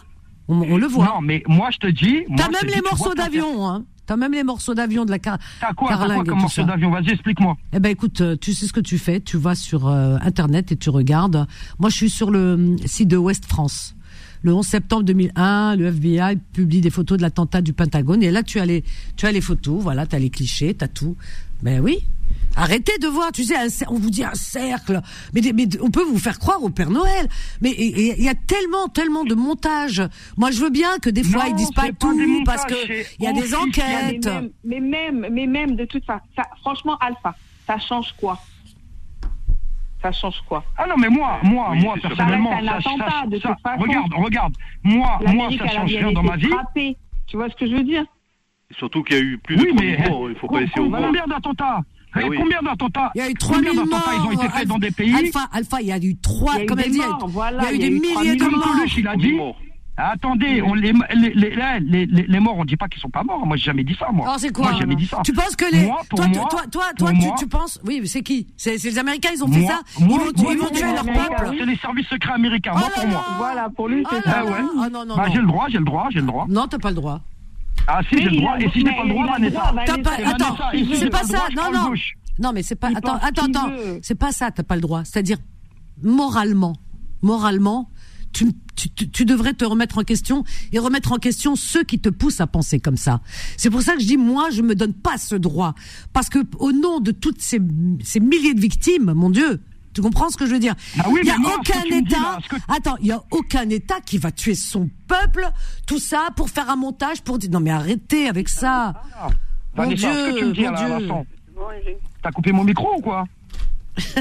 On, 0.47 0.61
on 0.61 0.77
le 0.77 0.85
voit. 0.87 1.05
Non, 1.05 1.21
mais 1.21 1.41
moi 1.47 1.69
je 1.71 1.77
te 1.77 1.87
dis. 1.87 2.23
moi, 2.27 2.37
T'as 2.37 2.47
te 2.47 2.51
même 2.51 2.59
dis, 2.69 2.75
les 2.75 2.81
vois 2.81 2.91
morceaux 2.91 3.13
d'avion, 3.15 3.67
hein. 3.67 3.85
T'as 4.05 4.15
même 4.17 4.33
les 4.33 4.43
morceaux 4.43 4.73
d'avion 4.73 5.05
de 5.05 5.11
la 5.11 5.19
car 5.19 5.37
T'as 5.59 5.73
quoi, 5.73 5.87
quoi 5.87 5.97
carlingue 5.97 6.25
et 6.25 6.29
comme 6.29 6.37
tout 6.37 6.41
morceau 6.41 6.61
ça. 6.61 6.67
d'avion 6.67 6.91
Vas-y, 6.91 7.11
explique-moi. 7.11 7.57
Eh 7.73 7.79
ben 7.79 7.89
écoute, 7.89 8.21
euh, 8.21 8.35
tu 8.39 8.53
sais 8.53 8.67
ce 8.67 8.73
que 8.73 8.79
tu 8.79 8.97
fais, 8.97 9.19
tu 9.19 9.37
vas 9.37 9.55
sur 9.55 9.87
euh, 9.87 10.17
internet 10.21 10.71
et 10.71 10.75
tu 10.75 10.89
regardes. 10.89 11.47
Moi, 11.79 11.89
je 11.89 11.95
suis 11.95 12.09
sur 12.09 12.31
le 12.31 12.53
hum, 12.53 12.77
site 12.85 13.07
de 13.07 13.17
Ouest 13.17 13.45
France. 13.45 13.95
Le 14.43 14.53
11 14.53 14.65
septembre 14.65 15.03
2001, 15.03 15.75
le 15.75 15.87
FBI 15.87 16.37
publie 16.53 16.79
des 16.81 16.91
photos 16.91 17.17
de 17.17 17.23
l'attentat 17.23 17.61
du 17.61 17.73
Pentagone 17.73 18.21
et 18.21 18.29
là 18.29 18.43
tu 18.43 18.59
as 18.59 18.65
les 18.65 18.83
tu 19.15 19.25
as 19.25 19.31
les 19.31 19.41
photos, 19.41 19.81
voilà, 19.81 20.05
tu 20.05 20.15
as 20.15 20.19
les 20.19 20.29
clichés, 20.29 20.75
tu 20.75 20.83
as 20.83 20.87
tout. 20.87 21.15
Ben 21.63 21.79
oui. 21.81 22.05
Arrêtez 22.55 22.97
de 22.99 23.07
voir, 23.07 23.31
tu 23.31 23.43
sais, 23.43 23.55
on 23.89 23.95
vous 23.95 24.09
dit 24.09 24.23
un 24.23 24.33
cercle, 24.33 25.01
mais, 25.33 25.41
mais, 25.53 25.67
on 25.81 25.91
peut 25.91 26.03
vous 26.03 26.19
faire 26.19 26.39
croire 26.39 26.63
au 26.63 26.69
Père 26.69 26.89
Noël. 26.89 27.27
Mais 27.61 27.71
il 27.77 28.23
y 28.23 28.29
a 28.29 28.35
tellement, 28.35 28.87
tellement 28.87 29.23
de 29.23 29.35
montages. 29.35 30.01
Moi, 30.37 30.51
je 30.51 30.61
veux 30.61 30.69
bien 30.69 30.97
que 30.99 31.09
des 31.09 31.23
fois 31.23 31.45
ils 31.47 31.55
disent 31.55 31.71
pas 31.71 31.89
tout 31.99 32.43
parce 32.45 32.65
que 32.65 32.75
il 33.19 33.23
y 33.23 33.27
a 33.27 33.33
des 33.33 33.53
enquêtes. 33.55 34.29
mais 34.63 34.79
même, 34.79 35.27
mais 35.31 35.47
même 35.47 35.75
de 35.75 35.85
toute 35.85 36.05
façon, 36.05 36.23
franchement, 36.61 36.97
Alpha, 36.99 37.35
ça 37.67 37.77
change 37.79 38.13
quoi? 38.13 38.39
Ça 40.01 40.11
change 40.11 40.41
quoi? 40.47 40.63
Ah 40.77 40.85
non, 40.87 40.95
mais 40.97 41.09
moi, 41.09 41.39
moi, 41.43 41.73
moi, 41.73 41.95
personnellement, 42.01 42.51
ça, 42.51 42.79
ça, 42.81 43.75
regarde, 43.77 44.13
regarde, 44.13 44.53
moi, 44.83 45.19
moi, 45.27 45.49
ça 45.57 45.67
change 45.67 45.93
rien 45.93 46.11
dans 46.11 46.23
ma 46.23 46.37
vie. 46.37 46.49
Tu 47.27 47.37
vois 47.37 47.49
ce 47.49 47.55
que 47.55 47.67
je 47.67 47.75
veux 47.75 47.83
dire? 47.83 48.05
Surtout 48.77 49.03
qu'il 49.03 49.15
y 49.15 49.19
a 49.19 49.23
eu 49.23 49.37
plus 49.37 49.55
de 49.55 49.61
oui, 49.61 49.97
morts, 50.09 50.29
il 50.29 50.35
faut 50.35 50.47
pas 50.47 50.61
laisser 50.61 50.79
au 50.79 50.89
Combien 50.89 51.27
d'attentats? 51.27 51.81
Ah 52.15 52.21
Combien 52.37 52.61
d'attentats 52.61 53.11
Il 53.15 53.19
y 53.19 53.21
a 53.21 53.29
eu 53.29 53.33
3000 53.33 53.73
morts. 53.73 54.11
Ils 54.13 54.27
ont 54.27 54.31
été 54.31 54.49
faits 54.49 54.67
dans 54.67 54.79
des 54.79 54.91
pays. 54.91 55.13
Alpha, 55.13 55.47
Alpha, 55.51 55.81
il 55.81 55.87
y 55.87 55.91
a 55.91 55.97
eu 55.97 56.15
3, 56.17 56.65
comme 56.65 56.79
elle 56.79 56.91
dit, 56.91 56.99
il 56.99 57.63
y 57.63 57.65
a 57.65 57.73
eu 57.73 57.77
des 57.77 57.89
milliers 57.89 58.35
de 58.35 58.45
morts. 58.45 58.75
il 58.97 59.07
a 59.07 59.15
dit. 59.15 59.37
Attendez, 59.97 60.61
on, 60.61 60.73
les, 60.73 60.91
les, 61.13 61.33
les, 61.79 62.05
les, 62.05 62.39
morts, 62.41 62.57
on 62.57 62.65
dit 62.65 62.75
pas 62.75 62.89
qu'ils 62.89 62.99
sont 62.99 63.09
pas 63.09 63.23
morts. 63.23 63.45
Moi, 63.45 63.55
j'ai 63.55 63.63
jamais 63.63 63.85
dit 63.85 63.95
ça, 63.97 64.07
moi. 64.11 64.25
Alors, 64.25 64.39
c'est 64.39 64.51
quoi 64.51 64.65
Moi, 64.65 64.73
j'ai 64.73 64.79
jamais 64.81 64.95
dit 64.95 65.07
ça. 65.07 65.21
Tu 65.23 65.31
penses 65.31 65.55
que 65.55 65.71
les. 65.71 65.85
Moi, 65.85 66.01
toi, 66.09 66.27
moi, 66.27 66.47
toi, 66.49 66.61
toi, 66.69 66.83
toi, 66.97 67.11
tu, 67.13 67.29
tu, 67.37 67.47
penses. 67.47 67.79
Oui, 67.85 68.01
c'est 68.05 68.21
qui? 68.21 68.47
C'est, 68.57 68.75
les 68.83 68.99
Américains, 68.99 69.29
ils 69.33 69.41
ont 69.41 69.47
fait 69.47 69.65
ça? 69.65 69.79
Ils 69.99 70.07
vont, 70.07 70.19
ils 70.51 70.57
vont 70.57 70.67
tuer 70.67 70.91
leur 70.93 71.05
peuple. 71.05 71.55
C'est 71.57 71.65
les 71.65 71.77
services 71.77 72.07
secrets 72.07 72.33
américains, 72.33 72.73
moi, 72.73 72.89
pour 72.93 73.07
moi. 73.07 73.25
Voilà, 73.37 73.69
pour 73.69 73.87
lui, 73.87 74.03
c'est 74.09 74.21
ça. 74.21 74.41
Ah 74.41 74.45
ouais. 74.45 74.51
Ah 74.81 74.89
non, 74.89 75.05
non. 75.05 75.15
Bah, 75.15 75.27
j'ai 75.31 75.39
le 75.39 75.47
droit, 75.47 75.67
j'ai 75.69 75.77
le 75.77 75.85
droit, 75.85 76.07
j'ai 76.09 76.19
le 76.19 76.27
droit. 76.27 76.45
Non, 76.49 76.67
t'as 76.67 76.77
pas 76.77 76.89
le 76.89 76.95
droit. 76.95 77.21
Ah, 77.87 78.01
si, 78.09 78.17
j'ai 78.17 78.29
le 78.29 78.37
droit. 78.37 78.57
Et 78.59 78.69
si 78.71 78.79
j'ai 78.79 78.85
pas 78.85 79.03
le 79.03 79.09
droit, 79.09 79.27
Vanessa 79.27 79.73
Attends, 80.25 80.55
c'est 80.93 81.09
pas 81.09 81.23
ça. 81.23 81.47
Non, 81.55 81.71
non. 81.71 81.93
Non, 82.39 82.51
mais 82.53 82.63
c'est 82.63 82.75
pas. 82.75 82.89
Attends, 82.95 83.17
attends, 83.21 83.45
attends. 83.45 83.71
C'est 84.01 84.15
pas 84.15 84.31
ça, 84.31 84.51
t'as 84.51 84.63
pas 84.63 84.75
le 84.75 84.81
droit. 84.81 85.03
C'est-à-dire, 85.05 85.37
moralement, 86.01 86.75
moralement, 87.21 87.89
tu, 88.33 88.47
tu, 88.75 88.89
tu, 88.89 89.25
devrais 89.25 89.53
te 89.53 89.63
remettre 89.63 89.97
en 89.97 90.03
question 90.03 90.43
et 90.73 90.79
remettre 90.79 91.13
en 91.13 91.17
question 91.17 91.55
ceux 91.55 91.83
qui 91.83 91.99
te 91.99 92.09
poussent 92.09 92.41
à 92.41 92.47
penser 92.47 92.79
comme 92.79 92.97
ça. 92.97 93.21
C'est 93.55 93.69
pour 93.69 93.81
ça 93.81 93.93
que 93.93 94.01
je 94.01 94.07
dis, 94.07 94.17
moi, 94.17 94.49
je 94.49 94.61
me 94.61 94.75
donne 94.75 94.93
pas 94.93 95.17
ce 95.17 95.35
droit. 95.35 95.73
Parce 96.11 96.27
que, 96.27 96.39
au 96.59 96.73
nom 96.73 96.99
de 96.99 97.11
toutes 97.11 97.41
ces, 97.41 97.61
ces 98.03 98.19
milliers 98.19 98.53
de 98.53 98.59
victimes, 98.59 99.13
mon 99.13 99.29
Dieu, 99.29 99.61
tu 99.95 100.01
comprends 100.01 100.29
ce 100.29 100.37
que 100.37 100.45
je 100.45 100.51
veux 100.51 100.59
dire 100.59 100.75
ah 100.99 101.05
Il 101.07 101.23
n'y 101.23 101.31
a 101.31 101.37
aucun 101.55 101.83
État. 101.83 102.37
Attends, 102.67 102.97
il 102.99 103.07
y 103.07 103.11
a 103.11 103.23
aucun 103.31 103.69
État 103.69 104.01
qui 104.05 104.17
va 104.17 104.31
tuer 104.31 104.53
son 104.55 104.89
peuple, 105.07 105.47
tout 105.87 105.99
ça 105.99 106.27
pour 106.35 106.49
faire 106.49 106.69
un 106.69 106.75
montage 106.75 107.21
pour 107.21 107.39
dire 107.39 107.49
non 107.49 107.61
mais 107.61 107.71
arrêtez 107.71 108.27
avec 108.27 108.49
ça. 108.49 108.93
Ah, 109.17 109.29
mon 109.77 109.87
Dieu, 109.87 110.09
que 110.09 110.39
tu 110.39 110.45
me 110.45 110.53
dis, 110.53 110.65
mon 110.65 111.21
Dieu. 111.81 111.97
T'as 112.21 112.31
coupé 112.31 112.51
mon 112.51 112.63
micro 112.63 112.97
ou 112.97 113.01
quoi 113.01 113.25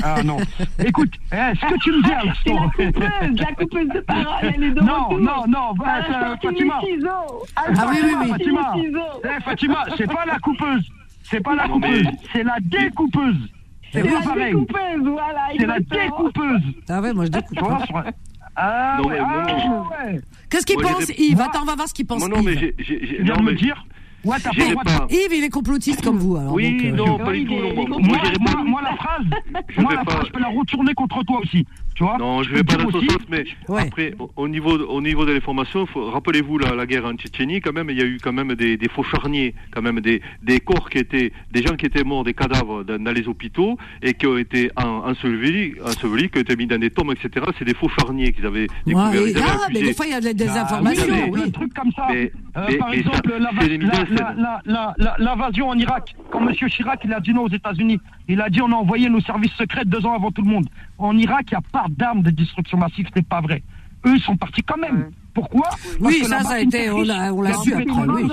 ah 0.03 0.23
non. 0.23 0.37
Écoute, 0.79 1.13
eh, 1.33 1.53
ce 1.61 1.67
que 1.67 1.79
tu 1.81 1.91
me 1.91 2.03
dis 2.03 2.13
à 2.13 2.25
l'instant. 2.25 2.71
C'est 2.77 2.97
la 2.97 3.11
coupeuse, 3.11 3.41
la 3.41 3.55
coupeuse 3.55 3.89
de 3.89 4.01
parole, 4.01 4.27
elle 4.43 4.63
est 4.63 4.71
de 4.71 4.81
Non, 4.81 5.05
retour. 5.09 5.21
non, 5.21 5.45
non, 5.49 5.75
bah, 5.75 5.85
ah, 5.87 6.37
Fatima. 6.41 6.81
Ah, 7.57 7.65
oui, 7.91 7.97
oui, 8.05 8.15
oui. 8.21 8.29
Fatima, 8.31 8.75
eh, 8.77 9.43
Fatima 9.43 9.85
c'est 9.97 10.07
pas 10.07 10.25
la 10.27 10.39
coupeuse. 10.39 10.89
C'est 11.29 11.41
pas 11.41 11.55
la 11.57 11.69
coupeuse, 11.69 12.07
c'est 12.33 12.45
la 12.45 12.59
découpeuse. 12.61 13.49
C'est 13.95 14.03
pas 14.03 14.23
pareil. 14.23 14.53
Découpeuse, 14.53 15.07
voilà, 15.07 15.49
c'est 15.57 15.67
la 15.67 15.79
découpeuse. 15.79 16.63
Ah 16.89 17.01
ouais, 17.01 17.13
moi 17.15 17.27
je 17.27 17.31
découpe. 17.31 17.59
Ah, 18.57 19.01
ouais, 19.05 19.19
ah 19.21 19.47
ouais. 20.07 20.21
Qu'est-ce 20.51 20.67
qu'il 20.67 20.79
pense, 20.79 21.09
Yves? 21.17 21.41
Attends, 21.41 21.63
on 21.63 21.65
va 21.65 21.75
voir 21.77 21.89
ce 21.89 21.95
qu'il 21.95 22.07
pense. 22.07 22.29
Non, 22.29 22.43
mais 22.43 22.55
j'ai. 22.57 22.73
de 22.73 23.43
me 23.43 23.55
dire. 23.55 23.87
Ouais, 24.25 24.37
t'as 24.43 24.51
pas, 24.51 25.07
Yves, 25.11 25.33
il 25.33 25.45
est 25.45 25.51
complotiste 25.51 26.03
comme 26.03 26.19
vous, 26.19 26.37
alors. 26.37 26.53
Oui, 26.53 26.93
donc, 26.93 27.07
non, 27.09 27.19
pas 27.19 27.33
du 27.33 27.45
tout. 27.45 27.55
Moi, 27.55 28.19
moi, 28.41 28.65
moi, 28.65 28.83
la 28.83 28.97
phrase, 28.97 29.25
moi, 29.77 29.95
la 29.95 30.05
phrase, 30.05 30.27
je 30.27 30.33
peux 30.33 30.41
la 30.41 30.49
retourner 30.49 30.95
contre 30.95 31.23
toi 31.25 31.41
aussi. 31.41 31.67
Tu 31.95 32.03
vois 32.03 32.19
non, 32.19 32.43
je 32.43 32.51
vais 32.51 32.65
pas 32.65 32.77
dans 32.77 32.91
ce 32.91 32.99
sens, 33.07 33.23
mais 33.29 33.45
après, 33.69 34.15
au 34.37 34.49
niveau, 34.49 34.77
au 34.77 35.01
niveau 35.01 35.25
de 35.25 35.33
l'information, 35.33 35.87
rappelez-vous 35.95 36.59
la, 36.59 36.75
la, 36.75 36.87
guerre 36.87 37.05
en 37.05 37.15
Tchétchénie, 37.15 37.61
quand 37.61 37.73
même, 37.73 37.89
il 37.91 37.99
y 37.99 38.03
a 38.03 38.05
eu 38.05 38.19
quand 38.21 38.33
même 38.33 38.55
des, 38.55 38.77
des 38.77 38.89
faux 38.89 39.05
charniers, 39.05 39.55
quand 39.71 39.83
même 39.83 40.01
des, 40.01 40.21
des 40.43 40.59
corps 40.59 40.91
qui 40.91 40.99
étaient, 40.99 41.33
des 41.53 41.63
gens 41.63 41.77
qui 41.77 41.87
étaient 41.87 42.03
morts, 42.03 42.25
des 42.25 42.35
cadavres 42.35 42.83
dans, 42.83 43.01
dans 43.01 43.13
les 43.13 43.29
hôpitaux 43.29 43.79
et 44.03 44.15
qui 44.15 44.27
ont 44.27 44.37
été 44.37 44.71
ensevelis, 44.77 45.75
ensevelis, 45.85 46.31
qui 46.31 46.39
ont 46.39 46.43
été 46.43 46.57
mis 46.57 46.67
dans 46.67 46.81
des 46.81 46.91
tombes, 46.91 47.13
etc. 47.13 47.47
C'est 47.59 47.65
des 47.65 47.75
faux 47.75 47.89
charniers 47.89 48.33
qu'ils 48.33 48.47
avaient 48.47 48.67
découverts. 48.87 49.23
Ouais, 49.23 49.33
ah, 49.41 49.69
mais 49.73 49.83
des 49.83 49.95
fois, 49.95 50.07
il 50.07 50.13
y 50.13 50.15
a 50.15 50.21
des 50.21 50.49
ah, 50.49 50.63
informations. 50.63 51.29
Oui, 51.31 51.41
oui. 51.45 51.53
truc 51.53 51.75
comme 51.75 51.93
ça. 51.93 52.09
Mais, 52.11 52.33
euh, 52.57 52.67
mais, 52.69 52.77
par 52.77 52.93
exemple, 52.93 53.39
l'invasion 55.19 55.69
en 55.69 55.79
Irak, 55.79 56.15
quand 56.31 56.41
M. 56.41 56.55
Chirac 56.55 57.01
il 57.05 57.13
a 57.13 57.21
dit 57.21 57.33
non 57.33 57.43
aux 57.43 57.49
États-Unis, 57.49 58.01
il 58.29 58.41
a 58.41 58.49
dit 58.49 58.61
on 58.63 58.73
a 58.73 58.77
envoyé 58.77 59.09
nos 59.09 59.21
services 59.21 59.53
secrets 59.55 59.85
deux 59.85 60.05
ans 60.07 60.15
avant 60.15 60.31
tout 60.31 60.43
le 60.43 60.51
monde. 60.51 60.67
En 60.99 61.17
Irak, 61.17 61.47
il 61.51 61.55
n'y 61.55 61.59
a 61.59 61.71
pas 61.73 61.87
d'armes 61.89 62.23
de 62.23 62.31
destruction 62.31 62.79
massive, 62.79 63.07
ce 63.13 63.19
n'est 63.19 63.25
pas 63.25 63.41
vrai. 63.41 63.63
Eux, 64.07 64.17
ils 64.17 64.23
sont 64.23 64.37
partis 64.37 64.63
quand 64.63 64.79
même. 64.79 65.11
Pourquoi 65.35 65.69
Oui, 66.01 66.25
ça, 66.25 66.43
ça 66.43 66.55
a 66.55 66.61
été, 66.61 66.91
on 66.91 67.03
l'a 67.03 67.55
su 67.55 67.75
après. 67.75 67.85
Oui. 67.85 68.29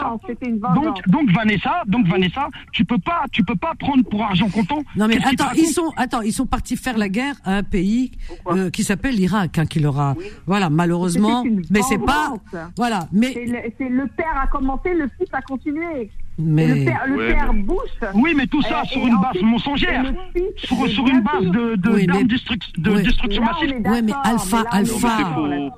Donc, 0.76 1.08
donc 1.08 1.32
Vanessa, 1.32 1.82
donc 1.88 2.08
Vanessa, 2.08 2.48
tu 2.72 2.86
peux 2.86 3.00
pas, 3.00 3.24
tu 3.32 3.44
peux 3.44 3.56
pas 3.56 3.74
prendre 3.80 4.04
pour 4.04 4.24
argent 4.24 4.50
comptant. 4.50 4.84
Non 4.96 5.08
mais 5.08 5.18
attends, 5.18 5.52
ils 5.56 5.68
sont, 5.68 5.92
attends, 5.98 6.22
ils 6.22 6.34
sont 6.34 6.46
partis 6.46 6.78
faire 6.78 6.98
la 6.98 7.10
guerre 7.10 7.36
à 7.44 7.56
un 7.58 7.64
pays 7.64 8.12
euh, 8.48 8.70
qui 8.70 8.84
s'appelle 8.84 9.16
l'Irak, 9.16 9.58
hein, 9.58 9.66
qui 9.66 9.80
leur 9.80 10.00
a, 10.00 10.16
voilà, 10.46 10.70
malheureusement, 10.70 11.44
mais 11.70 11.82
c'est 11.82 11.98
pas, 11.98 12.34
voilà, 12.78 13.08
mais 13.12 13.34
c'est 13.34 13.90
le, 13.90 13.96
le, 13.96 14.08
père 14.08 14.40
a 14.42 14.48
commencé, 14.48 14.94
le 14.94 15.10
fils 15.18 15.30
a 15.34 15.42
continué. 15.42 16.10
Mais... 16.44 16.68
Le 16.68 16.86
père, 16.86 17.04
le 17.08 17.28
père 17.28 17.54
Bush. 17.54 18.12
Oui, 18.16 18.34
mais 18.36 18.48
tout 18.48 18.62
ça 18.62 18.84
sur 18.86 19.06
une 19.06 19.18
base 19.20 19.42
mensongère. 19.42 20.04
Sur, 20.58 20.88
sur, 20.88 21.08
une 21.08 21.22
base 21.22 21.46
de, 21.46 21.76
de, 21.76 21.90
oui, 21.90 22.08
mais... 22.08 22.24
de 22.24 23.02
destruction 23.02 23.44
massive. 23.44 23.76
Oui, 23.86 24.02
mais 24.04 24.14
Alpha, 24.24 24.64
Alpha, 24.72 25.18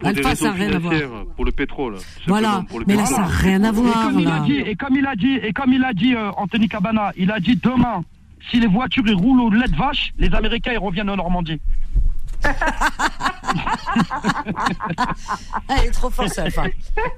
Alpha, 0.04 0.36
ça 0.36 0.46
n'a 0.46 0.52
rien 0.52 0.74
à 0.74 0.80
voir. 0.80 0.94
Pour 1.36 1.46
le 1.46 1.52
pétrole. 1.52 1.96
Voilà, 2.28 2.64
mais 2.88 2.96
là, 2.96 3.06
ça 3.06 3.22
n'a 3.22 3.28
rien 3.28 3.64
à 3.64 3.72
voir. 3.72 4.10
Et 4.10 4.14
comme, 4.14 4.20
Il 4.20 4.28
a 4.28 4.40
dit, 4.40 4.58
et 4.58 4.76
comme 4.76 4.96
il 4.96 5.06
a 5.06 5.16
dit, 5.16 5.36
et 5.44 5.54
comme 5.54 5.74
il 5.74 5.84
a 5.84 5.94
dit 5.94 6.16
euh, 6.16 6.32
Anthony 6.38 6.68
Cabana, 6.68 7.12
il 7.18 7.32
a 7.32 7.40
dit 7.40 7.56
demain, 7.56 8.04
si 8.50 8.60
les 8.60 8.68
voitures 8.68 9.04
roulent 9.18 9.42
au 9.42 9.50
lait 9.50 9.68
de 9.68 9.76
vache, 9.76 10.14
les 10.18 10.34
Américains 10.34 10.72
ils 10.74 10.78
reviennent 10.78 11.10
en 11.10 11.16
Normandie. 11.16 11.60
Elle 15.70 15.88
est 15.88 15.92
trop 15.92 16.10
forte, 16.10 16.40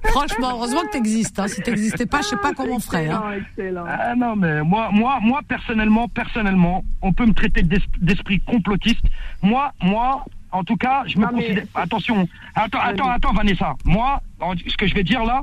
Franchement, 0.06 0.52
heureusement 0.52 0.82
que 0.82 0.92
tu 0.92 0.98
existes. 0.98 1.40
Hein. 1.40 1.48
Si 1.48 1.62
tu 1.62 1.70
n'existais 1.70 2.06
pas, 2.06 2.22
je 2.22 2.28
sais 2.28 2.38
pas 2.38 2.54
comment 2.54 2.76
on 2.76 2.80
ferait. 2.80 3.08
Hein. 3.10 3.40
Ah 3.88 4.16
non, 4.16 4.36
mais 4.36 4.62
moi, 4.64 4.90
moi, 4.92 5.20
moi, 5.22 5.42
personnellement, 5.48 6.08
personnellement, 6.08 6.84
on 7.02 7.14
peut 7.14 7.26
me 7.26 7.34
traiter 7.34 7.64
d'esprit 7.64 8.40
complotiste. 8.42 9.06
Moi, 9.42 9.72
moi, 9.82 10.26
en 10.52 10.64
tout 10.64 10.78
cas, 10.78 11.04
je 11.06 11.18
me 11.18 11.28
considère. 11.28 11.66
Attention, 11.76 12.28
attends, 12.56 12.80
attends, 12.80 13.10
attends, 13.10 13.34
Vanessa. 13.34 13.74
Moi, 13.86 14.22
ce 14.68 14.78
que 14.78 14.88
je 14.88 14.96
vais 14.96 15.04
dire 15.04 15.24
là, 15.24 15.42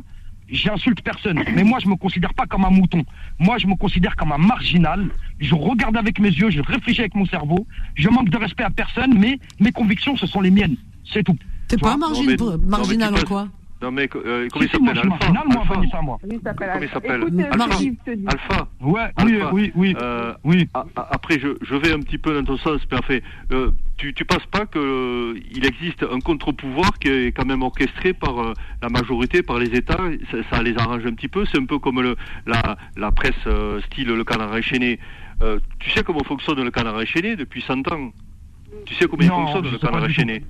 j'insulte 0.53 1.01
personne. 1.03 1.43
Mais 1.55 1.65
moi, 1.65 1.79
je 1.83 1.89
me 1.89 1.97
considère 1.97 2.35
pas 2.35 2.47
comme 2.47 2.65
un 2.65 2.71
mouton. 2.71 3.03
Moi, 3.39 3.59
je 3.59 3.67
me 3.67 3.75
considère 3.75 4.15
comme 4.15 4.33
un 4.33 4.39
marginal. 4.39 5.09
Je 5.41 5.55
regarde 5.55 5.97
avec 5.97 6.21
mes 6.21 6.29
yeux, 6.29 6.51
je 6.51 6.61
réfléchis 6.61 7.01
avec 7.01 7.15
mon 7.15 7.27
cerveau. 7.27 7.67
Je 7.95 8.09
manque 8.09 8.29
de 8.29 8.37
respect 8.37 8.65
à 8.65 8.71
personne, 8.71 9.19
mais 9.19 9.39
mes 9.59 9.73
convictions, 9.73 10.17
ce 10.17 10.27
sont 10.27 10.41
les 10.41 10.51
miennes. 10.51 10.77
C'est 11.05 11.25
tout. 11.25 11.37
T'es 11.69 11.77
pas 11.77 11.95
un 11.95 11.97
marginal 11.97 13.15
en 13.15 13.23
quoi? 13.23 13.49
Non 13.83 13.91
mais 13.91 14.09
euh, 14.15 14.49
comment 14.53 14.65
il 14.65 14.71
s'appelle 14.71 14.99
Alpha 14.99 15.15
Alpha. 15.15 15.33
Moi, 15.33 15.45
moi. 15.49 15.65
Il 15.83 15.91
comment 15.91 16.33
il 16.33 16.41
s'appelle 16.41 16.71
Alpha. 16.71 17.01
Alpha. 18.29 18.69
Ouais, 18.81 19.11
oui, 19.25 19.39
oui, 19.53 19.73
oui. 19.75 19.97
Euh, 20.01 20.35
oui. 20.45 20.69
après, 20.97 21.39
je, 21.41 21.49
je 21.61 21.75
vais 21.75 21.93
un 21.93 22.01
petit 22.01 22.19
peu 22.19 22.35
dans 22.35 22.45
ton 22.45 22.57
sens, 22.59 22.81
mais 22.91 22.99
enfin, 22.99 23.19
euh, 23.53 23.71
tu, 23.97 24.15
tu 24.15 24.25
penses 24.25 24.47
pas 24.47 24.67
qu'il 24.67 24.81
euh, 24.81 25.35
existe 25.63 26.05
un 26.05 26.21
contre-pouvoir 26.21 26.99
qui 26.99 27.09
est 27.09 27.33
quand 27.33 27.45
même 27.45 27.63
orchestré 27.63 28.13
par 28.13 28.39
euh, 28.39 28.53
la 28.81 28.89
majorité, 28.89 29.43
par 29.43 29.59
les 29.59 29.75
États? 29.77 29.99
Ça, 30.31 30.39
ça, 30.51 30.63
les 30.63 30.77
arrange 30.77 31.05
un 31.07 31.15
petit 31.15 31.29
peu? 31.29 31.45
C'est 31.47 31.59
un 31.59 31.67
peu 31.67 31.79
comme 31.79 32.01
le, 32.01 32.17
la, 32.47 32.77
la 32.97 33.11
presse 33.11 33.35
euh, 33.47 33.81
style 33.83 34.09
le 34.09 34.25
canard 34.25 34.53
enchaîné. 34.53 34.99
tu 35.81 35.91
sais 35.91 36.05
comment 36.05 36.23
fonctionne 36.25 36.63
le 36.63 36.71
canard 36.71 36.95
enchaîné 36.95 37.37
depuis 37.37 37.63
100 37.63 37.91
ans? 37.93 38.13
Tu 38.87 38.95
sais 38.95 39.07
comment 39.07 39.23
il 39.23 39.29
fonctionne 39.29 39.71
le 39.71 39.79
canard 39.79 40.05
enchaîné? 40.05 40.43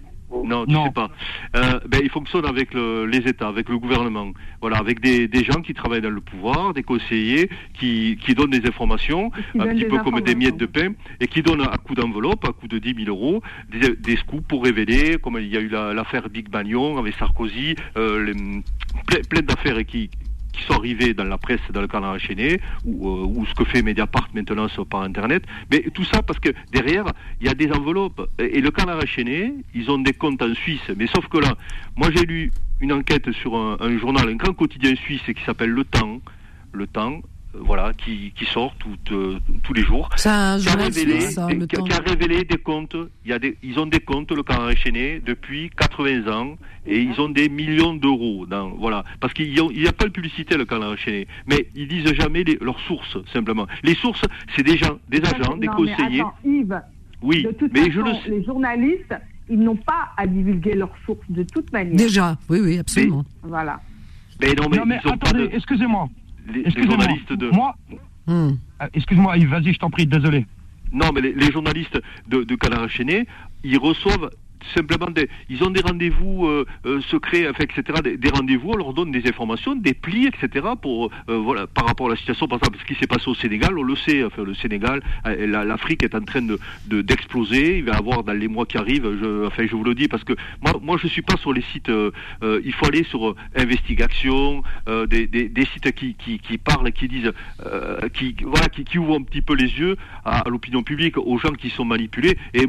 Non, 0.45 0.67
tu 0.67 0.75
sais 0.75 0.91
pas. 0.93 1.11
Euh, 1.57 1.81
ben, 1.89 2.01
il 2.03 2.11
fonctionne 2.11 2.47
avec 2.47 2.75
le, 2.75 3.07
les 3.07 3.19
États, 3.19 3.49
avec 3.49 3.69
le 3.69 3.79
gouvernement. 3.79 4.33
Voilà, 4.61 4.79
avec 4.79 5.01
des, 5.01 5.29
des, 5.29 5.45
gens 5.45 5.61
qui 5.61 5.75
travaillent 5.75 6.01
dans 6.01 6.11
le 6.11 6.21
pouvoir, 6.21 6.75
des 6.75 6.83
conseillers 6.83 7.51
qui, 7.75 8.19
qui 8.25 8.35
donnent 8.35 8.51
des 8.51 8.67
informations, 8.67 9.31
un 9.59 9.67
petit 9.69 9.85
peu 9.85 9.99
comme 9.99 10.21
des 10.21 10.35
miettes 10.35 10.57
de 10.57 10.67
pain, 10.67 10.93
et 11.21 11.27
qui 11.27 11.43
donnent 11.43 11.63
à 11.63 11.77
coup 11.79 11.95
d'enveloppe, 11.95 12.45
à 12.45 12.53
coup 12.53 12.69
de 12.69 12.79
10 12.79 13.05
000 13.05 13.09
euros, 13.09 13.43
des, 13.71 13.97
des 13.97 14.17
scoops 14.17 14.47
pour 14.47 14.65
révéler, 14.65 15.19
comme 15.19 15.39
il 15.39 15.49
y 15.49 15.57
a 15.57 15.61
eu 15.61 15.69
l'affaire 15.69 16.29
Big 16.29 16.49
Bagnon 16.49 16.99
avec 16.99 17.15
Sarkozy, 17.15 17.75
euh, 17.97 18.25
les, 18.25 18.33
plein, 19.07 19.21
plein 19.29 19.43
d'affaires 19.43 19.85
qui, 19.85 20.11
qui 20.53 20.63
sont 20.65 20.75
arrivés 20.75 21.15
dans 21.15 21.25
la 21.25 21.39
presse, 21.39 21.61
dans 21.71 21.81
le 21.81 21.89
canal 21.89 22.17
enchaîné, 22.17 22.61
ou, 22.85 23.09
euh, 23.09 23.25
ou 23.25 23.47
ce 23.47 23.55
que 23.55 23.65
fait 23.65 23.83
Mediapart 23.83 24.29
maintenant 24.35 24.69
sur, 24.69 24.87
par 24.87 25.03
Internet. 25.03 25.45
Mais 25.71 25.81
tout 25.95 26.05
ça 26.05 26.23
parce 26.23 26.39
que 26.39 26.51
derrière, 26.73 27.05
il 27.41 27.47
y 27.47 27.51
a 27.51 27.55
des 27.55 27.71
enveloppes. 27.73 28.29
Et, 28.39 28.61
le 28.61 28.71
canal 28.71 28.99
enchaîné, 29.03 29.55
ils 29.75 29.91
ont 29.91 29.99
des 29.99 30.13
comptes 30.13 30.43
en 30.43 30.55
Suisse. 30.55 30.91
Mais 30.97 31.07
sauf 31.07 31.27
que 31.29 31.39
là, 31.39 31.57
moi 31.97 32.09
j'ai 32.15 32.25
lu 32.25 32.51
une 32.81 32.93
enquête 32.93 33.31
sur 33.33 33.57
un, 33.57 33.77
un 33.81 33.99
journal, 33.99 34.29
un 34.29 34.37
grand 34.37 34.53
quotidien 34.55 34.95
suisse 34.97 35.23
qui 35.23 35.43
s'appelle 35.45 35.71
Le 35.71 35.85
Temps. 35.85 36.21
Le 36.73 36.87
Temps. 36.87 37.21
Voilà, 37.55 37.93
qui, 37.93 38.33
qui 38.37 38.45
sort 38.47 38.75
tout, 38.77 38.97
euh, 39.15 39.39
tous 39.63 39.73
les 39.75 39.83
jours. 39.83 40.09
C'est 40.17 40.29
un 40.29 40.59
qui 40.59 40.69
a 40.69 40.75
révélé, 40.75 41.21
ça, 41.21 41.47
des- 41.47 41.59
qui, 41.67 41.77
a- 41.77 41.79
temps. 41.79 41.85
qui 41.85 41.93
a 41.93 41.99
révélé 41.99 42.45
des 42.45 42.57
comptes. 42.57 42.97
Il 43.25 43.31
y 43.31 43.35
a 43.35 43.39
des, 43.39 43.57
ils 43.63 43.79
ont 43.79 43.87
des 43.87 44.01
comptes, 44.01 44.31
le 44.33 44.43
canard 44.43 44.69
enchaîné, 44.69 45.21
depuis 45.25 45.71
80 45.77 46.33
ans, 46.33 46.57
et 46.87 47.01
ils 47.01 47.21
ont 47.21 47.29
des 47.29 47.49
millions 47.49 47.95
d'euros. 47.95 48.47
Dans, 48.47 48.71
voilà, 48.71 49.05
parce 49.21 49.33
qu'il 49.35 49.53
n'y 49.53 49.87
a, 49.87 49.93
pas 49.93 50.05
de 50.07 50.11
publicité 50.11 50.57
le 50.57 50.65
canard 50.65 50.93
enchaîné, 50.93 51.27
mais 51.47 51.67
ils 51.75 51.89
disent 51.89 52.13
jamais 52.15 52.43
les- 52.45 52.59
leurs 52.61 52.81
sources 52.81 53.19
simplement. 53.33 53.67
Les 53.83 53.95
sources, 53.95 54.23
c'est 54.57 54.63
des 54.63 54.77
gens, 54.79 54.99
des 55.09 55.21
agents, 55.25 55.57
des 55.57 55.67
Non, 55.67 55.75
conseillers. 55.75 56.21
attends, 56.21 56.35
Yves, 56.45 56.81
oui, 57.23 57.43
de 57.45 57.51
toute 57.53 57.73
mais 57.73 57.81
façon, 57.81 57.93
je 57.93 58.01
le 58.01 58.13
sais. 58.15 58.31
les 58.31 58.45
journalistes, 58.45 59.15
ils 59.51 59.59
n'ont 59.59 59.77
pas 59.77 60.09
à 60.17 60.27
divulguer 60.27 60.75
leurs 60.75 60.95
sources 61.05 61.21
de 61.29 61.43
toute 61.43 61.71
manière. 61.73 61.97
Déjà, 61.97 62.37
oui, 62.49 62.61
oui, 62.63 62.79
absolument. 62.79 63.25
Voilà. 63.43 63.79
Mais 64.41 64.55
non, 64.55 64.69
mais, 64.71 64.79
Non, 64.79 64.85
mais 64.87 64.99
attendez, 65.05 65.49
de- 65.49 65.55
excusez-moi. 65.55 66.09
Les, 66.53 66.63
les 66.65 66.83
journalistes 66.85 67.33
de. 67.33 67.51
Moi, 67.51 67.75
Hmm. 68.27 68.51
euh, 68.81 68.87
excuse-moi, 68.95 69.37
Yves, 69.37 69.49
vas-y, 69.49 69.73
je 69.73 69.79
t'en 69.81 69.91
prie, 69.91 70.07
désolé. 70.07 70.47
Non, 70.93 71.11
mais 71.13 71.21
les, 71.21 71.33
les 71.33 71.51
journalistes 71.51 72.01
de, 72.29 72.45
de 72.45 72.55
Canard 72.55 72.83
enchaîné, 72.85 73.27
ils 73.65 73.79
reçoivent 73.79 74.31
simplement 74.75 75.11
des, 75.11 75.29
ils 75.49 75.63
ont 75.65 75.71
des 75.71 75.81
rendez-vous 75.81 76.47
euh, 76.47 76.65
euh, 76.87 77.01
secrets, 77.03 77.49
enfin, 77.49 77.65
etc. 77.65 78.01
Des, 78.17 78.29
rendez-vous, 78.31 78.71
on 78.71 78.77
leur 78.77 78.93
donne 78.95 79.11
des 79.13 79.27
informations, 79.29 79.75
des 79.75 79.95
plis, 79.95 80.27
etc. 80.27 80.67
Pour 80.81 81.11
euh, 81.29 81.37
voilà, 81.39 81.67
par 81.67 81.87
rapport 81.87 82.07
à 82.07 82.11
la 82.11 82.17
situation, 82.17 82.49
par 82.49 82.59
exemple, 82.59 82.79
ce 82.81 82.85
qui 82.85 82.95
s'est 82.99 83.07
passé 83.07 83.29
au 83.29 83.35
Sénégal, 83.35 83.77
on 83.79 83.83
le 83.83 83.97
sait. 83.97 84.25
Enfin, 84.25 84.45
le 84.45 84.55
Sénégal, 84.55 85.03
euh, 85.27 85.47
la- 85.47 85.65
l'Afrique 85.65 86.03
est 86.03 86.15
en 86.15 86.23
train 86.25 86.43
de 86.43 86.59
de- 86.87 87.03
d'exploser. 87.03 87.79
Il 87.79 87.85
va 87.85 87.93
y 87.93 87.97
avoir 87.97 88.23
dans 88.25 88.33
les 88.33 88.49
mois 88.49 88.67
qui 88.67 88.79
arrivent. 88.79 89.11
Je, 89.23 89.47
enfin, 89.47 89.67
je 89.67 89.75
vous 89.75 89.85
le 89.85 89.95
dis 89.95 90.09
parce 90.09 90.25
que 90.25 90.35
moi, 90.63 90.73
moi, 90.83 90.97
je 91.01 91.07
suis 91.09 91.23
pas 91.23 91.37
sur 91.37 91.53
les 91.53 91.63
sites. 91.73 91.91
il 91.91 92.73
faut 92.75 92.87
aller 92.87 93.05
sur 93.05 93.35
investigation, 93.57 94.63
des, 95.09 95.27
des, 95.27 95.49
des 95.49 95.65
sites 95.67 95.93
qui, 95.93 96.15
qui, 96.15 96.39
qui 96.39 96.59
parlent, 96.59 96.91
qui 96.93 97.09
disent, 97.09 97.33
qui 98.15 98.35
voilà, 98.43 98.69
qui, 98.69 98.85
qui 98.85 98.99
ouvrent 98.99 99.17
un 99.19 99.23
petit 99.23 99.43
peu 99.43 99.55
les 99.55 99.65
yeux 99.79 99.97
à, 100.25 100.41
à 100.41 100.49
l'opinion 100.49 100.83
publique, 100.83 101.17
aux 101.19 101.39
gens 101.39 101.53
qui 101.53 101.71
sont 101.71 101.85
manipulés. 101.85 102.37
Et 102.55 102.65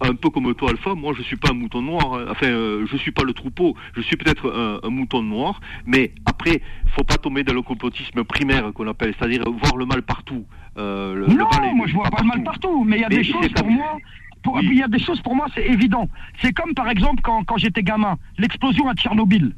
un 0.00 0.14
peu 0.14 0.30
comme 0.30 0.54
toi, 0.54 0.70
Alpha, 0.70 0.94
moi, 0.94 1.12
je 1.16 1.22
suis 1.22 1.35
pas 1.36 1.50
un 1.50 1.54
mouton 1.54 1.82
noir. 1.82 2.14
hein. 2.14 2.26
Enfin, 2.30 2.46
euh, 2.46 2.86
je 2.90 2.96
suis 2.96 3.12
pas 3.12 3.22
le 3.24 3.32
troupeau. 3.32 3.74
Je 3.94 4.00
suis 4.02 4.16
peut-être 4.16 4.50
un, 4.52 4.86
un 4.86 4.90
mouton 4.90 5.22
noir, 5.22 5.60
mais 5.86 6.12
après, 6.26 6.60
faut 6.96 7.04
pas 7.04 7.16
tomber 7.16 7.44
dans 7.44 7.54
le 7.54 7.62
complotisme 7.62 8.24
primaire 8.24 8.72
qu'on 8.72 8.86
appelle, 8.88 9.14
c'est-à-dire 9.18 9.42
voir 9.50 9.76
le 9.76 9.86
mal 9.86 10.02
partout. 10.02 10.44
Euh, 10.78 11.14
le- 11.14 11.26
le 11.26 11.34
Non, 11.34 11.48
mal 11.50 11.64
est- 11.70 11.74
moi 11.74 11.86
je 11.86 11.94
vois 11.94 12.10
pas 12.10 12.20
le 12.22 12.28
mal 12.28 12.42
partout, 12.42 12.84
mais 12.84 12.96
il 12.96 13.00
y 13.00 13.04
a 13.04 13.08
Mais 13.08 13.16
des 13.16 13.24
choses 13.24 13.48
pour 13.52 13.70
moi. 13.70 13.96
pour- 14.42 14.60
Il 14.62 14.74
y 14.74 14.82
a 14.82 14.88
des 14.88 14.98
choses 14.98 15.20
pour 15.22 15.34
moi, 15.34 15.46
c'est 15.54 15.66
évident. 15.66 16.08
C'est 16.42 16.52
comme 16.52 16.72
par 16.74 16.88
exemple 16.88 17.20
quand, 17.22 17.42
quand 17.44 17.56
j'étais 17.56 17.82
gamin, 17.82 18.16
l'explosion 18.38 18.88
à 18.88 18.94
Tchernobyl. 18.94 19.54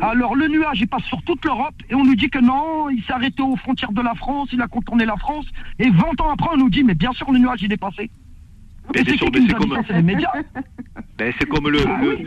Alors 0.00 0.34
le 0.34 0.48
nuage, 0.48 0.80
il 0.80 0.88
passe 0.88 1.04
sur 1.04 1.22
toute 1.22 1.44
l'Europe 1.44 1.74
et 1.88 1.94
on 1.94 2.04
nous 2.04 2.16
dit 2.16 2.28
que 2.28 2.40
non, 2.40 2.90
il 2.90 3.02
s'est 3.04 3.12
arrêté 3.12 3.40
aux 3.40 3.54
frontières 3.54 3.92
de 3.92 4.02
la 4.02 4.14
France, 4.16 4.48
il 4.52 4.60
a 4.60 4.66
contourné 4.66 5.04
la 5.04 5.16
France. 5.16 5.46
Et 5.78 5.88
20 5.90 6.20
ans 6.20 6.30
après, 6.32 6.48
on 6.52 6.56
nous 6.56 6.68
dit, 6.68 6.82
mais 6.82 6.96
bien 6.96 7.12
sûr, 7.12 7.30
le 7.30 7.38
nuage, 7.38 7.62
il 7.62 7.72
est 7.72 7.76
passé. 7.76 8.10
C'est 9.46 9.54
comme-. 9.54 9.74
Ben, 11.18 11.32
c'est 11.38 11.48
comme 11.48 11.68
le, 11.68 11.80
Ah 11.86 12.00
le- 12.02 12.16
oui. 12.16 12.26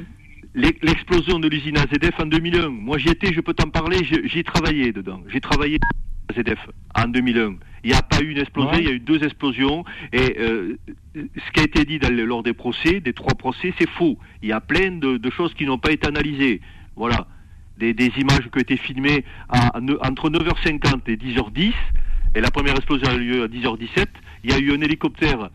l'e- 0.55 0.78
l'explosion 0.82 1.39
de 1.39 1.47
l'usine 1.47 1.78
AZF 1.78 2.20
en 2.20 2.26
2001. 2.26 2.70
Moi, 2.70 2.97
j'y 2.97 3.10
étais, 3.10 3.32
je 3.34 3.41
peux 3.41 3.53
t'en 3.53 3.70
parler, 3.70 3.97
j'y 4.03 4.39
ai 4.39 4.43
travaillé 4.43 4.91
dedans. 4.91 5.22
J'ai 5.32 5.39
travaillé 5.41 5.78
à 6.30 6.34
AZF 6.39 6.68
en 6.95 7.07
2001. 7.07 7.55
Il 7.84 7.91
n'y 7.91 7.95
a 7.95 8.01
pas 8.01 8.22
eu 8.22 8.32
une 8.32 8.38
explosion, 8.39 8.72
Ouais. 8.74 8.80
il 8.84 8.86
y 8.88 8.91
a 8.91 8.93
eu 8.95 8.99
deux 8.99 9.24
explosions. 9.24 9.86
Et 10.12 10.36
euh, 10.39 10.78
ce 11.16 11.51
qui 11.53 11.60
a 11.62 11.64
été 11.64 11.86
dit 11.86 11.97
dans 11.99 12.12
lors 12.14 12.43
des 12.43 12.53
procès, 12.53 12.99
des 12.99 13.14
trois 13.14 13.36
procès, 13.36 13.74
c'est 13.80 13.89
faux. 13.89 14.18
Il 14.41 14.49
y 14.49 14.51
a 14.51 14.60
plein 14.60 14.91
de, 14.91 15.18
de 15.18 15.30
choses 15.30 15.53
qui 15.53 15.66
n'ont 15.66 15.78
pas 15.80 15.91
été 15.91 16.07
analysées. 16.07 16.62
Voilà. 16.95 17.28
Des, 17.78 17.93
des 17.93 18.12
images 18.18 18.41
qui 18.51 18.57
ont 18.57 18.62
été 18.62 18.76
filmées 18.76 19.24
à- 19.47 19.72
entre 20.05 20.30
9h50 20.30 21.01
et 21.07 21.16
10h10. 21.16 21.74
Et 22.36 22.41
la 22.41 22.51
première 22.51 22.76
explosion 22.76 23.07
a 23.07 23.16
eu 23.16 23.20
lieu 23.20 23.43
à 23.43 23.47
10h17. 23.47 24.05
Il 24.43 24.51
y 24.51 24.53
a 24.53 24.60
eu 24.60 24.72
un 24.74 24.82
hélicoptère 24.82 25.49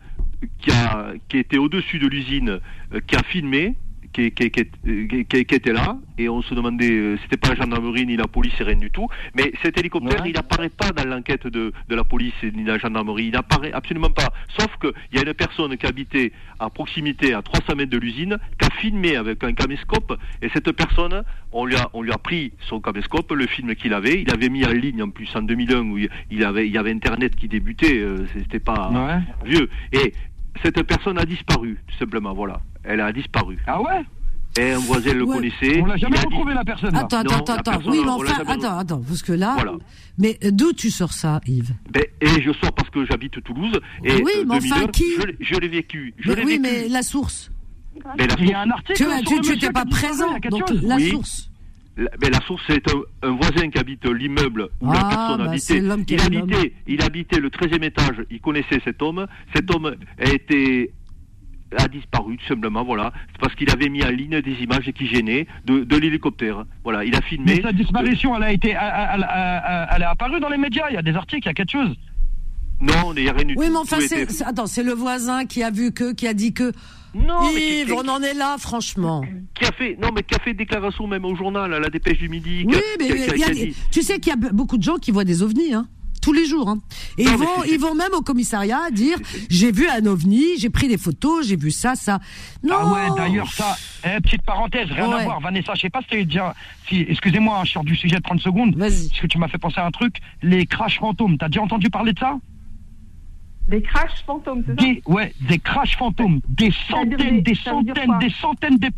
qui, 0.59 0.71
a, 0.71 1.13
qui 1.29 1.37
était 1.37 1.57
au-dessus 1.57 1.99
de 1.99 2.07
l'usine, 2.07 2.59
euh, 2.93 2.99
qui 3.05 3.15
a 3.15 3.23
filmé, 3.23 3.75
qui, 4.13 4.31
qui, 4.31 4.49
qui, 4.49 4.63
qui- 4.63 5.25
qui- 5.27 5.45
qui 5.45 5.55
était 5.55 5.73
là, 5.73 5.97
et 6.17 6.29
on 6.29 6.41
se 6.41 6.53
demandait, 6.55 6.89
euh, 6.89 7.17
c'était 7.23 7.35
pas 7.35 7.49
la 7.49 7.55
gendarmerie 7.55 8.05
ni 8.05 8.15
la 8.15 8.27
police, 8.27 8.53
rien 8.61 8.77
du 8.77 8.89
tout. 8.89 9.09
Mais 9.35 9.51
cet 9.61 9.77
hélicoptère, 9.77 10.21
Ouais. 10.21 10.29
il 10.29 10.33
n'apparaît 10.35 10.69
pas 10.69 10.91
dans 10.93 11.03
l'enquête 11.05 11.47
de, 11.47 11.73
de 11.89 11.95
la 11.95 12.05
police 12.05 12.33
ni 12.43 12.63
de 12.63 12.71
la 12.71 12.77
gendarmerie. 12.77 13.25
Il 13.25 13.33
n'apparaît 13.33 13.73
absolument 13.73 14.09
pas. 14.09 14.29
Sauf 14.57 14.69
qu'il 14.79 14.93
y 15.11 15.17
a 15.19 15.27
une 15.27 15.33
personne 15.33 15.75
qui 15.75 15.85
habitait 15.85 16.31
à 16.61 16.69
proximité, 16.69 17.33
à 17.33 17.41
300 17.41 17.75
mètres 17.75 17.91
de 17.91 17.97
l'usine, 17.97 18.37
qui 18.57 18.65
a 18.65 18.69
filmé 18.79 19.17
avec 19.17 19.43
un 19.43 19.51
caméscope, 19.51 20.17
et 20.41 20.47
cette 20.53 20.71
personne, 20.71 21.23
on 21.51 21.65
lui 21.65 21.75
a, 21.75 21.89
on 21.91 22.01
lui 22.01 22.13
a 22.13 22.17
pris 22.17 22.53
son 22.69 22.79
caméscope, 22.79 23.33
le 23.33 23.47
film 23.47 23.75
qu'il 23.75 23.93
avait, 23.93 24.21
il 24.21 24.31
avait 24.31 24.47
mis 24.47 24.63
en 24.65 24.71
ligne 24.71 25.03
en 25.03 25.09
plus 25.09 25.27
en 25.35 25.41
2001 25.41 25.81
où 25.89 25.97
il- 25.97 26.43
avait, 26.45 26.65
il 26.67 26.73
y 26.73 26.77
avait 26.77 26.91
Internet 26.91 27.35
qui 27.35 27.49
débutait, 27.49 27.97
euh, 27.99 28.25
c'était 28.33 28.59
pas 28.59 28.89
Ouais. 28.91 29.49
vieux. 29.49 29.69
Et 29.91 30.13
cette 30.63 30.81
personne 30.83 31.17
a 31.17 31.25
disparu, 31.25 31.77
tout 31.87 31.97
simplement, 31.97 32.33
voilà. 32.33 32.61
Elle 32.83 33.01
a 33.01 33.11
disparu. 33.11 33.57
Ah 33.67 33.81
ouais 33.81 34.03
Et 34.57 34.71
un 34.71 34.77
voisin 34.79 35.13
le 35.13 35.23
Ouais. 35.25 35.35
connaissait. 35.35 35.81
On 35.81 35.85
l'a 35.85 35.97
jamais 35.97 36.17
dit- 36.17 36.25
retrouvé 36.25 36.53
la 36.53 36.63
personne. 36.63 36.93
là. 36.93 36.99
Attends, 37.01 37.23
Non, 37.23 37.31
attends, 37.31 37.53
attends. 37.55 37.71
personne, 37.71 37.91
Oui, 37.91 37.99
mais 38.03 38.09
enfin, 38.09 38.43
attends, 38.47 38.77
attends, 38.77 39.01
parce 39.05 39.21
que 39.21 39.33
là. 39.33 39.53
Voilà. 39.55 39.73
Mais 40.17 40.37
d'où 40.51 40.71
tu 40.73 40.89
sors 40.91 41.11
ça, 41.11 41.41
Yves? 41.45 41.73
Ben, 41.91 42.03
et 42.21 42.41
je 42.41 42.51
sors 42.53 42.71
parce 42.71 42.89
que 42.89 43.05
j'habite 43.05 43.43
Toulouse. 43.43 43.77
Et 44.03 44.13
Oui, 44.23 44.31
euh, 44.37 44.43
mais 44.47 44.55
enfin, 44.55 44.75
2001, 44.79 44.87
qui? 44.87 45.03
Je, 45.41 45.55
l'ai- 45.59 45.67
vécu. 45.67 46.13
Je 46.19 46.29
Mais 46.29 46.35
l'ai 46.35 46.45
Oui, 46.45 46.51
vécu. 46.57 46.61
mais 46.61 46.87
la 46.89 47.01
source. 47.01 47.51
Mais 48.17 48.27
la 48.27 48.35
Il 48.39 48.45
y 48.49 48.53
a 48.53 48.63
source, 48.63 48.67
un 48.67 48.71
article. 48.71 49.41
Tu 49.43 49.49
n'étais 49.51 49.71
pas 49.71 49.85
présent, 49.85 50.37
donc 50.49 50.69
la 50.83 50.95
Oui. 50.95 51.09
source. 51.11 51.49
La, 51.97 52.09
ben, 52.19 52.29
la 52.31 52.41
source, 52.41 52.61
c'est 52.67 52.83
un, 52.91 53.27
un 53.29 53.31
voisin 53.31 53.69
qui 53.69 53.77
habite 53.79 54.05
l'immeuble 54.05 54.69
où 54.81 54.91
la 54.91 54.99
Ah, 55.01 55.09
personne 55.09 55.45
bah, 55.45 55.51
habitait. 55.51 55.77
il, 56.13 56.19
habitait 56.21 56.73
il 56.87 57.01
habitait 57.01 57.39
le 57.39 57.49
13e 57.49 57.83
étage. 57.83 58.23
Il 58.29 58.41
connaissait 58.41 58.81
cet 58.83 59.01
homme. 59.01 59.27
Cet 59.55 59.73
homme 59.73 59.95
a 60.19 60.29
été 60.29 60.91
a 61.77 61.87
disparu 61.89 62.37
tout 62.37 62.45
simplement 62.47 62.85
voilà 62.85 63.11
C'est 63.33 63.39
parce 63.41 63.53
qu'il 63.55 63.69
avait 63.69 63.89
mis 63.89 64.01
en 64.03 64.09
ligne 64.09 64.39
des 64.39 64.53
images 64.61 64.89
qui 64.97 65.07
gênaient 65.07 65.45
de, 65.65 65.83
de 65.83 65.97
l'hélicoptère 65.97 66.63
voilà 66.83 67.03
il 67.03 67.13
a 67.15 67.21
filmé 67.21 67.55
Mais 67.57 67.61
sa 67.63 67.73
disparition, 67.73 68.33
elle 68.37 68.43
a 68.43 68.51
été, 68.53 68.69
elle, 68.69 68.77
elle- 68.79 69.27
elle- 69.35 69.87
elle 69.95 70.01
est 70.03 70.05
apparue 70.05 70.39
dans 70.39 70.47
les 70.47 70.57
médias. 70.59 70.85
Il 70.89 70.93
y 70.93 70.97
a 70.97 71.01
des 71.01 71.15
articles, 71.15 71.41
il 71.45 71.49
y 71.49 71.51
a 71.51 71.53
quelque 71.53 71.71
chose. 71.71 71.93
non 72.79 73.13
il 73.17 73.23
n'y 73.23 73.29
a 73.29 73.33
rien 73.33 73.45
du 73.45 73.55
Oui, 73.57 73.67
mais 73.69 73.77
enfin, 73.77 73.97
Tout 73.97 74.03
c'est, 74.07 74.21
était- 74.23 74.31
c'est- 74.31 74.45
attends, 74.45 74.67
c'est 74.67 74.83
le 74.83 74.93
voisin 74.93 75.45
qui 75.45 75.63
a 75.63 75.71
vu 75.71 75.91
que, 75.91 76.13
qui 76.13 76.27
a 76.27 76.33
dit 76.33 76.53
que. 76.53 76.71
Non 77.15 77.49
Yves, 77.51 77.93
on 77.93 78.07
en 78.09 78.21
est 78.21 78.33
là, 78.33 78.57
franchement. 78.59 79.23
qui 79.55 79.65
a 79.65 79.71
fait 79.71 79.97
non 80.01 80.09
mais 80.13 80.21
qui 80.23 80.35
a 80.35 80.39
fait 80.39 80.53
déclaration 80.53 81.07
même 81.07 81.25
au 81.25 81.35
journal 81.35 81.73
à 81.73 81.79
la 81.79 81.89
dépêche 81.89 82.17
du 82.19 82.29
midi 82.29 82.63
Oui, 82.67 82.75
a- 82.75 82.79
mais 82.99 83.07
il 83.07 83.39
y 83.39 83.43
a- 83.43 83.49
dit- 83.49 83.75
tu 83.91 84.01
sais 84.01 84.19
qu'il 84.19 84.31
y 84.31 84.33
a 84.33 84.51
beaucoup 84.51 84.77
de 84.77 84.83
gens 84.83 84.97
qui 84.97 85.11
voient 85.11 85.23
des 85.23 85.41
ovnis, 85.41 85.73
hein, 85.73 85.87
tous 86.21 86.33
les 86.33 86.45
jours. 86.45 86.69
Hein. 86.69 86.79
Et 87.17 87.23
Non, 87.25 87.31
ils 87.31 87.37
vont, 87.37 87.45
c'est- 87.63 87.69
ils 87.71 87.79
vont 87.79 87.93
même 87.95 88.13
au 88.13 88.21
commissariat 88.21 88.89
dire 88.91 89.17
j'ai 89.49 89.71
vu 89.71 89.87
un 89.87 90.05
ovni, 90.07 90.57
j'ai 90.57 90.69
pris 90.69 90.87
des 90.87 90.97
photos, 90.97 91.45
j'ai 91.47 91.55
vu 91.55 91.71
ça, 91.71 91.95
ça. 91.95 92.19
Non. 92.63 92.75
Ah 92.79 92.93
ouais, 92.93 93.15
d'ailleurs, 93.15 93.51
ça, 93.51 93.77
eh, 94.03 94.19
petite 94.21 94.41
parenthèse, 94.41 94.89
rien 94.91 95.07
Ouais. 95.07 95.21
à 95.21 95.23
voir. 95.23 95.39
Vanessa, 95.39 95.73
je 95.75 95.81
sais 95.81 95.89
pas 95.89 96.01
si 96.01 96.07
t'es 96.09 96.25
déjà. 96.25 96.53
Si, 96.89 97.05
excusez-moi, 97.07 97.59
hein, 97.59 97.63
je 97.65 97.71
sors 97.73 97.83
du 97.83 97.95
sujet 97.95 98.15
de 98.17 98.21
30 98.23 98.41
secondes. 98.41 98.75
Vas-y. 98.75 99.07
Parce 99.09 99.21
que 99.21 99.27
tu 99.27 99.37
m'as 99.37 99.47
fait 99.47 99.57
penser 99.59 99.79
à 99.79 99.85
un 99.85 99.91
truc? 99.91 100.17
Les 100.41 100.65
crash 100.65 100.99
fantômes. 100.99 101.37
T'as 101.37 101.47
déjà 101.47 101.61
entendu 101.61 101.89
parler 101.89 102.13
de 102.13 102.19
ça? 102.19 102.37
Des 103.67 103.81
crashs 103.81 104.23
fantômes, 104.25 104.63
c'est 104.65 104.79
ça 104.79 104.85
des, 104.87 105.01
Ouais, 105.07 105.33
des 105.41 105.57
crash 105.59 105.97
fantômes. 105.97 106.39
Des 106.47 106.71
centaines, 106.89 107.41
des- 107.41 107.55
centaines, 107.55 108.17
des 108.19 108.29
centaines 108.29 108.77
de. 108.77 108.89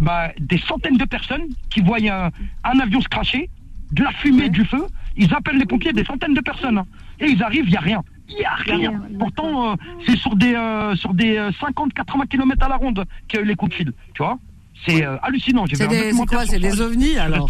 bah, 0.00 0.30
des 0.38 0.58
centaines 0.58 0.96
de 0.96 1.04
personnes 1.04 1.46
qui 1.68 1.80
voient 1.80 1.98
un, 2.02 2.30
un 2.64 2.78
avion 2.80 3.00
se 3.02 3.08
cracher, 3.08 3.50
de 3.92 4.02
la 4.02 4.12
fumée, 4.12 4.44
Ouais. 4.44 4.48
du 4.48 4.64
feu. 4.64 4.86
Ils 5.16 5.32
appellent 5.34 5.58
les 5.58 5.66
pompiers, 5.66 5.92
des 5.92 6.04
centaines 6.04 6.32
de 6.34 6.40
personnes. 6.40 6.78
hein. 6.78 6.86
Et 7.18 7.26
ils 7.26 7.42
arrivent, 7.42 7.64
il 7.66 7.70
n'y 7.72 7.76
a 7.76 7.80
rien. 7.80 8.02
Il 8.28 8.36
n'y 8.36 8.44
a 8.44 8.54
rien. 8.54 9.02
Pourtant, 9.18 9.72
euh, 9.72 9.74
c'est 10.06 10.16
sur 10.16 10.34
des, 10.36 10.54
euh, 10.54 10.94
sur 10.96 11.12
des 11.12 11.36
50-80 11.60 12.26
km 12.26 12.64
à 12.64 12.68
la 12.68 12.76
ronde 12.76 13.04
qu'il 13.28 13.38
y 13.38 13.42
a 13.42 13.44
eu 13.44 13.48
les 13.48 13.56
coups 13.56 13.70
de 13.72 13.74
fil. 13.76 13.92
Tu 14.14 14.22
vois 14.22 14.38
C'est 14.86 15.04
euh, 15.04 15.16
hallucinant. 15.22 15.66
J'ai 15.66 15.74
C'est 15.76 15.86
quoi 16.26 16.46
C'est 16.46 16.58
des 16.60 16.80
ovnis 16.80 17.18
alors. 17.18 17.46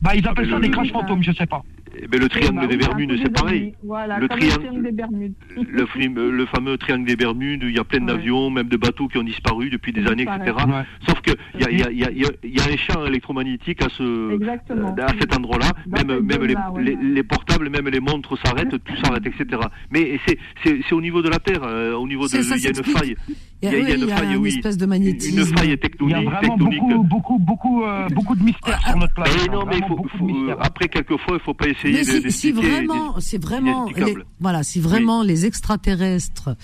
Bah, 0.00 0.14
ils 0.14 0.26
appellent 0.26 0.48
ça 0.50 0.58
des 0.60 0.68
le- 0.68 0.72
crash 0.72 0.90
fantômes, 0.92 1.22
je 1.22 1.32
sais 1.32 1.46
pas. 1.46 1.62
Eh 2.00 2.06
ben, 2.06 2.20
le 2.20 2.28
triangle 2.28 2.54
Bah 2.56 2.62
oui, 2.62 2.68
des 2.68 2.76
Bermudes 2.76 3.18
c'est 3.22 3.32
pareil. 3.32 3.74
Voilà, 3.82 4.18
Le 4.18 4.28
triangle- 4.28 4.52
le 4.54 4.58
triangle 4.58 4.82
des 4.84 4.92
Bermudes. 4.92 5.32
le, 5.56 6.46
fameux 6.46 6.78
triangle 6.78 7.06
des 7.06 7.16
Bermudes, 7.16 7.62
il 7.64 7.74
y 7.74 7.78
a 7.78 7.84
plein 7.84 8.00
Ouais. 8.00 8.06
d'avions, 8.06 8.50
même 8.50 8.68
de 8.68 8.76
bateaux 8.76 9.08
qui 9.08 9.18
ont 9.18 9.22
disparu 9.24 9.70
depuis 9.70 9.92
des 9.92 10.06
années, 10.06 10.22
etc. 10.22 10.56
Ouais. 10.66 10.82
Sauf 11.08 11.20
que 11.20 11.32
il 11.54 11.60
y 11.62 11.82
a, 11.82 11.90
y, 11.90 12.02
a, 12.04 12.06
a, 12.06 12.10
a- 12.10 12.72
un 12.72 12.76
champ 12.76 13.04
électromagnétique 13.06 13.82
à 13.82 13.88
ce 13.90 14.34
Exactement. 14.34 14.94
à 14.96 15.08
cet 15.20 15.36
endroit-là. 15.36 15.72
Même 15.86 16.20
même 16.20 16.42
les, 16.42 16.54
zone-là, 16.54 16.72
ouais. 16.72 16.82
les, 16.84 16.96
les 17.14 17.22
portables, 17.22 17.68
même 17.70 17.88
les 17.88 18.00
montres 18.00 18.38
s'arrêtent, 18.46 18.70
tout 18.84 18.96
s'arrête, 19.02 19.26
etc. 19.26 19.60
Mais 19.90 20.18
c'est 20.64 20.92
au 20.92 21.00
niveau 21.00 21.22
de 21.22 21.28
la 21.28 21.38
Terre, 21.38 21.62
euh, 21.64 21.94
au 21.94 22.06
niveau 22.06 22.26
de 22.26 22.38
il 22.38 22.62
y 22.64 22.66
a 22.66 22.70
une 22.70 22.84
faille. 22.84 23.16
Il 23.60 23.68
y 23.68 23.74
a, 23.74 23.76
il 23.76 23.78
y 23.78 23.80
a 23.80 23.84
oui, 23.86 23.94
une 23.94 24.02
il 24.02 24.08
y 24.08 24.12
a 24.12 24.16
faille, 24.16 24.34
une 24.36 24.42
oui. 24.42 24.48
espèce 24.50 24.76
de 24.76 24.84
Une 24.84 24.90
magnétisme. 24.90 25.56
faille 25.56 25.76
Il 26.00 26.10
y 26.10 26.14
a 26.14 26.20
vraiment 26.22 26.56
beaucoup, 26.56 27.02
beaucoup, 27.02 27.38
beaucoup, 27.40 27.82
euh, 27.84 28.06
beaucoup 28.14 28.36
de 28.36 28.42
mystères 28.44 28.80
sur 28.86 28.96
notre 28.96 29.14
planète. 29.14 29.34
Mais 29.36 29.48
hein. 29.48 29.52
non, 29.58 29.66
mais 29.66 29.78
il 29.78 29.84
faut, 29.84 30.48
euh, 30.50 30.54
après 30.60 30.86
quelquefois, 30.88 31.38
il 31.38 31.40
faut 31.40 31.54
pas 31.54 31.66
essayer 31.66 31.87
Mais 31.92 32.04
de 32.04 32.30
si, 32.30 32.32
si 32.32 32.52
vraiment, 32.52 33.18
c'est 33.20 33.42
vraiment, 33.42 33.86
les, 33.96 34.16
voilà, 34.40 34.62
si 34.62 34.80
vraiment 34.80 35.22
les 35.22 35.46
extraterrestres, 35.46 36.56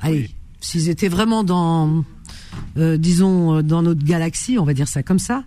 allez, 0.00 0.18
Oui. 0.20 0.34
s'ils 0.60 0.88
étaient 0.88 1.08
vraiment 1.08 1.44
dans, 1.44 2.04
euh, 2.76 2.96
disons, 2.96 3.56
euh, 3.56 3.62
dans 3.62 3.82
notre 3.82 4.04
galaxie, 4.04 4.58
on 4.58 4.64
va 4.64 4.74
dire 4.74 4.88
ça 4.88 5.02
comme 5.02 5.18
ça, 5.18 5.44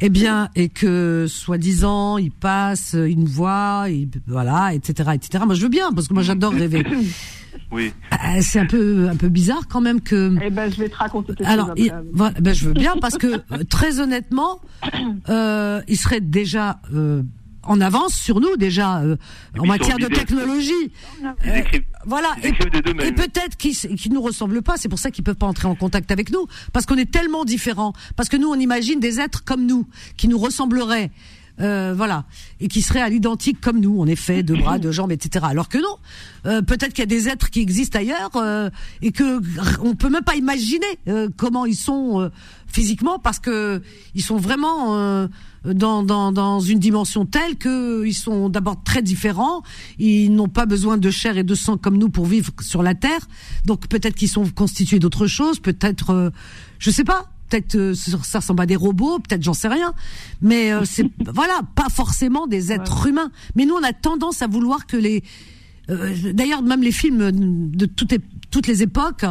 eh 0.00 0.08
bien, 0.08 0.48
et 0.56 0.68
que 0.68 1.26
soi-disant, 1.28 2.18
il 2.18 2.30
passe 2.32 2.94
une 2.98 3.24
voix, 3.24 3.86
voilà, 4.26 4.74
etc., 4.74 5.10
etc. 5.14 5.44
Moi, 5.46 5.54
je 5.54 5.62
veux 5.62 5.68
bien 5.68 5.92
parce 5.92 6.08
que 6.08 6.14
moi, 6.14 6.22
j'adore 6.22 6.52
rêver. 6.52 6.84
Oui. 7.70 7.92
Euh, 8.12 8.40
c'est 8.42 8.58
un 8.58 8.66
peu 8.66 9.08
un 9.08 9.16
peu 9.16 9.28
bizarre 9.28 9.66
quand 9.68 9.80
même 9.80 10.00
que. 10.00 10.36
Eh 10.42 10.50
ben, 10.50 10.70
je 10.70 10.76
vais 10.78 10.88
te 10.90 10.96
raconter. 10.96 11.32
Alors, 11.44 11.74
voilà, 12.12 12.38
ben, 12.40 12.54
je 12.54 12.66
veux 12.66 12.74
bien 12.74 12.94
parce 13.00 13.16
que 13.16 13.26
euh, 13.26 13.64
très 13.68 13.98
honnêtement, 14.00 14.60
euh, 15.28 15.80
il 15.88 15.96
serait 15.96 16.20
déjà 16.20 16.80
euh, 16.94 17.22
en 17.62 17.80
avance 17.80 18.14
sur 18.14 18.40
nous 18.40 18.56
déjà 18.56 19.00
euh, 19.00 19.16
en 19.58 19.66
matière 19.66 19.98
de 19.98 20.06
technologie. 20.06 20.92
Euh, 21.24 21.62
voilà. 22.06 22.34
Et, 22.42 22.52
peut-être 23.12 23.56
qu'ils 23.56 23.74
ne 24.10 24.14
nous 24.14 24.22
ressemblent 24.22 24.62
pas. 24.62 24.76
C'est 24.76 24.88
pour 24.88 24.98
ça 24.98 25.10
qu'ils 25.10 25.24
peuvent 25.24 25.36
pas 25.36 25.46
entrer 25.46 25.68
en 25.68 25.74
contact 25.74 26.10
avec 26.10 26.30
nous 26.30 26.46
parce 26.72 26.86
qu'on 26.86 26.96
est 26.96 27.10
tellement 27.10 27.44
différents. 27.44 27.92
Parce 28.16 28.28
que 28.28 28.36
nous, 28.36 28.48
on 28.48 28.58
imagine 28.58 29.00
des 29.00 29.20
êtres 29.20 29.44
comme 29.44 29.66
nous 29.66 29.86
qui 30.16 30.28
nous 30.28 30.38
ressembleraient. 30.38 31.10
Euh, 31.60 31.92
voilà, 31.94 32.24
et 32.60 32.68
qui 32.68 32.80
seraient 32.80 33.02
à 33.02 33.10
l'identique 33.10 33.60
comme 33.60 33.78
nous, 33.78 34.00
en 34.00 34.06
effet, 34.06 34.42
de 34.42 34.54
bras, 34.54 34.78
de 34.78 34.90
jambes, 34.90 35.12
etc. 35.12 35.44
Alors 35.48 35.68
que 35.68 35.76
non, 35.76 35.98
euh, 36.46 36.62
peut-être 36.62 36.94
qu'il 36.94 37.00
y 37.00 37.02
a 37.02 37.06
des 37.06 37.28
êtres 37.28 37.50
qui 37.50 37.60
existent 37.60 37.98
ailleurs 37.98 38.30
euh, 38.36 38.70
et 39.02 39.12
que 39.12 39.40
on 39.82 39.94
peut 39.94 40.08
même 40.08 40.24
pas 40.24 40.34
imaginer 40.34 40.86
euh, 41.08 41.28
comment 41.36 41.66
ils 41.66 41.76
sont 41.76 42.30
physiquement 42.66 43.18
parce 43.18 43.38
que 43.38 43.82
ils 44.14 44.22
sont 44.22 44.38
vraiment 44.38 45.28
dans, 45.64 46.02
dans, 46.02 46.32
dans 46.32 46.60
une 46.60 46.78
dimension 46.78 47.24
telle 47.24 47.56
que 47.56 48.04
ils 48.06 48.14
sont 48.14 48.48
d'abord 48.48 48.82
très 48.82 49.02
différents, 49.02 49.62
ils 49.98 50.30
n'ont 50.30 50.48
pas 50.48 50.66
besoin 50.66 50.98
de 50.98 51.10
chair 51.10 51.38
et 51.38 51.44
de 51.44 51.54
sang 51.54 51.76
comme 51.76 51.98
nous 51.98 52.08
pour 52.08 52.26
vivre 52.26 52.50
sur 52.60 52.82
la 52.82 52.94
terre, 52.94 53.28
donc 53.64 53.86
peut-être 53.88 54.14
qu'ils 54.14 54.28
sont 54.28 54.46
constitués 54.50 54.98
d'autres 54.98 55.26
choses, 55.26 55.60
peut-être, 55.60 56.32
je 56.78 56.90
sais 56.90 57.04
pas. 57.04 57.32
Peut-être 57.52 57.76
euh, 57.76 57.94
ça 57.94 58.38
ressemble 58.38 58.62
à 58.62 58.66
des 58.66 58.76
robots, 58.76 59.18
peut-être 59.18 59.42
j'en 59.42 59.52
sais 59.52 59.68
rien, 59.68 59.92
mais 60.40 60.72
euh, 60.72 60.84
c'est 60.86 61.06
voilà, 61.34 61.60
pas 61.74 61.90
forcément 61.90 62.46
des 62.46 62.72
êtres 62.72 63.06
humains. 63.06 63.30
Mais 63.56 63.66
nous, 63.66 63.74
on 63.74 63.82
a 63.82 63.92
tendance 63.92 64.40
à 64.40 64.46
vouloir 64.46 64.86
que 64.86 64.96
les 64.96 65.22
euh, 65.90 66.32
D'ailleurs, 66.32 66.62
même 66.62 66.82
les 66.82 66.92
films 66.92 67.30
de 67.30 67.86
toutes 67.86 68.12
les, 68.12 68.20
toutes 68.50 68.68
les 68.68 68.82
époques, 68.82 69.26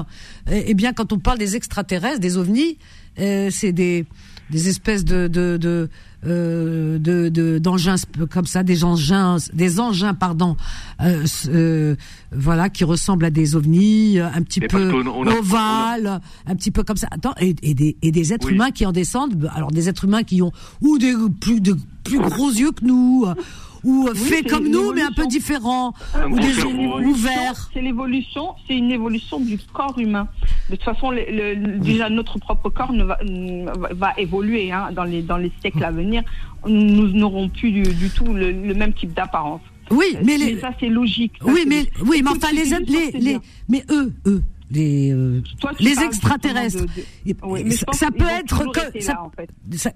eh, 0.51 0.65
eh 0.67 0.73
bien, 0.75 0.93
quand 0.93 1.13
on 1.13 1.17
parle 1.17 1.39
des 1.39 1.55
extraterrestres, 1.55 2.19
des 2.19 2.37
ovnis, 2.37 2.77
c'est 3.15 3.71
des, 3.71 4.05
des 4.51 4.67
espèces 4.69 5.05
de, 5.05 5.27
de, 5.27 5.57
de 5.57 5.89
euh, 6.25 6.99
de 6.99 7.59
d'engins 7.59 7.95
comme 8.29 8.45
ça, 8.45 8.63
des 8.63 8.83
engins, 8.83 9.37
des 9.53 9.79
engins 9.79 10.13
pardon, 10.13 10.55
euh, 11.01 11.25
euh, 11.47 11.95
voilà, 12.31 12.69
qui 12.69 12.83
ressemblent 12.83 13.25
à 13.25 13.31
des 13.31 13.55
ovnis, 13.55 14.19
un 14.19 14.41
petit 14.43 14.61
peu 14.61 14.91
ovales, 14.91 16.21
un 16.45 16.55
petit 16.55 16.71
peu 16.71 16.83
comme 16.83 16.97
ça. 16.97 17.07
Attends, 17.11 17.33
et, 17.39 17.55
et 17.63 17.73
des 17.73 17.97
et 18.01 18.11
des 18.11 18.33
êtres 18.33 18.51
humains 18.51 18.71
qui 18.71 18.85
en 18.85 18.91
descendent. 18.91 19.49
Alors 19.53 19.71
des 19.71 19.89
êtres 19.89 20.05
humains 20.05 20.23
qui 20.23 20.41
ont 20.41 20.51
ou 20.81 20.97
des 20.97 21.15
plus 21.39 21.59
de 21.59 21.75
plus 22.03 22.19
gros 22.19 22.49
yeux 22.49 22.71
que 22.71 22.85
nous 22.85 23.25
ou 23.83 24.07
euh, 24.07 24.13
fait 24.13 24.43
comme 24.43 24.67
nous, 24.67 24.93
mais 24.93 25.01
un 25.01 25.11
peu 25.11 25.27
différent, 25.27 25.93
ou 26.29 26.39
des 26.39 26.63
ouverts. 26.63 27.69
C'est 27.73 27.81
l'évolution, 27.81 28.55
c'est 28.67 28.75
une 28.75 28.91
évolution 28.91 29.39
du 29.39 29.57
corps 29.57 29.97
humain. 29.97 30.27
De 30.69 30.75
toute 30.75 30.83
façon, 30.85 31.11
le, 31.11 31.79
déjà 31.79 32.09
notre 32.09 32.39
propre 32.39 32.69
corps 32.69 32.93
ne 32.93 33.03
va, 33.03 33.19
va 33.91 34.13
évoluer 34.17 34.71
hein, 34.71 34.89
dans 34.93 35.03
les 35.03 35.21
dans 35.21 35.37
les 35.37 35.51
siècles 35.61 35.83
à 35.83 35.91
venir. 35.91 36.23
Nous 36.67 37.07
n'aurons 37.09 37.49
plus 37.49 37.71
du, 37.71 37.81
du 37.81 38.09
tout 38.09 38.33
le, 38.33 38.73
même 38.73 38.93
type 38.93 39.13
d'apparence. 39.13 39.61
Oui, 39.89 40.15
mais, 40.23 40.37
les... 40.37 40.59
ça 40.59 40.71
c'est 40.79 40.87
logique. 40.87 41.33
oui, 41.43 41.65
mais 41.67 41.85
oui, 42.05 42.21
mais 42.23 42.31
enfin 42.31 42.51
les, 42.53 42.63
les, 42.85 43.11
les 43.19 43.37
mais 43.67 43.83
eux, 43.89 44.13
eux, 44.25 44.41
les 44.71 45.11
euh, 45.11 45.41
les 45.79 45.99
extraterrestres. 45.99 46.85
ça, 47.93 48.11
peut 48.11 48.25
être 48.27 48.71
que 48.71 49.01
ça, 49.01 49.29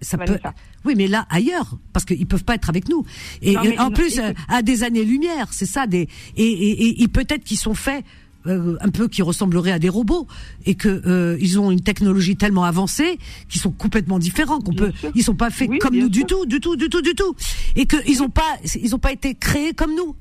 ça, 0.02 0.18
peut. 0.18 0.38
Oui, 0.84 0.94
mais 0.96 1.08
là 1.08 1.26
ailleurs, 1.30 1.78
parce 1.94 2.06
qu'ils 2.06 2.28
peuvent 2.28 2.44
pas 2.44 2.56
être 2.56 2.70
avec 2.70 2.90
nous. 2.90 3.06
Et, 3.42 3.58
en 3.80 3.92
plus, 3.92 4.20
à 4.48 4.62
des 4.62 4.84
années-lumière, 4.84 5.48
c'est 5.52 5.66
ça. 5.66 5.88
Des 5.88 6.08
et, 6.36 6.44
et, 6.44 7.04
et 7.04 7.08
peut-être 7.08 7.44
qu'ils 7.44 7.58
sont 7.58 7.74
faits. 7.74 8.04
Euh, 8.48 8.78
un 8.80 8.90
peu 8.90 9.08
qui 9.08 9.24
ressembleraient 9.24 9.72
à 9.72 9.80
des 9.80 9.90
robots 9.90 10.28
et 10.68 10.76
que 10.76 11.02
euh, 11.08 11.36
ils 11.42 11.60
ont 11.60 11.72
une 11.72 11.82
technologie 11.82 12.36
tellement 12.36 12.64
avancée 12.64 13.18
qu'ils 13.50 13.60
sont 13.60 13.72
complètement 13.72 14.20
différents 14.20 14.60
qu'on 14.60 14.76
peut 14.76 14.92
ils 15.16 15.24
sont 15.24 15.34
pas 15.34 15.50
faits 15.50 15.72
comme 15.80 15.96
nous 15.96 16.10
du 16.10 16.26
tout 16.26 16.46
du 16.46 16.60
tout 16.60 16.76
du 16.76 16.88
tout 16.88 17.02
du 17.02 17.16
tout 17.16 17.36
et 17.76 17.88
que 17.88 17.98
ils 18.08 18.22
ont 18.22 18.30
pas 18.30 18.60
ils 18.80 18.94
ont 18.94 19.00
pas 19.00 19.12
été 19.14 19.34
créés 19.34 19.74
comme 19.74 19.96
nous 19.96 20.16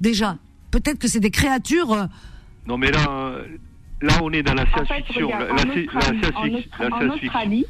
déjà 0.00 0.38
peut-être 0.72 0.98
que 0.98 1.06
c'est 1.06 1.20
des 1.20 1.30
créatures 1.30 2.08
non 2.66 2.78
mais 2.78 2.90
là 2.90 3.36
là, 4.02 4.14
on 4.22 4.32
est 4.32 4.42
dans 4.42 4.54
la 4.54 4.66
science-fiction. 4.66 5.30
La, 5.30 5.58
science-fiction. 5.58 7.64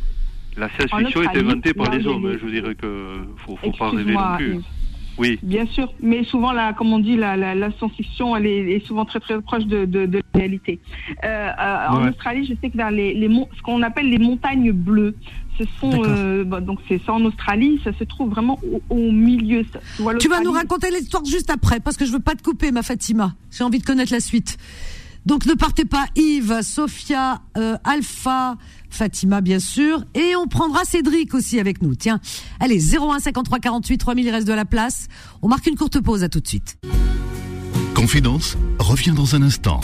La 0.56 0.68
science-fiction 0.70 1.22
est 1.22 1.38
inventée 1.38 1.74
par 1.74 1.90
les 1.90 2.06
hommes. 2.06 2.36
Je 2.40 2.44
veux 2.44 2.50
dire 2.50 2.76
que 2.76 3.14
faut, 3.44 3.56
faut 3.56 3.72
pas 3.72 3.90
rêver 3.90 4.14
non 4.14 4.36
plus. 4.36 4.59
Oui. 5.18 5.38
Bien 5.42 5.66
sûr, 5.66 5.92
mais 6.00 6.22
souvent, 6.22 6.52
la, 6.52 6.72
comme 6.72 6.92
on 6.92 7.00
dit, 7.00 7.16
la, 7.16 7.36
la, 7.36 7.72
science-fiction, 7.72 8.36
elle 8.36 8.46
est, 8.46 8.86
souvent 8.86 9.05
très 9.05 9.18
très 9.18 9.40
proche 9.40 9.64
de, 9.64 9.84
de, 9.84 10.06
de 10.06 10.18
la 10.18 10.40
réalité. 10.40 10.78
Euh, 11.24 11.50
euh 11.59 11.88
En 11.88 12.09
Australie, 12.09 12.46
je 12.46 12.55
sais 12.60 12.70
que 12.70 12.76
vers 12.76 12.92
les, 12.92 13.14
les 13.14 13.28
ce 13.56 13.62
qu'on 13.62 13.82
appelle 13.82 14.10
les 14.10 14.18
montagnes 14.18 14.70
bleues, 14.70 15.16
ce 15.59 15.64
sont 15.80 16.05
euh, 16.05 16.44
bah, 16.44 16.60
donc 16.60 16.78
c'est 16.86 17.02
ça 17.05 17.12
en 17.12 17.24
Australie, 17.24 17.80
ça 17.82 17.90
se 17.98 18.05
trouve 18.05 18.30
vraiment 18.30 18.60
au, 18.62 18.80
au 18.94 19.10
milieu. 19.10 19.64
Tu, 19.64 20.18
tu 20.20 20.28
vas 20.28 20.40
nous 20.40 20.52
raconter 20.52 20.88
l'histoire 20.90 21.24
juste 21.24 21.50
après, 21.50 21.80
parce 21.80 21.96
que 21.96 22.06
je 22.06 22.12
veux 22.12 22.20
pas 22.20 22.36
te 22.36 22.42
couper, 22.42 22.70
ma 22.70 22.84
Fatima. 22.84 23.34
J'ai 23.50 23.64
envie 23.64 23.80
de 23.80 23.84
connaître 23.84 24.12
la 24.12 24.20
suite. 24.20 24.56
Donc 25.26 25.46
ne 25.46 25.54
partez 25.54 25.84
pas 25.84 26.06
Yves, 26.16 26.62
Sophia, 26.62 27.42
euh, 27.56 27.76
Alpha, 27.84 28.56
Fatima 28.88 29.40
bien 29.40 29.60
sûr, 29.60 30.04
et 30.14 30.34
on 30.36 30.46
prendra 30.46 30.84
Cédric 30.84 31.34
aussi 31.34 31.60
avec 31.60 31.82
nous. 31.82 31.94
Tiens, 31.94 32.20
allez 32.60 32.80
01 32.96 33.20
53 33.20 33.58
48 33.58 33.98
3000, 33.98 34.26
il 34.26 34.30
reste 34.30 34.46
de 34.46 34.52
la 34.52 34.64
place. 34.64 35.08
On 35.42 35.48
marque 35.48 35.66
une 35.66 35.76
courte 35.76 36.00
pause, 36.00 36.22
à 36.22 36.28
tout 36.28 36.40
de 36.40 36.48
suite. 36.48 36.78
Confidence 37.94 38.56
revient 38.78 39.12
dans 39.12 39.34
un 39.34 39.42
instant. 39.42 39.80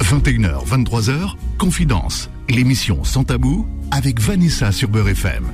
21h, 0.00 0.66
23h, 0.66 1.34
Confidence, 1.58 2.28
l'émission 2.50 3.04
sans 3.04 3.24
tabou 3.24 3.66
avec 3.90 4.20
Vanessa 4.20 4.70
sur 4.70 4.88
Beurre 4.88 5.08
FM. 5.08 5.44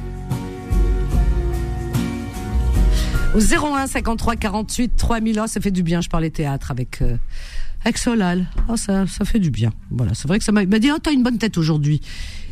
Au 3.34 3.40
01 3.40 3.86
53 3.86 4.36
48 4.36 4.96
3000, 4.96 5.42
ça 5.46 5.60
fait 5.60 5.70
du 5.70 5.82
bien, 5.82 6.00
je 6.00 6.08
parlais 6.08 6.30
théâtre 6.30 6.70
avec... 6.70 7.02
Euh, 7.02 7.16
avec 7.84 7.98
Solal. 7.98 8.46
Oh, 8.68 8.76
ça, 8.76 9.06
ça 9.06 9.24
fait 9.24 9.38
du 9.38 9.50
bien. 9.50 9.72
Voilà, 9.90 10.14
c'est 10.14 10.28
vrai 10.28 10.38
que 10.38 10.44
ça 10.44 10.52
m'a 10.52 10.64
dit, 10.64 10.90
oh, 10.92 10.98
t'as 11.02 11.12
une 11.12 11.22
bonne 11.22 11.38
tête 11.38 11.58
aujourd'hui. 11.58 12.00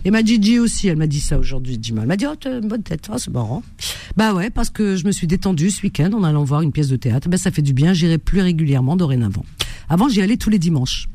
Et 0.05 0.11
ma 0.11 0.23
Gigi 0.23 0.59
aussi, 0.59 0.87
elle 0.89 0.97
m'a 0.97 1.09
dit 1.09 1.21
ça 1.21 1.39
aujourd'hui, 1.39 1.79
Jima. 1.83 2.03
Elle 2.03 2.09
m'a 2.09 2.17
dit, 2.17 2.27
oh, 2.31 2.37
t'as 2.39 2.61
une 2.61 2.69
bonne 2.69 2.83
tête. 2.83 3.09
Oh, 3.13 3.19
c'est 3.19 3.33
marrant. 3.33 3.63
Bah 4.17 4.35
ouais, 4.35 4.51
parce 4.51 4.71
que 4.71 4.97
je 4.97 5.05
me 5.05 5.11
suis 5.11 5.27
détendue 5.27 5.71
ce 5.71 5.83
week-end 5.83 6.13
en 6.13 6.23
allant 6.23 6.45
voir 6.45 6.63
une 6.63 6.73
pièce 6.73 6.89
de 6.89 6.97
théâtre. 6.97 7.29
Ben, 7.29 7.37
ça 7.37 7.51
fait 7.51 7.63
du 7.63 7.73
bien. 7.73 7.93
J'irai 7.93 8.19
plus 8.19 8.41
régulièrement 8.41 8.97
dorénavant. 8.97 9.45
Avant, 9.89 10.09
j'y 10.09 10.23
allais 10.23 10.37
tous 10.37 10.51
les 10.51 10.61
dimanches. 10.61 11.09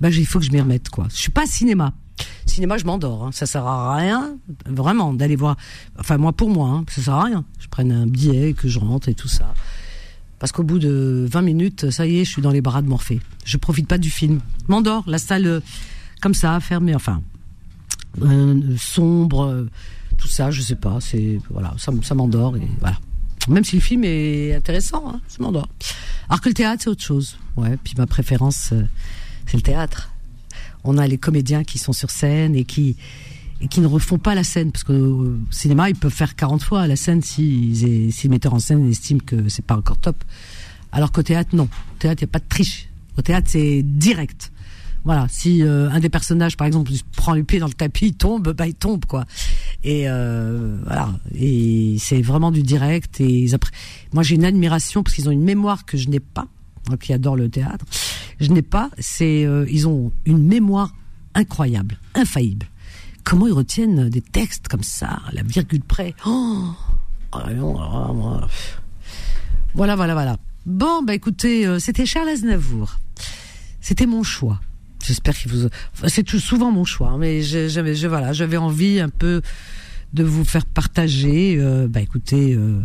Ben, 0.00 0.12
il 0.12 0.26
faut 0.26 0.38
que 0.38 0.44
je 0.44 0.52
m'y 0.52 0.60
remette, 0.60 0.88
quoi. 0.88 1.08
Je 1.10 1.16
suis 1.16 1.30
pas 1.30 1.46
cinéma. 1.46 1.94
Cinéma, 2.46 2.78
je 2.78 2.84
m'endors. 2.84 3.24
Hein. 3.24 3.30
Ça 3.32 3.46
sert 3.46 3.66
à 3.66 3.96
rien, 3.96 4.36
vraiment, 4.66 5.14
d'aller 5.14 5.36
voir. 5.36 5.56
Enfin, 5.98 6.16
moi, 6.18 6.32
pour 6.32 6.50
moi, 6.50 6.68
hein, 6.68 6.84
ça 6.88 7.02
sert 7.02 7.14
à 7.14 7.24
rien. 7.24 7.44
Je 7.58 7.66
prenne 7.68 7.90
un 7.90 8.06
billet, 8.06 8.52
que 8.52 8.68
je 8.68 8.78
rentre 8.78 9.08
et 9.08 9.14
tout 9.14 9.28
ça. 9.28 9.54
Parce 10.42 10.50
qu'au 10.50 10.64
bout 10.64 10.80
de 10.80 11.24
20 11.30 11.42
minutes, 11.42 11.90
ça 11.92 12.04
y 12.04 12.18
est, 12.18 12.24
je 12.24 12.30
suis 12.30 12.42
dans 12.42 12.50
les 12.50 12.60
bras 12.60 12.82
de 12.82 12.88
Morphée. 12.88 13.20
Je 13.44 13.56
profite 13.58 13.86
pas 13.86 13.96
du 13.96 14.10
film. 14.10 14.40
M'endors, 14.66 15.04
la 15.06 15.18
salle 15.18 15.46
euh, 15.46 15.60
comme 16.20 16.34
ça, 16.34 16.58
fermée, 16.58 16.96
enfin 16.96 17.22
euh, 18.22 18.60
sombre, 18.76 19.44
euh, 19.44 19.70
tout 20.18 20.26
ça, 20.26 20.50
je 20.50 20.60
sais 20.60 20.74
pas. 20.74 20.98
C'est 21.00 21.38
voilà, 21.48 21.72
ça, 21.78 21.92
m'endort 22.16 22.56
et 22.56 22.68
voilà. 22.80 22.98
Même 23.46 23.62
si 23.62 23.76
le 23.76 23.82
film 23.82 24.02
est 24.02 24.52
intéressant, 24.52 25.04
hein, 25.14 25.20
ça 25.28 25.36
m'endort. 25.38 25.68
Alors 26.28 26.40
que 26.40 26.48
le 26.48 26.54
théâtre, 26.54 26.82
c'est 26.82 26.90
autre 26.90 27.04
chose. 27.04 27.38
Ouais. 27.56 27.78
Puis 27.84 27.94
ma 27.96 28.08
préférence, 28.08 28.74
c'est 29.46 29.56
le 29.56 29.62
théâtre. 29.62 30.10
On 30.82 30.98
a 30.98 31.06
les 31.06 31.18
comédiens 31.18 31.62
qui 31.62 31.78
sont 31.78 31.92
sur 31.92 32.10
scène 32.10 32.56
et 32.56 32.64
qui 32.64 32.96
qui 33.68 33.80
ne 33.80 33.86
refont 33.86 34.18
pas 34.18 34.34
la 34.34 34.44
scène 34.44 34.72
parce 34.72 34.84
que 34.84 34.92
au 34.92 35.38
cinéma 35.50 35.88
ils 35.88 35.96
peuvent 35.96 36.12
faire 36.12 36.34
40 36.34 36.62
fois 36.62 36.86
la 36.86 36.96
scène 36.96 37.22
si, 37.22 38.10
si 38.10 38.26
le 38.26 38.30
metteur 38.30 38.54
en 38.54 38.58
scène 38.58 38.88
estime 38.88 39.22
que 39.22 39.48
c'est 39.48 39.64
pas 39.64 39.76
encore 39.76 39.98
top. 39.98 40.16
Alors 40.90 41.12
qu'au 41.12 41.22
théâtre 41.22 41.54
non. 41.54 41.64
Au 41.64 41.98
théâtre 41.98 42.22
il 42.22 42.26
n'y 42.26 42.30
a 42.30 42.32
pas 42.32 42.38
de 42.38 42.48
triche. 42.48 42.88
Au 43.16 43.22
théâtre 43.22 43.48
c'est 43.50 43.82
direct. 43.82 44.52
Voilà. 45.04 45.26
Si 45.28 45.62
euh, 45.62 45.90
un 45.90 46.00
des 46.00 46.08
personnages 46.08 46.56
par 46.56 46.66
exemple 46.66 46.92
prend 47.16 47.34
le 47.34 47.44
pied 47.44 47.58
dans 47.58 47.66
le 47.66 47.72
tapis 47.72 48.06
il 48.06 48.14
tombe 48.14 48.52
bah 48.52 48.66
il 48.66 48.74
tombe 48.74 49.04
quoi. 49.06 49.24
Et 49.84 50.08
euh, 50.08 50.78
voilà. 50.84 51.10
Et 51.34 51.96
c'est 51.98 52.22
vraiment 52.22 52.50
du 52.50 52.62
direct 52.62 53.20
et 53.20 53.30
ils 53.30 53.56
moi 54.12 54.22
j'ai 54.22 54.34
une 54.34 54.44
admiration 54.44 55.02
parce 55.02 55.14
qu'ils 55.14 55.28
ont 55.28 55.32
une 55.32 55.44
mémoire 55.44 55.84
que 55.84 55.96
je 55.96 56.08
n'ai 56.08 56.20
pas 56.20 56.46
moi 56.88 56.96
qui 56.96 57.12
adore 57.12 57.36
le 57.36 57.48
théâtre. 57.48 57.84
Je 58.40 58.50
n'ai 58.50 58.62
pas 58.62 58.90
c'est 58.98 59.44
euh, 59.44 59.66
ils 59.70 59.86
ont 59.86 60.12
une 60.24 60.44
mémoire 60.44 60.94
incroyable 61.34 61.98
infaillible 62.14 62.66
comment 63.24 63.46
ils 63.46 63.52
retiennent 63.52 64.08
des 64.08 64.20
textes 64.20 64.68
comme 64.68 64.82
ça, 64.82 65.20
la 65.32 65.42
virgule 65.42 65.82
près. 65.82 66.14
Oh, 66.26 66.68
voilà, 69.74 69.96
voilà, 69.96 70.12
voilà. 70.14 70.36
Bon, 70.66 71.02
bah 71.02 71.14
écoutez, 71.14 71.66
euh, 71.66 71.78
c'était 71.78 72.06
Charles 72.06 72.28
Aznavour. 72.28 72.98
C'était 73.80 74.06
mon 74.06 74.22
choix. 74.22 74.60
J'espère 75.02 75.36
qu'il 75.36 75.50
vous. 75.50 75.68
c'est 76.06 76.28
souvent 76.38 76.70
mon 76.70 76.84
choix, 76.84 77.10
hein, 77.10 77.18
mais 77.18 77.42
j'avais, 77.42 77.94
voilà, 78.06 78.32
j'avais 78.32 78.56
envie 78.56 79.00
un 79.00 79.08
peu 79.08 79.42
de 80.12 80.24
vous 80.24 80.44
faire 80.44 80.66
partager, 80.66 81.56
euh, 81.58 81.88
bah 81.88 82.00
écoutez, 82.00 82.54
euh, 82.54 82.80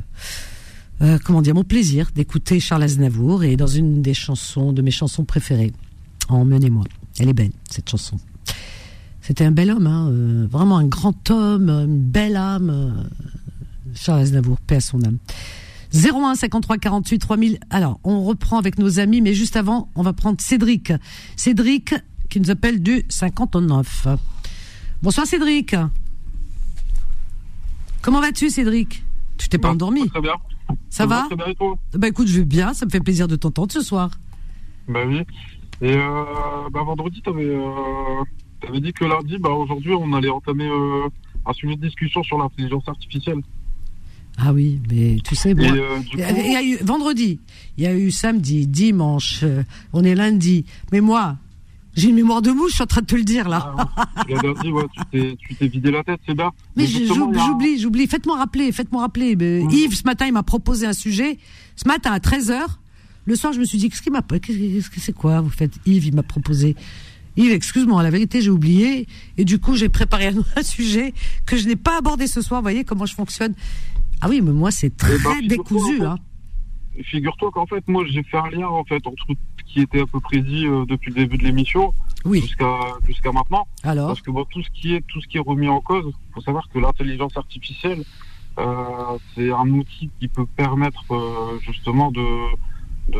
euh, 1.01 1.19
comment 1.23 1.41
dire, 1.41 1.53
mon 1.53 1.63
plaisir 1.63 2.09
d'écouter 2.15 2.59
Charles 2.59 2.83
Aznavour 2.83 3.43
et 3.43 3.55
dans 3.55 3.67
une 3.67 4.01
des 4.01 4.13
chansons, 4.13 4.73
de 4.73 4.81
mes 4.81 4.91
chansons 4.91 5.25
préférées, 5.25 5.73
Emmenez-moi. 6.29 6.83
Elle 7.19 7.29
est 7.29 7.33
belle, 7.33 7.51
cette 7.69 7.89
chanson. 7.89 8.17
C'était 9.27 9.43
un 9.43 9.51
bel 9.51 9.69
homme, 9.71 9.87
hein, 9.87 10.07
euh, 10.09 10.47
vraiment 10.49 10.77
un 10.77 10.85
grand 10.87 11.31
homme, 11.31 11.69
une 11.69 11.99
belle 11.99 12.37
âme. 12.37 12.69
euh, 12.69 13.91
Charles 13.93 14.21
Aznavour, 14.21 14.57
paix 14.61 14.77
à 14.77 14.79
son 14.79 15.03
âme. 15.03 15.17
01 15.93 16.35
53 16.35 16.77
48 16.77 17.19
3000. 17.19 17.59
Alors, 17.69 17.99
on 18.05 18.23
reprend 18.23 18.57
avec 18.57 18.77
nos 18.77 19.01
amis, 19.01 19.19
mais 19.19 19.33
juste 19.33 19.57
avant, 19.57 19.89
on 19.95 20.01
va 20.01 20.13
prendre 20.13 20.39
Cédric. 20.39 20.93
Cédric 21.35 21.93
qui 22.29 22.39
nous 22.39 22.51
appelle 22.51 22.81
du 22.81 23.03
59. 23.09 24.07
Bonsoir 25.03 25.27
Cédric. 25.27 25.75
Comment 28.01 28.21
vas-tu 28.21 28.49
Cédric? 28.49 29.03
Tu 29.35 29.49
t'es 29.49 29.57
pas 29.57 29.71
endormi 29.71 30.07
Très 30.07 30.21
bien. 30.21 30.35
Ça 30.89 31.05
va? 31.05 31.23
Très 31.23 31.35
bien 31.35 31.47
et 31.47 31.55
toi? 31.55 31.77
Bah 31.95 32.07
écoute, 32.07 32.29
je 32.29 32.39
vais 32.39 32.45
bien, 32.45 32.73
ça 32.73 32.85
me 32.85 32.91
fait 32.91 33.01
plaisir 33.01 33.27
de 33.27 33.35
t'entendre 33.35 33.73
ce 33.73 33.81
soir. 33.81 34.09
Bah 34.87 35.01
oui. 35.05 35.23
Et 35.81 35.97
euh, 35.97 36.23
bah, 36.71 36.83
vendredi, 36.85 37.21
t'avais 37.21 37.43
euh, 37.43 38.23
avais 38.67 38.79
dit 38.79 38.93
que 38.93 39.05
lundi, 39.05 39.37
bah 39.39 39.49
aujourd'hui, 39.49 39.91
on 39.93 40.13
allait 40.13 40.29
entamer 40.29 40.67
euh, 40.67 41.07
un 41.45 41.53
sujet 41.53 41.75
de 41.75 41.81
discussion 41.85 42.23
sur 42.23 42.37
l'intelligence 42.37 42.87
artificielle. 42.87 43.39
Ah 44.39 44.53
oui, 44.53 44.79
mais 44.91 45.17
tu 45.23 45.35
sais, 45.35 45.53
moi, 45.55 45.65
euh, 45.67 45.99
il 46.13 46.19
y 46.19 46.23
a- 46.23 46.31
coup- 46.33 46.41
il 46.45 46.51
y 46.51 46.55
a 46.55 46.63
eu 46.63 46.77
vendredi, 46.83 47.39
il 47.77 47.83
y 47.83 47.87
a 47.87 47.95
eu 47.97 48.11
samedi, 48.11 48.67
dimanche, 48.67 49.39
euh, 49.43 49.63
on 49.93 50.03
est 50.03 50.13
lundi. 50.13 50.63
Mais 50.91 51.01
moi, 51.01 51.37
j'ai 51.95 52.09
une 52.09 52.15
mémoire 52.15 52.43
de 52.43 52.51
mouche, 52.51 52.69
je 52.69 52.75
suis 52.75 52.83
en 52.83 52.87
train 52.87 53.01
de 53.01 53.07
te 53.07 53.15
le 53.15 53.23
dire 53.23 53.49
là. 53.49 53.73
Et 54.29 54.35
lundi, 54.35 54.69
ouais, 54.69 54.83
tu 54.95 55.01
t'es- 55.11 55.35
tu 55.39 55.55
t'es 55.55 55.67
vidé 55.67 55.89
la 55.89 56.03
tête, 56.03 56.19
c'est 56.27 56.35
bien. 56.35 56.51
Mais 56.75 56.85
j'oublie, 57.47 57.79
j'oublie. 57.79 58.05
Faites-moi 58.07 58.37
rappeler, 58.37 58.71
faites-moi 58.71 59.01
rappeler. 59.01 59.35
Mais 59.35 59.63
Yves, 59.71 59.95
ce 59.95 60.03
matin, 60.03 60.27
il 60.27 60.33
m'a 60.33 60.43
proposé 60.43 60.85
un 60.85 60.93
sujet. 60.93 61.39
Ce 61.75 61.87
matin, 61.87 62.11
à 62.11 62.19
13h, 62.19 62.59
le 63.25 63.35
soir, 63.35 63.53
je 63.53 63.59
me 63.59 63.65
suis 63.65 63.79
dit, 63.79 63.89
qu'est-ce 63.89 64.03
qu'il 64.03 64.11
m'a, 64.13 64.21
qu'est-ce 64.21 64.89
que 64.91 64.99
c'est 64.99 65.13
quoi, 65.13 65.41
vous 65.41 65.49
faites? 65.49 65.73
Yves, 65.87 66.05
il 66.05 66.15
m'a 66.15 66.21
proposé. 66.23 66.75
Yves, 67.37 67.51
excuse-moi, 67.53 68.01
la 68.03 68.09
vérité, 68.09 68.41
j'ai 68.41 68.49
oublié. 68.49 69.07
Et 69.37 69.45
du 69.45 69.59
coup, 69.59 69.75
j'ai 69.75 69.89
préparé 69.89 70.27
un, 70.27 70.61
sujet 70.63 71.13
que 71.45 71.55
je 71.55 71.67
n'ai 71.67 71.75
pas 71.75 71.97
abordé 71.99 72.27
ce 72.27 72.41
soir. 72.41 72.59
Vous 72.61 72.65
voyez 72.65 72.83
comment 72.83 73.05
je 73.05 73.13
fonctionne? 73.15 73.53
Ah 74.21 74.27
oui, 74.29 74.41
mais 74.41 74.51
moi, 74.51 74.71
c'est 74.71 74.95
très 74.97 75.15
Eh 75.15 75.23
ben, 75.23 75.33
figure-toi, 75.35 75.47
décousu, 75.47 76.03
hein. 76.03 76.17
Figure-toi 77.03 77.51
qu'en 77.51 77.67
fait, 77.67 77.87
moi, 77.87 78.03
j'ai 78.09 78.23
fait 78.23 78.37
un 78.37 78.49
lien 78.49 78.67
en 78.67 78.83
fait 78.83 79.05
entre 79.05 79.23
ce 79.29 79.71
qui 79.71 79.81
était 79.81 80.01
à 80.01 80.07
peu 80.07 80.19
près 80.19 80.39
dit 80.39 80.65
euh, 80.65 80.83
depuis 80.87 81.11
le 81.11 81.17
début 81.17 81.37
de 81.37 81.43
l'émission 81.43 81.93
jusqu'à 83.07 83.31
maintenant. 83.31 83.67
Alors 83.83 84.07
Parce 84.07 84.21
que 84.21 84.31
bon, 84.31 84.43
tout 84.45 84.63
ce 84.63 84.69
qui 84.73 84.95
est 84.95 85.03
tout 85.07 85.21
ce 85.21 85.27
qui 85.27 85.37
est 85.37 85.41
remis 85.45 85.67
en 85.67 85.79
cause, 85.79 86.11
faut 86.33 86.41
savoir 86.41 86.67
que 86.73 86.79
l'intelligence 86.79 87.37
artificielle, 87.37 88.03
euh, 88.57 88.73
c'est 89.35 89.51
un 89.51 89.69
outil 89.69 90.09
qui 90.19 90.27
peut 90.27 90.47
permettre 90.47 91.03
euh, 91.11 91.59
justement 91.61 92.11
de 92.11 92.25
de, 93.09 93.19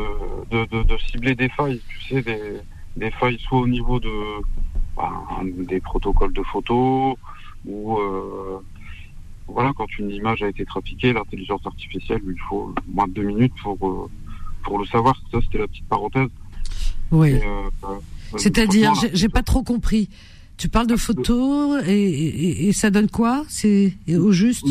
de, 0.51 0.65
de- 0.71 0.83
de 0.83 0.97
cibler 1.11 1.35
des 1.35 1.49
failles. 1.49 1.79
Tu 1.87 2.15
sais, 2.15 2.21
des, 2.23 2.41
des 2.97 3.11
failles 3.11 3.39
soit 3.39 3.59
au 3.59 3.67
niveau 3.67 3.99
de 3.99 4.11
ben, 4.95 5.13
des 5.71 5.79
protocoles 5.79 6.33
de 6.33 6.43
photos 6.43 7.15
ou 7.65 7.97
euh, 7.97 8.57
voilà, 9.47 9.71
quand 9.77 9.87
une 9.99 10.09
image 10.11 10.41
a 10.43 10.49
été 10.49 10.65
trafiquée, 10.65 11.13
l'intelligence 11.13 11.65
artificielle, 11.65 12.21
il 12.27 12.39
faut 12.49 12.73
moins 12.87 13.07
de 13.07 13.13
deux 13.13 13.23
minutes 13.23 13.53
pour, 13.63 13.77
euh, 13.87 14.09
pour 14.63 14.77
le 14.79 14.85
savoir. 14.85 15.15
Ça, 15.31 15.39
c'était 15.41 15.59
la 15.59 15.67
petite 15.67 15.87
parenthèse. 15.87 16.29
Oui. 17.11 17.33
Euh, 17.35 17.87
C'est-à-dire, 18.37 18.93
j'ai 18.95 19.09
j'ai 19.13 19.29
pas 19.29 19.43
trop 19.43 19.63
compris. 19.63 20.09
Tu 20.57 20.67
parles 20.69 20.87
de 20.87 20.97
photos 20.97 21.81
et, 21.87 21.93
et- 21.93 22.67
et 22.67 22.73
ça 22.73 22.89
donne 22.89 23.09
quoi? 23.09 23.45
C'est 23.47 23.93
au 24.09 24.31
juste? 24.31 24.67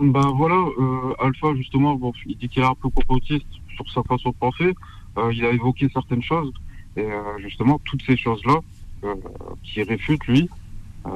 Ben 0.00 0.30
voilà, 0.40 0.56
euh, 0.56 1.14
Alpha 1.20 1.54
justement, 1.56 1.94
bon, 1.94 2.12
il 2.26 2.36
dit 2.38 2.48
qu'il 2.48 2.62
est 2.62 2.66
un 2.66 2.74
peu 2.74 2.88
complotiste 2.88 3.46
sur 3.76 3.88
sa 3.92 4.02
façon 4.02 4.30
de 4.30 4.34
penser. 4.34 4.74
Euh, 5.18 5.32
il 5.32 5.44
a 5.44 5.50
évoqué 5.52 5.88
certaines 5.92 6.22
choses 6.22 6.52
et 6.98 7.02
euh, 7.02 7.38
justement 7.40 7.80
toutes 7.84 8.02
ces 8.06 8.16
choses-là 8.16 8.58
euh, 9.04 9.14
qui 9.62 9.82
réfutent 9.82 10.26
lui, 10.26 10.48
euh, 11.06 11.10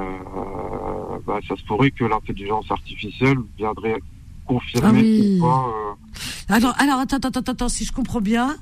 bah, 1.26 1.40
ça 1.48 1.56
se 1.56 1.62
pourrait 1.64 1.90
que 1.90 2.04
l'intelligence 2.04 2.70
artificielle 2.70 3.36
viendrait 3.58 3.98
confirmer 4.46 4.88
Ah 4.88 4.92
oui. 4.92 5.40
euh, 5.42 6.54
Alors, 6.54 6.74
alors 6.80 7.00
attends, 7.00 7.16
attends, 7.16 7.28
attends, 7.40 7.52
attends, 7.52 7.68
si 7.68 7.84
je 7.84 7.92
comprends 7.92 8.20
bien, 8.20 8.56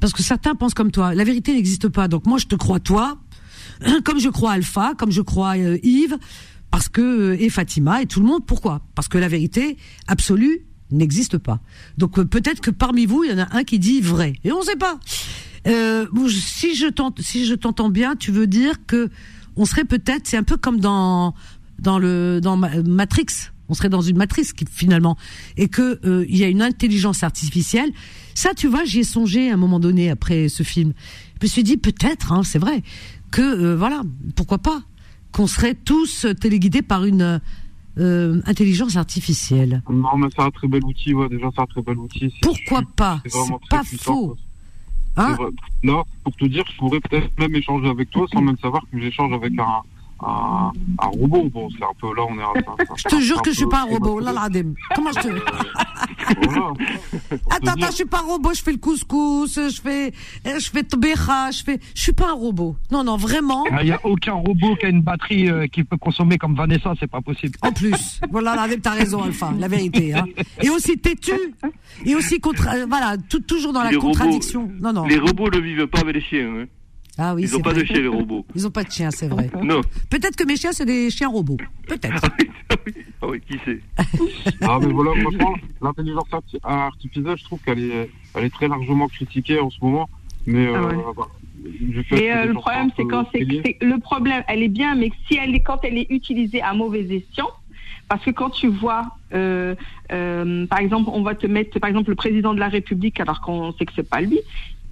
parce 0.00 0.12
que 0.12 0.22
certains 0.22 0.54
pensent 0.54 0.74
comme 0.74 0.90
toi, 0.90 1.14
la 1.14 1.24
vérité 1.24 1.52
n'existe 1.52 1.88
pas. 1.88 2.08
Donc 2.08 2.26
moi, 2.26 2.38
je 2.38 2.46
te 2.46 2.54
crois 2.54 2.80
toi, 2.80 3.18
comme 4.04 4.18
je 4.18 4.28
crois 4.28 4.52
Alpha, 4.52 4.94
comme 4.96 5.10
je 5.10 5.22
crois 5.22 5.56
euh, 5.56 5.78
Yves, 5.82 6.16
parce 6.70 6.88
que 6.88 7.34
et 7.38 7.48
Fatima 7.48 8.02
et 8.02 8.06
tout 8.06 8.20
le 8.20 8.26
monde. 8.26 8.44
Pourquoi? 8.46 8.80
Parce 8.94 9.08
que 9.08 9.18
la 9.18 9.28
vérité 9.28 9.76
absolue 10.06 10.66
n'existe 10.90 11.38
pas. 11.38 11.60
Donc 11.98 12.20
peut-être 12.22 12.60
que 12.60 12.70
parmi 12.70 13.06
vous, 13.06 13.24
il 13.24 13.30
y 13.30 13.34
en 13.34 13.38
a 13.38 13.56
un 13.56 13.64
qui 13.64 13.78
dit 13.78 14.00
vrai, 14.00 14.34
et 14.44 14.52
on 14.52 14.60
ne 14.60 14.64
sait 14.64 14.76
pas. 14.76 14.98
Euh, 15.66 16.06
si 16.28 16.74
je 16.74 16.90
si 17.20 17.58
t'entends 17.58 17.88
bien, 17.90 18.16
tu 18.16 18.30
veux 18.30 18.46
dire 18.46 18.84
que 18.86 19.10
on 19.56 19.64
serait 19.64 19.84
peut-être, 19.84 20.26
c'est 20.26 20.36
un 20.36 20.42
peu 20.42 20.56
comme 20.56 20.80
dans 20.80 21.34
dans 21.78 21.98
le 21.98 22.40
dans 22.42 22.56
Ma- 22.56 22.82
Matrix. 22.82 23.26
On 23.68 23.74
serait 23.74 23.88
dans 23.88 24.00
une 24.00 24.16
matrice 24.16 24.52
qui, 24.52 24.64
finalement, 24.70 25.16
et 25.56 25.66
que 25.66 25.98
euh, 26.06 26.24
il 26.28 26.36
y 26.36 26.44
a 26.44 26.48
une 26.48 26.62
intelligence 26.62 27.24
artificielle. 27.24 27.90
Ça, 28.32 28.50
tu 28.54 28.68
vois, 28.68 28.84
j'y 28.84 29.00
ai 29.00 29.04
songé 29.04 29.50
à 29.50 29.54
un 29.54 29.56
moment 29.56 29.80
donné 29.80 30.08
après 30.08 30.48
ce 30.48 30.62
film. 30.62 30.92
Je 31.40 31.46
me 31.46 31.48
suis 31.50 31.64
dit 31.64 31.76
peut-être, 31.76 32.32
hein, 32.32 32.44
c'est 32.44 32.60
vrai, 32.60 32.84
que 33.32 33.42
euh, 33.42 33.76
voilà, 33.76 34.02
pourquoi 34.36 34.58
pas, 34.58 34.82
qu'on 35.32 35.48
serait 35.48 35.74
tous 35.74 36.26
téléguidés 36.40 36.82
par 36.82 37.04
une 37.06 37.40
euh, 37.98 38.40
intelligence 38.46 38.94
artificielle. 38.96 39.82
Non, 39.90 40.16
mais 40.16 40.28
c'est 40.36 40.42
un 40.42 40.50
très 40.50 40.68
bel 40.68 40.84
outil, 40.84 41.12
ouais, 41.12 41.28
déjà 41.28 41.48
c'est 41.52 41.62
un 41.62 41.66
très 41.66 41.82
bel 41.82 41.98
outil. 41.98 42.32
Pourquoi 42.42 42.82
pas? 42.94 43.20
c'est 43.26 43.38
pas 43.68 43.82
puissant, 43.82 44.14
faux. 44.14 44.36
Vrai. 45.16 45.50
Là, 45.82 46.02
pour 46.24 46.36
te 46.36 46.44
dire, 46.44 46.64
je 46.70 46.76
pourrais 46.76 47.00
peut-être 47.00 47.30
même 47.38 47.54
échanger 47.54 47.88
avec 47.88 48.10
toi 48.10 48.26
sans 48.32 48.40
même 48.40 48.58
savoir 48.58 48.82
que 48.90 49.00
j'échange 49.00 49.32
avec 49.32 49.58
un, 49.58 49.82
un, 50.24 50.72
un 51.00 51.06
robot. 51.08 51.48
Bon, 51.52 51.68
c'est 51.70 51.84
un 51.84 51.94
peu 52.00 52.14
là, 52.16 52.22
on 52.28 52.38
est. 52.38 52.42
un- 52.42 52.72
un- 52.72 52.94
Je 52.96 53.04
te 53.04 53.20
jure 53.20 53.42
que 53.42 53.50
je 53.50 53.56
suis 53.56 53.66
pas 53.68 53.80
un 53.82 53.84
robot, 53.84 54.20
là, 54.20 54.32
là, 54.32 54.48
Comment 54.94 55.10
je 55.12 55.20
te... 55.20 55.28
Voilà. 56.42 56.72
Attends, 57.50 57.72
attends, 57.72 57.86
je 57.90 57.94
suis 57.96 58.04
pas 58.04 58.18
un 58.18 58.22
robot, 58.26 58.50
je 58.54 58.62
fais 58.62 58.72
le 58.72 58.78
couscous, 58.78 59.54
je 59.54 59.80
fais, 59.80 60.12
je 60.44 60.70
fais 60.70 60.82
tbecha, 60.82 61.50
je 61.52 61.62
fais, 61.62 61.78
je 61.94 62.00
suis 62.00 62.12
pas 62.12 62.30
un 62.30 62.34
robot. 62.34 62.76
Non, 62.90 63.04
non, 63.04 63.16
vraiment. 63.16 63.64
Il 63.80 63.84
n'y 63.86 63.92
a 63.92 64.00
aucun 64.04 64.32
robot 64.32 64.74
qui 64.80 64.86
a 64.86 64.88
une 64.88 65.02
batterie 65.02 65.48
euh, 65.48 65.66
qui 65.68 65.84
peut 65.84 65.96
consommer 65.96 66.36
comme 66.38 66.54
Vanessa, 66.56 66.92
c'est 66.98 67.06
pas 67.10 67.20
possible. 67.20 67.56
En 67.62 67.70
plus, 67.72 68.20
voilà, 68.30 68.56
là, 68.56 68.66
t'as 68.82 68.90
raison, 68.90 69.22
Alpha, 69.22 69.52
la 69.58 69.68
vérité. 69.68 70.14
Hein. 70.14 70.24
Et 70.62 70.68
aussi 70.68 70.98
têtu, 70.98 71.32
et 72.04 72.14
aussi 72.16 72.40
contre, 72.40 72.68
euh, 72.74 72.86
voilà, 72.88 73.16
tout, 73.30 73.40
toujours 73.40 73.72
dans 73.72 73.82
la 73.82 73.90
robots- 73.90 74.00
contradiction. 74.08 74.68
non, 74.80 74.92
non. 74.92 75.04
Les 75.04 75.18
robots 75.18 75.50
ne 75.50 75.58
vivent 75.58 75.86
pas 75.86 76.00
avec 76.00 76.16
les 76.16 76.20
chiens. 76.22 76.50
hein. 76.62 76.64
Ah 77.18 77.34
oui, 77.34 77.44
Ils 77.44 77.52
n'ont 77.52 77.60
pas 77.60 77.72
vrai. 77.72 77.80
de 77.82 77.86
chiens, 77.86 78.00
les 78.00 78.08
robots. 78.08 78.44
Ils 78.54 78.66
ont 78.66 78.70
pas 78.70 78.84
de 78.84 78.90
chiens, 78.90 79.10
c'est 79.10 79.28
vrai. 79.28 79.50
Non. 79.62 79.80
Peut-être 80.10 80.36
que 80.36 80.44
mes 80.44 80.56
chiens, 80.56 80.72
c'est 80.72 80.84
des 80.84 81.10
chiens 81.10 81.28
robots. 81.28 81.56
Peut-être. 81.86 82.22
Ah 83.22 83.26
oui, 83.28 83.40
qui 83.48 83.58
sait 83.64 83.80
Ah, 84.60 84.78
mais 84.80 84.92
voilà, 84.92 85.12
franchement, 85.22 85.54
l'intelligence 85.80 86.28
arti- 86.30 86.58
artificielle, 86.62 87.36
je 87.38 87.44
trouve 87.44 87.58
qu'elle 87.64 87.78
est, 87.78 88.10
elle 88.34 88.44
est 88.44 88.50
très 88.52 88.68
largement 88.68 89.08
critiquée 89.08 89.58
en 89.58 89.70
ce 89.70 89.78
moment. 89.80 90.08
Mais 90.46 90.66
Ah 90.68 90.78
euh, 90.78 91.12
bah, 91.16 91.28
Mais 92.12 92.32
euh, 92.36 92.44
le 92.44 92.54
problème, 92.54 92.90
c'est 92.96 93.04
quand 93.06 93.26
c'est 93.32 93.40
le 93.80 93.98
problème, 94.00 94.42
elle 94.48 94.62
est 94.62 94.68
bien, 94.68 94.94
mais 94.94 95.10
si 95.26 95.36
elle 95.36 95.54
est 95.54 95.60
quand 95.60 95.78
elle 95.84 95.96
est 95.96 96.06
utilisée 96.10 96.60
à 96.60 96.74
mauvais 96.74 97.06
escient, 97.08 97.48
parce 98.08 98.22
que 98.24 98.30
quand 98.30 98.50
tu 98.50 98.68
vois, 98.68 99.06
euh, 99.32 99.74
euh, 100.12 100.66
par 100.66 100.80
exemple, 100.80 101.08
on 101.12 101.22
va 101.22 101.34
te 101.34 101.46
mettre, 101.46 101.78
par 101.80 101.88
exemple, 101.88 102.10
le 102.10 102.16
président 102.16 102.52
de 102.52 102.60
la 102.60 102.68
République, 102.68 103.18
alors 103.20 103.40
qu'on 103.40 103.72
sait 103.74 103.86
que 103.86 103.92
c'est 103.96 104.08
pas 104.08 104.20
lui, 104.20 104.40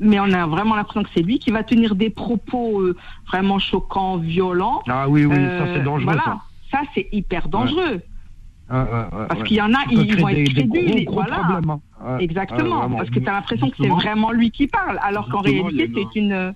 mais 0.01 0.19
on 0.21 0.31
a 0.33 0.47
vraiment 0.47 0.75
l'impression 0.77 1.03
que 1.03 1.09
c'est 1.15 1.23
lui 1.23 1.39
qui 1.39 1.51
va 1.51 1.62
tenir 1.62 1.95
des 1.95 2.11
propos 2.11 2.81
euh, 2.81 2.97
vraiment 3.29 3.59
choquants, 3.59 4.16
violents. 4.19 4.83
Ah 4.89 5.09
oui, 5.09 5.25
oui, 5.25 5.35
ça 5.35 5.41
Euh, 5.41 5.75
c'est 5.77 5.83
dangereux. 5.85 6.05
Voilà, 6.05 6.23
ça. 6.25 6.41
ça, 6.71 6.79
c'est 6.95 7.09
hyper 7.12 7.49
dangereux. 7.49 8.03
Ouais, 8.71 8.79
Parce 9.29 9.41
ouais. 9.41 9.47
qu'il 9.47 9.57
y 9.59 9.62
en 9.62 9.73
a, 9.75 9.79
ils 9.91 10.19
vont 10.19 10.29
être 10.29 10.51
crédules, 10.53 11.07
voilà. 11.11 11.61
hein. 12.03 12.19
Exactement, 12.19 12.89
parce 12.91 13.11
que 13.11 13.19
tu 13.21 13.29
as 13.29 13.33
l'impression 13.33 13.69
que 13.71 13.77
c'est 13.79 13.89
vraiment 13.89 14.31
lui 14.33 14.51
qui 14.51 14.66
parle, 14.66 14.99
alors 15.03 15.29
qu'en 15.29 15.41
réalité, 15.41 15.91
c'est 15.95 16.19
une, 16.19 16.55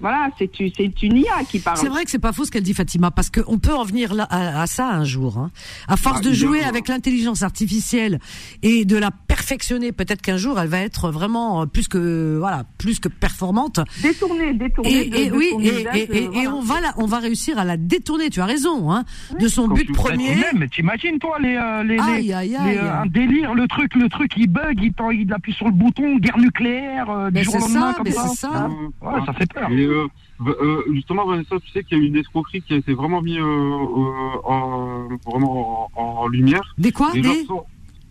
voilà, 0.00 0.28
c'est 0.38 0.58
une, 0.60 0.70
c'est 0.76 1.02
une 1.02 1.16
IA 1.18 1.44
qui 1.48 1.58
parle. 1.60 1.76
C'est 1.78 1.88
vrai 1.88 2.04
que 2.04 2.10
c'est 2.10 2.18
pas 2.18 2.32
faux 2.32 2.44
ce 2.44 2.50
qu'elle 2.50 2.62
dit 2.62 2.74
Fatima, 2.74 3.10
parce 3.10 3.30
qu'on 3.30 3.58
peut 3.58 3.74
en 3.74 3.84
venir 3.84 4.14
là, 4.14 4.24
à, 4.30 4.62
à 4.62 4.66
ça 4.66 4.88
un 4.88 5.04
jour. 5.04 5.38
Hein. 5.38 5.50
À 5.88 5.96
force 5.96 6.20
Ah, 6.22 6.28
de 6.28 6.32
jouer 6.32 6.62
avec 6.64 6.88
l'intelligence 6.88 7.42
artificielle 7.42 8.18
et 8.62 8.84
de 8.84 8.96
la 8.96 9.10
perfectionner, 9.10 9.92
peut-être 9.92 10.22
qu'un 10.22 10.36
jour 10.36 10.58
elle 10.60 10.68
va 10.68 10.78
être 10.80 11.10
vraiment 11.10 11.62
euh, 11.62 11.66
plus 11.66 11.88
que 11.88 12.36
voilà, 12.38 12.64
plus 12.78 12.98
que 13.00 13.08
performante. 13.08 13.80
Détourner, 14.02 14.52
détourner. 14.54 15.06
Et, 15.06 15.10
de- 15.10 15.16
et 15.16 15.30
de 15.30 15.36
oui, 15.36 15.48
et, 15.60 15.80
usage, 15.80 15.96
et- 15.96 15.98
et- 16.00 16.24
et 16.24 16.28
voilà. 16.28 16.54
on 16.54 16.60
va 16.62 16.80
la, 16.80 16.94
on 16.98 17.06
va 17.06 17.18
réussir 17.18 17.58
à 17.58 17.64
la 17.64 17.76
détourner. 17.76 18.30
Tu 18.30 18.40
as 18.40 18.46
raison, 18.46 18.90
hein, 18.92 19.04
de 19.38 19.48
son 19.48 19.68
Quand 19.68 19.74
but 19.74 19.92
premier. 19.92 20.34
Même, 20.36 20.68
t'imagines 20.70 21.18
toi 21.18 21.36
les, 21.40 21.56
euh, 21.56 21.82
les, 21.82 21.94
les- 21.96 22.00
Aïe, 22.00 22.32
aïe, 22.32 22.48
les, 22.50 22.56
aïe. 22.56 22.78
euh, 22.78 23.00
un 23.02 23.06
délire, 23.06 23.54
le 23.54 23.66
truc, 23.68 23.94
le 23.94 24.08
truc, 24.08 24.32
il 24.36 24.48
bug, 24.48 24.78
il, 24.82 24.92
il 25.20 25.32
appuie 25.32 25.52
sur 25.52 25.66
le 25.66 25.72
bouton, 25.72 26.16
guerre 26.18 26.38
nucléaire, 26.38 27.10
euh, 27.10 27.30
Mais 27.32 27.40
du 27.40 27.44
jour 27.46 27.54
c'est 27.54 27.58
au 27.58 27.66
lendemain 27.66 27.88
ça, 27.90 27.94
comme 27.96 28.04
mais 28.04 28.10
ça. 28.12 28.28
c'est 28.28 28.36
ça. 28.36 28.68
Ouais, 29.02 29.26
ça 29.26 29.32
fait 29.32 29.52
peur. 29.52 29.70
Et, 29.70 29.86
euh, 29.90 30.08
euh, 30.46 30.82
justement, 30.92 31.26
Vanessa, 31.26 31.56
tu 31.60 31.70
sais 31.70 31.84
qu'il 31.84 31.98
y 31.98 32.00
a 32.00 32.04
eu 32.04 32.06
une 32.06 32.16
escroquerie 32.16 32.62
qui 32.62 32.74
a 32.74 32.76
été 32.76 32.94
vraiment 32.94 33.20
mise 33.22 33.38
euh, 33.38 33.42
euh, 33.42 34.38
en, 34.44 35.08
vraiment 35.26 35.90
en, 35.96 36.22
en 36.22 36.28
lumière. 36.28 36.74
Des 36.78 36.92
quoi 36.92 37.12
Des 37.12 37.46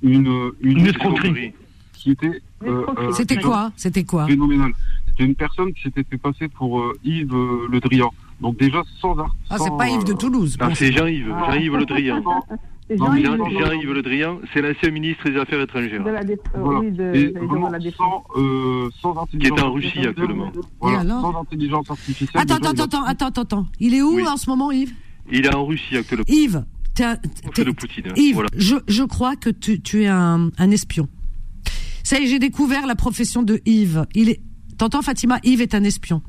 une, 0.01 0.51
une, 0.61 0.87
escroquerie 0.87 1.53
qui 1.93 2.11
était 2.11 2.41
euh, 2.63 2.85
euh, 2.97 3.11
C'était 3.11 3.37
quoi 3.37 3.71
C'était 3.75 4.03
quoi 4.03 4.25
phénoménale. 4.25 4.71
C'était 5.07 5.25
une 5.25 5.35
personne 5.35 5.73
qui 5.73 5.81
s'était 5.81 6.03
fait 6.03 6.17
passer 6.17 6.47
pour 6.47 6.79
euh, 6.79 6.97
Yves 7.03 7.33
euh, 7.33 7.67
Le 7.69 7.79
Drian. 7.79 8.11
Donc 8.39 8.57
déjà 8.57 8.83
sans 9.01 9.17
art. 9.19 9.35
Ah, 9.49 9.57
c'est 9.57 9.75
pas 9.77 9.89
Yves 9.89 10.05
de 10.05 10.13
Toulouse. 10.13 10.55
Ah, 10.59 10.73
c'est 10.73 10.93
Jean-Yves, 10.93 11.27
Jean-Yves 11.27 11.75
Le 11.75 11.85
Drian. 11.85 12.23
Jean-Yves 12.89 13.91
Le 13.93 14.01
Drian, 14.01 14.39
c'est 14.53 14.61
l'ancien 14.61 14.89
ministre 14.91 15.29
des 15.29 15.37
Affaires 15.37 15.61
étrangères. 15.61 16.03
De 16.03 16.09
la 16.09 16.21
euh, 16.21 16.35
Voilà. 16.55 16.79
oui, 16.79 16.91
de, 16.91 17.03
Et 17.15 17.27
vraiment 17.31 17.67
de 17.67 17.73
la 17.73 17.79
défense. 17.79 18.23
sans, 18.35 18.41
euh, 18.41 18.89
sans 19.01 19.17
intelligence 19.17 19.57
Qui 19.57 19.63
est 19.63 19.65
en 19.65 19.73
Russie 19.73 19.99
actuellement. 20.07 20.51
Voilà, 20.81 20.97
Et 20.97 20.99
alors 21.01 21.21
sans 21.21 21.39
intelligence 21.41 21.89
artificielle. 21.91 22.41
Attends, 22.41 22.57
déjà, 22.71 22.83
attends, 22.83 23.03
a- 23.03 23.09
attends, 23.09 23.41
attends. 23.41 23.67
Il 23.79 23.93
est 23.93 24.01
où 24.01 24.15
Oui. 24.15 24.27
en 24.27 24.37
ce 24.37 24.49
moment, 24.49 24.71
Yves? 24.71 24.93
Il 25.31 25.45
est 25.45 25.53
en 25.53 25.65
Russie 25.65 25.97
actuellement. 25.97 26.25
Yves, 26.27 26.65
t'es 26.95 27.03
un- 27.03 27.17
Auprès 27.47 27.63
de 27.63 27.69
t'es- 27.71 27.75
Poutine. 27.75 28.03
Yves, 28.15 28.33
Voilà. 28.33 28.49
je, 28.55 28.75
je 28.87 29.03
crois 29.03 29.35
que 29.35 29.49
tu, 29.51 29.81
tu 29.81 30.03
es 30.03 30.07
un, 30.07 30.49
un 30.57 30.71
espion. 30.71 31.07
Ça 32.03 32.19
y 32.19 32.23
est, 32.23 32.27
j'ai 32.27 32.39
découvert 32.39 32.87
la 32.87 32.95
profession 32.95 33.43
de 33.43 33.61
Yves. 33.67 34.05
Il 34.15 34.29
est, 34.29 34.41
t'entends 34.79 35.03
Fatima? 35.03 35.39
Yves 35.43 35.61
est 35.61 35.75
un 35.75 35.83
espion. 35.83 36.21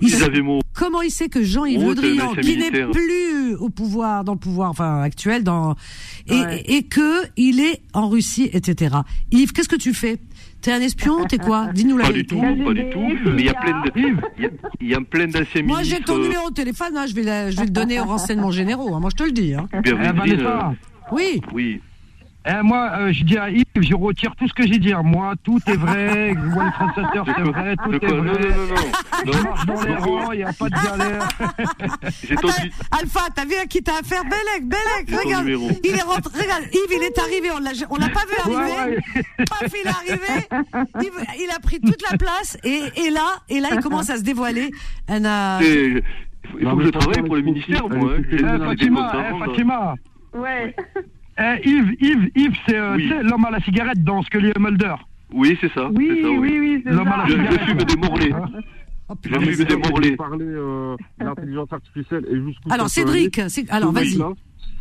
Il 0.00 0.10
sait- 0.10 0.30
comment 0.74 1.02
il 1.02 1.10
sait 1.10 1.28
que 1.28 1.42
Jean-Yves 1.42 1.86
Le 1.88 1.94
Drian, 1.94 2.34
qui 2.34 2.56
n'est 2.56 2.70
plus 2.70 3.54
au 3.56 3.68
pouvoir, 3.70 4.24
dans 4.24 4.32
le 4.34 4.38
pouvoir, 4.38 4.70
enfin 4.70 5.00
actuel, 5.02 5.42
dans 5.44 5.74
et, 6.28 6.34
Ouais. 6.34 6.62
et 6.66 6.82
que 6.82 7.22
il 7.36 7.60
est 7.60 7.80
en 7.92 8.08
Russie, 8.08 8.50
etc. 8.52 8.96
Yves, 9.30 9.52
qu'est-ce 9.52 9.68
que 9.68 9.76
tu 9.76 9.94
fais? 9.94 10.18
T'es 10.60 10.72
un 10.72 10.80
espion? 10.80 11.24
T'es 11.26 11.38
quoi? 11.38 11.68
Dis-nous 11.74 11.96
la 11.98 12.06
Pas 12.06 12.12
du 12.12 12.26
tout, 12.26 12.40
pas 12.40 12.52
du 12.74 12.90
tout. 12.90 13.00
Mais 13.26 13.42
il 13.42 13.44
y 13.44 13.48
a 13.48 13.54
plein 13.54 13.82
de. 13.82 13.90
Il 13.96 14.42
y 14.42 14.46
a, 14.46 14.50
il 14.80 14.88
y 14.88 14.94
a 14.94 15.00
plein 15.00 15.26
d'anciens 15.26 15.62
Moi, 15.62 15.82
j'ai 15.82 16.00
ton 16.00 16.18
numéro 16.18 16.48
de 16.50 16.54
téléphone. 16.54 16.96
hein, 16.96 17.06
je 17.06 17.14
vais, 17.14 17.22
la- 17.22 17.50
je 17.50 17.56
vais 17.56 17.64
le 17.64 17.70
donner 17.70 18.00
aux 18.00 18.04
renseignements 18.04 18.50
généraux. 18.50 18.94
hein, 18.94 19.00
moi, 19.00 19.10
je 19.10 19.16
te 19.16 19.22
le 19.24 19.32
dis. 19.32 19.54
hein. 19.54 19.68
Berlin, 19.82 20.12
Vanessa, 20.12 20.74
Oui. 21.12 21.40
euh, 21.42 21.48
Oui. 21.54 21.80
Eh, 22.46 22.62
moi, 22.62 22.90
euh, 22.98 23.12
je 23.12 23.24
dis 23.24 23.36
à 23.38 23.50
Yves, 23.50 23.64
je 23.80 23.94
retire 23.94 24.34
tout 24.36 24.46
ce 24.48 24.52
que 24.54 24.66
j'ai 24.66 24.78
dit. 24.78 24.92
hein. 24.92 25.02
Moi, 25.04 25.34
tout 25.42 25.58
est 25.66 25.76
vrai. 25.76 26.34
Translateurs, 26.74 27.24
De 27.24 27.32
c'est 27.36 27.42
vrai. 27.42 27.74
Tout 27.84 27.92
est 27.94 27.98
quoi- 28.00 28.10
non, 28.16 28.32
vrai. 28.32 28.48
non, 28.48 28.56
non, 28.56 28.66
non. 29.26 29.32
Je 29.32 29.42
marche 29.42 29.66
dans 29.66 29.82
les 29.82 29.94
rangs, 29.96 30.32
il 30.32 30.36
n'y 30.38 30.44
a 30.44 30.52
pas 30.52 30.68
de 30.68 30.84
galère. 30.84 31.28
J'ai 32.22 32.34
ton, 32.36 32.48
Attends, 32.48 32.62
Alpha, 33.00 33.20
t'as 33.34 33.44
vu 33.44 33.54
à 33.60 33.66
qui 33.66 33.82
t'as 33.82 33.98
affaire 34.00 34.22
Belek, 34.24 34.68
Belek, 34.68 35.22
regarde. 35.24 35.46
Il 35.84 35.90
est 35.90 36.02
rentré, 36.02 36.42
regarde, 36.42 36.64
Yves, 36.72 36.96
il 36.96 37.02
est 37.02 37.18
arrivé, 37.18 37.48
on 37.54 37.58
l'a, 37.60 37.70
on 37.90 37.96
l'a 37.96 38.08
pas 38.08 38.20
vu 38.20 38.54
Ouais, 38.54 38.70
arriver. 38.78 39.02
Paf, 39.38 39.72
il 39.72 39.88
est 39.88 39.88
arrivé. 39.88 40.86
Yves, 41.02 41.24
il 41.40 41.50
a 41.54 41.58
pris 41.60 41.80
toute 41.80 42.02
la 42.10 42.16
place 42.16 42.56
et, 42.64 42.82
et 42.96 43.10
là, 43.10 43.26
et 43.48 43.60
là, 43.60 43.68
il 43.72 43.80
commence 43.80 44.10
à 44.10 44.16
se 44.16 44.22
dévoiler. 44.22 44.70
Un, 45.08 45.24
euh, 45.24 45.60
Il 45.62 46.02
faut, 46.52 46.58
Non, 46.60 46.76
que 46.76 46.84
je 46.84 46.90
travaille 46.90 47.22
pour 47.22 47.36
le 47.36 47.42
ministère, 47.42 47.88
moi. 47.88 48.12
hein. 48.16 48.22
Eh, 48.30 48.38
Fatima, 48.38 49.12
eh. 49.34 49.38
Fatima. 49.44 49.94
Ouais. 50.34 50.76
Eh, 51.38 51.68
Yves, 51.68 51.96
Yves, 52.00 52.30
Yves, 52.34 52.56
c'est 52.66 52.76
euh, 52.78 52.96
Oui. 52.96 53.02
tu 53.02 53.08
sais, 53.10 53.22
l'homme 53.22 53.44
à 53.44 53.50
la 53.50 53.60
cigarette 53.60 54.02
dans 54.02 54.22
Scully 54.22 54.52
et 54.56 54.58
Mulder. 54.58 54.94
Oui, 55.34 55.56
c'est 55.60 55.70
ça. 55.72 55.90
Oui, 55.90 56.08
c'est 56.14 56.22
ça, 56.22 56.30
oui, 56.30 56.56
oui, 56.60 56.82
L'homme 56.86 57.08
à 57.08 57.16
la 57.18 57.26
Je, 57.26 57.32
je 57.32 57.36
cigarette. 57.36 57.60
fume 57.60 57.78
des 57.78 57.96
morlaix. 57.96 58.32
oh, 59.08 59.14
Je 59.22 59.28
fume 59.52 59.64
des 59.66 59.76
morlaix. 59.76 60.16
parler 60.16 60.44
euh, 60.46 60.96
de 61.20 61.24
l'intelligence 61.24 61.72
artificielle 61.72 62.24
et 62.30 62.36
jusqu'où 62.40 62.70
Alors. 62.72 62.88
Cédric, 62.88 63.40
c'est, 63.48 63.68
alors, 63.70 63.92
vas-y. 63.92 64.18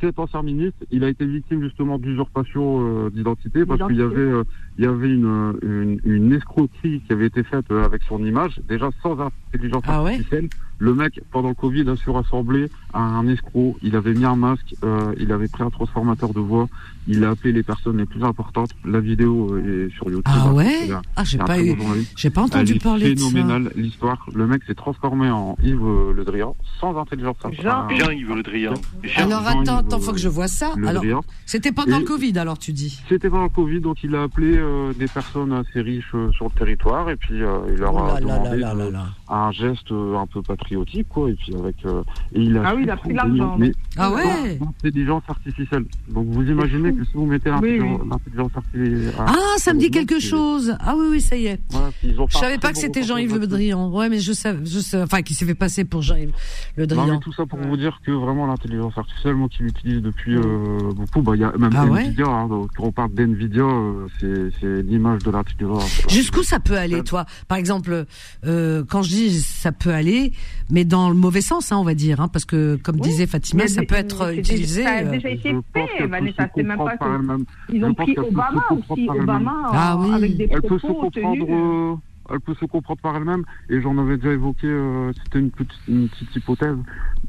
Cet 0.02 0.19
ancien 0.19 0.44
ministre, 0.44 0.77
il 0.91 1.03
a 1.06 1.10
été 1.10 1.26
victime 1.26 1.64
justement 1.64 1.98
d'usurpation 1.98 3.06
euh, 3.06 3.10
d'identité 3.10 3.65
parce 3.65 3.82
qu'il 3.88 3.98
y 3.98 4.02
avait, 4.02 4.15
euh, 4.18 4.44
il 4.77 4.84
y 4.84 4.88
avait 4.88 5.10
une, 5.10 5.57
une, 5.64 5.99
une 6.03 6.34
escroquerie 6.34 7.02
qui 7.07 7.14
avait 7.14 7.27
été 7.27 7.44
faite 7.44 7.65
euh, 7.72 7.86
avec 7.86 8.03
son 8.03 8.23
image, 8.26 8.60
déjà 8.68 8.90
sans 9.02 9.18
intelligence 9.19 9.84
Ah 9.88 10.03
ouais? 10.03 10.11
artificielle. 10.11 10.49
Le 10.78 10.94
mec, 10.94 11.22
pendant 11.32 11.50
le 11.50 11.56
Covid, 11.56 11.90
a 11.90 11.96
su 11.96 12.10
rassembler 12.10 12.70
un 12.94 13.28
escroc. 13.28 13.78
Il 13.82 13.96
avait 13.96 14.14
mis 14.14 14.26
un 14.26 14.36
masque, 14.36 14.76
euh, 14.84 15.14
il 15.20 15.32
avait 15.32 15.48
pris 15.48 15.64
un 15.64 15.70
transformateur 15.70 16.34
de 16.34 16.40
voix, 16.40 16.68
il 17.08 17.24
a 17.24 17.30
appelé 17.32 17.54
les 17.54 17.64
personnes 17.64 17.98
les 17.98 18.06
plus 18.06 18.24
importantes. 18.24 18.72
La 18.84 19.00
vidéo 19.00 19.54
euh, 19.54 19.88
est 19.88 19.94
sur 19.96 20.06
YouTube. 20.08 20.24
Ah 20.26 20.46
hein, 20.48 20.54
ouais 20.54 20.90
Ah, 21.16 21.24
j'ai 21.24 21.38
pas 21.38 21.62
eu, 21.62 21.76
j'ai 22.18 22.30
pas 22.30 22.42
Elle 22.42 22.46
entendu 22.46 22.74
est 22.74 22.84
parler 22.84 23.16
de 23.16 23.20
ça. 23.20 23.28
phénoménale 23.30 23.72
l'histoire. 23.76 24.26
Le 24.34 24.48
mec 24.48 24.64
s'est 24.66 24.76
transformé 24.76 25.30
en 25.30 25.56
Yves 25.64 25.80
euh, 25.82 26.14
Le 26.14 26.24
Drian 26.26 26.56
sans 26.80 26.98
intelligence 26.98 27.38
artificielle. 27.44 27.74
Jean-Yves 27.98 28.34
Le 28.34 28.44
Drian. 28.44 28.74
Jean- 29.04 29.24
Alors, 29.32 29.48
attends, 29.48 29.78
attends, 29.78 29.98
euh, 29.98 30.00
faut 30.02 30.12
que 30.12 30.20
je 30.20 30.28
vois 30.30 30.48
ça. 30.48 30.74
Le 30.78 30.88
Alors, 30.88 31.02
Drian. 31.04 31.22
c'était 31.46 31.72
pendant 31.72 31.98
Et- 31.98 32.02
le 32.02 32.06
Covid, 32.06 32.38
alors, 32.38 32.58
tu 32.60 32.74
dis. 32.74 33.02
C'était 33.08 33.30
pendant 33.30 33.44
le 33.44 33.50
Covid, 33.50 33.80
donc 33.80 34.04
il 34.04 34.14
a 34.16 34.24
appelé 34.24 34.58
euh, 34.58 34.92
des 34.94 35.08
personnes 35.08 35.54
assez 35.54 35.80
riches 35.82 36.12
euh, 36.16 36.32
sur 36.34 36.46
le 36.46 36.52
territoire 36.52 37.10
et 37.10 37.16
puis 37.16 37.42
euh, 37.42 37.60
il 37.70 37.76
leur 37.76 37.94
Oh 37.96 38.00
a 38.00 38.14
là 38.16 38.20
demandé 38.20 38.58
là 38.58 38.74
là 38.74 38.86
de- 38.88 38.92
là. 38.92 39.06
un 39.30 39.52
geste 39.52 39.92
euh, 39.92 40.18
un 40.18 40.26
peu 40.28 40.42
patriotique, 40.70 41.08
quoi. 41.10 41.30
Et 41.30 41.34
puis 41.34 41.56
avec 41.56 41.76
euh, 41.86 42.02
et 42.34 42.42
il 42.42 42.58
a 42.58 42.64
Ah 42.66 42.76
oui, 42.76 42.84
il 42.84 42.90
a 42.90 42.98
pris 42.98 43.10
de 43.10 43.16
l'argent, 43.16 43.56
oui. 43.60 43.72
Ah 43.98 44.12
ouais 44.12 44.60
intelligence 44.84 45.24
artificielle. 45.28 45.86
Donc 46.10 46.28
vous 46.30 46.44
imaginez 46.44 46.94
que 46.94 47.04
si 47.06 47.12
vous 47.14 47.26
mettez 47.26 47.50
Oui, 47.50 47.78
l'intelligence 47.78 48.00
oui. 48.04 48.10
l'intelligence 48.10 48.52
artificielle, 48.56 49.14
Ah, 49.20 49.34
ça 49.58 49.74
me 49.74 49.80
dit 49.80 49.92
quelque 49.92 50.20
chose. 50.20 50.76
Ah 50.80 50.96
oui, 50.98 51.06
oui, 51.12 51.22
ça 51.22 51.36
y 51.36 51.46
est. 51.48 51.60
Voilà, 51.70 51.90
Je 52.04 52.38
savais 52.38 52.58
pas 52.58 52.72
que 52.72 52.78
c'était 52.78 53.04
Jean-Yves 53.04 53.38
Le. 53.38 53.48
Drian. 53.48 53.90
Ouais, 53.92 54.10
mais 54.10 54.20
je 54.20 54.34
sais, 54.34 54.54
enfin, 54.96 55.22
qui 55.22 55.34
s'est 55.34 55.46
fait 55.46 55.56
passer 55.56 55.86
pour 55.86 56.02
Jean-Yves 56.02 56.32
Le 56.78 56.86
Non, 56.86 56.96
mais 56.96 57.02
Drian. 57.08 57.20
tout 57.20 57.34
ça 57.34 57.46
pour 57.46 57.60
vous 57.60 57.78
dire 57.78 58.00
que 58.06 58.12
vraiment 58.12 58.48
l'intelligence 58.48 58.98
artificielle, 58.98 59.36
moi 59.36 59.48
qui 59.50 59.64
l'utilise 59.64 60.02
depuis 60.02 60.36
euh, 60.36 60.92
beaucoup, 60.96 61.22
bah 61.22 61.34
il 61.36 61.42
y 61.42 61.44
a 61.44 61.52
même 61.58 61.72
Ah 61.76 61.86
ouais 61.86 62.06
Nvidia. 62.06 62.26
hein, 62.28 62.48
donc, 62.48 62.70
quand 62.76 62.84
on 62.86 62.92
parle 62.92 63.14
d'Nvidia, 63.14 63.64
euh, 63.64 64.08
c'est 64.20 64.52
c'est 64.60 64.82
l'image 64.84 65.24
de 65.24 65.32
l'intelligence. 65.32 66.02
Jusqu'où 66.10 66.44
ça 66.44 66.60
peut 66.60 66.78
aller, 66.78 67.04
toi? 67.04 67.26
Par 67.48 67.58
exemple, 67.58 68.06
euh, 68.46 68.84
quand 68.90 69.02
je 69.04 69.10
dis 69.10 69.40
ça 69.42 69.72
peut 69.72 69.92
aller, 69.92 70.34
mais 70.69 70.86
dans 70.86 71.10
le 71.10 71.15
mauvais 71.15 71.41
sens, 71.41 71.72
hein, 71.72 71.77
on 71.77 71.84
va 71.84 71.94
dire, 71.94 72.22
hein, 72.22 72.27
parce 72.27 72.45
que 72.45 72.76
comme 72.77 72.99
disait 72.99 73.27
Fatima, 73.27 73.68
ça 73.68 73.82
peut 73.84 73.95
être 73.95 74.34
utilisé. 74.38 74.84
Ça 74.84 74.90
a 74.91 75.03
euh, 75.03 75.11
déjà 75.11 75.30
été 75.30 75.56
fait, 75.73 76.07
Vanessa. 76.07 76.49
C'est 76.56 76.64
même 76.64 76.77
pas 76.77 76.98
que. 76.98 77.73
Ils 77.73 77.84
ont 77.86 77.94
pris 77.94 78.15
Obama 78.18 78.65
aussi. 78.90 79.07
Obama 79.10 79.53
Ah 79.72 79.98
en- 79.98 80.03
oui. 80.06 80.14
avec 80.14 80.38
des 80.38 80.49
Elle 80.52 80.61
peut 80.61 80.80
se 80.80 80.88
propos 80.88 81.10
comprendre. 81.11 81.45
tenus. 81.45 81.48
euh, 81.49 81.95
elle 82.32 82.40
peut 82.40 82.56
se 82.60 82.65
comprendre 82.65 82.99
par 83.02 83.15
elle-même. 83.18 83.44
Et 83.69 83.82
j'en 83.82 83.98
avais 83.99 84.18
déjà 84.18 84.34
évoqué. 84.34 84.65
euh, 84.68 85.11
C'était 85.23 85.40
une 85.40 85.52
petite, 85.52 85.72
une 85.88 86.10
petite 86.10 86.36
hypothèse. 86.36 86.76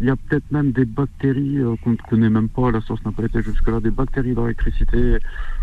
Il 0.01 0.07
y 0.07 0.11
a 0.11 0.17
peut-être 0.17 0.51
même 0.51 0.73
des 0.73 0.87
bactéries 0.87 1.59
euh, 1.59 1.75
qu'on 1.85 1.91
ne 1.91 1.97
connaît 1.97 2.31
même 2.31 2.49
pas. 2.49 2.71
La 2.71 2.81
science 2.81 3.05
n'a 3.05 3.13
pas 3.13 3.25
été 3.25 3.43
jusque-là. 3.43 3.81
Des 3.81 3.91
bactéries 3.91 4.33
dans 4.35 4.43
l'électricité. 4.45 5.19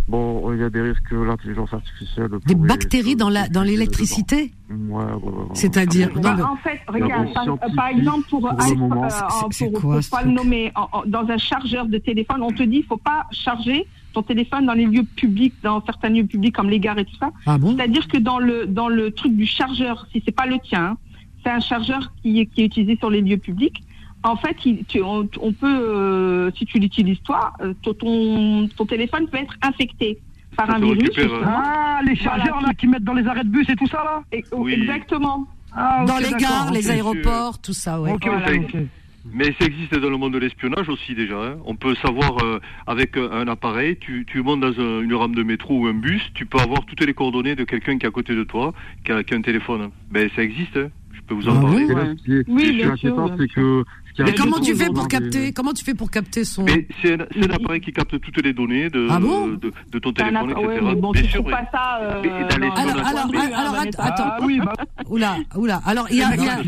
Bon, 0.10 0.52
il 0.54 0.60
y 0.60 0.64
a 0.64 0.70
des 0.70 0.82
risques 0.82 1.04
que 1.10 1.16
l'intelligence 1.16 1.74
artificielle. 1.74 2.30
Des 2.46 2.56
bactéries 2.56 3.16
dans 3.16 3.30
la 3.30 3.48
dans 3.48 3.64
l'électricité. 3.64 4.52
Ouais, 4.70 4.76
ouais, 4.96 5.04
ouais, 5.04 5.22
ouais. 5.24 5.46
C'est-à-dire, 5.54 6.10
Ah, 6.16 6.20
Bah, 6.20 6.50
en 6.52 6.56
fait, 6.58 6.80
regarde, 6.88 7.28
par, 7.76 7.88
exemple, 7.88 8.28
pour, 8.30 8.42
pour 8.42 8.52
le 8.52 8.62
aller- 8.64 8.76
moment. 8.76 9.04
euh, 9.06 9.10
C'est- 9.10 9.24
en- 9.24 9.52
c'est 9.52 9.72
pour, 9.72 9.82
quoi, 9.82 9.94
pour 9.96 10.04
ce 10.04 10.10
pas 10.10 10.24
le 10.24 10.32
nommer, 10.32 10.72
en- 10.76 10.90
en- 10.92 11.04
dans 11.06 11.26
un 11.30 11.38
chargeur 11.38 11.86
de 11.88 11.98
téléphone, 12.00 12.42
on 12.42 12.52
te 12.52 12.64
dit 12.64 12.78
il 12.78 12.84
faut 12.84 12.98
pas 12.98 13.28
charger 13.32 13.88
ton 14.14 14.24
téléphone 14.24 14.66
dans 14.66 14.74
les 14.74 14.86
lieux 14.86 15.04
publics, 15.16 15.54
dans 15.64 15.82
certains 15.86 16.10
lieux 16.10 16.26
publics 16.26 16.54
comme 16.54 16.70
les 16.70 16.80
gares 16.82 17.00
et 17.00 17.06
tout 17.06 17.16
ça. 17.20 17.32
Ah 17.46 17.58
bon? 17.58 17.76
C'est-à-dire 17.76 18.08
que 18.10 18.18
dans 18.18 18.40
le 18.40 18.66
dans 18.68 18.90
le 18.90 19.12
truc 19.12 19.36
du 19.36 19.46
chargeur, 19.46 20.06
si 20.12 20.22
c'est 20.26 20.36
pas 20.36 20.46
le 20.48 20.60
tien, 20.60 20.84
hein, 20.86 20.98
c'est 21.44 21.50
un 21.52 21.60
chargeur 21.62 22.12
qui 22.22 22.42
est, 22.42 22.46
qui 22.48 22.62
est 22.62 22.66
utilisé 22.66 22.98
sur 22.98 23.10
les 23.10 23.22
lieux 23.22 23.38
publics. 23.38 23.82
En 24.24 24.36
fait, 24.38 24.56
il- 24.66 24.86
tu- 24.86 25.02
on, 25.02 25.28
on 25.42 25.52
peut, 25.54 25.66
euh, 25.68 26.52
si 26.58 26.66
tu 26.66 26.80
l'utilises 26.80 27.22
toi, 27.24 27.52
euh, 27.62 27.74
ton- 27.84 28.86
téléphone 28.88 29.28
peut 29.28 29.38
être 29.38 29.56
infecté 29.62 30.18
par 30.56 30.68
Ça 30.68 30.76
un 30.76 30.80
virus. 30.80 31.00
récupère, 31.02 31.24
justement. 31.30 31.46
Ah, 31.46 32.00
les 32.06 32.16
chargeurs 32.16 32.54
Voilà. 32.54 32.68
là 32.70 32.74
qui 32.74 32.88
mettent 32.88 33.04
dans 33.04 33.14
les 33.14 33.28
arrêts 33.28 33.44
de 33.44 33.50
bus 33.50 33.68
et 33.70 33.76
tout 33.76 33.88
ça 33.88 34.04
là 34.04 34.24
Et- 34.32 34.44
Oui. 34.54 34.74
Exactement. 34.74 35.46
ah, 35.76 36.06
Dans 36.08 36.18
les 36.20 36.32
gares, 36.40 36.72
les 36.72 36.90
aéroports, 36.90 37.60
tout 37.60 37.74
ça, 37.74 38.00
ouais. 38.00 38.12
Ok, 38.14 38.26
Voilà. 38.26 38.46
Mais 39.34 39.54
ça 39.58 39.66
existe 39.66 39.96
dans 39.96 40.10
le 40.10 40.18
monde 40.18 40.34
de 40.34 40.38
l'espionnage 40.38 40.90
aussi 40.90 41.16
déjà. 41.16 41.42
hein. 41.42 41.56
On 41.66 41.76
peut 41.78 41.96
savoir 41.96 42.44
euh, 42.44 42.60
avec 42.88 43.16
un 43.18 43.48
appareil, 43.48 43.96
tu, 43.98 44.26
tu 44.28 44.42
montes 44.42 44.60
dans 44.60 44.78
un- 44.78 45.02
une 45.02 45.14
rame 45.16 45.34
de 45.34 45.44
métro 45.44 45.80
ou 45.80 45.88
un 45.88 45.94
bus, 45.94 46.22
tu 46.34 46.46
peux 46.46 46.60
avoir 46.60 46.86
toutes 46.86 47.06
les 47.06 47.14
coordonnées 47.14 47.56
de 47.56 47.64
quelqu'un 47.64 47.98
qui 47.98 48.06
est 48.06 48.10
à 48.10 48.12
côté 48.12 48.36
de 48.36 48.44
toi, 48.44 48.74
qui 49.06 49.14
a, 49.14 49.24
qui 49.24 49.34
a 49.34 49.38
un 49.38 49.42
téléphone. 49.42 49.92
Ben 50.12 50.30
ça 50.36 50.44
existe. 50.44 50.76
hein. 50.76 50.90
Je 51.14 51.22
peux 51.22 51.36
vous 51.36 51.48
en 51.48 51.56
Ah 51.58 51.62
parler. 51.62 51.88
ce 51.88 52.24
qui 52.26 52.32
est, 52.34 52.44
Oui, 52.50 52.62
ce 52.66 52.66
qui 52.66 52.70
est 52.70 52.74
bien 52.74 52.96
sûr, 52.98 53.18
inquiétant, 53.18 53.36
c'est 53.40 53.48
que. 53.48 53.84
Mais 54.20 54.34
comment 54.36 54.60
tu 54.60 54.76
fais 54.76 54.88
pour 54.90 55.08
capter 55.08 55.30
des- 55.30 55.54
Comment 55.54 55.74
tu 55.74 55.84
fais 55.84 55.94
pour 55.94 56.12
capter 56.12 56.44
son 56.44 56.64
Mais 56.64 56.88
c'est 57.02 57.14
un, 57.14 57.26
un 57.42 57.50
appareil 57.54 57.82
qui 57.82 57.92
capte 57.92 58.20
toutes 58.20 58.44
les 58.44 58.54
données 58.54 58.90
de, 58.90 59.08
Ah 59.10 59.20
bon 59.20 59.48
de, 59.48 59.72
de 59.92 60.00
ton 60.00 60.12
téléphone, 60.14 60.52
etc. 60.52 60.66
ouais, 60.68 60.80
mais 60.82 60.96
bon, 60.96 61.12
Bien 61.12 61.22
tu 61.24 61.30
sûr, 61.30 61.44
pas 61.46 61.68
ça. 61.72 62.00
euh, 62.02 62.22
Alors, 62.50 63.08
alors, 63.08 63.30
alors, 63.56 63.74
Vanessa. 63.76 64.04
attends. 64.04 64.24
Ah 64.28 64.38
oui, 64.44 64.60
bah, 64.64 64.74
Oula, 65.10 65.38
oula. 65.56 65.82
Alors 65.86 66.08
il 66.12 66.18
y 66.18 66.22
a, 66.24 66.36
y 66.36 66.48
a- 66.48 66.62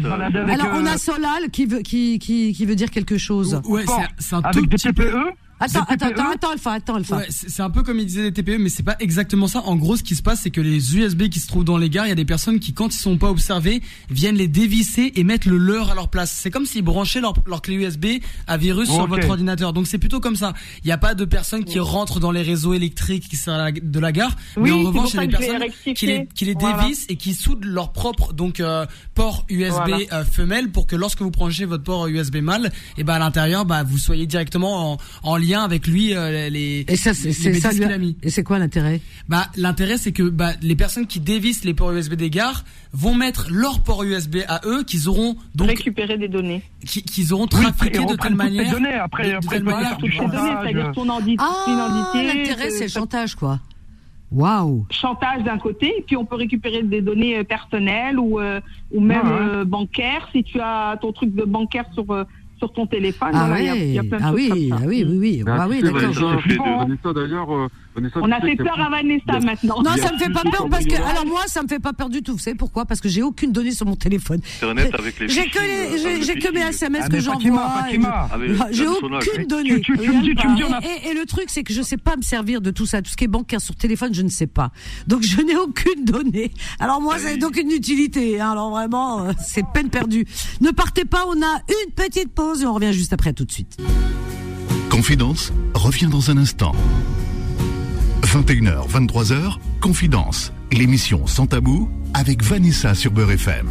alors 0.54 0.68
on 0.74 0.86
a 0.86 0.98
Solal 0.98 1.50
qui 1.52 1.66
veut 1.66 1.80
qui 1.80 2.20
qui 2.20 2.54
qui 2.54 2.66
veut 2.66 2.76
dire 2.76 2.90
quelque 2.92 3.18
chose. 3.18 3.62
Ouais, 3.66 3.84
c'est 4.18 4.36
un- 4.36 4.42
tout 4.42 4.48
avec 4.48 4.64
des 4.70 4.76
petit 4.78 4.92
peu. 4.94 5.12
Attends, 5.60 5.80
attends, 5.88 6.08
TPE? 6.10 6.20
attends, 6.20 6.32
attends, 6.32 6.52
Alpha, 6.52 6.72
attends, 6.74 6.96
Alpha. 6.96 7.18
Ouais, 7.18 7.28
c'est 7.30 7.62
un 7.62 7.70
peu 7.70 7.82
comme 7.82 7.98
ils 8.00 8.06
disaient 8.06 8.24
les 8.24 8.34
TPE, 8.34 8.58
mais 8.60 8.68
c'est 8.70 8.84
pas 8.84 8.98
exactement 9.00 9.48
ça. 9.48 9.62
En 9.62 9.76
gros, 9.78 9.96
ce 9.96 10.04
qui 10.04 10.16
se 10.16 10.22
passe, 10.22 10.42
c'est 10.42 10.50
que 10.52 10.60
les 10.62 10.98
USB 10.98 11.30
qui 11.30 11.40
se 11.40 11.48
trouvent 11.48 11.64
dans 11.64 11.78
les 11.78 11.90
gares, 11.90 12.06
il 12.08 12.10
y 12.10 12.12
a 12.12 12.16
des 12.16 12.26
personnes 12.26 12.60
qui, 12.60 12.74
quand 12.74 12.94
ils 12.94 12.98
sont 13.00 13.18
pas 13.18 13.30
observés, 13.30 13.82
viennent 14.10 14.36
les 14.36 14.50
dévisser 14.50 15.14
et 15.16 15.24
mettre 15.24 15.48
le 15.48 15.58
leur 15.58 15.92
à 15.92 15.96
leur 15.96 16.10
place. 16.10 16.32
C'est 16.32 16.52
comme 16.52 16.66
s'ils 16.66 16.82
branchaient 16.84 17.22
leur, 17.22 17.34
leur 17.48 17.62
clé 17.62 17.76
USB 17.76 18.06
à 18.48 18.58
virus 18.58 18.90
sur 18.90 19.08
votre 19.08 19.30
ordinateur. 19.30 19.72
Donc 19.72 19.88
c'est 19.88 19.98
plutôt 19.98 20.20
comme 20.20 20.36
ça. 20.36 20.54
Il 20.84 20.88
n'y 20.88 20.92
a 20.92 20.98
pas 20.98 21.16
de 21.16 21.24
personnes 21.26 21.64
qui 21.64 21.80
rentrent 21.80 22.20
dans 22.20 22.32
les 22.32 22.42
réseaux 22.42 22.74
électriques 22.74 23.30
qui 23.30 23.38
sont 23.38 23.52
à 23.52 23.58
la- 23.58 23.72
de 23.72 24.00
la 24.00 24.12
gare, 24.12 24.36
Oui, 24.58 24.64
mais 24.64 24.72
en 24.72 24.84
revanche, 24.84 25.14
il 25.14 25.16
y 25.16 25.20
a 25.20 25.28
des 25.28 25.38
personnes 25.38 25.94
qui 25.96 26.06
les, 26.06 26.28
qui 26.36 26.46
les 26.46 26.54
Voilà. 26.54 26.84
dévissent 26.84 27.06
et 27.10 27.16
qui 27.16 27.34
soudent 27.34 27.64
leur 27.66 27.94
propre 27.94 28.34
donc 28.34 28.60
euh, 28.60 28.86
port 29.14 29.46
USB 29.50 29.72
Voilà. 29.72 29.98
euh, 30.12 30.26
femelle 30.26 30.70
pour 30.72 30.86
que 30.86 30.96
lorsque 30.98 31.22
vous 31.22 31.32
branchez 31.32 31.64
votre 31.66 31.84
port 31.84 32.08
USB 32.08 32.38
mâle, 32.38 32.72
et 32.98 33.04
ben 33.06 33.14
à 33.14 33.20
l'intérieur, 33.20 33.66
bah 33.66 33.84
vous 33.84 33.98
soyez 33.98 34.26
directement 34.28 34.94
en, 34.94 34.98
en 35.24 35.38
lien 35.46 35.64
avec 35.64 35.88
lui 35.88 36.14
euh, 36.14 36.50
les 36.50 36.86
Et 36.88 36.96
ça, 36.96 37.14
c'est 37.14 37.32
ça. 37.32 37.72
lui- 37.72 37.84
a. 37.84 37.98
Et 38.24 38.30
c'est 38.30 38.44
quoi 38.44 38.60
l'intérêt? 38.60 39.02
Bah 39.30 39.48
l'intérêt 39.56 39.98
c'est 39.98 40.12
que 40.12 40.24
bah, 40.24 40.52
les 40.62 40.76
personnes 40.76 41.08
qui 41.08 41.20
dévissent 41.20 41.64
les 41.64 41.74
ports 41.74 41.92
USB 41.92 42.14
des 42.14 42.30
gares 42.30 42.64
vont 42.94 43.14
mettre 43.16 43.48
leur 43.52 43.82
port 43.82 44.04
USB 44.04 44.38
à 44.48 44.62
eux 44.66 44.84
qu'ils 44.84 45.10
auront 45.10 45.36
donc 45.56 45.68
Récupérer 45.70 46.18
des 46.18 46.28
données. 46.28 46.64
qui- 46.86 47.04
qu'ils 47.04 47.34
auront 47.34 47.44
Oui, 47.54 47.62
trafiqué 47.64 48.00
et 48.02 48.06
de 48.06 48.16
telle 48.16 48.36
manière. 48.36 48.72
données. 48.72 48.94
Après, 48.94 49.24
de- 49.26 49.32
de 49.32 49.36
après, 49.38 49.60
manière- 49.60 49.90
ces 49.96 50.02
données, 50.02 50.12
chantage. 50.16 50.58
c'est-à-dire 50.64 50.92
ton 50.94 51.10
Ah, 51.10 51.14
l'intérêt, 52.16 52.70
ce- 52.72 52.78
c'est 52.78 52.84
le 52.86 52.90
chantage, 52.90 53.36
quoi. 53.36 53.60
Waouh. 54.32 54.86
chantage 54.90 55.44
d'un 55.44 55.58
côté, 55.60 55.94
et 56.00 56.02
puis 56.06 56.18
on 56.18 56.26
peut 56.26 56.36
récupérer 56.36 56.82
des 56.84 57.00
données 57.02 57.38
euh, 57.38 57.44
personnelles 57.44 58.20
ou, 58.20 58.40
euh, 58.40 58.60
ou 58.92 59.00
même 59.00 59.28
ouais. 59.28 59.34
euh, 59.40 59.66
bancaires. 59.66 60.28
Si 60.34 60.44
tu 60.44 60.60
as 60.60 60.98
ton 61.02 61.14
truc 61.14 61.34
de 61.36 61.44
bancaire 61.44 61.86
sur, 61.94 62.10
euh, 62.12 62.24
sur 62.58 62.72
ton 62.74 62.88
téléphone, 62.88 63.32
Ah 63.34 63.48
voilà, 63.48 63.60
il 63.62 63.66
y 63.66 63.70
a- 63.70 63.76
il 63.76 63.92
y, 63.94 64.00
a 64.00 64.02
ouais. 64.02 64.08
plein 64.08 64.20
de 64.20 64.24
Ah 64.24 64.34
oui, 64.34 64.50
comme 64.70 64.78
ah 64.78 64.82
ça. 64.82 64.88
oui, 64.88 65.06
oui, 65.08 65.18
oui. 65.20 65.44
Ben, 65.44 65.58
Ah 65.60 65.68
oui, 65.70 65.82
d'accord. 65.82 66.80
Vanessa, 66.80 67.14
d'ailleurs, 67.14 67.54
euh, 67.54 67.68
Vanessa, 67.96 68.20
On 68.22 68.32
a 68.32 68.42
fait 68.42 68.56
peur 68.56 68.80
à 68.80 68.90
Vanessa 68.90 69.40
maintenant. 69.40 69.82
Non, 69.82 69.92
ça 69.98 70.12
me 70.12 70.18
fait 70.18 70.30
pas 70.32 70.42
peur 70.44 70.68
parce 70.70 70.86
que, 70.86 70.96
alors 70.96 71.26
moi, 71.26 71.42
ça 71.48 71.64
me 71.64 71.68
fait 71.68 71.80
pas 71.80 71.94
peur 71.94 72.10
du 72.10 72.22
tout. 72.22 72.34
Vous 72.34 72.40
savez 72.40 72.56
pourquoi? 72.58 72.86
Parce 72.86 73.00
que 73.02 73.08
j'ai 73.10 73.24
aucune 73.24 73.52
donnée 73.52 73.72
sur 73.72 73.86
mon 73.86 73.96
téléphone. 73.96 74.42
Internet 74.58 74.94
avec 74.98 75.20
les 75.20 75.30
J'ai 75.30 75.46
que 75.50 75.60
j'ai, 76.26 76.36
que 76.40 76.54
mes. 76.54 76.62
SMS 76.66 77.04
Ah, 77.06 77.10
que 77.10 77.20
j'envoie. 77.20 77.72
J'ai 78.72 78.86
hameçonnage. 78.86 79.28
aucune 79.32 79.48
donnée. 79.48 79.80
Tu- 79.82 79.94
tu- 79.94 79.98
tu 79.98 80.12
me 80.12 80.22
dis- 80.22 80.36
tu 80.36 80.48
me 80.48 80.56
dis, 80.56 80.64
on 80.64 80.74
a- 80.74 80.80
Et, 80.82 81.08
et- 81.08 81.12
et 81.12 81.14
le 81.14 81.26
truc, 81.26 81.46
c'est 81.48 81.64
que 81.64 81.74
je 81.74 81.82
sais 81.82 81.98
pas 81.98 82.16
me 82.18 82.22
servir 82.22 82.60
de 82.60 82.72
tout 82.72 82.86
ça. 82.86 83.02
Tout 83.02 83.12
ce 83.12 83.16
qui 83.16 83.24
est 83.24 83.28
bancaire 83.28 83.62
sur 83.62 83.76
téléphone, 83.76 84.14
je 84.14 84.24
ne 84.24 84.30
sais 84.30 84.48
pas. 84.48 84.72
Donc, 85.08 85.22
je 85.24 85.42
n'ai 85.42 85.56
aucune 85.56 86.04
donnée. 86.06 86.52
Alors, 86.80 87.02
moi, 87.02 87.18
ça 87.20 87.32
n'a 87.32 87.38
donc 87.38 87.56
une 87.58 87.72
utilité. 87.72 88.42
hein. 88.42 88.52
Alors, 88.52 88.72
vraiment, 88.72 89.26
euh, 89.26 89.32
c'est 89.46 89.64
peine 89.74 89.90
perdue. 89.90 90.26
Ne 90.62 90.72
partez 90.72 91.06
pas, 91.06 91.26
on 91.28 91.42
a 91.42 91.60
une 91.86 91.92
petite 91.94 92.34
pause 92.34 92.64
et 92.64 92.66
on 92.66 92.74
revient 92.74 92.92
juste 92.94 93.14
après 93.14 93.32
tout 93.34 93.46
de 93.46 93.52
suite. 93.52 93.78
Confidence 94.90 95.54
revient 95.74 96.08
dans 96.08 96.32
un 96.32 96.38
instant. 96.38 96.74
21h, 98.36 98.90
23h, 98.90 99.60
Confidence, 99.80 100.52
l'émission 100.70 101.26
sans 101.26 101.48
tabou 101.48 101.90
avec 102.14 102.44
Vanessa 102.44 102.94
sur 102.94 103.12
Beurre 103.12 103.32
FM. 103.32 103.70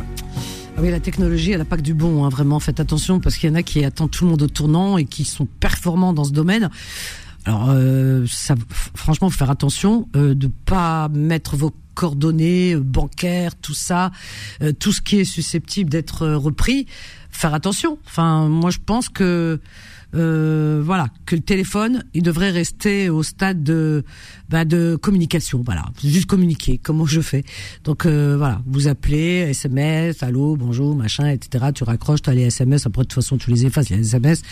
Ah 0.78 0.80
oui, 0.80 0.90
la 0.90 1.00
technologie, 1.00 1.50
elle 1.50 1.58
n'a 1.58 1.66
pas 1.66 1.76
que 1.76 1.82
du 1.82 1.92
bon, 1.92 2.24
hein, 2.24 2.30
vraiment. 2.30 2.58
Faites 2.60 2.80
attention 2.80 3.20
parce 3.20 3.36
qu'il 3.36 3.50
y 3.50 3.52
en 3.52 3.56
a 3.56 3.62
qui 3.62 3.84
attendent 3.84 4.10
tout 4.10 4.24
le 4.24 4.30
monde 4.30 4.40
au 4.40 4.46
tournant 4.46 4.96
et 4.96 5.04
qui 5.04 5.26
sont 5.26 5.44
performants 5.44 6.14
dans 6.14 6.24
ce 6.24 6.32
domaine. 6.32 6.70
Alors, 7.44 7.66
euh, 7.68 8.24
ça, 8.26 8.54
franchement, 8.94 9.28
faut 9.28 9.36
faire 9.36 9.50
attention 9.50 10.08
euh, 10.16 10.34
de 10.34 10.46
pas 10.46 11.10
mettre 11.10 11.56
vos 11.56 11.74
coordonnées 11.94 12.74
euh, 12.74 12.80
bancaires, 12.80 13.56
tout 13.56 13.74
ça, 13.74 14.10
euh, 14.62 14.72
tout 14.72 14.92
ce 14.92 15.00
qui 15.00 15.18
est 15.18 15.24
susceptible 15.24 15.90
d'être 15.90 16.22
euh, 16.22 16.36
repris. 16.36 16.86
Faire 17.30 17.54
attention. 17.54 17.98
Enfin, 18.06 18.48
moi, 18.48 18.70
je 18.70 18.78
pense 18.84 19.08
que 19.08 19.60
euh, 20.14 20.80
voilà, 20.84 21.08
que 21.26 21.34
le 21.34 21.42
téléphone, 21.42 22.04
il 22.14 22.22
devrait 22.22 22.50
rester 22.50 23.08
au 23.10 23.22
stade 23.22 23.62
de, 23.62 24.04
bah, 24.48 24.64
de 24.64 24.96
communication. 24.96 25.62
Voilà, 25.64 25.84
juste 26.02 26.26
communiquer, 26.26 26.78
comment 26.82 27.06
je 27.06 27.20
fais. 27.20 27.44
Donc 27.82 28.06
euh, 28.06 28.36
voilà, 28.36 28.62
vous 28.66 28.86
appelez, 28.86 29.46
SMS, 29.50 30.22
allô, 30.22 30.56
bonjour, 30.56 30.94
machin, 30.94 31.28
etc. 31.28 31.66
Tu 31.74 31.84
raccroches, 31.84 32.22
tu 32.22 32.30
as 32.30 32.34
les 32.34 32.42
SMS. 32.42 32.86
Après 32.86 33.02
de 33.02 33.08
toute 33.08 33.14
façon, 33.14 33.38
tu 33.38 33.50
les 33.50 33.66
effaces 33.66 33.88
les 33.90 34.00
SMS 34.00 34.42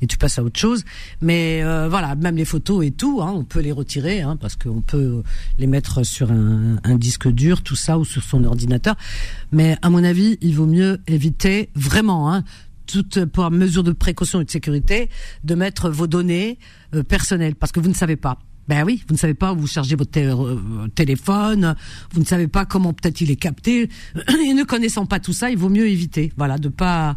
et 0.00 0.06
tu 0.06 0.16
passes 0.16 0.38
à 0.38 0.44
autre 0.44 0.58
chose. 0.58 0.84
Mais 1.20 1.62
euh, 1.62 1.88
voilà, 1.88 2.14
même 2.14 2.36
les 2.36 2.44
photos 2.44 2.84
et 2.86 2.90
tout, 2.90 3.20
hein, 3.22 3.32
on 3.34 3.44
peut 3.44 3.60
les 3.60 3.72
retirer 3.72 4.20
hein, 4.20 4.36
parce 4.36 4.56
qu'on 4.56 4.80
peut 4.80 5.22
les 5.58 5.66
mettre 5.66 6.04
sur 6.04 6.30
un, 6.30 6.76
un 6.84 6.94
disque 6.96 7.28
dur, 7.28 7.62
tout 7.62 7.76
ça, 7.76 7.98
ou 7.98 8.04
sur 8.04 8.22
son 8.22 8.44
ordinateur. 8.44 8.96
Mais 9.50 9.76
à 9.82 9.90
mon 9.90 10.04
avis, 10.04 10.38
il 10.40 10.54
vaut 10.54 10.66
mieux 10.66 11.00
éviter 11.06 11.70
vraiment. 11.74 12.32
Hein, 12.32 12.44
toute 12.88 13.24
pour 13.26 13.48
mesure 13.50 13.84
de 13.84 13.92
précaution 13.92 14.40
et 14.40 14.44
de 14.44 14.50
sécurité, 14.50 15.08
de 15.44 15.54
mettre 15.54 15.90
vos 15.90 16.08
données 16.08 16.58
euh, 16.94 17.04
personnelles, 17.04 17.54
parce 17.54 17.70
que 17.70 17.78
vous 17.78 17.88
ne 17.88 17.94
savez 17.94 18.16
pas. 18.16 18.38
Ben 18.66 18.84
oui, 18.84 19.02
vous 19.08 19.14
ne 19.14 19.18
savez 19.18 19.34
pas 19.34 19.52
où 19.52 19.56
vous 19.56 19.66
chargez 19.66 19.96
votre 19.96 20.18
euh, 20.18 20.88
téléphone, 20.94 21.74
vous 22.12 22.20
ne 22.20 22.26
savez 22.26 22.48
pas 22.48 22.66
comment 22.66 22.92
peut-être 22.92 23.20
il 23.20 23.30
est 23.30 23.36
capté. 23.36 23.88
Et 24.44 24.54
ne 24.54 24.64
connaissant 24.64 25.06
pas 25.06 25.20
tout 25.20 25.32
ça, 25.32 25.50
il 25.50 25.56
vaut 25.56 25.70
mieux 25.70 25.86
éviter, 25.86 26.32
voilà, 26.36 26.58
de 26.58 26.68
pas 26.68 27.16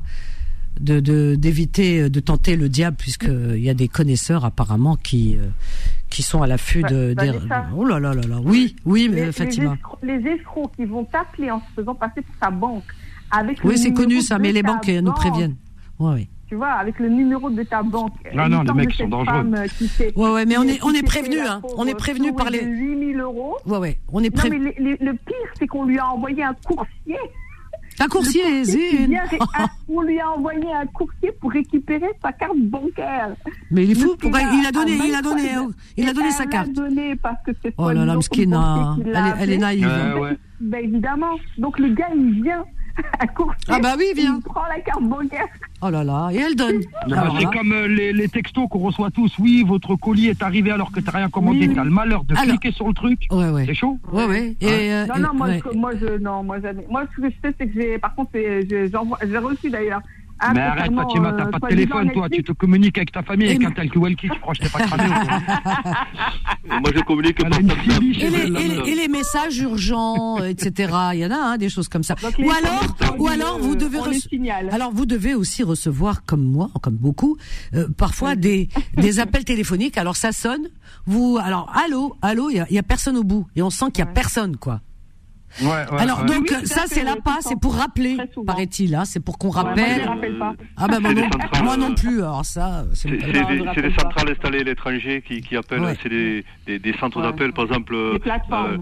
de 0.80 1.36
d'éviter 1.36 2.10
de, 2.10 2.20
tenter 2.22 2.56
le 2.56 2.70
diable, 2.70 2.96
puisqu'il 2.98 3.60
y 3.60 3.70
a 3.70 3.74
des 3.74 3.88
connaisseurs 3.88 4.46
apparemment 4.46 4.96
qui 4.96 5.36
euh, 5.38 5.48
qui 6.10 6.24
sont 6.24 6.42
à 6.42 6.48
l'affût 6.48 6.84
de. 6.84 7.14
Bah, 7.16 7.28
des- 7.28 7.40
oh 7.76 7.86
là 7.86 8.00
là 8.00 8.14
là 8.14 8.22
là, 8.28 8.40
oui, 8.44 8.76
oui, 8.86 9.10
mais 9.10 9.26
les 9.26 9.32
Fatima. 9.32 9.74
escrocs, 9.74 10.00
les 10.04 10.26
escrocs 10.28 10.72
qui 10.76 10.86
vont 10.86 11.04
t'appeler 11.06 11.52
en 11.52 11.60
se 11.60 11.82
faisant 11.82 11.96
passer 11.96 12.22
pour 12.22 12.36
ta 12.40 12.50
banque 12.50 12.94
avec 13.32 13.60
Oui, 13.64 13.78
c'est 13.78 13.94
connu 13.94 14.22
ça, 14.22 14.40
mais 14.40 14.52
les 14.52 14.64
banques 14.64 14.90
euh, 14.90 15.02
nous 15.02 15.14
préviennent. 15.14 15.56
Ouais. 16.00 16.28
Tu 16.48 16.56
vois, 16.56 16.72
avec 16.74 17.00
le 17.00 17.08
numéro 17.08 17.50
de 17.50 17.64
ta 17.64 17.82
banque. 17.82 18.12
Non, 18.36 18.44
Il 18.48 18.52
non, 18.52 18.62
les 18.64 18.74
mecs 18.74 18.94
sont 18.94 19.08
dangereux. 19.08 19.46
euh, 19.56 19.68
Ouais, 20.18 20.32
ouais, 20.32 20.46
mais 20.46 20.58
on 20.58 20.64
est- 20.64 20.84
on 20.84 20.92
est 20.94 21.02
prévenu, 21.06 21.40
hein. 21.40 21.62
On 21.78 21.86
est 21.88 21.96
prévenu 21.96 22.34
par 22.34 22.50
les- 22.50 22.62
8000 22.66 23.20
euros. 23.22 23.56
Ouais, 23.66 23.78
ouais. 23.78 24.00
On 24.12 24.22
est 24.22 24.30
Non, 24.36 24.36
prêt. 24.38 24.50
mais 24.50 24.58
le, 24.78 25.14
pire, 25.14 25.36
c'est 25.58 25.66
qu'on 25.68 25.86
lui 25.86 25.98
a 25.98 26.08
envoyé 26.10 26.44
un 26.44 26.54
coursier. 26.66 27.16
Un 28.00 28.08
coursier, 28.08 28.64
zine. 28.66 29.08
vient 29.10 29.24
un- 29.24 29.66
on 29.90 30.02
lui 30.02 30.20
a 30.20 30.30
envoyé 30.30 30.64
un 30.74 30.86
coursier 30.88 31.32
pour 31.40 31.52
récupérer 31.52 32.08
sa 32.22 32.32
carte 32.34 32.58
bancaire. 32.58 33.30
Mais 33.70 33.84
il 33.86 33.92
est 33.92 33.96
fou. 33.96 34.16
Pourquoi 34.20 34.42
il 34.42 34.66
a 34.66 34.72
donné, 34.72 35.00
a 35.00 35.06
il 35.06 35.16
a 35.16 35.22
donné, 35.22 35.48
pas- 35.48 35.68
il 35.98 36.10
a 36.10 36.14
donné 36.14 36.32
sa 36.32 36.46
carte. 36.48 36.68
l'a 36.68 36.74
donné 36.74 37.16
parce 37.16 37.42
que 37.46 37.52
c'est 37.64 37.74
Oh 37.78 37.92
là 37.92 38.04
là, 38.06 38.16
Mskina. 38.18 38.96
qui 38.96 39.02
Elle 39.04 39.08
est- 39.08 39.12
elle 39.12 39.16
est 39.16 39.30
appelé. 39.30 39.58
naïve. 39.58 40.20
Ouais. 40.20 40.38
Ben 40.60 40.84
évidemment. 40.84 41.36
Donc 41.58 41.80
le 41.80 41.90
gars, 41.94 42.10
il 42.16 42.42
vient. 42.44 42.66
Coursier. 43.36 43.56
Ah 43.70 43.80
bah 43.82 43.94
oui, 43.98 44.06
il 44.12 44.22
vient. 44.22 44.36
Il 44.38 44.44
prend 44.44 44.66
la 44.68 44.80
carte 44.80 45.04
bancaire. 45.04 45.46
Oh 45.84 45.90
là 45.90 46.04
là, 46.04 46.30
et 46.32 46.38
elle 46.38 46.56
donne. 46.56 46.82
C'est 47.40 47.46
comme 47.58 47.72
euh, 47.72 47.88
les, 47.88 48.14
les 48.14 48.28
textos 48.30 48.68
qu'on 48.70 48.80
reçoit 48.80 49.10
tous. 49.12 49.34
Oui, 49.40 49.64
votre 49.68 49.96
colis 49.96 50.28
est 50.28 50.42
arrivé 50.44 50.72
alors 50.72 50.92
que 50.92 51.00
t'as 51.00 51.12
rien 51.12 51.30
commandé. 51.30 51.68
Oui. 51.68 51.74
T'as 51.74 51.84
le 51.84 51.90
malheur 51.90 52.24
de 52.24 52.34
Alors- 52.34 52.46
cliquer 52.46 52.72
sur 52.72 52.88
le 52.88 52.94
truc. 52.94 53.20
Ouais, 53.32 53.50
ouais. 53.50 53.66
C'est 53.66 53.74
chaud. 53.74 53.98
Ouais, 54.12 54.26
ouais. 54.26 54.56
Et, 54.62 54.68
euh, 54.94 55.06
Non, 55.08 55.16
et- 55.16 55.20
non, 55.20 55.34
moi, 55.34 55.48
ouais. 55.48 55.62
je, 55.72 55.78
moi, 55.78 55.92
je, 56.00 56.18
non, 56.20 56.44
moi, 56.44 56.60
jamais. 56.60 56.86
Moi, 56.90 57.04
ce 57.16 57.22
que 57.22 57.30
je 57.30 57.34
sais, 57.48 57.56
c'est 57.60 57.68
que 57.68 57.74
j'ai, 57.74 57.98
par 57.98 58.14
contre, 58.16 58.32
c'est- 58.34 58.68
je- 58.70 58.90
j'envoie, 58.92 59.18
j'ai 59.28 59.38
reçu 59.38 59.70
d'ailleurs. 59.70 60.02
Un 60.42 60.54
mais 60.54 60.62
arrête, 60.62 60.94
Fatima, 60.94 61.34
t'as 61.34 61.46
euh, 61.46 61.52
pas 61.52 61.60
de 61.60 61.68
téléphone, 61.68 62.12
toi. 62.12 62.30
Tu 62.30 62.44
te 62.44 62.52
communiques 62.52 62.98
avec 62.98 63.12
ta 63.12 63.22
famille 63.22 63.48
Et 63.48 63.56
avec 63.56 63.64
un 63.64 63.72
tel 63.72 63.90
que 63.90 64.00
Welky. 64.00 64.30
Tu 64.30 64.40
crois 64.40 64.54
que 64.54 64.64
je 64.64 64.64
t'ai 64.64 64.70
pas 64.70 64.86
cramé 64.86 65.04
Moi, 66.68 66.92
je 66.96 67.02
communique 67.02 67.38
Elle 67.40 67.46
a 67.46 67.50
par 67.50 67.60
une 67.60 67.70
WhatsApp. 67.70 68.04
Siri 68.04 68.22
Et 68.22 68.30
les, 68.30 68.38
elle, 68.38 68.58
et, 68.58 68.68
là. 68.68 68.84
les, 68.84 68.92
et 68.92 68.96
les 68.96 69.08
messages 69.08 69.58
urgents, 69.60 70.38
euh, 70.42 70.48
etc. 70.48 70.94
Il 71.14 71.20
y 71.20 71.26
en 71.26 71.32
a 71.32 71.36
hein, 71.36 71.58
des 71.58 71.70
choses 71.70 71.88
comme 71.88 72.04
ça. 72.04 72.16
Ou 72.40 72.52
alors, 72.52 73.18
ou 73.20 73.28
alors 73.28 73.60
vous 73.60 73.76
devez 73.76 74.00
alors 74.72 74.92
vous 74.92 75.06
devez 75.06 75.36
aussi 75.36 75.64
recevoir, 75.64 76.24
comme 76.24 76.44
moi, 76.44 76.70
comme 76.82 76.96
beaucoup, 76.96 77.38
euh, 77.74 77.88
parfois 77.96 78.36
des 78.36 78.70
des 78.96 79.20
appels 79.20 79.46
téléphoniques. 79.46 79.98
Alors 79.98 80.16
ça 80.16 80.32
sonne. 80.32 80.70
Vous, 81.06 81.40
alors 81.42 81.72
allô, 81.74 82.16
allô, 82.22 82.50
il 82.50 82.58
y 82.58 82.60
a, 82.60 82.68
il 82.70 82.76
y 82.76 82.80
a 82.80 82.84
personne 82.84 83.18
au 83.18 83.24
bout 83.24 83.48
et 83.56 83.62
on 83.62 83.70
sent 83.70 83.86
qu'il 83.94 84.00
y 84.00 84.08
a 84.08 84.12
personne 84.12 84.58
quoi. 84.58 84.82
Ouais, 85.62 85.68
ouais, 85.68 86.00
alors 86.00 86.22
ouais. 86.22 86.26
donc 86.28 86.48
Oui, 86.50 86.66
ça 86.66 86.84
c'est 86.88 87.04
là 87.04 87.16
tout 87.16 87.22
pas, 87.24 87.38
c'est 87.42 87.60
pour 87.60 87.76
rappeler, 87.76 88.18
paraît-il. 88.46 88.96
Hein, 88.96 89.06
c'est 89.06 89.20
pour 89.20 89.38
qu'on 89.38 89.50
Ouais, 89.52 89.64
moi, 89.64 89.74
je 89.76 90.08
rappelle. 90.08 90.38
pas. 90.40 90.54
Ah 90.78 90.88
ben 90.88 91.00
moi 91.00 91.10
C'est 91.10 91.16
non, 91.16 91.28
des 91.28 91.32
centrales, 91.42 91.64
moi 91.64 91.78
non 91.78 91.92
euh, 91.92 91.96
plus. 91.96 92.20
Alors 92.22 92.46
ça, 92.46 92.86
c'est 92.94 93.10
je 93.10 93.16
des, 93.16 93.82
des 93.82 93.90
pas. 93.90 94.02
centrales 94.02 94.32
installées 94.32 94.60
à 94.60 94.64
l'étranger 94.64 95.24
qui, 95.28 95.42
qui 95.42 95.56
appellent, 95.58 95.82
Ouais. 95.82 95.98
c'est 96.02 96.10
des, 96.10 96.46
des, 96.66 96.80
des 96.80 96.94
centres 96.98 97.18
Ouais. 97.18 97.24
d'appel, 97.24 97.52
par 97.54 97.66
exemple. 97.66 97.96
Des 98.14 98.20
plateformes. 98.20 98.74
euh, 98.74 98.78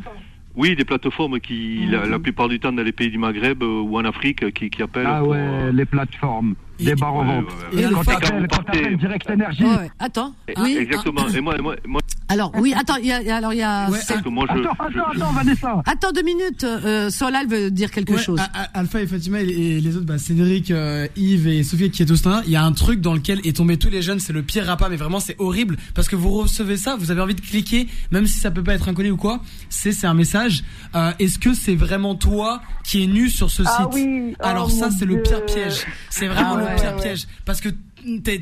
oui, 0.56 0.76
des 0.76 0.86
plateformes 0.86 1.40
qui, 1.40 1.86
la, 1.88 2.06
la 2.06 2.20
plupart 2.20 2.50
du 2.50 2.60
temps, 2.60 2.72
dans 2.72 2.84
les 2.84 2.92
pays 2.92 3.10
du 3.10 3.18
Maghreb 3.18 3.64
euh, 3.64 3.82
ou 3.82 3.98
en 3.98 4.06
Afrique, 4.06 4.52
qui, 4.54 4.70
qui 4.70 4.82
appellent. 4.84 5.08
Ah 5.08 5.20
pour, 5.20 5.30
ouais, 5.30 5.38
euh, 5.40 5.72
les 5.72 5.86
plateformes, 5.86 6.56
des 6.86 6.94
vente. 6.96 7.28
ouais, 7.28 7.38
ouais. 7.74 7.84
Et 7.84 7.94
Quand 7.94 8.04
t'appelles, 8.04 8.48
quand 8.50 8.64
t'appelles 8.64 8.98
Direct 8.98 9.30
ouais. 9.30 9.92
Attends. 10.00 10.34
Oui. 10.58 10.78
Exactement. 10.80 11.28
Et 11.30 11.42
moi, 11.42 11.56
moi, 11.62 11.76
moi 11.86 12.02
Alors 12.30 12.52
oui, 12.58 12.74
attends. 12.78 12.96
Il 12.98 13.08
y 13.08 13.12
a, 13.12 13.36
alors 13.36 13.54
il 13.54 13.58
y 13.60 13.64
a. 13.64 13.88
Parce 13.90 14.06
que 14.22 14.30
moi, 14.30 14.46
je, 14.50 14.60
Attends, 14.60 14.62
je- 14.64 15.00
attends, 15.00 15.12
je- 15.14 15.20
attends, 15.20 15.32
Vanessa. 15.34 15.82
Attends 15.86 16.12
deux 16.12 16.24
minutes. 16.24 16.64
Euh, 16.64 17.10
Solal 17.10 17.48
veut 17.48 17.72
dire 17.72 17.92
quelque 17.92 18.14
Ouais, 18.14 18.22
chose. 18.22 18.40
Alpha 18.74 19.02
et 19.02 19.08
Fatima 19.08 19.42
et 19.42 19.80
les 19.82 19.96
autres, 19.98 20.06
bah, 20.06 20.18
Cédric, 20.18 20.72
euh, 20.72 21.08
Yves 21.16 21.48
et 21.48 21.64
Sophie 21.64 21.90
qui 21.92 22.02
est 22.04 22.12
au 22.12 22.16
stand, 22.16 22.44
il 22.46 22.52
y 22.52 22.56
a 22.56 22.64
un 22.64 22.72
truc 22.72 23.02
dans 23.02 23.14
lequel 23.14 23.40
est 23.46 23.56
tombé 23.58 23.78
tous 23.78 23.90
les 23.90 24.02
jeunes, 24.02 24.20
c'est 24.20 24.34
le 24.34 24.44
pire 24.44 24.66
repas, 24.70 24.90
mais 24.90 24.96
vraiment 24.98 25.20
c'est 25.20 25.36
horrible 25.40 25.78
parce 25.96 26.08
que 26.08 26.16
vous 26.16 26.30
recevez 26.32 26.78
ça, 26.78 26.96
vous 26.98 27.12
avez 27.12 27.22
envie 27.22 27.36
de 27.36 27.42
cliquer, 27.42 27.88
même 28.12 28.26
si 28.28 28.40
ça 28.40 28.52
peut 28.52 28.64
pas 28.64 28.74
être 28.74 28.88
un 28.90 28.94
colis 28.94 29.12
ou 29.12 29.18
quoi. 29.18 29.42
C'est 29.70 29.92
c'est 29.92 30.08
un 30.08 30.14
message. 30.14 30.64
Euh, 30.96 31.12
Est-ce 31.20 31.40
que 31.40 31.54
c'est 31.54 31.76
vraiment 31.76 32.16
toi 32.16 32.62
qui 32.84 33.04
es 33.04 33.08
nu 33.08 33.30
sur 33.30 33.50
ce 33.50 33.64
Ah 33.66 33.78
site 33.84 33.88
oui. 33.94 34.34
Oh, 34.40 34.46
Alors 34.46 34.72
ça 34.72 34.90
mon 34.90 34.92
c'est 34.98 35.06
le 35.06 35.22
pire 35.22 35.46
piège. 35.46 35.86
C'est 36.10 36.28
vraiment 36.28 36.58
Ah 36.60 36.69
le 36.70 36.82
pire 36.82 36.96
piège 36.98 37.28
parce 37.46 37.62
que 37.62 37.70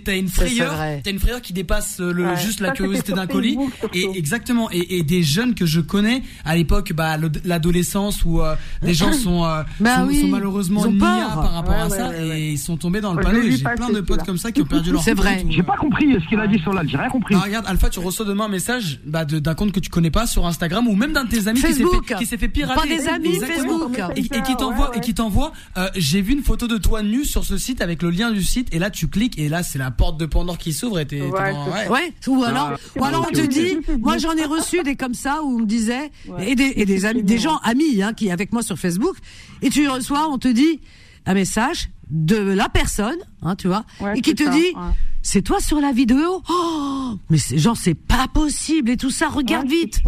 t'as 0.03 0.15
une 0.17 0.27
frayeur, 0.29 0.73
t'as 1.03 1.11
une 1.11 1.19
frayeur 1.19 1.41
qui 1.41 1.53
dépasse 1.53 1.99
le 1.99 2.25
Ouais. 2.27 2.37
juste 2.37 2.59
la 2.59 2.69
Ça, 2.69 2.73
curiosité 2.75 3.07
sur 3.07 3.15
d'un 3.15 3.27
colis. 3.27 3.57
Et 3.93 4.07
exactement. 4.15 4.69
Et, 4.71 4.97
et 4.97 5.03
des 5.03 5.23
jeunes 5.23 5.55
que 5.55 5.65
je 5.65 5.79
connais 5.81 6.21
à 6.45 6.55
l'époque, 6.55 6.93
bah 6.93 7.17
le- 7.17 7.31
l'adolescence 7.45 8.23
où 8.25 8.41
euh, 8.41 8.55
des 8.81 8.93
gens 8.93 9.11
sont, 9.13 9.45
euh, 9.45 9.63
Bah 9.79 9.97
sont, 9.97 10.07
oui, 10.07 10.21
sont 10.21 10.27
malheureusement 10.27 10.81
ils 10.85 10.87
ont 10.87 10.91
nia 10.93 10.99
peur. 11.29 11.41
par 11.41 11.53
rapport 11.53 11.73
Ouais, 11.75 11.81
à 11.81 11.87
ouais, 11.87 11.97
ça 11.97 12.09
ouais, 12.09 12.29
ouais. 12.29 12.41
et 12.41 12.51
ils 12.51 12.57
sont 12.57 12.77
tombés 12.77 13.01
dans 13.01 13.13
le 13.13 13.21
panneau. 13.21 13.39
j'ai 13.43 13.57
plein 13.63 13.89
de 13.89 14.01
potes 14.01 14.23
comme 14.23 14.37
ça 14.37 14.51
qui 14.51 14.61
ont 14.61 14.65
perdu 14.65 14.91
leur 14.93 15.01
C'est 15.03 15.13
vrai. 15.13 15.45
J'ai 15.49 15.61
euh, 15.61 15.63
pas 15.63 15.77
compris 15.77 16.05
ce 16.21 16.27
qu'il 16.27 16.39
a 16.39 16.47
dit 16.47 16.59
Solal, 16.63 16.87
j'ai 16.89 16.97
rien 16.97 17.09
compris. 17.09 17.35
ah, 17.37 17.41
regarde, 17.45 17.65
Alpha, 17.67 17.89
tu 17.89 17.99
reçois 17.99 18.25
demain 18.25 18.45
un 18.45 18.49
message 18.49 18.99
bah, 19.05 19.25
d'un 19.25 19.53
compte 19.55 19.71
que 19.71 19.79
tu 19.79 19.89
connais 19.89 20.11
pas 20.11 20.27
sur 20.27 20.45
Instagram 20.45 20.87
ou 20.87 20.95
même 20.95 21.13
d'un 21.13 21.23
de 21.25 21.29
tes 21.29 21.47
amis 21.47 21.59
qui 21.61 21.67
s'est 21.67 21.73
Facebook. 21.83 22.07
fait, 22.07 22.15
qui 22.15 22.25
s'est 22.25 22.37
fait 22.37 22.47
pirater. 22.49 22.79
Pas 22.81 22.87
des 22.87 23.07
amis, 23.07 23.35
Exactement. 23.35 23.89
Facebook. 23.89 24.01
Et, 24.15 24.21
et 24.37 24.41
qui 24.41 24.55
t'envoie, 24.55 24.91
et 24.95 24.99
qui 24.99 25.13
t'envoie, 25.13 25.51
euh, 25.77 25.89
j'ai 25.95 26.21
vu 26.21 26.33
une 26.33 26.43
photo 26.43 26.67
de 26.67 26.77
toi 26.77 27.03
nu 27.03 27.25
sur 27.25 27.43
ce 27.45 27.57
site 27.57 27.81
avec 27.81 28.01
le 28.01 28.09
lien 28.09 28.31
du 28.31 28.43
site 28.43 28.73
et 28.73 28.79
là 28.79 28.89
tu 28.89 29.07
cliques 29.07 29.37
et 29.39 29.46
là 29.49 29.63
c'est 29.63 29.77
la 29.79 29.91
porte 29.91 30.17
de 30.19 30.25
Pandore 30.25 30.57
qui 30.57 30.73
s'ouvre 30.73 30.99
et 30.99 31.05
t'es, 31.07 31.21
Ouais, 31.21 31.53
dans- 31.53 31.65
ouais. 31.71 31.87
Ouais, 31.89 32.13
ou 32.27 32.43
alors, 32.43 32.71
c'est 32.93 32.99
ou 32.99 33.03
alors 33.03 33.25
on 33.27 33.31
te 33.31 33.45
dit, 33.45 33.77
moi 33.99 34.17
j'en 34.17 34.33
ai 34.33 34.45
reçu 34.45 34.81
des 34.83 34.95
comme 34.95 35.13
ça 35.13 35.41
où 35.43 35.55
on 35.55 35.59
me 35.59 35.65
disait, 35.65 36.11
Ouais. 36.27 36.51
et 36.51 36.55
des, 36.55 36.73
et 36.75 36.85
des 36.85 37.05
amis, 37.05 37.23
des 37.23 37.37
gens 37.39 37.57
amis, 37.63 38.01
hein, 38.01 38.13
qui 38.13 38.29
avec 38.31 38.51
moi 38.53 38.61
sur 38.61 38.77
Facebook, 38.77 39.15
et 39.61 39.69
tu 39.69 39.87
reçois, 39.87 40.27
on 40.29 40.37
te 40.37 40.47
dit 40.47 40.79
un 41.25 41.33
message 41.33 41.89
de 42.09 42.37
la 42.37 42.69
personne, 42.69 43.17
hein, 43.41 43.55
tu 43.55 43.67
vois, 43.67 43.83
Ouais, 43.99 44.17
et 44.17 44.21
qui 44.21 44.33
te 44.33 44.43
ça, 44.43 44.49
dit, 44.51 44.59
ouais. 44.59 44.93
c'est 45.21 45.41
toi 45.41 45.59
sur 45.59 45.81
la 45.81 45.91
vidéo, 45.91 46.41
oh, 46.49 47.13
mais 47.29 47.37
c'est, 47.37 47.57
genre 47.57 47.75
c'est 47.77 47.95
pas 47.95 48.27
possible 48.33 48.89
et 48.91 48.97
tout 48.97 49.11
ça, 49.11 49.27
regarde 49.27 49.67
Ouais, 49.67 49.75
vite. 49.75 50.01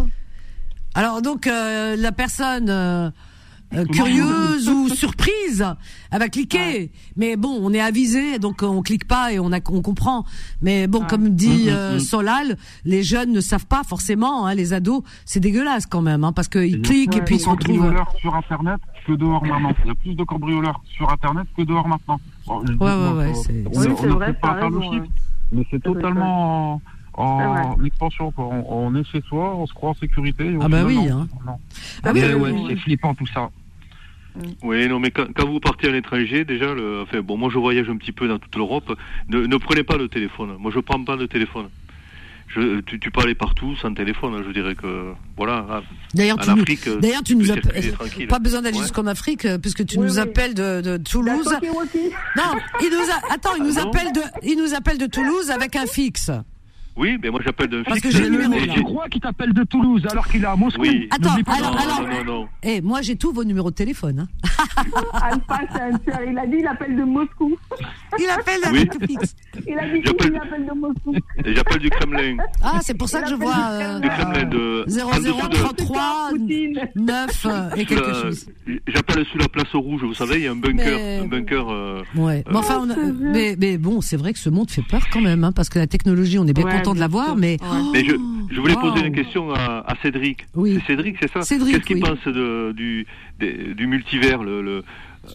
Alors 0.94 1.22
donc 1.22 1.46
euh, 1.46 1.94
la 1.96 2.10
personne 2.12 2.68
euh, 2.68 3.10
euh, 3.74 3.84
curieuse 3.86 4.68
ou 4.68 4.88
surprise, 4.88 5.64
elle 6.10 6.18
va 6.18 6.28
cliquer. 6.28 6.90
Mais 7.16 7.36
bon, 7.36 7.58
on 7.62 7.72
est 7.72 7.80
avisé, 7.80 8.38
donc 8.38 8.62
on 8.62 8.82
clique 8.82 9.06
pas 9.06 9.32
et 9.32 9.38
on, 9.38 9.52
a, 9.52 9.58
on 9.70 9.82
comprend. 9.82 10.24
Mais 10.62 10.86
bon, 10.86 11.04
comme 11.08 11.30
dit 11.30 11.70
euh, 11.70 11.98
Solal, 11.98 12.56
les 12.84 13.02
jeunes 13.02 13.32
ne 13.32 13.40
savent 13.40 13.66
pas 13.66 13.82
forcément. 13.84 14.46
Hein, 14.46 14.54
les 14.54 14.72
ados, 14.72 15.02
c'est 15.24 15.40
dégueulasse 15.40 15.86
quand 15.86 16.02
même, 16.02 16.24
hein, 16.24 16.32
parce 16.32 16.48
qu'ils 16.48 16.82
cliquent 16.82 17.16
et 17.16 17.22
puis 17.22 17.36
ils 17.36 17.40
se 17.40 17.48
retrouvent. 17.48 17.76
cambrioleurs 17.76 18.12
sur 18.20 18.34
Internet 18.34 18.80
que 19.06 19.12
dehors 19.12 19.44
maintenant. 19.44 19.72
Il 19.84 19.88
y 19.88 19.90
a 19.90 19.94
plus 19.94 20.14
de 20.14 20.24
cambrioleurs 20.24 20.80
sur 20.96 21.10
Internet 21.10 21.46
que 21.56 21.62
dehors 21.62 21.86
maintenant. 21.88 22.20
Bon, 22.46 22.62
dis, 22.62 22.72
Ouais, 22.72 22.86
ouais, 22.92 23.12
ouais, 23.18 23.34
c'est- 23.34 24.08
vrai, 24.08 24.32
pas 24.34 24.48
t'as 24.48 24.54
faire 24.60 24.70
le 24.70 24.78
raison, 24.78 24.92
chiffre, 24.92 25.04
ouais. 25.04 25.10
mais 25.52 25.66
c'est 25.70 25.82
totalement 25.82 26.80
en, 27.20 27.38
C'est 27.38 27.46
vrai. 27.46 27.60
en 27.80 27.84
expansion. 27.84 28.30
Quoi. 28.32 28.46
On, 28.46 28.86
on 28.88 28.94
est 28.96 29.04
chez 29.04 29.20
soi, 29.28 29.54
on 29.56 29.66
se 29.66 29.72
croit 29.74 29.90
en 29.90 29.94
sécurité. 29.94 30.48
Ah 30.60 30.68
bah 30.68 30.78
final, 30.78 30.86
oui, 30.86 30.96
non. 31.08 31.20
hein. 31.20 31.28
Non. 31.46 31.56
Ah 32.04 32.10
oui, 32.14 32.20
Ouais, 32.20 32.34
oui, 32.34 32.40
ouais, 32.40 32.50
oui. 32.52 32.66
c'est 32.68 32.76
flippant 32.76 33.14
tout 33.14 33.26
ça. 33.26 33.50
Oui, 34.62 34.86
non, 34.88 35.00
mais 35.00 35.10
quand, 35.10 35.26
quand 35.34 35.46
vous 35.46 35.58
partez 35.58 35.88
à 35.88 35.90
l'étranger, 35.92 36.44
déjà, 36.44 36.72
le, 36.72 37.02
enfin, 37.02 37.20
bon, 37.20 37.36
moi 37.36 37.50
je 37.52 37.58
voyage 37.58 37.88
un 37.90 37.96
petit 37.96 38.12
peu 38.12 38.28
dans 38.28 38.38
toute 38.38 38.54
l'Europe. 38.54 38.96
Ne, 39.28 39.44
ne 39.46 39.56
prenez 39.56 39.82
pas 39.82 39.96
le 39.96 40.08
téléphone. 40.08 40.56
Moi, 40.58 40.70
je 40.74 40.78
prends 40.80 41.02
pas 41.02 41.16
le 41.16 41.26
téléphone. 41.26 41.68
Je, 42.46 42.80
tu, 42.80 42.98
tu 42.98 43.10
peux 43.12 43.20
aller 43.22 43.34
partout 43.36 43.76
sans 43.76 43.92
téléphone. 43.94 44.42
Je 44.46 44.52
dirais 44.52 44.74
que, 44.74 45.12
voilà. 45.36 45.64
ah, 45.70 45.82
D'ailleurs, 46.14 46.36
en 46.38 46.42
tu 46.42 46.50
nous, 46.50 46.62
Afrique, 46.62 46.86
euh, 46.88 46.98
d'ailleurs, 47.00 47.22
tu 47.24 47.36
nous 47.36 47.50
appelles. 47.50 47.94
Pas 48.28 48.38
besoin 48.40 48.62
d'aller 48.62 48.76
Ouais. 48.76 48.82
jusqu'en 48.82 49.06
Afrique, 49.06 49.44
euh, 49.44 49.58
puisque 49.58 49.84
tu 49.86 49.98
Oui, 49.98 50.06
nous 50.06 50.14
oui. 50.14 50.18
appelles 50.20 50.54
de, 50.54 50.80
de 50.80 50.96
Toulouse. 50.96 51.48
Non, 52.36 52.52
il 52.80 52.90
nous 52.90 53.10
a, 53.10 53.34
attends, 53.34 53.54
il 53.56 53.62
nous 53.64 53.78
Ah 53.78 53.82
appelle 53.82 54.12
de, 54.12 54.20
il 54.42 54.56
nous 54.58 54.74
appelle 54.74 54.98
de 54.98 55.06
Toulouse 55.06 55.50
avec 55.50 55.76
un 55.76 55.86
fixe. 55.86 56.30
Oui, 57.00 57.16
mais 57.22 57.30
moi 57.30 57.40
j'appelle 57.44 57.68
d'un 57.68 57.82
Parce 57.82 57.98
que 58.00 58.10
j'ai 58.10 58.20
le 58.20 58.28
numéro. 58.28 58.54
Tu 58.74 58.82
crois 58.82 59.08
qu'il 59.08 59.20
t'appelle 59.22 59.52
de 59.54 59.64
Toulouse 59.64 60.02
alors 60.10 60.28
qu'il 60.28 60.42
est 60.42 60.46
à 60.46 60.54
Moscou 60.54 60.82
Oui. 60.82 61.08
Attends, 61.10 61.30
alors, 61.46 61.76
alors, 61.80 62.02
non, 62.02 62.08
non, 62.08 62.24
non. 62.42 62.48
Eh, 62.62 62.80
moi 62.82 63.00
j'ai 63.02 63.16
tous 63.16 63.32
vos 63.32 63.42
numéros 63.44 63.70
de 63.70 63.74
téléphone. 63.76 64.20
Hein. 64.20 64.28
Alpha, 65.14 65.60
c'est 65.72 65.80
un 65.80 65.98
tueur. 65.98 66.18
Il 66.30 66.38
a 66.38 66.46
dit, 66.46 66.56
il 66.60 66.66
appelle 66.66 66.96
de 66.96 67.02
Moscou. 67.04 67.56
Il 68.18 68.28
appelle 68.28 68.60
Oui. 68.72 68.88
fixe. 69.06 69.34
Il 69.66 69.78
a 69.78 69.88
dit 69.88 70.02
qu'il 70.02 70.36
appelle 70.36 70.66
de 70.66 70.78
Moscou. 70.78 71.14
Et 71.44 71.54
J'appelle 71.54 71.78
du 71.78 71.90
Kremlin. 71.90 72.36
Ah, 72.62 72.78
c'est 72.82 72.94
pour 72.96 73.08
ça 73.08 73.22
que 73.22 73.30
je 73.30 73.34
vois 73.34 73.56
euh, 73.70 73.98
Du 74.00 74.08
Kremlin 74.08 74.44
de. 74.44 74.82
en 74.82 75.18
dessous 75.18 75.48
de- 75.48 75.56
0033 75.56 76.28
Poutine. 76.30 76.80
9 76.96 77.46
euh, 77.46 77.70
et 77.76 77.84
quelque 77.86 78.02
Euh, 78.02 78.22
chose. 78.22 78.46
J'appelle 78.88 79.24
sur 79.26 79.38
la 79.38 79.48
place 79.48 79.72
rouge, 79.74 80.02
vous 80.02 80.14
savez, 80.14 80.36
il 80.36 80.42
y 80.42 80.46
a 80.48 80.52
un 80.52 80.56
bunker. 80.56 80.98
Mais- 80.98 81.18
Un 81.20 81.26
bunker 81.28 81.66
euh, 81.70 82.02
Ouais. 82.14 82.44
Mais 82.50 82.56
enfin, 82.56 82.80
on 82.86 82.90
a- 82.90 82.96
mais, 83.32 83.56
mais 83.58 83.78
bon, 83.78 84.00
c'est 84.00 84.16
vrai 84.16 84.32
que 84.32 84.38
ce 84.38 84.50
monde 84.50 84.70
fait 84.70 84.82
peur 84.82 85.02
quand 85.12 85.20
même, 85.20 85.44
hein, 85.44 85.52
parce 85.52 85.68
que 85.68 85.78
la 85.78 85.86
technologie, 85.86 86.38
on 86.38 86.46
est 86.46 86.52
bien 86.52 86.64
Ouais, 86.64 86.76
content 86.76 86.89
de 86.94 86.98
bien 86.98 87.04
l'avoir, 87.06 87.36
mais. 87.36 87.56
Ouais. 87.62 87.68
Mais 87.92 88.04
je, 88.04 88.12
je 88.52 88.60
voulais 88.60 88.74
poser 88.74 89.00
Wow. 89.00 89.06
une 89.06 89.14
question 89.14 89.52
à, 89.54 89.84
à 89.86 89.94
Cédric. 90.02 90.46
Oui. 90.54 90.74
C'est 90.80 90.86
Cédric, 90.92 91.16
c'est 91.20 91.30
ça 91.32 91.42
Cédric, 91.42 91.74
Qu'est-ce 91.76 91.86
qu'il 91.86 91.96
oui. 91.96 92.02
pense 92.02 92.24
de, 92.32 92.72
du, 92.72 93.06
des- 93.38 93.74
du 93.74 93.86
multivers, 93.86 94.42
le, 94.42 94.62
le 94.62 94.84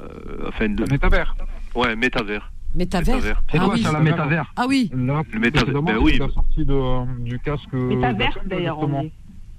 euh, 0.01 0.47
enfin 0.49 0.69
de, 0.69 0.83
Le 0.83 0.87
métavers. 0.91 1.35
ouais, 1.75 1.95
métavers. 1.95 2.51
Métavers. 2.75 3.15
Métavers. 3.15 3.41
C'est 3.51 3.57
Ah 3.59 3.65
quoi 3.65 3.73
oui. 3.75 3.81
ça, 3.83 3.91
la 3.93 3.99
métavers 4.01 4.51
Ah 4.57 4.65
oui. 4.67 4.91
Là, 4.93 5.21
Le 5.31 5.39
métavers, 5.39 5.81
ben 5.81 5.97
oui. 6.01 6.13
c'est 6.13 6.19
la 6.27 6.29
sortie 6.29 6.65
de, 6.65 7.21
du 7.23 7.39
casque. 7.39 7.71
Métaverse, 7.73 8.35
d'Apple, 8.35 8.47
d'ailleurs. 8.49 8.79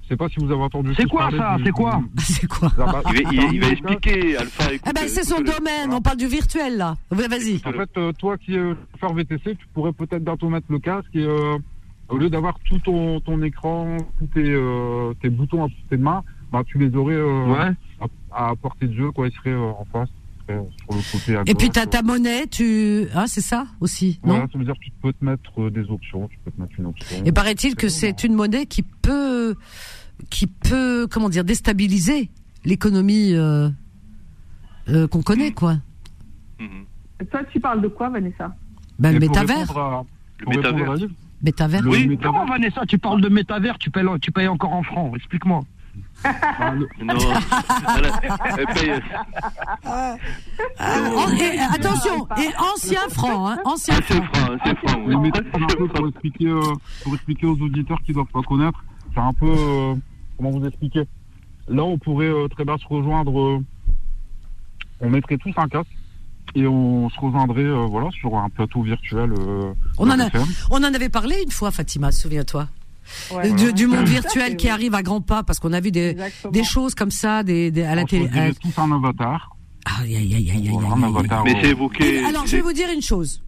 Je 0.03 0.13
sais 0.13 0.17
pas 0.17 0.29
si 0.29 0.35
vous 0.39 0.49
avez 0.51 0.61
entendu. 0.61 0.93
C'est 0.95 1.05
quoi, 1.05 1.29
ça 1.35 1.57
C'est 1.65 1.71
quoi 1.71 1.99
du- 2.15 2.23
C'est 2.23 2.47
quoi 2.47 2.71
Ah 2.79 3.01
Il 3.13 3.23
va, 3.25 3.31
il, 3.33 3.53
il 3.55 3.59
va 3.61 3.67
expliquer, 3.69 4.37
Alpha. 4.37 4.63
Eh 4.71 4.79
ben, 4.93 5.01
écoute, 5.01 5.09
c'est 5.09 5.23
son 5.23 5.35
écoute-le. 5.41 5.57
domaine. 5.57 5.91
On 5.93 5.99
parle 6.01 6.15
du 6.17 6.27
virtuel 6.27 6.77
là. 6.77 6.95
Vas-y. 7.11 7.59
En 7.65 7.73
fait, 7.73 7.89
euh, 7.97 8.11
toi 8.13 8.37
qui 8.37 8.55
es 8.55 8.61
chauffeur 8.93 9.13
VTC, 9.15 9.55
tu 9.57 9.65
pourrais 9.73 9.91
peut-être 9.91 10.23
bientôt 10.23 10.47
mettre 10.47 10.67
le 10.69 10.79
casque 10.79 11.09
et 11.13 11.25
euh, 11.25 11.57
au 12.09 12.17
lieu 12.17 12.29
d'avoir 12.29 12.57
tout 12.59 12.79
ton, 12.79 13.19
ton 13.19 13.41
écran, 13.41 13.97
tous 14.19 14.27
tes, 14.27 14.43
euh, 14.49 15.13
tes 15.21 15.29
boutons 15.29 15.63
à 15.65 15.67
portée 15.69 15.97
de 15.97 16.03
main, 16.03 16.23
bah, 16.51 16.63
tu 16.65 16.77
les 16.77 16.95
aurais 16.95 17.15
euh, 17.15 17.45
Ouais. 17.47 18.07
à, 18.31 18.49
à 18.49 18.55
portée 18.55 18.87
de 18.87 18.93
jeu, 18.95 19.11
quoi. 19.11 19.27
Ils 19.27 19.33
seraient 19.33 19.49
euh, 19.51 19.71
en 19.71 19.85
face, 19.91 20.09
sur 20.47 20.55
le 20.55 21.11
côté 21.11 21.35
à 21.35 21.41
Et 21.45 21.55
puis 21.55 21.69
t'as 21.69 21.83
euh. 21.83 21.85
ta 21.87 22.01
monnaie, 22.01 22.47
tu, 22.47 23.07
ah 23.13 23.25
c'est 23.27 23.41
ça 23.41 23.67
aussi, 23.81 24.19
non 24.23 24.35
Voilà, 24.35 24.47
ça 24.51 24.57
veut 24.57 24.63
dire 24.65 24.75
que 24.75 24.85
tu 24.85 24.91
peux 25.01 25.11
te 25.11 25.25
mettre 25.25 25.69
des 25.69 25.89
options, 25.89 26.27
tu 26.29 26.37
peux 26.45 26.51
te 26.51 26.61
mettre 26.61 26.73
une 26.79 26.85
option. 26.85 27.23
Et 27.25 27.31
paraît-il 27.33 27.75
que 27.75 27.89
c'est 27.89 28.23
une 28.23 28.33
monnaie 28.33 28.65
qui 28.65 28.83
peut, 28.83 29.55
qui 30.29 30.47
peut, 30.47 31.07
comment 31.11 31.27
dire, 31.29 31.43
déstabiliser 31.43 32.29
l'économie 32.63 33.33
euh, 33.33 33.69
euh, 34.89 35.07
qu'on 35.07 35.21
connaît, 35.21 35.51
quoi. 35.51 35.75
Mhm. 36.59 36.85
Toi, 37.29 37.41
tu 37.51 37.59
parles 37.59 37.81
de 37.81 37.87
quoi, 37.89 38.09
Vanessa? 38.09 38.55
Ben, 38.99 39.11
le 39.11 39.19
métavers, 39.19 39.77
à- 39.77 40.05
Le 40.39 40.61
répondre 40.61 41.07
métavers. 41.41 41.81
métavers. 41.81 41.81
le 41.83 41.89
Oui. 41.89 42.07
métavers, 42.07 42.31
Comment 42.31 42.45
Vanessa, 42.45 42.85
tu 42.87 42.97
parles 42.97 43.21
de 43.21 43.29
métavers, 43.29 43.77
tu 43.77 43.89
payes, 43.89 44.05
tu 44.21 44.31
payes 44.31 44.47
encore 44.47 44.73
en 44.73 44.83
francs, 44.83 45.15
explique-moi. 45.15 45.61
le- 46.23 46.87
Non. 47.03 47.15
Elle- 47.97 48.11
elle 48.57 48.65
paye- 48.67 49.01
En- 50.79 51.31
et, 51.31 51.59
attention, 51.59 52.27
et 52.37 52.49
ancien 52.73 53.01
franc, 53.09 53.49
hein, 53.49 53.57
ancien 53.65 53.95
Ah, 53.97 54.03
c'est 54.07 54.13
franc. 54.15 54.33
franc, 54.33 54.57
c'est 54.65 54.77
franc. 54.87 54.99
Oui. 55.05 55.15
un 55.15 55.67
peu 55.77 55.87
pour 55.87 56.07
expliquer, 56.07 56.47
euh, 56.47 56.61
pour 57.03 57.13
expliquer 57.15 57.45
aux 57.47 57.59
auditeurs 57.59 58.01
qui 58.03 58.13
doivent 58.13 58.27
pas 58.27 58.41
connaître, 58.41 58.83
c'est 59.13 59.19
un 59.19 59.33
peu, 59.33 59.47
euh, 59.49 59.95
comment 60.37 60.51
vous 60.51 60.65
expliquer? 60.65 61.03
Là, 61.67 61.83
on 61.83 61.97
pourrait 61.97 62.27
euh, 62.29 62.47
très 62.47 62.63
bien 62.63 62.77
se 62.77 62.85
rejoindre, 62.87 63.39
euh, 63.39 63.59
on 65.01 65.09
mettrait 65.09 65.37
tous 65.37 65.53
un 65.57 65.67
casque 65.67 65.89
et 66.59 66.67
on 66.67 67.09
se 67.09 67.19
rejoindrait, 67.19 67.61
euh, 67.63 67.85
voilà, 67.89 68.09
sur 68.19 68.35
un 68.37 68.49
plateau 68.49 68.81
virtuel. 68.81 69.31
euh, 69.37 69.71
On 69.97 70.09
en 70.09 70.19
a- 70.19 70.25
RFM. 70.27 70.45
On 70.71 70.77
en 70.77 70.93
avait 70.93 71.09
parlé 71.09 71.35
une 71.43 71.51
fois, 71.51 71.71
Fatima, 71.71 72.11
souviens-toi. 72.11 72.67
Ouais. 73.33 73.51
Du, 73.53 73.71
du 73.73 73.87
monde 73.87 74.05
virtuel 74.05 74.57
qui 74.57 74.67
arrive 74.69 74.93
à 74.93 75.01
grands 75.01 75.21
pas, 75.21 75.43
parce 75.43 75.59
qu'on 75.59 75.71
a 75.73 75.79
vu 75.79 75.91
des, 75.91 76.15
choses 76.63 76.93
comme 76.95 77.11
ça, 77.11 77.43
des, 77.43 77.71
des- 77.71 77.83
à 77.83 77.95
la 77.95 78.01
On 78.01 78.05
télé. 78.05 78.25
choisirait 78.25 78.49
euh, 78.49 78.53
tous 78.61 78.81
un 78.81 78.91
avatar. 78.91 79.55
Aïe, 80.01 80.15
aïe, 80.17 80.35
aïe, 80.35 80.51
aïe, 80.51 80.51
aïe, 80.51 80.67
aïe, 80.67 80.77
un 80.77 81.03
aïe. 81.03 81.41
Mais 81.45 81.55
euh, 81.55 81.59
c'est 81.61 81.69
évoqué. 81.69 82.15
Et 82.15 82.25
alors, 82.25 82.45
je 82.45 82.57
vais 82.57 82.61
vous 82.61 82.73
dire 82.73 82.89
une 82.93 83.01
chose. 83.01 83.41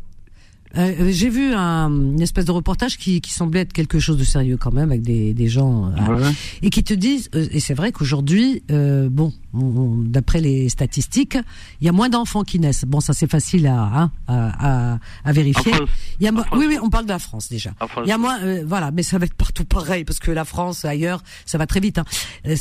Euh, 0.78 0.92
euh, 1.02 1.10
J'ai 1.12 1.30
vu 1.30 1.54
un, 1.54 1.90
une 1.90 2.22
espèce 2.22 2.46
de 2.46 2.52
reportage 2.52 2.98
qui, 2.98 3.22
qui 3.22 3.34
semblait 3.34 3.62
être 3.62 3.74
quelque 3.74 3.98
chose 4.00 4.18
de 4.18 4.24
sérieux 4.24 4.58
quand 4.58 4.72
même, 4.72 4.92
avec 4.92 5.02
des, 5.02 5.34
des 5.34 5.48
gens 5.48 5.88
euh, 5.88 6.16
ouais. 6.22 6.32
et 6.62 6.70
qui 6.70 6.84
te 6.84 6.94
disent, 6.94 7.30
euh, 7.34 7.48
et 7.52 7.60
c'est 7.60 7.74
vrai 7.74 7.92
qu'aujourd'hui, 7.92 8.62
euh, 8.70 9.10
bon, 9.10 9.34
on- 9.54 9.60
on- 9.66 9.96
d'après 9.98 10.42
les 10.42 10.70
statistiques, 10.70 11.38
il 11.82 11.86
y 11.86 11.90
a 11.90 11.92
moins 11.92 12.10
d'enfants 12.10 12.44
qui 12.44 12.60
naissent. 12.60 12.86
Bon, 12.86 13.00
ça 13.00 13.14
c'est 13.14 13.30
facile 13.30 13.66
à, 13.66 13.82
hein, 13.84 14.12
à, 14.28 14.94
à, 14.94 15.00
à 15.26 15.32
vérifier. 15.32 15.72
Il 16.20 16.26
y 16.26 16.28
a 16.28 16.32
oui, 16.32 16.66
oui, 16.68 16.78
on 16.84 16.90
parle 16.92 17.06
de 17.06 17.10
la 17.12 17.20
France 17.20 17.50
déjà. 17.50 17.72
Il 18.04 18.08
y 18.10 18.12
a 18.12 18.18
moins, 18.20 18.40
euh, 18.44 18.64
voilà, 18.68 18.92
mais 18.92 19.02
ça 19.02 19.18
va 19.18 19.26
être 19.26 19.34
partout 19.34 19.66
pareil 19.66 20.04
parce 20.06 20.20
que 20.20 20.30
la 20.32 20.46
France 20.46 20.86
ailleurs, 20.86 21.24
ça 21.48 21.58
va 21.58 21.66
très 21.66 21.80
vite. 21.80 21.98
Hein. 21.98 22.06
Euh, 22.46 22.56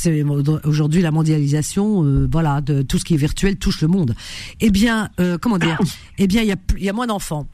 Aujourd'hui, 0.63 1.01
la 1.03 1.11
mondialisation, 1.11 2.03
euh, 2.03 2.27
voilà, 2.31 2.61
de 2.61 2.81
tout 2.81 2.97
ce 2.97 3.05
qui 3.05 3.13
est 3.13 3.17
virtuel 3.17 3.57
touche 3.57 3.81
le 3.81 3.87
monde. 3.87 4.15
Eh 4.61 4.71
bien, 4.71 5.09
euh, 5.19 5.37
comment 5.39 5.57
dire? 5.59 5.79
Eh 6.17 6.27
bien, 6.27 6.41
il 6.41 6.47
y 6.47 6.51
a, 6.51 6.57
il 6.77 6.83
y 6.83 6.89
a 6.89 6.93
moins 6.93 7.07
d'enfants. 7.07 7.47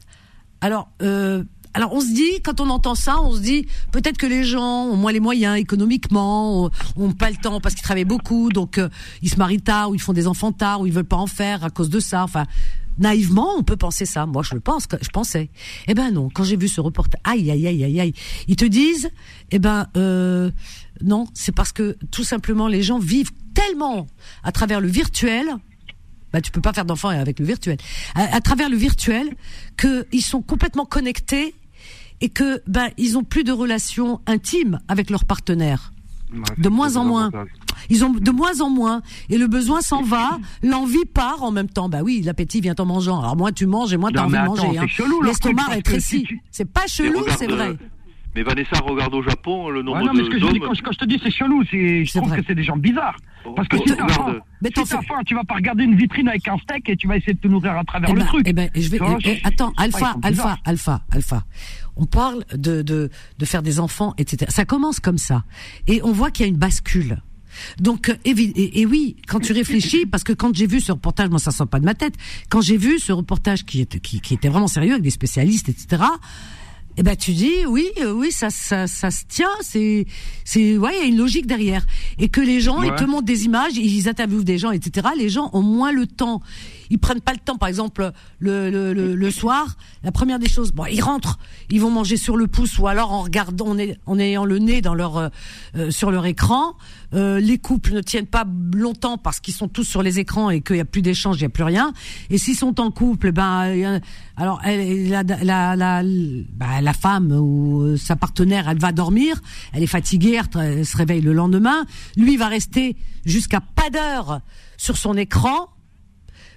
Alors, 0.60 0.90
euh, 1.02 1.44
alors 1.76 1.92
on 1.92 2.00
se 2.00 2.06
dit, 2.06 2.40
quand 2.42 2.60
on 2.60 2.70
entend 2.70 2.94
ça, 2.94 3.20
on 3.20 3.32
se 3.32 3.40
dit 3.40 3.66
peut-être 3.92 4.16
que 4.16 4.26
les 4.26 4.44
gens 4.44 4.86
ont 4.86 4.96
moins 4.96 5.12
les 5.12 5.20
moyens 5.20 5.58
économiquement, 5.58 6.70
ont, 6.96 7.12
pas 7.12 7.30
le 7.30 7.36
temps 7.36 7.60
parce 7.60 7.74
qu'ils 7.74 7.84
travaillent 7.84 8.06
beaucoup, 8.06 8.48
donc 8.48 8.78
euh, 8.78 8.88
ils 9.20 9.28
se 9.28 9.36
marient 9.36 9.60
tard 9.60 9.90
ou 9.90 9.94
ils 9.94 10.00
font 10.00 10.14
des 10.14 10.26
enfants 10.26 10.52
tard 10.52 10.80
ou 10.80 10.86
ils 10.86 10.92
veulent 10.92 11.04
pas 11.04 11.18
en 11.18 11.26
faire 11.26 11.64
à 11.64 11.70
cause 11.70 11.90
de 11.90 12.00
ça. 12.00 12.24
Enfin, 12.24 12.46
naïvement, 12.98 13.56
on 13.58 13.62
peut 13.62 13.76
penser 13.76 14.06
ça. 14.06 14.24
Moi, 14.24 14.42
je 14.42 14.54
le 14.54 14.60
pense, 14.60 14.86
je 15.02 15.08
pensais. 15.10 15.50
Eh 15.86 15.92
ben 15.92 16.10
non, 16.12 16.30
quand 16.32 16.44
j'ai 16.44 16.56
vu 16.56 16.68
ce 16.68 16.80
reportage, 16.80 17.20
aïe 17.24 17.50
aïe 17.50 17.66
aïe 17.66 17.84
aïe 17.84 18.00
aïe, 18.00 18.14
ils 18.48 18.56
te 18.56 18.64
disent, 18.64 19.10
eh 19.50 19.58
ben 19.58 19.86
euh, 19.98 20.50
non, 21.02 21.26
c'est 21.34 21.52
parce 21.54 21.72
que 21.72 21.98
tout 22.10 22.24
simplement 22.24 22.68
les 22.68 22.82
gens 22.82 22.98
vivent 22.98 23.32
tellement 23.52 24.06
à 24.42 24.52
travers 24.52 24.80
le 24.80 24.88
virtuel 24.88 25.46
bah 26.36 26.42
tu 26.42 26.50
peux 26.50 26.60
pas 26.60 26.74
faire 26.74 26.84
d'enfants 26.84 27.08
avec 27.08 27.38
le 27.38 27.46
virtuel. 27.46 27.78
À, 28.14 28.40
travers 28.42 28.68
le 28.68 28.76
virtuel, 28.76 29.34
que 29.78 30.06
ils 30.12 30.20
sont 30.20 30.42
complètement 30.42 30.84
connectés 30.84 31.54
et 32.20 32.28
que 32.28 32.62
ben 32.66 32.90
ils 32.98 33.16
ont 33.16 33.24
plus 33.24 33.42
de 33.42 33.52
relations 33.52 34.20
intimes 34.26 34.78
avec 34.86 35.08
leurs 35.08 35.24
partenaires. 35.24 35.92
de 36.58 36.68
moins 36.68 36.96
en 36.96 37.06
moins. 37.06 37.30
Ils 37.88 38.04
ont 38.04 38.10
de 38.10 38.30
moins 38.30 38.60
en 38.60 38.68
moins 38.68 39.00
et 39.30 39.38
le 39.38 39.46
besoin 39.46 39.80
s'en 39.80 40.02
va, 40.02 40.38
l'envie 40.62 41.06
part 41.06 41.42
en 41.42 41.52
même 41.52 41.70
temps. 41.70 41.88
Bah 41.88 42.02
oui, 42.02 42.20
l'appétit 42.22 42.60
vient 42.60 42.74
en 42.78 42.84
mangeant. 42.84 43.18
Alors 43.18 43.34
moins 43.34 43.52
tu 43.52 43.64
manges 43.64 43.94
et 43.94 43.96
moins 43.96 44.10
tu 44.10 44.18
as 44.18 44.24
envie 44.24 44.36
de 44.36 44.44
manger. 44.44 44.78
Hein. 44.78 44.86
L'estomac 45.24 45.74
est 45.74 45.82
précis. 45.82 46.26
C'est 46.50 46.70
pas 46.70 46.86
chelou, 46.86 47.24
c'est 47.38 47.46
vrai. 47.46 47.78
Mais 48.36 48.42
Vanessa, 48.42 48.76
regarde 48.84 49.14
au 49.14 49.22
Japon 49.22 49.70
le 49.70 49.82
nombre 49.82 50.04
non, 50.04 50.12
mais 50.12 50.22
ce 50.22 50.28
que 50.28 50.38
je 50.38 50.46
dis, 50.52 50.60
quand, 50.60 50.74
je 50.74 50.98
te 50.98 51.06
dis 51.06 51.18
c'est 51.24 51.30
chelou, 51.30 51.64
c'est, 51.70 52.04
je 52.04 52.18
trouve 52.18 52.30
que 52.30 52.42
c'est 52.46 52.54
des 52.54 52.64
gens 52.64 52.76
bizarres. 52.76 53.16
Oh, 53.46 53.52
Parce 53.54 53.66
que 53.66 53.78
si 53.78 53.84
t'as 53.84 54.08
faim, 54.08 54.40
si 54.62 54.84
faim, 54.84 55.22
tu 55.24 55.34
vas 55.34 55.44
pas 55.44 55.54
regarder 55.54 55.84
une 55.84 55.96
vitrine 55.96 56.28
avec 56.28 56.46
un 56.46 56.58
steak 56.58 56.86
et 56.90 56.96
tu 56.96 57.08
vas 57.08 57.16
essayer 57.16 57.32
de 57.32 57.38
te 57.38 57.48
nourrir 57.48 57.72
à 57.78 57.84
travers 57.84 58.10
eh 58.10 58.12
le 58.12 58.24
truc. 58.24 58.42
Eh 58.46 58.52
ben, 58.52 58.68
je 58.74 58.90
vais, 58.90 58.98
eh, 59.00 59.24
eh, 59.24 59.40
attends, 59.42 59.72
Alpha, 59.78 60.16
Alpha, 60.22 60.58
Alpha, 60.66 61.00
Alpha. 61.10 61.44
On 61.96 62.04
parle 62.04 62.44
de, 62.54 62.82
de, 62.82 63.08
de 63.38 63.44
faire 63.46 63.62
des 63.62 63.80
enfants, 63.80 64.12
etc. 64.18 64.50
Ça 64.50 64.66
commence 64.66 65.00
comme 65.00 65.16
ça. 65.16 65.44
Et 65.86 66.02
on 66.04 66.12
voit 66.12 66.30
qu'il 66.30 66.44
y 66.44 66.48
a 66.48 66.50
une 66.50 66.58
bascule. 66.58 67.22
Donc, 67.80 68.14
et, 68.26 68.80
et, 68.80 68.84
oui, 68.84 69.16
quand 69.26 69.40
tu 69.40 69.54
réfléchis, 69.54 70.04
parce 70.04 70.24
que 70.24 70.34
quand 70.34 70.54
j'ai 70.54 70.66
vu 70.66 70.80
ce 70.80 70.92
reportage, 70.92 71.30
moi 71.30 71.38
ça 71.38 71.52
sort 71.52 71.68
pas 71.68 71.80
de 71.80 71.86
ma 71.86 71.94
tête, 71.94 72.12
quand 72.50 72.60
j'ai 72.60 72.76
vu 72.76 72.98
ce 72.98 73.12
reportage 73.12 73.64
qui 73.64 73.80
était, 73.80 73.98
qui, 73.98 74.20
qui 74.20 74.34
était 74.34 74.50
vraiment 74.50 74.68
sérieux 74.68 74.92
avec 74.92 75.02
des 75.02 75.10
spécialistes, 75.10 75.70
etc. 75.70 76.02
Eh 76.98 77.02
ben 77.02 77.14
tu 77.14 77.32
dis 77.32 77.66
oui, 77.66 77.90
euh, 78.00 78.12
oui, 78.12 78.32
ça, 78.32 78.48
ça, 78.50 78.86
ça 78.86 79.10
se 79.10 79.24
tient. 79.28 79.50
C'est, 79.60 80.06
c'est, 80.44 80.78
ouais, 80.78 80.92
il 80.94 81.00
y 81.00 81.04
a 81.04 81.06
une 81.06 81.18
logique 81.18 81.46
derrière. 81.46 81.84
Et 82.18 82.28
que 82.28 82.40
les 82.40 82.60
gens, 82.60 82.82
ils 82.82 82.94
te 82.94 83.04
montrent 83.04 83.26
des 83.26 83.44
images, 83.44 83.76
ils 83.76 84.08
interviewent 84.08 84.44
des 84.44 84.58
gens, 84.58 84.70
etc. 84.70 85.08
Les 85.16 85.28
gens 85.28 85.50
ont 85.52 85.62
moins 85.62 85.92
le 85.92 86.06
temps. 86.06 86.40
Ils 86.90 86.98
prennent 86.98 87.20
pas 87.20 87.32
le 87.32 87.38
temps. 87.38 87.56
Par 87.56 87.68
exemple, 87.68 88.12
le, 88.38 88.70
le, 88.70 89.14
le, 89.14 89.30
soir, 89.30 89.76
la 90.02 90.12
première 90.12 90.38
des 90.38 90.48
choses, 90.48 90.72
bon, 90.72 90.86
ils 90.86 91.02
rentrent, 91.02 91.38
ils 91.70 91.80
vont 91.80 91.90
manger 91.90 92.16
sur 92.16 92.36
le 92.36 92.46
pouce 92.46 92.78
ou 92.78 92.86
alors 92.86 93.12
en 93.12 93.22
regardant, 93.22 93.76
en, 94.06 94.18
ayant 94.18 94.44
le 94.44 94.58
nez 94.58 94.80
dans 94.80 94.94
leur, 94.94 95.16
euh, 95.16 95.28
euh, 95.76 95.90
sur 95.90 96.10
leur 96.10 96.26
écran. 96.26 96.74
Euh, 97.14 97.38
les 97.40 97.58
couples 97.58 97.94
ne 97.94 98.00
tiennent 98.00 98.26
pas 98.26 98.44
longtemps 98.74 99.16
parce 99.16 99.40
qu'ils 99.40 99.54
sont 99.54 99.68
tous 99.68 99.84
sur 99.84 100.02
les 100.02 100.18
écrans 100.18 100.50
et 100.50 100.60
qu'il 100.60 100.76
y 100.76 100.80
a 100.80 100.84
plus 100.84 101.02
d'échanges, 101.02 101.36
il 101.36 101.42
y 101.42 101.46
a 101.46 101.50
plus 101.50 101.62
rien. 101.64 101.92
Et 102.30 102.38
s'ils 102.38 102.56
sont 102.56 102.80
en 102.80 102.90
couple, 102.90 103.32
ben 103.32 104.00
alors 104.36 104.60
elle, 104.64 105.08
la, 105.08 105.22
la, 105.22 105.76
la, 105.76 106.02
ben, 106.02 106.80
la, 106.82 106.92
femme 106.92 107.32
ou 107.32 107.82
euh, 107.82 107.96
sa 107.96 108.16
partenaire, 108.16 108.68
elle 108.68 108.78
va 108.78 108.92
dormir, 108.92 109.40
elle 109.72 109.82
est 109.82 109.88
fatiguée, 109.88 110.40
elle 110.58 110.84
se 110.84 110.96
réveille 110.96 111.22
le 111.22 111.32
lendemain. 111.32 111.86
Lui 112.16 112.36
va 112.36 112.48
rester 112.48 112.96
jusqu'à 113.24 113.60
pas 113.60 113.88
d'heure 113.90 114.40
sur 114.76 114.96
son 114.96 115.16
écran, 115.16 115.68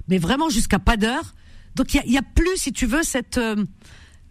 mais 0.10 0.18
vraiment 0.18 0.50
jusqu'à 0.50 0.80
pas 0.80 0.98
d'heure. 0.98 1.36
Donc 1.76 1.94
il 1.94 2.12
y 2.12 2.18
a, 2.18 2.22
plus, 2.22 2.58
si 2.58 2.74
tu 2.74 2.86
veux, 2.86 3.04
cette 3.04 3.38
euh, 3.38 3.64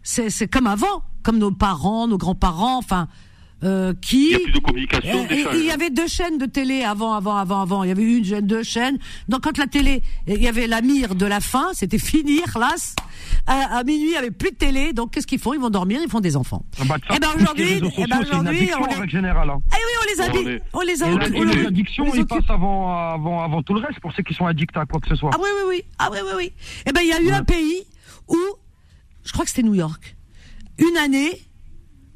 c'est 0.03 0.47
comme 0.47 0.67
avant, 0.67 1.03
comme 1.23 1.37
nos 1.37 1.51
parents, 1.51 2.07
nos 2.07 2.17
grands-parents, 2.17 2.77
enfin 2.77 3.07
euh, 3.63 3.93
qui 4.01 4.27
il 4.27 4.31
y 4.31 4.35
a 4.35 4.39
plus 4.39 4.51
de 4.53 4.59
communication. 4.59 5.27
il 5.29 5.65
y 5.65 5.71
avait 5.71 5.89
deux 5.89 6.07
chaînes 6.07 6.37
de 6.37 6.45
télé 6.45 6.83
avant, 6.83 7.13
avant, 7.13 7.35
avant, 7.35 7.61
avant. 7.61 7.83
Il 7.83 7.89
y 7.89 7.91
avait 7.91 8.03
une 8.03 8.23
chaîne, 8.23 8.47
deux 8.47 8.63
chaînes. 8.63 8.97
Donc 9.27 9.41
quand 9.41 9.57
la 9.57 9.67
télé, 9.67 10.01
il 10.27 10.41
y 10.41 10.47
avait 10.47 10.67
la 10.67 10.81
mire 10.81 11.15
de 11.15 11.25
la 11.25 11.39
fin, 11.41 11.69
c'était 11.73 11.97
fini, 11.97 12.39
las. 12.55 12.95
À, 13.47 13.77
à, 13.79 13.83
minuit, 13.83 14.07
il 14.07 14.11
n'y 14.11 14.17
avait 14.17 14.31
plus 14.31 14.51
de 14.51 14.55
télé. 14.55 14.93
Donc 14.93 15.11
qu'est-ce 15.11 15.27
qu'ils 15.27 15.39
font? 15.39 15.53
Ils 15.53 15.59
vont 15.59 15.69
dormir, 15.69 15.99
ils 16.03 16.09
font 16.09 16.19
des 16.21 16.37
enfants. 16.37 16.63
Ah 16.79 16.83
bah, 16.87 16.95
et 16.97 17.15
eh 17.15 17.19
ben 17.19 17.27
aujourd'hui, 17.35 17.81
eh 17.97 18.05
ben 18.05 18.21
aujourd'hui, 18.21 18.37
on 18.39 18.51
les... 18.51 18.71
Hein. 18.71 19.61
Eh 19.71 19.75
oui, 19.75 19.93
on 20.01 20.09
les 20.09 20.21
a 20.21 20.59
on, 20.73 20.81
les 20.81 21.03
a. 21.03 21.09
Et, 21.09 21.45
les 21.45 21.65
addictions, 21.65 22.05
ils 22.13 22.25
passent 22.25 22.49
avant, 22.49 22.95
avant, 22.95 23.43
avant 23.43 23.61
tout 23.63 23.73
le 23.73 23.81
reste 23.81 23.99
pour 23.99 24.13
ceux 24.13 24.23
qui 24.23 24.33
sont 24.33 24.45
addicts 24.45 24.77
à 24.77 24.85
quoi 24.85 24.99
que 24.99 25.07
ce 25.07 25.15
soit. 25.15 25.31
Ah 25.33 25.37
oui, 25.41 25.49
oui, 25.57 25.63
oui. 25.67 25.83
Ah 25.97 26.09
oui, 26.11 26.19
oui, 26.23 26.31
oui. 26.37 26.53
Eh 26.85 26.91
ben 26.91 27.01
il 27.01 27.09
y 27.09 27.13
a 27.13 27.21
eu 27.21 27.31
un 27.31 27.43
pays 27.43 27.83
où, 28.27 28.37
je 29.23 29.31
crois 29.33 29.43
que 29.43 29.51
c'était 29.51 29.63
New 29.63 29.75
York, 29.75 30.15
une 30.77 30.97
année 30.97 31.48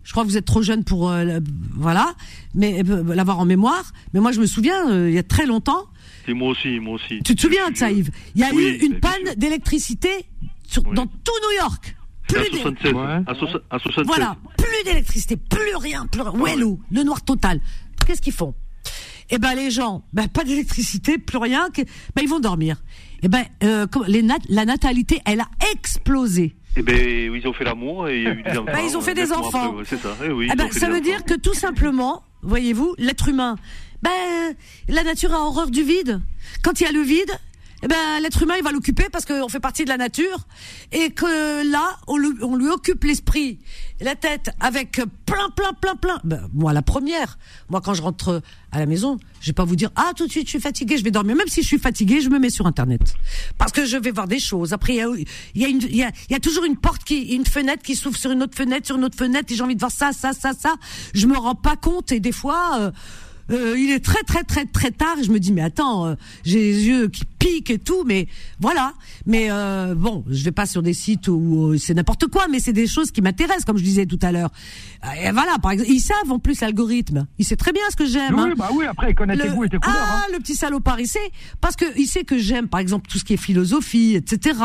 je 0.04 0.12
crois 0.12 0.24
que 0.24 0.30
vous 0.30 0.38
êtes 0.38 0.46
trop 0.46 0.62
jeune 0.62 0.84
pour 0.84 1.10
euh, 1.10 1.40
voilà, 1.76 2.14
mais 2.54 2.84
euh, 2.88 3.16
l'avoir 3.16 3.40
en 3.40 3.46
mémoire. 3.46 3.92
Mais 4.14 4.20
moi, 4.20 4.32
je 4.32 4.40
me 4.40 4.46
souviens, 4.46 4.90
euh, 4.90 5.10
il 5.10 5.16
y 5.16 5.18
a 5.18 5.24
très 5.24 5.46
longtemps. 5.46 5.86
Et 6.28 6.34
moi 6.34 6.50
aussi, 6.50 6.80
moi 6.80 6.96
aussi. 6.96 7.22
Tu 7.24 7.36
te 7.36 7.42
souviens 7.42 7.72
de 7.72 7.78
ça, 7.78 7.92
Yves 7.92 8.12
Il 8.36 8.42
y 8.42 8.44
a 8.44 8.54
eu 8.54 8.78
une 8.80 9.00
panne 9.00 9.36
d'électricité 9.38 10.10
dans 10.76 11.06
tout 11.08 11.34
New 11.44 11.58
York. 11.58 11.96
Plus 12.28 12.40
à 12.40 12.62
76, 12.62 12.94
à, 13.70 13.80
76. 13.80 14.06
Voilà, 14.06 14.38
plus 14.58 14.84
d'électricité, 14.86 15.38
plus 15.38 15.76
rien, 15.76 16.08
plus 16.08 16.22
rien. 16.22 16.40
Ouais, 16.40 16.56
le 16.56 17.04
noir 17.04 17.24
total. 17.24 17.60
Qu'est-ce 18.06 18.22
qu'ils 18.22 18.34
font? 18.34 18.56
Eh 19.30 19.38
ben 19.38 19.56
les 19.56 19.72
gens, 19.72 20.04
ben 20.14 20.28
pas 20.28 20.44
d'électricité, 20.44 21.18
plus 21.18 21.38
rien, 21.38 21.70
ben 21.76 22.22
ils 22.22 22.30
vont 22.30 22.40
dormir. 22.40 22.82
Eh 23.22 23.28
ben 23.28 23.44
les 24.08 24.26
la 24.50 24.66
natalité, 24.66 25.22
elle 25.26 25.42
a 25.42 25.50
explosé. 25.72 26.56
Eh 26.76 26.82
ben, 26.82 27.34
ils 27.36 27.48
ont 27.48 27.54
fait 27.54 27.64
l'amour 27.64 28.10
et 28.10 28.18
il 28.18 28.24
y 28.24 28.28
a 28.28 28.32
eu 28.34 28.44
des 28.44 28.50
enfants. 28.58 28.64
Ben, 28.66 28.80
ils 28.80 28.98
ont 28.98 29.02
fait 29.02 29.14
des 29.14 29.32
enfants. 29.32 29.76
c'est 29.86 30.00
ça. 30.00 30.16
Eh 30.24 30.30
oui, 30.32 30.50
eh 30.52 30.56
ben, 30.56 30.72
ça 30.72 30.90
veut 30.90 31.02
dire 31.02 31.24
que 31.24 31.36
tout 31.36 31.54
simplement, 31.54 32.24
voyez-vous, 32.42 32.96
l'être 32.98 33.28
humain, 33.30 33.58
ben, 34.02 34.56
la 34.90 35.04
nature 35.04 35.34
a 35.34 35.40
horreur 35.40 35.70
du 35.70 35.84
vide. 35.84 36.22
Quand 36.64 36.80
il 36.80 36.84
y 36.84 36.88
a 36.88 36.92
le 36.92 37.02
vide, 37.02 37.32
eh 37.84 37.88
ben, 37.88 38.22
l'être 38.22 38.42
humain, 38.42 38.54
il 38.58 38.64
va 38.64 38.72
l'occuper 38.72 39.08
parce 39.12 39.26
qu'on 39.26 39.50
fait 39.50 39.60
partie 39.60 39.84
de 39.84 39.90
la 39.90 39.98
nature 39.98 40.48
et 40.94 41.10
que 41.10 41.70
là, 41.70 41.98
on, 42.08 42.18
lui, 42.18 42.70
occupe 42.70 43.04
l'esprit, 43.04 43.60
la 44.00 44.16
tête 44.16 44.52
avec 44.62 45.02
plein, 45.26 45.50
plein, 45.54 45.74
plein, 45.74 45.96
plein. 45.98 46.18
Ben, 46.24 46.48
moi, 46.54 46.72
la 46.72 46.82
première, 46.82 47.38
moi, 47.68 47.82
quand 47.82 47.94
je 47.94 48.02
rentre 48.02 48.42
à 48.72 48.80
la 48.80 48.86
maison, 48.86 49.18
je 49.42 49.48
vais 49.48 49.54
pas 49.54 49.66
vous 49.66 49.76
dire, 49.76 49.90
ah, 49.98 50.12
tout 50.16 50.26
de 50.26 50.32
suite, 50.32 50.46
je 50.46 50.52
suis 50.52 50.62
fatigué, 50.62 50.98
je 50.98 51.04
vais 51.04 51.12
dormir. 51.12 51.36
Même 51.36 51.50
si 51.50 51.62
je 51.62 51.68
suis 51.68 51.78
fatigué, 51.78 52.22
je 52.22 52.30
me 52.30 52.40
mets 52.40 52.50
sur 52.50 52.68
Internet. 52.68 53.02
Parce 53.58 53.74
que 53.74 53.86
je 53.86 53.98
vais 53.98 54.12
voir 54.12 54.30
des 54.30 54.40
choses. 54.40 54.72
Après, 54.72 54.96
il 54.96 55.26
y 55.56 55.66
a, 55.66 55.68
y, 55.68 56.04
a 56.04 56.08
y, 56.08 56.14
y 56.30 56.36
a 56.36 56.40
toujours 56.40 56.64
une 56.64 56.78
porte 56.78 57.04
qui, 57.04 57.36
une 57.36 57.46
fenêtre 57.46 57.84
qui 57.84 57.98
s'ouvre 57.98 58.18
sur 58.18 58.32
une 58.32 58.44
autre 58.44 58.56
fenêtre, 58.56 58.88
sur 58.88 58.96
une 58.96 59.04
autre 59.04 59.18
fenêtre, 59.18 59.52
et 59.52 59.56
j'ai 59.56 59.64
envie 59.64 59.76
de 59.76 59.82
voir 59.82 59.92
ça, 59.92 60.14
ça, 60.14 60.32
ça, 60.32 60.54
ça. 60.54 60.76
Je 61.14 61.28
me 61.28 61.38
rends 61.38 61.56
pas 61.56 61.76
compte 61.76 62.14
et 62.14 62.22
des 62.22 62.32
fois, 62.32 62.78
euh, 62.80 62.92
euh, 63.52 63.76
il 63.78 63.92
est 63.92 64.04
très 64.04 64.24
très 64.24 64.44
très 64.44 64.66
très 64.66 64.92
tard. 64.92 65.18
Et 65.20 65.24
je 65.24 65.32
me 65.32 65.40
dis 65.40 65.52
mais 65.52 65.62
attends 65.62 66.06
euh, 66.06 66.16
j'ai 66.44 66.60
les 66.60 66.86
yeux 66.86 67.08
qui 67.08 67.26
piquent 67.26 67.70
et 67.70 67.80
tout 67.80 68.04
mais 68.06 68.28
voilà. 68.60 68.94
Mais 69.26 69.48
euh, 69.50 69.96
bon 69.96 70.24
je 70.30 70.44
vais 70.44 70.52
pas 70.52 70.66
sur 70.66 70.82
des 70.82 70.94
sites 70.94 71.28
où 71.28 71.76
c'est 71.78 71.94
n'importe 71.94 72.28
quoi 72.28 72.48
mais 72.50 72.60
c'est 72.60 72.74
des 72.74 72.88
choses 72.88 73.12
qui 73.12 73.22
m'intéressent 73.22 73.66
comme 73.66 73.78
je 73.78 73.84
disais 73.84 74.06
tout 74.06 74.20
à 74.22 74.32
l'heure. 74.32 74.52
Et 75.22 75.32
voilà 75.32 75.58
par 75.62 75.72
exemple 75.72 75.92
ils 75.92 76.00
savent 76.00 76.32
en 76.32 76.40
plus 76.40 76.62
l'algorithme. 76.62 77.28
Il 77.38 77.46
sait 77.46 77.58
très 77.58 77.72
bien 77.72 77.84
ce 77.90 77.96
que 77.96 78.06
j'aime 78.06 78.36
oui 78.36 78.52
hein. 78.52 78.54
bah 78.58 78.70
oui 78.74 78.86
après 78.86 79.12
il 79.12 79.16
connaît 79.16 79.38
tes 79.38 79.50
goûts 79.50 79.66
et 79.66 79.70
tes 79.70 79.78
couleurs 79.78 79.98
ah 80.00 80.24
hein. 80.24 80.32
le 80.32 80.40
petit 80.40 80.56
salopard 80.56 81.00
il 81.00 81.08
sait. 81.08 81.32
Parce 81.62 81.76
que 81.76 81.86
il 81.98 82.08
sait 82.08 82.24
que 82.24 82.38
j'aime 82.38 82.68
par 82.68 82.80
exemple 82.80 83.08
tout 83.10 83.18
ce 83.18 83.24
qui 83.24 83.34
est 83.34 83.38
philosophie 83.38 84.16
etc 84.16 84.58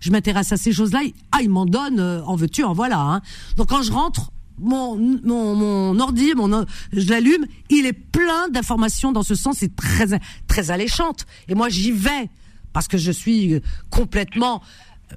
je 0.00 0.10
m'intéresse 0.10 0.52
à 0.52 0.56
ces 0.56 0.72
choses 0.72 0.92
là 0.92 1.00
ah 1.32 1.38
il 1.42 1.50
m'en 1.50 1.66
donne 1.66 2.00
en 2.00 2.36
veux-tu 2.36 2.62
en 2.64 2.72
voilà 2.72 3.00
hein. 3.00 3.20
donc 3.56 3.68
quand 3.68 3.82
je 3.82 3.92
rentre 3.92 4.30
mon, 4.60 4.96
mon, 4.96 5.54
mon 5.54 5.98
ordi, 5.98 6.32
mon, 6.34 6.64
je 6.92 7.08
l'allume, 7.08 7.46
il 7.68 7.86
est 7.86 7.92
plein 7.92 8.48
d'informations 8.48 9.12
dans 9.12 9.22
ce 9.22 9.34
sens, 9.34 9.56
c'est 9.58 9.74
très, 9.74 10.06
très 10.46 10.70
alléchante. 10.70 11.26
Et 11.48 11.54
moi, 11.54 11.68
j'y 11.68 11.92
vais 11.92 12.28
parce 12.72 12.86
que 12.86 12.98
je 12.98 13.10
suis 13.10 13.60
complètement 13.90 14.62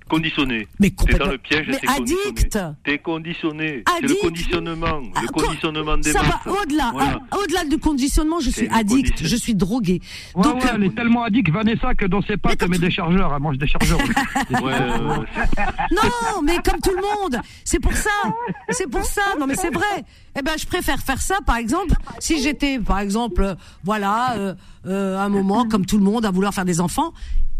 Conditionné. 0.09 0.67
Mais 0.79 0.91
complètement. 0.91 1.25
dans 1.25 1.31
le 1.31 1.37
piège. 1.37 1.67
Mais 1.67 1.89
addict. 1.89 2.57
T'es 2.83 2.97
conditionné. 2.99 3.83
C'est 3.99 4.07
le 4.07 4.21
conditionnement. 4.21 4.99
Le 4.99 5.11
ah, 5.15 5.21
conditionnement 5.27 5.97
des 5.97 6.11
Ça 6.11 6.21
va 6.21 6.51
au-delà. 6.51 6.91
Ah, 6.99 7.37
au-delà 7.37 7.65
du 7.65 7.77
conditionnement, 7.77 8.39
je 8.39 8.49
suis 8.49 8.67
addict. 8.69 9.25
Je 9.25 9.35
suis 9.35 9.55
drogué. 9.55 10.01
Ouais, 10.35 10.43
Donc, 10.43 10.63
ouais, 10.63 10.69
elle 10.75 10.83
est 10.83 10.95
tellement 10.95 11.23
addict, 11.23 11.49
Vanessa, 11.49 11.93
que 11.95 12.05
dans 12.05 12.21
ses 12.21 12.37
pattes, 12.37 12.61
elle 12.61 12.69
met 12.69 12.77
des 12.77 12.91
chargeurs. 12.91 13.33
Elle 13.33 13.41
mange 13.41 13.57
des 13.57 13.67
chargeurs. 13.67 13.99
ouais, 14.51 14.79
non, 15.91 16.41
mais 16.43 16.57
comme 16.57 16.79
tout 16.81 16.93
le 16.95 17.01
monde. 17.01 17.41
C'est 17.63 17.79
pour 17.79 17.93
ça. 17.93 18.09
C'est 18.69 18.89
pour 18.89 19.03
ça. 19.03 19.21
Non, 19.39 19.47
mais 19.47 19.55
c'est 19.55 19.73
vrai. 19.73 20.03
Eh 20.37 20.41
ben, 20.41 20.53
je 20.57 20.65
préfère 20.65 20.99
faire 20.99 21.21
ça, 21.21 21.35
par 21.45 21.57
exemple, 21.57 21.95
si 22.19 22.41
j'étais, 22.41 22.79
par 22.79 22.99
exemple, 22.99 23.55
voilà, 23.83 24.35
euh, 24.37 24.55
euh, 24.87 25.19
un 25.19 25.29
moment, 25.29 25.67
comme 25.67 25.85
tout 25.85 25.97
le 25.97 26.03
monde, 26.03 26.25
à 26.25 26.31
vouloir 26.31 26.53
faire 26.53 26.65
des 26.65 26.81
enfants. 26.81 27.13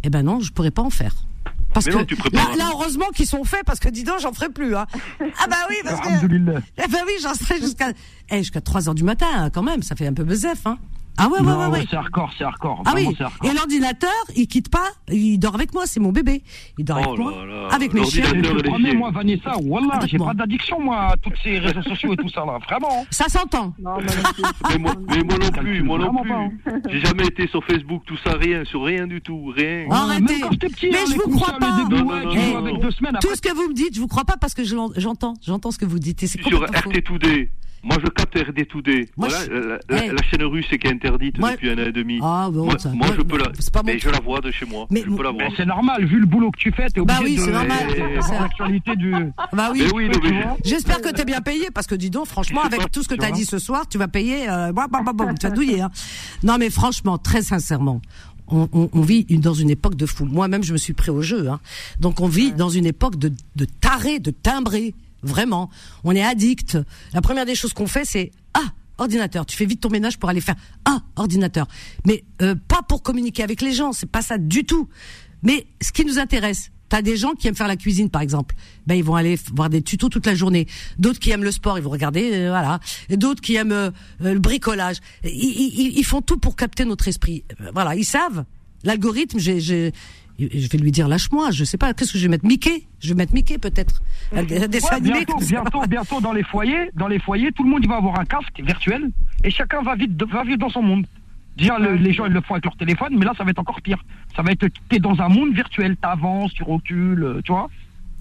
Eh 0.04 0.10
ben 0.10 0.24
non, 0.24 0.40
je 0.40 0.52
pourrais 0.52 0.72
pas 0.72 0.82
en 0.82 0.90
faire. 0.90 1.14
Parce 1.74 1.86
que 1.86 1.92
là, 2.58 2.70
heureusement 2.72 3.10
qu'ils 3.16 3.26
sont 3.28 3.44
faits 3.44 3.64
parce 3.66 3.80
que 3.80 3.90
dis 3.90 4.04
donc, 4.04 4.20
j'en 4.20 4.34
ferai 4.34 4.50
plus. 4.50 4.76
Hein. 4.76 4.86
Ah 5.40 5.48
bah 5.50 5.56
oui, 5.70 5.76
parce 5.84 6.00
que. 6.00 6.26
Eh 6.78 6.88
bah 6.88 7.00
oui, 7.06 7.14
j'en 7.22 7.34
serai 7.34 7.60
jusqu'à 7.60 7.90
eh, 8.30 8.38
jusqu'à 8.38 8.62
3 8.62 8.88
heures 8.88 8.96
du 8.96 9.04
matin 9.04 9.28
hein, 9.34 9.50
quand 9.50 9.64
même. 9.64 9.82
Ça 9.84 9.96
fait 9.96 10.08
un 10.08 10.14
peu 10.14 10.24
bezef, 10.24 10.66
hein. 10.66 10.78
Ah 11.18 11.28
ouais, 11.30 11.40
ouais, 11.40 11.54
ouais, 11.54 11.68
ouais. 11.68 11.86
C'est 11.90 11.96
hardcore, 11.96 12.32
c'est 12.38 12.44
hardcore. 12.44 12.82
Ah 12.86 12.94
oui. 12.96 13.08
Et 13.44 13.54
l'ordinateur, 13.54 14.12
il 14.36 14.48
quitte 14.48 14.70
pas, 14.70 14.90
il 15.10 15.38
dort 15.38 15.56
avec 15.56 15.74
moi, 15.74 15.84
c'est 15.86 16.00
mon 16.00 16.12
bébé. 16.12 16.42
Il 16.78 16.86
dort 16.86 16.98
avec 16.98 17.10
oh 17.10 17.18
moi, 17.18 17.34
avec 17.72 17.94
mes 17.94 18.04
chiens. 18.06 18.26
Je 18.26 18.62
promets, 18.64 18.94
moi, 18.94 19.12
Vanessa, 19.12 19.54
voilà, 19.64 20.00
j'ai 20.08 20.18
pas 20.18 20.34
d'addiction, 20.34 20.80
moi, 20.80 21.12
à 21.12 21.18
tous 21.18 21.34
ces 21.44 21.60
réseaux 21.60 21.84
sociaux 21.84 22.14
et 22.14 22.18
tout 22.18 22.30
ça, 22.30 22.46
là, 22.46 22.58
vraiment. 22.58 23.06
Ça 23.12 23.26
s'entend. 23.30 23.74
mais, 23.80 24.78
moi, 24.78 24.94
mais 25.08 25.24
moi 25.24 25.38
non 25.38 25.52
plus, 25.52 25.84
moi 25.84 25.98
non 26.00 26.14
plus. 26.24 26.82
J'ai 26.90 27.02
jamais 27.02 27.26
été 27.26 27.48
sur 27.48 27.64
Facebook, 27.64 28.04
tout 28.06 28.18
ça, 28.24 28.34
rien, 28.36 28.66
sur 28.66 28.84
rien 28.84 29.06
du 29.06 29.22
tout, 29.22 29.54
rien. 29.56 29.86
Arrêtez. 29.92 30.42
mais 30.84 30.98
hein, 30.98 31.06
je 31.08 31.16
vous 31.16 31.38
crois 31.38 31.54
pas. 31.60 31.86
Tout 33.22 33.36
ce 33.36 33.42
que 33.42 33.54
vous 33.54 33.70
me 33.70 33.74
dites, 33.74 33.96
je 33.96 34.00
vous 34.00 34.08
crois 34.08 34.26
pas 34.26 34.38
parce 34.38 34.54
que 34.54 34.64
j'entends, 34.64 35.36
j'entends 35.42 35.72
ce 35.72 35.78
que 35.78 35.86
vous 35.86 36.00
dites. 36.00 36.26
Sur 36.26 36.66
RT2D. 36.66 37.50
Moi, 37.84 37.98
je 38.02 38.10
capte 38.10 38.36
RD2D. 38.38 39.10
Voilà, 39.18 39.38
la, 39.90 40.24
chaîne 40.24 40.44
russe 40.44 40.68
qui 40.68 40.76
est 40.76 41.03
interdite 41.04 41.36
depuis 41.40 41.70
un 41.70 41.74
an 41.78 41.88
et 41.88 41.92
demi. 41.92 42.20
Ah, 42.22 42.50
bon, 42.52 42.66
moi, 42.66 42.80
ça- 42.80 42.90
moi, 42.90 43.08
je 43.16 43.22
peux 43.22 43.38
la, 43.38 43.46
c'est 43.60 43.72
pas 43.74 43.82
mais 43.84 44.00
je 44.00 44.10
la 44.10 44.20
vois 44.20 44.40
de 44.42 44.52
chez 44.52 44.66
moi. 44.66 44.88
Mais- 44.90 45.02
je 45.06 45.10
peux 45.10 45.24
la 45.24 45.32
voir. 45.32 45.50
Mais 45.50 45.56
c'est 45.58 45.66
normal, 45.66 46.06
vu 46.06 46.20
le 46.20 46.26
boulot 46.26 46.52
que 46.52 46.58
tu 46.60 46.72
fais, 46.72 46.88
t'es 46.90 47.02
Bah 47.02 47.18
obligé 47.20 47.32
oui, 47.34 47.36
de 47.38 47.42
c'est 47.46 47.52
normal. 47.52 47.88
de 47.88 48.20
voir 48.26 48.42
l'actualité 48.42 48.96
du. 48.96 49.12
Bah 49.54 49.70
oui. 49.74 49.84
Mais 49.86 49.94
oui, 49.94 50.10
J'espère 50.64 51.02
que 51.02 51.10
t'es 51.10 51.26
bien 51.26 51.42
payé 51.42 51.70
parce 51.74 51.88
que 51.88 51.96
dis 51.96 52.10
donc, 52.10 52.28
franchement, 52.28 52.62
avec 52.64 52.80
pas, 52.82 52.88
tout 52.90 53.04
ce 53.04 53.08
que 53.10 53.16
t'as 53.16 53.32
dit 53.32 53.46
ce 53.46 53.60
soir, 53.60 53.88
tu 53.88 53.98
vas 53.98 54.08
payer. 54.08 54.50
Euh, 54.50 54.72
bah, 54.72 54.88
bah, 54.90 55.02
bah, 55.06 55.12
bah, 55.14 55.26
tu 55.40 55.48
vas 55.48 55.54
douiller. 55.54 55.82
Hein. 55.82 55.92
Non, 56.44 56.58
mais 56.58 56.70
franchement, 56.70 57.18
très 57.18 57.42
sincèrement. 57.42 58.02
On, 58.48 58.68
on- 58.74 58.90
on 58.94 59.02
vit 59.02 59.26
une- 59.30 59.40
dans 59.42 59.54
une 59.54 59.70
époque 59.70 59.96
de 59.96 60.06
fou. 60.06 60.26
Moi-même, 60.26 60.64
je 60.64 60.74
me 60.74 60.78
suis 60.78 60.94
pris 60.94 61.10
au 61.12 61.22
jeu. 61.22 61.50
Hein. 61.50 61.60
Donc, 62.00 62.20
on 62.20 62.28
vit 62.28 62.52
dans 62.52 62.70
une 62.70 62.86
époque 62.86 63.18
de, 63.18 63.32
de 63.56 63.66
tarés, 63.66 64.20
de 64.20 64.32
timbrés. 64.32 64.94
Vraiment. 65.24 65.70
On 66.04 66.14
est 66.14 66.22
addict. 66.24 66.78
La 67.14 67.22
première 67.22 67.46
des 67.46 67.56
choses 67.56 67.72
qu'on 67.74 67.88
fait, 67.88 68.04
c'est 68.06 68.32
ah 68.54 68.60
ordinateur. 68.98 69.46
Tu 69.46 69.56
fais 69.58 69.66
vite 69.66 69.82
ton 69.82 69.90
ménage 69.90 70.18
pour 70.20 70.30
aller 70.30 70.42
faire 70.42 70.56
ah 70.86 71.02
ordinateur. 71.16 71.68
Mais 72.06 72.24
euh, 72.42 72.56
pas 72.68 72.82
pour 72.88 73.04
communiquer 73.04 73.44
avec 73.44 73.62
les 73.62 73.74
gens. 73.74 73.92
C'est 73.94 74.10
pas 74.10 74.22
ça 74.22 74.38
du 74.38 74.64
tout. 74.66 74.88
Mais 75.42 75.68
ce 75.82 75.92
qui 75.92 76.06
nous 76.06 76.20
intéresse, 76.20 76.70
T'as 76.90 77.02
des 77.02 77.18
gens 77.18 77.34
qui 77.34 77.48
aiment 77.48 77.56
faire 77.56 77.68
la 77.68 77.78
cuisine, 77.78 78.12
par 78.12 78.22
exemple. 78.22 78.54
Ben 78.86 78.94
ils 78.94 79.04
vont 79.04 79.16
aller 79.16 79.40
voir 79.56 79.68
des 79.68 79.82
tutos 79.82 80.10
toute 80.10 80.28
la 80.28 80.36
journée. 80.36 80.68
D'autres 81.00 81.18
qui 81.18 81.32
aiment 81.32 81.44
le 81.44 81.50
sport, 81.52 81.80
ils 81.80 81.84
vont 81.84 81.90
regarder, 81.90 82.30
euh, 82.34 82.50
voilà. 82.50 82.80
D'autres 83.10 83.42
qui 83.42 83.56
aiment 83.56 83.72
euh, 83.72 83.90
le 84.20 84.38
bricolage. 84.38 84.98
Ils, 85.24 85.32
ils- 85.32 85.98
ils 85.98 86.04
font 86.06 86.22
tout 86.22 86.38
pour 86.38 86.56
capter 86.56 86.86
notre 86.86 87.08
esprit. 87.08 87.46
Euh, 87.62 87.72
Voilà, 87.74 87.96
ils 87.96 88.06
savent. 88.06 88.46
L'algorithme, 88.84 89.40
j'ai, 89.40 89.92
je 90.54 90.68
vais 90.70 90.78
lui 90.78 90.92
dire 90.92 91.08
lâche-moi. 91.08 91.52
Je 91.52 91.64
sais 91.64 91.78
pas. 91.78 91.94
Qu'est-ce 91.94 92.14
que 92.14 92.18
je 92.18 92.24
vais 92.24 92.30
mettre 92.32 92.46
Mickey 92.46 92.84
Je 93.00 93.10
vais 93.10 93.16
mettre 93.16 93.34
Mickey 93.34 93.58
peut-être. 93.58 94.02
Un 94.36 94.44
des- 94.44 94.64
un 94.64 94.68
dessin 94.68 94.88
Ouais, 94.90 94.96
animé 94.96 95.26
bientôt, 95.26 95.46
bientôt, 95.46 95.82
bientôt 95.88 96.22
dans 96.22 96.34
les 96.34 96.44
foyers, 96.44 96.90
dans 96.96 97.08
les 97.08 97.20
foyers, 97.20 97.52
tout 97.52 97.64
le 97.64 97.70
monde 97.70 97.86
va 97.88 97.96
avoir 97.98 98.20
un 98.20 98.26
casque 98.26 98.60
virtuel 98.60 99.10
et 99.44 99.50
chacun 99.52 99.82
va 99.82 99.96
vite, 99.96 100.12
va 100.32 100.44
vivre 100.44 100.58
dans 100.58 100.70
son 100.70 100.82
monde. 100.82 101.06
Déjà, 101.58 101.78
le- 101.78 101.96
les 101.96 102.14
gens 102.14 102.26
ils 102.26 102.34
le 102.34 102.42
font 102.42 102.56
avec 102.56 102.66
leur 102.66 102.76
téléphone, 102.78 103.16
mais 103.18 103.26
là 103.26 103.34
ça 103.38 103.44
va 103.44 103.52
être 103.52 103.60
encore 103.60 103.82
pire. 103.82 104.04
Ça 104.36 104.42
va 104.42 104.52
être 104.52 104.66
t'es 104.90 104.98
dans 105.00 105.20
un 105.22 105.30
monde 105.30 105.54
virtuel, 105.54 105.96
t'avances, 105.98 106.54
tu 106.54 106.64
recules, 106.64 107.24
euh, 107.24 107.42
tu 107.44 107.52
vois. 107.52 107.70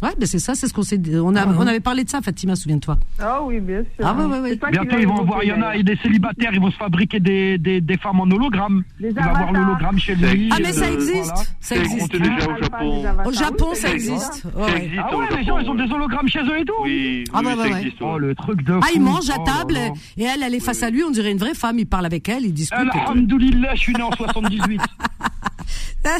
Ouais, 0.02 0.10
ben 0.18 0.26
c'est 0.26 0.38
ça, 0.40 0.54
c'est 0.56 0.66
ce 0.66 0.74
qu'on 0.74 0.82
s'est, 0.82 0.98
dit. 0.98 1.14
on 1.16 1.36
a, 1.36 1.46
on 1.46 1.66
avait 1.66 1.78
parlé 1.80 2.02
de 2.02 2.10
ça, 2.10 2.20
Fatima, 2.20 2.56
souviens-toi. 2.56 2.98
Ah 3.20 3.40
oui, 3.44 3.60
bien 3.60 3.82
sûr. 3.82 4.04
Ah 4.04 4.14
ouais, 4.14 4.24
ouais, 4.24 4.40
ouais. 4.40 4.58
Bientôt 4.72 4.96
ils 4.98 5.06
vont 5.06 5.20
avoir, 5.20 5.44
il 5.44 5.48
y 5.50 5.52
en 5.52 5.62
a 5.62 5.78
des 5.80 5.96
célibataires, 6.02 6.50
ils 6.52 6.60
vont 6.60 6.70
se 6.72 6.76
fabriquer 6.76 7.20
des, 7.20 7.56
des, 7.58 7.80
des 7.80 7.96
femmes 7.96 8.18
en 8.20 8.24
hologramme. 8.24 8.82
Les 8.98 9.08
il 9.10 9.14
va 9.14 9.24
avoir 9.26 9.52
l'hologramme 9.52 9.98
chez 9.98 10.14
lui. 10.16 10.48
Ah 10.52 10.56
mais 10.60 10.72
ça 10.72 10.86
euh, 10.86 10.94
existe, 10.94 11.24
voilà. 11.26 11.36
ça 11.36 11.44
Ça 11.60 11.76
existe. 11.76 12.14
existe 12.14 12.16
déjà 12.36 12.50
au 12.50 12.62
Japon. 12.62 13.04
Au 13.26 13.32
Japon, 13.32 13.66
oui, 13.70 13.76
ça 13.76 13.88
ça 13.88 13.94
existe. 13.94 14.44
Ouais, 14.44 14.50
Ça 14.66 14.72
ouais. 14.74 14.84
existe 14.84 15.02
Ah 15.08 15.16
ouais, 15.16 15.26
les 15.36 15.44
gens 15.44 15.58
ils 15.58 15.68
ont 15.70 15.74
des 15.76 15.92
hologrammes 15.92 16.28
chez 16.28 16.40
eux 16.40 16.58
et 16.58 16.64
tout. 16.64 16.72
Oui, 16.82 17.24
Ah 17.32 17.38
oui, 17.38 17.44
bah, 17.44 17.50
ça 17.52 17.56
ouais, 17.62 17.72
ouais. 17.72 17.78
existe. 17.80 17.96
Oh 18.00 18.12
ouais. 18.14 18.18
le 18.18 18.34
truc 18.34 18.62
de 18.64 18.72
Ah, 18.82 18.86
il 18.94 19.00
fou. 19.00 19.04
mange 19.06 19.30
à 19.30 19.34
Oh 19.38 19.44
là 19.46 19.52
table 19.52 19.78
et 20.16 20.24
elle, 20.24 20.42
elle 20.42 20.54
est 20.54 20.60
face 20.60 20.82
à 20.82 20.90
lui, 20.90 21.04
on 21.04 21.10
dirait 21.10 21.30
une 21.30 21.38
vraie 21.38 21.54
femme. 21.54 21.78
Il 21.78 21.86
parle 21.86 22.06
avec 22.06 22.28
elle, 22.28 22.44
il 22.44 22.52
discute. 22.52 22.76
et 22.80 22.90
tout. 22.90 22.98
Alhamdoulilah, 22.98 23.74
je 23.76 23.80
suis 23.80 23.92
né 23.92 24.02
en 24.02 24.10
78. 24.10 24.80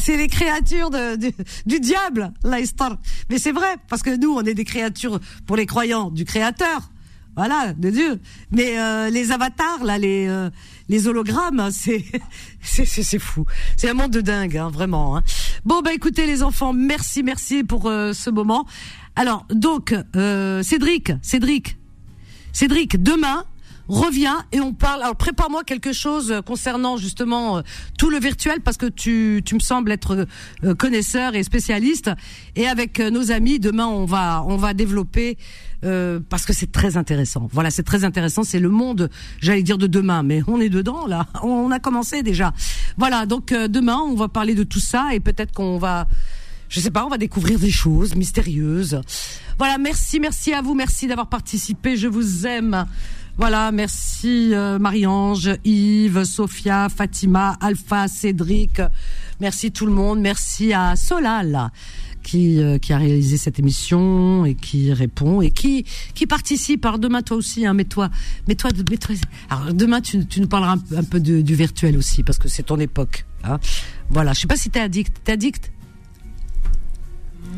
C'est 0.01 0.17
les 0.17 0.29
créatures 0.29 0.91
de, 0.91 1.17
du, 1.17 1.33
du 1.67 1.81
diable, 1.81 2.33
la 2.43 2.61
histoire. 2.61 2.97
Mais 3.31 3.39
c'est 3.39 3.53
vrai, 3.53 3.77
parce 3.89 4.03
que 4.03 4.17
nous, 4.17 4.33
on 4.33 4.43
est 4.43 4.55
des 4.55 4.65
créatures 4.65 5.21
pour 5.47 5.57
les 5.57 5.67
croyants 5.67 6.11
du 6.11 6.25
Créateur. 6.25 6.91
Voilà, 7.35 7.73
de 7.73 7.89
Dieu. 7.89 8.21
Mais 8.51 8.79
euh, 8.79 9.09
les 9.09 9.33
avatars, 9.33 9.85
là, 9.85 9.97
les 9.97 10.27
euh, 10.29 10.51
les 10.89 11.09
hologrammes, 11.09 11.71
c'est 11.73 12.05
c'est 12.61 12.85
c'est 12.85 13.03
c'est 13.03 13.19
fou. 13.19 13.47
C'est 13.77 13.89
un 13.89 13.95
monde 13.95 14.11
de 14.11 14.21
dingue, 14.21 14.57
hein, 14.57 14.69
vraiment. 14.69 15.17
Hein. 15.17 15.23
Bon, 15.65 15.81
bah 15.81 15.95
écoutez, 15.95 16.27
les 16.27 16.43
enfants, 16.43 16.75
merci, 16.75 17.23
merci 17.23 17.65
pour 17.65 17.87
euh, 17.87 18.13
ce 18.13 18.29
moment. 18.29 18.67
Alors, 19.17 19.47
donc, 19.51 19.95
euh, 20.17 20.63
Cédric, 20.63 21.13
Cédric, 21.23 21.77
Cédric, 22.53 23.03
demain, 23.03 23.45
reviens 23.93 24.45
et 24.53 24.61
on 24.61 24.73
parle. 24.73 25.03
Alors 25.03 25.17
prépare-moi 25.17 25.65
quelque 25.65 25.93
chose 25.93 26.35
concernant 26.47 26.97
justement 26.97 27.59
euh, 27.59 27.63
tout 27.99 28.11
le 28.11 28.19
virtuel 28.19 28.61
parce 28.61 28.77
que 28.77 28.87
tu, 28.87 29.43
tu 29.45 29.55
me 29.55 29.61
sembles 29.61 29.91
être 29.93 30.27
euh, 30.65 30.75
connaisseur 30.75 31.35
et 31.35 31.43
spécialiste. 31.43 32.11
Et 32.57 32.67
avec 32.67 33.01
euh, 33.01 33.11
nos 33.11 33.31
amis, 33.31 33.59
demain 33.59 33.87
on 33.87 34.05
va 34.05 34.45
on 34.47 34.57
va 34.57 34.75
développer 34.75 35.37
euh, 35.85 36.21
parce 36.29 36.47
que 36.47 36.53
c'est 36.53 36.71
très 36.71 36.97
intéressant. 36.97 37.49
Voilà, 37.53 37.71
c'est 37.71 37.83
très 37.83 38.05
intéressant. 38.05 38.45
C'est 38.45 38.61
le 38.61 38.69
monde, 38.69 39.11
j'allais 39.41 39.65
dire 39.65 39.79
de 39.79 39.89
demain, 39.89 40.23
mais 40.23 40.41
on 40.47 40.61
est 40.61 40.69
dedans 40.69 41.07
là. 41.07 41.27
On 41.43 41.71
a 41.73 41.81
commencé 41.81 42.23
déjà. 42.23 42.53
Voilà, 42.99 43.27
donc 43.27 43.51
euh, 43.53 43.67
demain 43.67 43.99
on 43.99 44.15
va 44.15 44.29
parler 44.29 44.55
de 44.55 44.63
tout 44.63 44.79
ça 44.81 45.09
et 45.13 45.21
peut-être 45.21 45.53
qu'on 45.53 45.79
va 45.79 46.07
je 46.69 46.81
sais 46.81 46.91
pas, 46.91 47.05
on 47.05 47.09
va 47.09 47.19
découvrir 47.19 47.59
des 47.59 47.71
choses 47.71 48.15
mystérieuses. 48.15 49.01
Voilà, 49.59 49.77
merci, 49.77 50.21
merci 50.21 50.55
à 50.55 50.63
vous, 50.63 50.75
merci 50.75 51.07
d'avoir 51.07 51.29
participé, 51.29 51.99
je 51.99 52.09
vous 52.09 52.47
aime. 52.47 52.87
Voilà, 53.39 53.73
merci 53.73 54.51
euh, 54.53 54.79
Marie-Ange, 54.79 55.51
Yves, 55.65 56.25
Sophia, 56.25 56.89
Fatima, 56.95 57.57
Alpha, 57.61 58.07
Cédric. 58.07 58.81
Merci 59.41 59.73
tout 59.73 59.87
le 59.87 59.93
monde, 59.93 60.21
merci 60.21 60.73
à 60.73 60.95
Solal 60.97 61.71
qui 62.23 62.63
euh, 62.63 62.79
qui 62.79 62.93
a 62.93 62.99
réalisé 62.99 63.37
cette 63.37 63.59
émission 63.59 64.45
et 64.45 64.55
qui 64.55 64.93
répond 64.93 65.41
et 65.43 65.51
qui 65.51 65.85
qui 66.15 66.27
participe. 66.29 66.85
Alors 66.87 67.01
demain 67.01 67.21
toi 67.23 67.37
aussi, 67.37 67.67
hein, 67.67 67.75
mets-toi, 67.75 68.11
mets-toi, 68.47 68.71
mets-toi. 68.89 69.17
Alors 69.51 69.75
demain 69.75 70.01
tu, 70.01 70.25
tu 70.27 70.41
nous 70.41 70.47
parleras 70.47 70.77
un, 70.97 71.03
peu- 71.03 71.19
du 71.19 71.55
virtuel 71.57 71.97
aussi 71.97 72.23
parce 72.23 72.39
que 72.39 72.49
c'est 72.49 72.63
ton 72.63 72.79
époque. 72.79 73.25
Hein. 73.43 73.59
Voilà, 74.11 74.35
je 74.35 74.41
sais 74.41 74.47
pas 74.47 74.57
si 74.57 74.71
t'es 74.71 74.79
addict. 74.79 75.17
T'es 75.25 75.33
addict? 75.33 75.73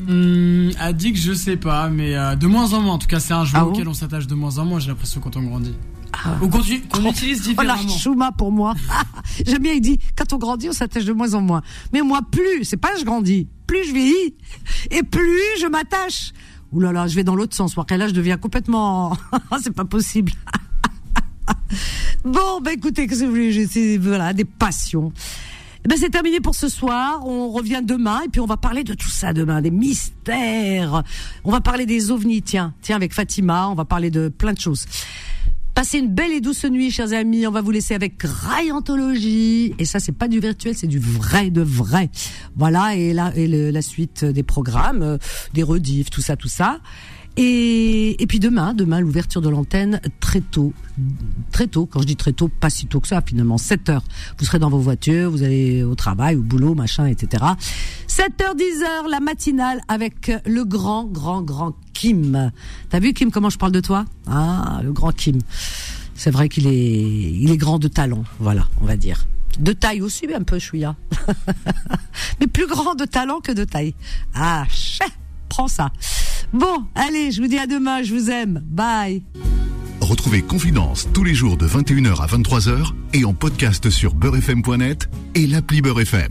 Hum, 0.08 0.70
addict, 0.78 1.18
je 1.18 1.32
sais 1.32 1.56
pas, 1.56 1.88
mais 1.88 2.14
euh, 2.16 2.36
de 2.36 2.46
moins 2.46 2.72
en 2.72 2.80
moins. 2.80 2.94
En 2.94 2.98
tout 2.98 3.06
cas, 3.06 3.20
c'est 3.20 3.32
un 3.32 3.44
jeu 3.44 3.56
Ah 3.56 3.66
auquel 3.66 3.88
on 3.88 3.94
s'attache 3.94 4.26
de 4.26 4.34
moins 4.34 4.58
en 4.58 4.64
moins. 4.64 4.78
J'ai 4.78 4.88
l'impression 4.88 5.20
quand 5.20 5.36
on 5.36 5.42
grandit. 5.42 5.74
Ah. 6.12 6.36
Ou 6.42 6.48
qu'on 6.48 6.60
qu'on 6.60 7.10
utilise 7.10 7.42
Oh 7.44 7.48
différemment. 7.48 7.88
chouma 7.88 8.32
pour 8.32 8.52
moi. 8.52 8.74
J'aime 9.46 9.62
bien, 9.62 9.72
il 9.72 9.80
dit, 9.80 9.98
quand 10.16 10.32
on 10.32 10.38
grandit, 10.38 10.68
on 10.68 10.72
s'attache 10.72 11.04
de 11.04 11.12
moins 11.12 11.34
en 11.34 11.40
moins. 11.40 11.62
Mais 11.92 12.02
moi, 12.02 12.20
plus, 12.30 12.64
c'est 12.64 12.76
pas 12.76 12.96
je 12.98 13.04
grandis, 13.04 13.48
plus 13.66 13.84
je 13.86 13.92
vieillis, 13.92 14.34
et 14.90 15.02
plus 15.02 15.60
je 15.60 15.66
m'attache. 15.66 16.32
Ouh 16.72 16.80
là 16.80 16.92
là, 16.92 17.06
je 17.06 17.14
vais 17.14 17.24
dans 17.24 17.36
l'autre 17.36 17.54
sens. 17.54 17.76
Moi, 17.76 17.86
là, 17.90 18.08
je 18.08 18.12
deviens 18.12 18.36
complètement... 18.36 19.16
c'est 19.62 19.74
pas 19.74 19.84
possible. 19.84 20.32
bon, 22.24 22.60
ben 22.60 22.72
écoutez, 22.72 23.06
que 23.06 23.14
vous 23.14 23.30
voulez, 23.30 23.98
voilà, 23.98 24.32
des 24.32 24.44
passions. 24.44 25.12
Eh 25.84 25.88
Ben 25.88 25.98
c'est 25.98 26.08
terminé 26.08 26.40
pour 26.40 26.54
ce 26.54 26.70
soir. 26.70 27.26
On 27.26 27.50
revient 27.50 27.82
demain 27.84 28.22
et 28.24 28.28
puis 28.28 28.40
on 28.40 28.46
va 28.46 28.56
parler 28.56 28.84
de 28.84 28.94
tout 28.94 29.10
ça 29.10 29.34
demain, 29.34 29.60
des 29.60 29.70
mystères. 29.70 31.02
On 31.44 31.50
va 31.50 31.60
parler 31.60 31.84
des 31.84 32.10
ovnis. 32.10 32.40
Tiens, 32.40 32.72
tiens 32.80 32.96
avec 32.96 33.12
Fatima, 33.12 33.68
on 33.68 33.74
va 33.74 33.84
parler 33.84 34.10
de 34.10 34.28
plein 34.28 34.54
de 34.54 34.60
choses. 34.60 34.86
Passez 35.74 35.98
une 35.98 36.08
belle 36.08 36.32
et 36.32 36.40
douce 36.40 36.64
nuit, 36.64 36.90
chers 36.90 37.12
amis. 37.12 37.46
On 37.46 37.50
va 37.50 37.60
vous 37.60 37.70
laisser 37.70 37.94
avec 37.94 38.22
Raïantologie. 38.22 39.74
Et 39.78 39.84
ça, 39.84 40.00
c'est 40.00 40.12
pas 40.12 40.28
du 40.28 40.40
virtuel, 40.40 40.74
c'est 40.74 40.86
du 40.86 41.00
vrai 41.00 41.50
de 41.50 41.60
vrai. 41.60 42.08
Voilà, 42.56 42.94
et 42.94 43.12
là, 43.12 43.32
et 43.34 43.46
la 43.46 43.82
suite 43.82 44.24
des 44.24 44.42
programmes, 44.42 45.02
euh, 45.02 45.18
des 45.52 45.64
rediffs, 45.64 46.08
tout 46.08 46.22
ça, 46.22 46.36
tout 46.36 46.48
ça. 46.48 46.78
Et, 47.36 48.22
et 48.22 48.26
puis 48.26 48.38
demain, 48.38 48.74
demain, 48.74 49.00
l'ouverture 49.00 49.40
de 49.40 49.48
l'antenne 49.48 50.00
très 50.20 50.40
tôt. 50.40 50.72
Très 51.50 51.66
tôt, 51.66 51.86
quand 51.86 52.00
je 52.00 52.06
dis 52.06 52.16
très 52.16 52.32
tôt, 52.32 52.48
pas 52.48 52.70
si 52.70 52.86
tôt 52.86 53.00
que 53.00 53.08
ça, 53.08 53.20
finalement, 53.26 53.58
7 53.58 53.88
heures. 53.88 54.04
Vous 54.38 54.44
serez 54.44 54.60
dans 54.60 54.70
vos 54.70 54.78
voitures, 54.78 55.30
vous 55.30 55.42
allez 55.42 55.82
au 55.82 55.96
travail, 55.96 56.36
au 56.36 56.42
boulot, 56.42 56.74
machin, 56.74 57.06
etc. 57.06 57.44
7h, 58.08 58.56
10h, 58.56 59.10
la 59.10 59.18
matinale 59.18 59.80
avec 59.88 60.30
le 60.46 60.64
grand, 60.64 61.04
grand, 61.04 61.42
grand 61.42 61.74
Kim. 61.92 62.52
T'as 62.90 63.00
vu, 63.00 63.12
Kim, 63.12 63.30
comment 63.30 63.50
je 63.50 63.58
parle 63.58 63.72
de 63.72 63.80
toi? 63.80 64.04
Ah, 64.28 64.80
le 64.84 64.92
grand 64.92 65.12
Kim. 65.12 65.38
C'est 66.14 66.30
vrai 66.30 66.48
qu'il 66.48 66.68
est, 66.68 67.32
il 67.32 67.50
est 67.50 67.56
grand 67.56 67.80
de 67.80 67.88
talent, 67.88 68.22
voilà, 68.38 68.68
on 68.80 68.84
va 68.84 68.96
dire. 68.96 69.26
De 69.58 69.72
taille 69.72 70.00
aussi, 70.00 70.26
un 70.32 70.42
peu, 70.42 70.58
chouïa. 70.58 70.96
Mais 72.40 72.46
plus 72.46 72.66
grand 72.66 72.94
de 72.94 73.04
talent 73.04 73.40
que 73.40 73.52
de 73.52 73.64
taille. 73.64 73.94
Ah, 74.34 74.64
chè, 74.68 75.04
prends 75.48 75.68
ça. 75.68 75.90
Bon, 76.52 76.84
allez, 76.94 77.30
je 77.30 77.42
vous 77.42 77.48
dis 77.48 77.58
à 77.58 77.66
demain, 77.66 78.02
je 78.02 78.14
vous 78.14 78.30
aime. 78.30 78.62
Bye. 78.64 79.22
Retrouvez 80.00 80.42
Confidence 80.42 81.08
tous 81.14 81.24
les 81.24 81.34
jours 81.34 81.56
de 81.56 81.66
21h 81.66 82.20
à 82.20 82.26
23h 82.26 82.92
et 83.14 83.24
en 83.24 83.32
podcast 83.32 83.88
sur 83.90 84.14
beurrefm.net 84.14 85.08
et 85.34 85.46
l'appli 85.46 85.80
Beurrefm. 85.80 86.28